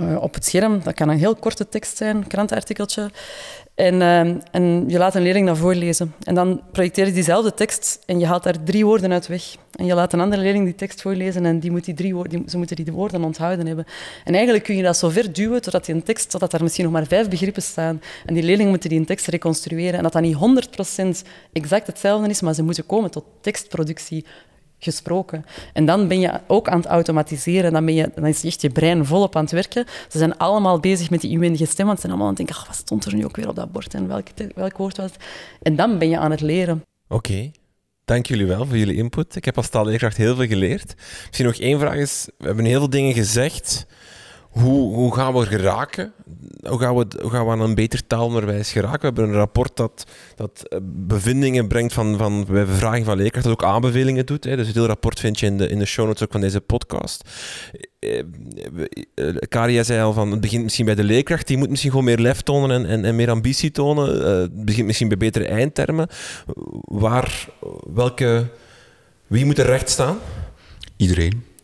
uh, 0.00 0.22
op 0.22 0.34
het 0.34 0.44
scherm. 0.44 0.80
Dat 0.82 0.94
kan 0.94 1.08
een 1.08 1.18
heel 1.18 1.34
korte 1.34 1.68
tekst 1.68 1.96
zijn, 1.96 2.16
een 2.16 2.26
krantenartikeltje. 2.26 3.10
En, 3.76 3.94
uh, 3.94 4.20
en 4.50 4.84
je 4.88 4.98
laat 4.98 5.14
een 5.14 5.22
leerling 5.22 5.46
dat 5.46 5.58
voorlezen. 5.58 6.14
En 6.22 6.34
dan 6.34 6.62
projecteer 6.72 7.06
je 7.06 7.12
diezelfde 7.12 7.54
tekst 7.54 8.02
en 8.06 8.18
je 8.18 8.26
haalt 8.26 8.42
daar 8.42 8.62
drie 8.64 8.84
woorden 8.84 9.12
uit 9.12 9.26
weg. 9.26 9.56
En 9.74 9.86
je 9.86 9.94
laat 9.94 10.12
een 10.12 10.20
andere 10.20 10.42
leerling 10.42 10.64
die 10.64 10.74
tekst 10.74 11.02
voorlezen 11.02 11.46
en 11.46 11.60
die 11.60 11.70
moet 11.70 11.84
die 11.84 11.94
drie 11.94 12.14
woorden, 12.14 12.48
ze 12.48 12.56
moeten 12.56 12.76
die 12.76 12.92
woorden 12.92 13.24
onthouden 13.24 13.66
hebben. 13.66 13.84
En 14.24 14.34
eigenlijk 14.34 14.64
kun 14.64 14.76
je 14.76 14.82
dat 14.82 14.96
zo 14.96 15.08
ver 15.08 15.32
duwen 15.32 15.62
totdat 15.62 15.84
die 15.84 15.94
een 15.94 16.02
tekst, 16.02 16.30
totdat 16.30 16.52
er 16.52 16.62
misschien 16.62 16.84
nog 16.84 16.92
maar 16.92 17.06
vijf 17.06 17.28
begrippen 17.28 17.62
staan. 17.62 18.00
En 18.26 18.34
die 18.34 18.42
leerlingen 18.42 18.70
moeten 18.70 18.88
die 18.88 18.98
een 18.98 19.06
tekst 19.06 19.26
reconstrueren. 19.26 19.94
En 19.96 20.02
dat 20.02 20.12
dat 20.12 20.22
niet 20.22 20.36
100% 21.24 21.28
exact 21.52 21.86
hetzelfde 21.86 22.28
is, 22.28 22.40
maar 22.40 22.54
ze 22.54 22.62
moeten 22.62 22.86
komen 22.86 23.10
tot 23.10 23.24
tekstproductie 23.40 24.24
gesproken. 24.78 25.44
En 25.72 25.86
dan 25.86 26.08
ben 26.08 26.20
je 26.20 26.40
ook 26.46 26.68
aan 26.68 26.78
het 26.78 26.86
automatiseren. 26.86 27.72
Dan, 27.72 27.84
ben 27.84 27.94
je, 27.94 28.10
dan 28.14 28.26
is 28.26 28.44
echt 28.44 28.60
je 28.60 28.70
brein 28.70 29.06
volop 29.06 29.36
aan 29.36 29.42
het 29.42 29.52
werken. 29.52 29.84
Ze 30.08 30.18
zijn 30.18 30.38
allemaal 30.38 30.80
bezig 30.80 31.10
met 31.10 31.20
die 31.20 31.30
inwendige 31.30 31.66
stem, 31.66 31.86
want 31.86 32.00
ze 32.00 32.06
zijn 32.06 32.12
allemaal 32.12 32.30
aan 32.30 32.36
het 32.38 32.46
denken, 32.46 32.64
ach, 32.64 32.66
wat 32.66 32.76
stond 32.76 33.04
er 33.04 33.14
nu 33.14 33.24
ook 33.24 33.36
weer 33.36 33.48
op 33.48 33.56
dat 33.56 33.72
bord 33.72 33.94
en 33.94 34.08
welk, 34.08 34.26
welk 34.54 34.76
woord 34.76 34.96
was 34.96 35.10
het? 35.10 35.24
En 35.62 35.76
dan 35.76 35.98
ben 35.98 36.08
je 36.08 36.18
aan 36.18 36.30
het 36.30 36.40
leren. 36.40 36.84
Oké. 37.08 37.50
Dank 38.04 38.26
jullie 38.26 38.46
wel 38.46 38.66
voor 38.66 38.76
jullie 38.76 38.96
input. 38.96 39.36
Ik 39.36 39.44
heb 39.44 39.56
als 39.56 39.68
taalleerkracht 39.68 40.16
heel 40.16 40.34
veel 40.36 40.46
geleerd. 40.46 40.94
Misschien 41.26 41.46
nog 41.46 41.56
één 41.56 41.78
vraag 41.78 41.96
is, 41.96 42.28
we 42.38 42.46
hebben 42.46 42.64
heel 42.64 42.78
veel 42.78 42.90
dingen 42.90 43.14
gezegd. 43.14 43.86
Hoe, 44.62 44.94
hoe 44.94 45.14
gaan 45.14 45.34
we 45.34 45.46
geraken? 45.46 46.12
Hoe 46.68 46.78
gaan 46.78 46.96
we, 46.96 47.06
hoe 47.20 47.30
gaan 47.30 47.44
we 47.44 47.50
aan 47.50 47.60
een 47.60 47.74
beter 47.74 48.06
taalonderwijs 48.06 48.72
geraken? 48.72 49.00
We 49.00 49.06
hebben 49.06 49.24
een 49.24 49.32
rapport 49.32 49.76
dat, 49.76 50.04
dat 50.34 50.62
eh, 50.68 50.78
bevindingen 50.82 51.68
brengt 51.68 51.92
van, 51.92 52.16
van 52.18 52.44
bij 52.44 52.66
bevraging 52.66 53.04
van 53.04 53.16
leerkrachten, 53.16 53.50
dat 53.50 53.62
ook 53.62 53.68
aanbevelingen 53.74 54.26
doet. 54.26 54.44
Hè. 54.44 54.56
Dus 54.56 54.66
het 54.66 54.74
hele 54.74 54.86
rapport 54.86 55.20
vind 55.20 55.40
je 55.40 55.46
in 55.46 55.58
de, 55.58 55.68
in 55.68 55.78
de 55.78 55.84
show 55.84 56.06
notes 56.06 56.22
ook 56.22 56.32
van 56.32 56.40
deze 56.40 56.60
podcast. 56.60 57.30
Eh, 57.98 58.18
eh, 59.14 59.36
Karia 59.48 59.82
zei 59.82 60.02
al 60.02 60.12
van, 60.12 60.30
het 60.30 60.40
begint 60.40 60.62
misschien 60.62 60.84
bij 60.84 60.94
de 60.94 61.04
leerkracht, 61.04 61.46
die 61.46 61.56
moet 61.56 61.70
misschien 61.70 61.90
gewoon 61.90 62.06
meer 62.06 62.18
lef 62.18 62.40
tonen 62.40 62.70
en, 62.70 62.86
en, 62.86 63.04
en 63.04 63.16
meer 63.16 63.30
ambitie 63.30 63.70
tonen. 63.70 64.26
het 64.40 64.64
begint 64.64 64.86
misschien 64.86 65.08
bij 65.08 65.16
betere 65.16 65.46
eindtermen. 65.46 66.08
Waar, 66.80 67.48
welke, 67.94 68.46
wie 69.26 69.44
moet 69.44 69.58
er 69.58 69.66
recht 69.66 69.90
staan? 69.90 70.18
Iedereen. 70.96 71.54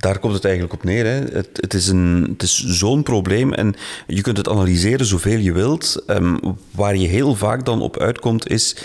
Daar 0.00 0.18
komt 0.18 0.34
het 0.34 0.44
eigenlijk 0.44 0.74
op 0.74 0.84
neer. 0.84 1.04
Hè. 1.04 1.36
Het, 1.36 1.48
het, 1.52 1.74
is, 1.74 1.88
een, 1.88 2.26
het 2.32 2.42
is 2.42 2.64
zo'n 2.64 3.02
probleem 3.02 3.52
en 3.52 3.74
je 4.06 4.20
kunt 4.20 4.36
het 4.36 4.48
analyseren 4.48 5.06
zoveel 5.06 5.38
je 5.38 5.52
wilt. 5.52 6.04
Um, 6.06 6.38
waar 6.70 6.96
je 6.96 7.08
heel 7.08 7.34
vaak 7.34 7.64
dan 7.64 7.82
op 7.82 7.98
uitkomt 7.98 8.48
is 8.48 8.76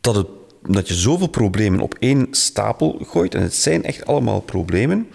dat, 0.00 0.14
het, 0.14 0.26
dat 0.66 0.88
je 0.88 0.94
zoveel 0.94 1.26
problemen 1.26 1.80
op 1.80 1.94
één 1.98 2.26
stapel 2.30 3.00
gooit. 3.02 3.34
En 3.34 3.42
het 3.42 3.54
zijn 3.54 3.84
echt 3.84 4.06
allemaal 4.06 4.40
problemen 4.40 5.06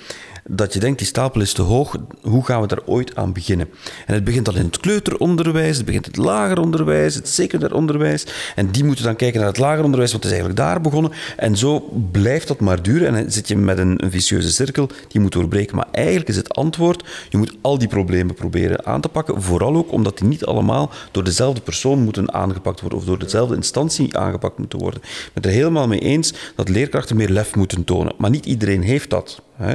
dat 0.49 0.73
je 0.73 0.79
denkt, 0.79 0.97
die 0.97 1.07
stapel 1.07 1.41
is 1.41 1.53
te 1.53 1.61
hoog, 1.61 1.95
hoe 2.21 2.45
gaan 2.45 2.61
we 2.61 2.67
daar 2.67 2.81
ooit 2.85 3.15
aan 3.15 3.33
beginnen? 3.33 3.69
En 4.05 4.13
het 4.13 4.23
begint 4.23 4.45
dan 4.45 4.55
in 4.55 4.65
het 4.65 4.79
kleuteronderwijs, 4.79 5.77
het 5.77 5.85
begint 5.85 6.05
het 6.05 6.17
lager 6.17 6.59
onderwijs, 6.59 7.15
het 7.15 7.27
secundair 7.27 7.73
onderwijs, 7.73 8.25
en 8.55 8.71
die 8.71 8.83
moeten 8.83 9.05
dan 9.05 9.15
kijken 9.15 9.39
naar 9.39 9.49
het 9.49 9.57
lager 9.57 9.83
onderwijs, 9.83 10.11
want 10.11 10.23
is 10.23 10.29
eigenlijk 10.29 10.59
daar 10.59 10.81
begonnen. 10.81 11.11
En 11.37 11.57
zo 11.57 11.89
blijft 12.11 12.47
dat 12.47 12.59
maar 12.59 12.81
duren 12.81 13.07
en 13.07 13.13
dan 13.13 13.31
zit 13.31 13.47
je 13.47 13.57
met 13.57 13.77
een, 13.77 14.03
een 14.03 14.11
vicieuze 14.11 14.51
cirkel, 14.51 14.89
die 15.07 15.21
moet 15.21 15.31
doorbreken. 15.31 15.75
Maar 15.75 15.87
eigenlijk 15.91 16.29
is 16.29 16.35
het 16.35 16.53
antwoord, 16.53 17.03
je 17.29 17.37
moet 17.37 17.57
al 17.61 17.77
die 17.77 17.87
problemen 17.87 18.35
proberen 18.35 18.85
aan 18.85 19.01
te 19.01 19.09
pakken, 19.09 19.41
vooral 19.41 19.75
ook 19.75 19.91
omdat 19.91 20.17
die 20.17 20.27
niet 20.27 20.45
allemaal 20.45 20.91
door 21.11 21.23
dezelfde 21.23 21.61
persoon 21.61 21.99
moeten 21.99 22.33
aangepakt 22.33 22.81
worden 22.81 22.99
of 22.99 23.05
door 23.05 23.19
dezelfde 23.19 23.55
instantie 23.55 24.17
aangepakt 24.17 24.57
moeten 24.57 24.79
worden. 24.79 25.01
Ik 25.01 25.31
ben 25.33 25.43
het 25.43 25.45
er 25.45 25.51
helemaal 25.51 25.87
mee 25.87 25.99
eens 25.99 26.33
dat 26.55 26.69
leerkrachten 26.69 27.15
meer 27.15 27.29
lef 27.29 27.55
moeten 27.55 27.83
tonen, 27.83 28.13
maar 28.17 28.29
niet 28.29 28.45
iedereen 28.45 28.81
heeft 28.81 29.09
dat. 29.09 29.41
Hè. 29.55 29.73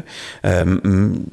Um, 0.60 1.26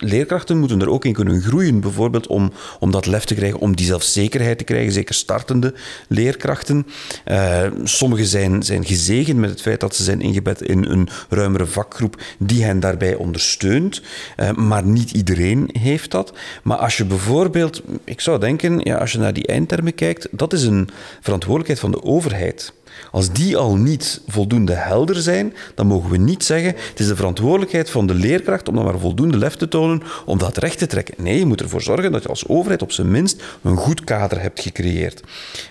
leerkrachten 0.00 0.58
moeten 0.58 0.80
er 0.80 0.90
ook 0.90 1.04
in 1.04 1.12
kunnen 1.12 1.40
groeien, 1.40 1.80
bijvoorbeeld 1.80 2.26
om, 2.26 2.52
om 2.78 2.90
dat 2.90 3.06
lef 3.06 3.24
te 3.24 3.34
krijgen, 3.34 3.58
om 3.58 3.76
die 3.76 3.86
zelfzekerheid 3.86 4.58
te 4.58 4.64
krijgen, 4.64 4.92
zeker 4.92 5.14
startende 5.14 5.74
leerkrachten. 6.08 6.86
Uh, 7.26 7.62
sommigen 7.84 8.26
zijn, 8.26 8.62
zijn 8.62 8.84
gezegend 8.84 9.38
met 9.38 9.50
het 9.50 9.62
feit 9.62 9.80
dat 9.80 9.94
ze 9.94 10.02
zijn 10.02 10.20
ingebed 10.20 10.62
in 10.62 10.84
een 10.84 11.08
ruimere 11.28 11.66
vakgroep 11.66 12.22
die 12.38 12.64
hen 12.64 12.80
daarbij 12.80 13.14
ondersteunt, 13.14 14.02
uh, 14.36 14.52
maar 14.52 14.84
niet 14.84 15.10
iedereen 15.10 15.70
heeft 15.78 16.10
dat. 16.10 16.32
Maar 16.62 16.78
als 16.78 16.96
je 16.96 17.04
bijvoorbeeld, 17.04 17.82
ik 18.04 18.20
zou 18.20 18.40
denken, 18.40 18.78
ja, 18.78 18.96
als 18.96 19.12
je 19.12 19.18
naar 19.18 19.32
die 19.32 19.46
eindtermen 19.46 19.94
kijkt, 19.94 20.28
dat 20.30 20.52
is 20.52 20.62
een 20.62 20.88
verantwoordelijkheid 21.20 21.80
van 21.80 21.90
de 21.90 22.02
overheid. 22.02 22.72
Als 23.10 23.32
die 23.32 23.56
al 23.56 23.76
niet 23.76 24.20
voldoende 24.28 24.74
helder 24.74 25.16
zijn, 25.16 25.54
dan 25.74 25.86
mogen 25.86 26.10
we 26.10 26.16
niet 26.16 26.44
zeggen 26.44 26.74
het 26.90 27.00
is 27.00 27.06
de 27.06 27.16
verantwoordelijkheid 27.16 27.90
van 27.90 28.06
de 28.06 28.14
leerkracht 28.14 28.68
om 28.68 28.74
dan 28.74 28.84
maar 28.84 28.98
voldoende 28.98 29.36
lef 29.36 29.54
te 29.54 29.68
tonen 29.68 30.02
om 30.24 30.38
dat 30.38 30.56
recht 30.56 30.78
te 30.78 30.86
trekken. 30.86 31.14
Nee, 31.18 31.38
je 31.38 31.46
moet 31.46 31.60
ervoor 31.60 31.82
zorgen 31.82 32.12
dat 32.12 32.22
je 32.22 32.28
als 32.28 32.48
overheid 32.48 32.82
op 32.82 32.92
zijn 32.92 33.10
minst 33.10 33.42
een 33.62 33.76
goed 33.76 34.04
kader 34.04 34.40
hebt 34.40 34.60
gecreëerd. 34.60 35.22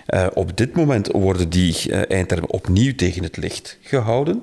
Uh, 0.08 0.26
op 0.34 0.56
dit 0.56 0.74
moment 0.74 1.06
worden 1.12 1.48
die 1.48 1.76
uh, 1.86 2.10
eindtermen 2.10 2.50
opnieuw 2.50 2.94
tegen 2.94 3.22
het 3.22 3.36
licht 3.36 3.78
gehouden. 3.80 4.42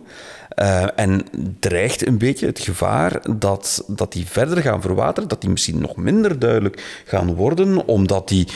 Uh, 0.62 1.00
en 1.00 1.26
dreigt 1.60 2.08
een 2.08 2.18
beetje 2.18 2.46
het 2.46 2.60
gevaar 2.60 3.22
dat, 3.38 3.84
dat 3.88 4.14
die 4.14 4.26
verder 4.26 4.62
gaan 4.62 4.82
verwateren, 4.82 5.30
dat 5.30 5.42
die 5.42 5.50
misschien 5.50 5.80
nog 5.80 5.96
minder 5.96 6.40
duidelijk 6.40 7.04
gaan 7.06 7.36
worden, 7.36 7.88
omdat 7.88 8.28
die 8.28 8.48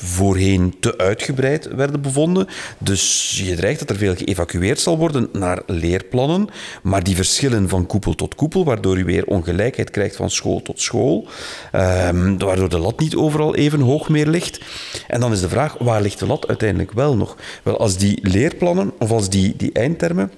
voorheen 0.00 0.76
te 0.80 0.98
uitgebreid 0.98 1.68
werden 1.74 2.00
bevonden. 2.00 2.46
Dus 2.78 3.34
je 3.44 3.54
dreigt 3.54 3.78
dat 3.78 3.90
er 3.90 3.96
veel 3.96 4.14
geëvacueerd 4.14 4.80
zal 4.80 4.98
worden 4.98 5.28
naar 5.32 5.62
leerplannen, 5.66 6.48
maar 6.82 7.02
die 7.04 7.16
verschillen 7.16 7.68
van 7.68 7.86
koepel 7.86 8.14
tot 8.14 8.34
koepel, 8.34 8.64
waardoor 8.64 8.98
je 8.98 9.04
weer 9.04 9.26
ongelijkheid 9.26 9.90
krijgt 9.90 10.16
van 10.16 10.30
school 10.30 10.62
tot 10.62 10.80
school, 10.80 11.28
um, 11.74 12.38
waardoor 12.38 12.68
de 12.68 12.78
lat 12.78 13.00
niet 13.00 13.16
overal 13.16 13.54
even 13.54 13.80
hoog 13.80 14.08
meer 14.08 14.26
ligt. 14.26 14.60
En 15.06 15.20
dan 15.20 15.32
is 15.32 15.40
de 15.40 15.48
vraag, 15.48 15.76
waar 15.78 16.02
ligt 16.02 16.18
de 16.18 16.26
lat 16.26 16.48
uiteindelijk 16.48 16.92
wel 16.92 17.16
nog? 17.16 17.36
Wel, 17.62 17.78
als 17.78 17.96
die 17.96 18.28
leerplannen, 18.28 18.92
of 18.98 19.10
als 19.10 19.28
die, 19.28 19.54
die 19.56 19.72
eindtermen... 19.72 20.32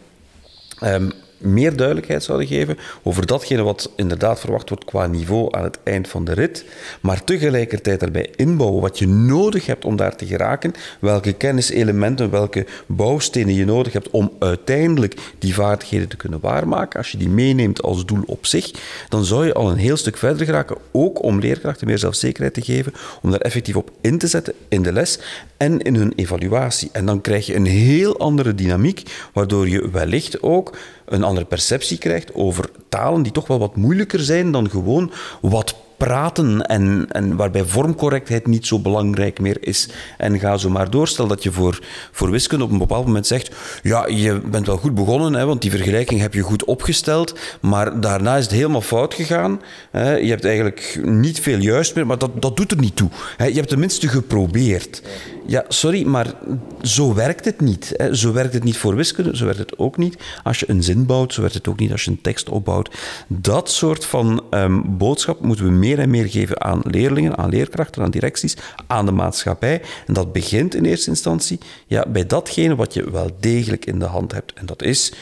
Um, 0.84 1.12
meer 1.40 1.76
duidelijkheid 1.76 2.22
zouden 2.22 2.46
geven 2.46 2.78
over 3.02 3.26
datgene 3.26 3.62
wat 3.62 3.90
inderdaad 3.96 4.40
verwacht 4.40 4.68
wordt 4.68 4.84
qua 4.84 5.06
niveau 5.06 5.56
aan 5.56 5.64
het 5.64 5.78
eind 5.82 6.08
van 6.08 6.24
de 6.24 6.32
rit, 6.32 6.64
maar 7.00 7.24
tegelijkertijd 7.24 8.00
daarbij 8.00 8.30
inbouwen 8.36 8.80
wat 8.80 8.98
je 8.98 9.08
nodig 9.08 9.66
hebt 9.66 9.84
om 9.84 9.96
daar 9.96 10.16
te 10.16 10.26
geraken, 10.26 10.72
welke 11.00 11.32
kenniselementen, 11.32 12.30
welke 12.30 12.66
bouwstenen 12.86 13.54
je 13.54 13.64
nodig 13.64 13.92
hebt 13.92 14.10
om 14.10 14.32
uiteindelijk 14.38 15.16
die 15.38 15.54
vaardigheden 15.54 16.08
te 16.08 16.16
kunnen 16.16 16.40
waarmaken. 16.40 16.98
Als 16.98 17.10
je 17.10 17.18
die 17.18 17.28
meeneemt 17.28 17.82
als 17.82 18.04
doel 18.04 18.22
op 18.26 18.46
zich, 18.46 18.70
dan 19.08 19.24
zou 19.24 19.46
je 19.46 19.54
al 19.54 19.70
een 19.70 19.76
heel 19.76 19.96
stuk 19.96 20.16
verder 20.16 20.46
geraken, 20.46 20.76
ook 20.90 21.22
om 21.22 21.38
leerkrachten 21.38 21.86
meer 21.86 21.98
zelfzekerheid 21.98 22.54
te 22.54 22.62
geven, 22.62 22.92
om 23.22 23.30
daar 23.30 23.40
effectief 23.40 23.76
op 23.76 23.90
in 24.00 24.18
te 24.18 24.26
zetten 24.26 24.54
in 24.68 24.82
de 24.82 24.92
les 24.92 25.18
en 25.60 25.80
in 25.80 25.94
hun 25.94 26.12
evaluatie. 26.16 26.88
En 26.92 27.06
dan 27.06 27.20
krijg 27.20 27.46
je 27.46 27.54
een 27.54 27.66
heel 27.66 28.18
andere 28.18 28.54
dynamiek, 28.54 29.28
waardoor 29.32 29.68
je 29.68 29.90
wellicht 29.90 30.42
ook 30.42 30.76
een 31.04 31.24
andere 31.24 31.46
perceptie 31.46 31.98
krijgt 31.98 32.34
over 32.34 32.70
talen 32.88 33.22
die 33.22 33.32
toch 33.32 33.46
wel 33.46 33.58
wat 33.58 33.76
moeilijker 33.76 34.20
zijn 34.20 34.52
dan 34.52 34.70
gewoon 34.70 35.12
wat 35.40 35.74
praten 36.06 36.66
en, 36.66 37.06
en 37.08 37.36
waarbij 37.36 37.64
vormcorrectheid 37.64 38.46
niet 38.46 38.66
zo 38.66 38.78
belangrijk 38.78 39.40
meer 39.40 39.56
is. 39.60 39.88
En 40.18 40.38
ga 40.38 40.56
zo 40.56 40.70
maar 40.70 40.90
door. 40.90 41.08
Stel 41.08 41.26
dat 41.26 41.42
je 41.42 41.52
voor, 41.52 41.80
voor 42.12 42.30
wiskunde 42.30 42.64
op 42.64 42.70
een 42.70 42.78
bepaald 42.78 43.06
moment 43.06 43.26
zegt, 43.26 43.50
ja, 43.82 44.06
je 44.06 44.40
bent 44.40 44.66
wel 44.66 44.76
goed 44.76 44.94
begonnen, 44.94 45.34
hè, 45.34 45.46
want 45.46 45.62
die 45.62 45.70
vergelijking 45.70 46.20
heb 46.20 46.34
je 46.34 46.40
goed 46.40 46.64
opgesteld, 46.64 47.38
maar 47.60 48.00
daarna 48.00 48.36
is 48.36 48.44
het 48.44 48.52
helemaal 48.52 48.80
fout 48.80 49.14
gegaan. 49.14 49.60
Hè. 49.90 50.16
Je 50.16 50.30
hebt 50.30 50.44
eigenlijk 50.44 51.00
niet 51.02 51.40
veel 51.40 51.58
juist 51.58 51.94
meer, 51.94 52.06
maar 52.06 52.18
dat, 52.18 52.42
dat 52.42 52.56
doet 52.56 52.70
er 52.70 52.78
niet 52.78 52.96
toe. 52.96 53.10
Hè. 53.36 53.46
Je 53.46 53.54
hebt 53.54 53.68
tenminste 53.68 54.08
geprobeerd. 54.08 55.02
Ja, 55.46 55.64
sorry, 55.68 56.06
maar 56.06 56.34
zo 56.82 57.14
werkt 57.14 57.44
het 57.44 57.60
niet. 57.60 57.92
Hè. 57.96 58.14
Zo 58.14 58.32
werkt 58.32 58.54
het 58.54 58.64
niet 58.64 58.76
voor 58.76 58.96
wiskunde, 58.96 59.36
zo 59.36 59.44
werkt 59.44 59.60
het 59.60 59.78
ook 59.78 59.96
niet 59.96 60.16
als 60.42 60.60
je 60.60 60.70
een 60.70 60.82
zin 60.82 61.06
bouwt, 61.06 61.32
zo 61.32 61.40
werkt 61.40 61.56
het 61.56 61.68
ook 61.68 61.78
niet 61.78 61.92
als 61.92 62.04
je 62.04 62.10
een 62.10 62.20
tekst 62.20 62.48
opbouwt. 62.48 62.90
Dat 63.26 63.70
soort 63.70 64.04
van 64.04 64.42
um, 64.50 64.96
boodschap 64.98 65.40
moeten 65.40 65.64
we 65.64 65.70
meer 65.70 65.90
meer 65.90 65.98
en 65.98 66.10
meer 66.10 66.28
geven 66.28 66.60
aan 66.60 66.80
leerlingen, 66.84 67.36
aan 67.36 67.48
leerkrachten, 67.48 68.02
aan 68.02 68.10
directies, 68.10 68.56
aan 68.86 69.06
de 69.06 69.12
maatschappij. 69.12 69.82
En 70.06 70.14
dat 70.14 70.32
begint 70.32 70.74
in 70.74 70.84
eerste 70.84 71.10
instantie 71.10 71.58
ja, 71.86 72.04
bij 72.08 72.26
datgene 72.26 72.74
wat 72.74 72.94
je 72.94 73.10
wel 73.10 73.30
degelijk 73.40 73.86
in 73.86 73.98
de 73.98 74.04
hand 74.04 74.32
hebt. 74.32 74.52
En 74.52 74.66
dat 74.66 74.82
is 74.82 75.12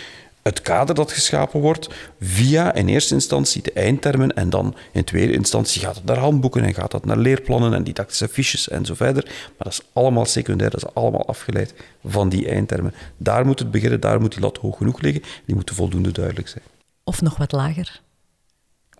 het 0.48 0.62
kader 0.62 0.94
dat 0.94 1.12
geschapen 1.12 1.60
wordt 1.60 1.88
via 2.20 2.74
in 2.74 2.88
eerste 2.88 3.14
instantie 3.14 3.62
de 3.62 3.72
eindtermen 3.72 4.34
en 4.34 4.50
dan 4.50 4.74
in 4.92 5.04
tweede 5.04 5.32
instantie 5.32 5.80
gaat 5.80 5.94
het 5.94 6.04
naar 6.04 6.18
handboeken 6.18 6.64
en 6.64 6.74
gaat 6.74 6.90
dat 6.90 7.04
naar 7.04 7.16
leerplannen 7.16 7.74
en 7.74 7.84
didactische 7.84 8.28
fiches 8.28 8.68
en 8.68 8.84
zo 8.84 8.94
verder. 8.94 9.24
Maar 9.24 9.54
dat 9.58 9.72
is 9.72 9.82
allemaal 9.92 10.24
secundair, 10.24 10.70
dat 10.70 10.82
is 10.82 10.94
allemaal 10.94 11.26
afgeleid 11.26 11.74
van 12.04 12.28
die 12.28 12.48
eindtermen. 12.48 12.94
Daar 13.16 13.46
moet 13.46 13.58
het 13.58 13.70
beginnen, 13.70 14.00
daar 14.00 14.20
moet 14.20 14.32
die 14.32 14.40
lat 14.40 14.56
hoog 14.56 14.76
genoeg 14.76 15.00
liggen, 15.00 15.22
die 15.44 15.54
moeten 15.54 15.74
voldoende 15.74 16.12
duidelijk 16.12 16.48
zijn. 16.48 16.64
Of 17.04 17.22
nog 17.22 17.36
wat 17.36 17.52
lager. 17.52 18.00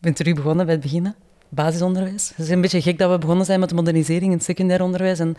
Bent 0.00 0.26
u 0.26 0.34
begonnen 0.34 0.66
bij 0.66 0.74
het 0.74 0.84
beginnen? 0.84 1.14
basisonderwijs. 1.48 2.28
Het 2.28 2.46
is 2.46 2.48
een 2.48 2.60
beetje 2.60 2.82
gek 2.82 2.98
dat 2.98 3.10
we 3.10 3.18
begonnen 3.18 3.46
zijn 3.46 3.60
met 3.60 3.68
de 3.68 3.74
modernisering 3.74 4.30
in 4.30 4.36
het 4.36 4.46
secundair 4.46 4.82
onderwijs 4.82 5.18
en, 5.18 5.34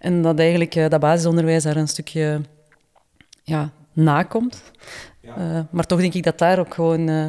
en 0.00 0.22
dat 0.22 0.38
eigenlijk 0.38 0.74
uh, 0.74 0.88
dat 0.88 1.00
basisonderwijs 1.00 1.62
daar 1.62 1.76
een 1.76 1.88
stukje 1.88 2.40
ja, 3.42 3.72
nakomt. 3.92 4.62
Uh, 5.24 5.60
maar 5.70 5.86
toch 5.86 6.00
denk 6.00 6.14
ik 6.14 6.22
dat 6.22 6.38
daar 6.38 6.58
ook 6.58 6.74
gewoon 6.74 7.08
uh, 7.08 7.26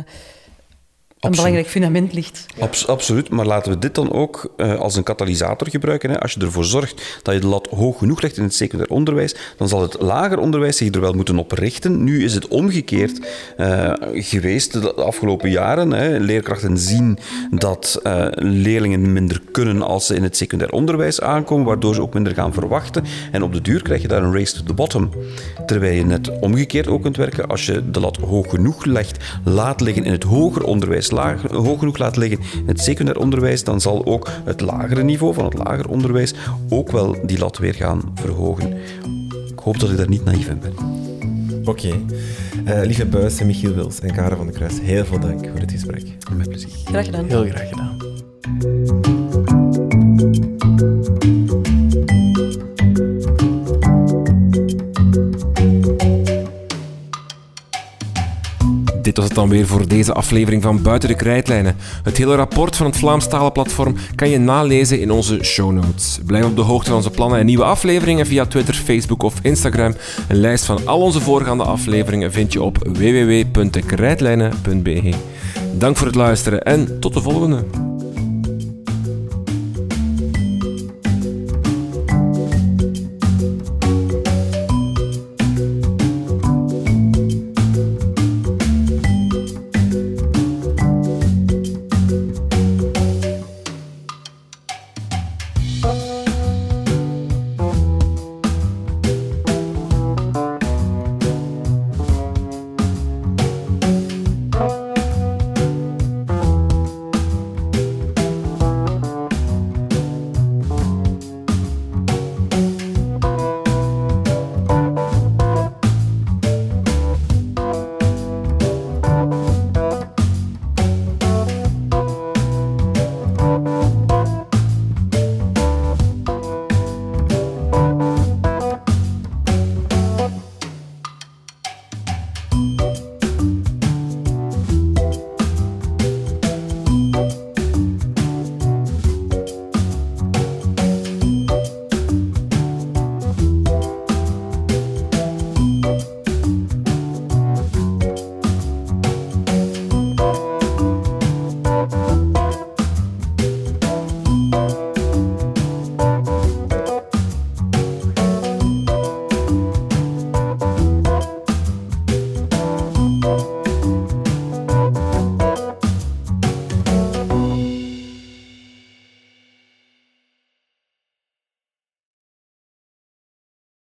een 1.23 1.31
belangrijk 1.31 1.67
fundament 1.67 2.13
ligt. 2.13 2.45
absoluut, 2.87 3.29
maar 3.29 3.45
laten 3.45 3.71
we 3.71 3.79
dit 3.79 3.95
dan 3.95 4.11
ook 4.11 4.53
uh, 4.57 4.79
als 4.79 4.95
een 4.95 5.03
katalysator 5.03 5.69
gebruiken. 5.69 6.09
Hè. 6.09 6.19
Als 6.19 6.33
je 6.33 6.39
ervoor 6.39 6.65
zorgt 6.65 7.19
dat 7.21 7.33
je 7.33 7.39
de 7.39 7.47
lat 7.47 7.67
hoog 7.67 7.97
genoeg 7.97 8.21
legt 8.21 8.37
in 8.37 8.43
het 8.43 8.55
secundair 8.55 8.89
onderwijs, 8.89 9.35
dan 9.57 9.67
zal 9.67 9.81
het 9.81 9.95
lager 9.99 10.37
onderwijs 10.37 10.77
zich 10.77 10.93
er 10.93 11.01
wel 11.01 11.13
moeten 11.13 11.37
op 11.37 11.51
richten. 11.51 12.03
Nu 12.03 12.23
is 12.23 12.33
het 12.33 12.47
omgekeerd 12.47 13.27
uh, 13.57 13.93
geweest 14.13 14.71
de 14.71 14.93
afgelopen 14.93 15.49
jaren. 15.49 15.91
Hè. 15.91 16.17
Leerkrachten 16.17 16.77
zien 16.77 17.17
dat 17.51 17.99
uh, 18.03 18.27
leerlingen 18.35 19.13
minder 19.13 19.41
kunnen 19.51 19.81
als 19.81 20.05
ze 20.05 20.15
in 20.15 20.23
het 20.23 20.37
secundair 20.37 20.71
onderwijs 20.71 21.21
aankomen, 21.21 21.65
waardoor 21.65 21.95
ze 21.95 22.01
ook 22.01 22.13
minder 22.13 22.33
gaan 22.33 22.53
verwachten. 22.53 23.03
En 23.31 23.43
op 23.43 23.53
de 23.53 23.61
duur 23.61 23.81
krijg 23.81 24.01
je 24.01 24.07
daar 24.07 24.23
een 24.23 24.33
race 24.33 24.55
to 24.55 24.63
the 24.63 24.73
bottom. 24.73 25.09
Terwijl 25.65 25.95
je 25.95 26.05
net 26.05 26.39
omgekeerd 26.39 26.87
ook 26.87 27.01
kunt 27.01 27.17
werken. 27.17 27.47
Als 27.47 27.65
je 27.65 27.91
de 27.91 27.99
lat 27.99 28.17
hoog 28.17 28.49
genoeg 28.49 28.85
legt, 28.85 29.17
laat 29.43 29.81
liggen 29.81 30.03
in 30.03 30.11
het 30.11 30.23
hoger 30.23 30.63
onderwijs 30.63 31.11
laag, 31.13 31.41
hoog 31.41 31.79
genoeg 31.79 31.97
laat 31.97 32.15
liggen 32.15 32.39
in 32.39 32.67
het 32.67 32.79
secundair 32.79 33.17
onderwijs, 33.17 33.63
dan 33.63 33.81
zal 33.81 34.05
ook 34.05 34.29
het 34.43 34.61
lagere 34.61 35.03
niveau 35.03 35.33
van 35.33 35.45
het 35.45 35.53
lager 35.53 35.89
onderwijs 35.89 36.33
ook 36.69 36.91
wel 36.91 37.15
die 37.25 37.39
lat 37.39 37.57
weer 37.57 37.73
gaan 37.73 38.01
verhogen. 38.15 38.77
Ik 39.47 39.59
hoop 39.59 39.79
dat 39.79 39.89
ik 39.89 39.97
daar 39.97 40.09
niet 40.09 40.25
naïef 40.25 40.47
in 40.47 40.59
ben. 40.59 40.73
Oké. 41.65 41.69
Okay. 41.69 42.05
Uh, 42.65 42.85
lieve 42.85 43.05
Buis 43.05 43.39
en 43.39 43.45
Michiel 43.45 43.73
Wils 43.73 43.99
en 43.99 44.13
Karen 44.13 44.37
van 44.37 44.45
der 44.45 44.55
Kruis, 44.55 44.79
heel 44.81 45.05
veel 45.05 45.19
dank 45.19 45.47
voor 45.47 45.59
dit 45.59 45.71
gesprek. 45.71 46.03
Met 46.37 46.49
plezier. 46.49 46.71
Graag 46.85 47.05
gedaan. 47.05 47.25
Heel 47.25 47.45
graag 47.45 47.69
gedaan. 47.69 49.02
Dan 59.33 59.49
weer 59.49 59.67
voor 59.67 59.87
deze 59.87 60.13
aflevering 60.13 60.63
van 60.63 60.81
Buiten 60.81 61.09
de 61.09 61.15
Krijtlijnen. 61.15 61.75
Het 62.03 62.17
hele 62.17 62.35
rapport 62.35 62.75
van 62.75 62.85
het 62.85 62.97
Vlaams 62.97 63.27
Talenplatform 63.27 63.95
kan 64.15 64.29
je 64.29 64.39
nalezen 64.39 64.99
in 64.99 65.11
onze 65.11 65.43
show 65.43 65.71
notes. 65.71 66.19
Blijf 66.25 66.45
op 66.45 66.55
de 66.55 66.61
hoogte 66.61 66.87
van 66.87 66.97
onze 66.97 67.09
plannen 67.09 67.39
en 67.39 67.45
nieuwe 67.45 67.63
afleveringen 67.63 68.25
via 68.25 68.45
Twitter, 68.45 68.73
Facebook 68.73 69.23
of 69.23 69.33
Instagram. 69.41 69.95
Een 70.27 70.39
lijst 70.39 70.65
van 70.65 70.87
al 70.87 71.01
onze 71.01 71.21
voorgaande 71.21 71.63
afleveringen 71.63 72.31
vind 72.31 72.53
je 72.53 72.61
op 72.61 72.77
www.dekrijtlijnen.be. 72.77 75.13
Dank 75.77 75.97
voor 75.97 76.07
het 76.07 76.15
luisteren 76.15 76.63
en 76.63 76.99
tot 76.99 77.13
de 77.13 77.21
volgende. 77.21 77.92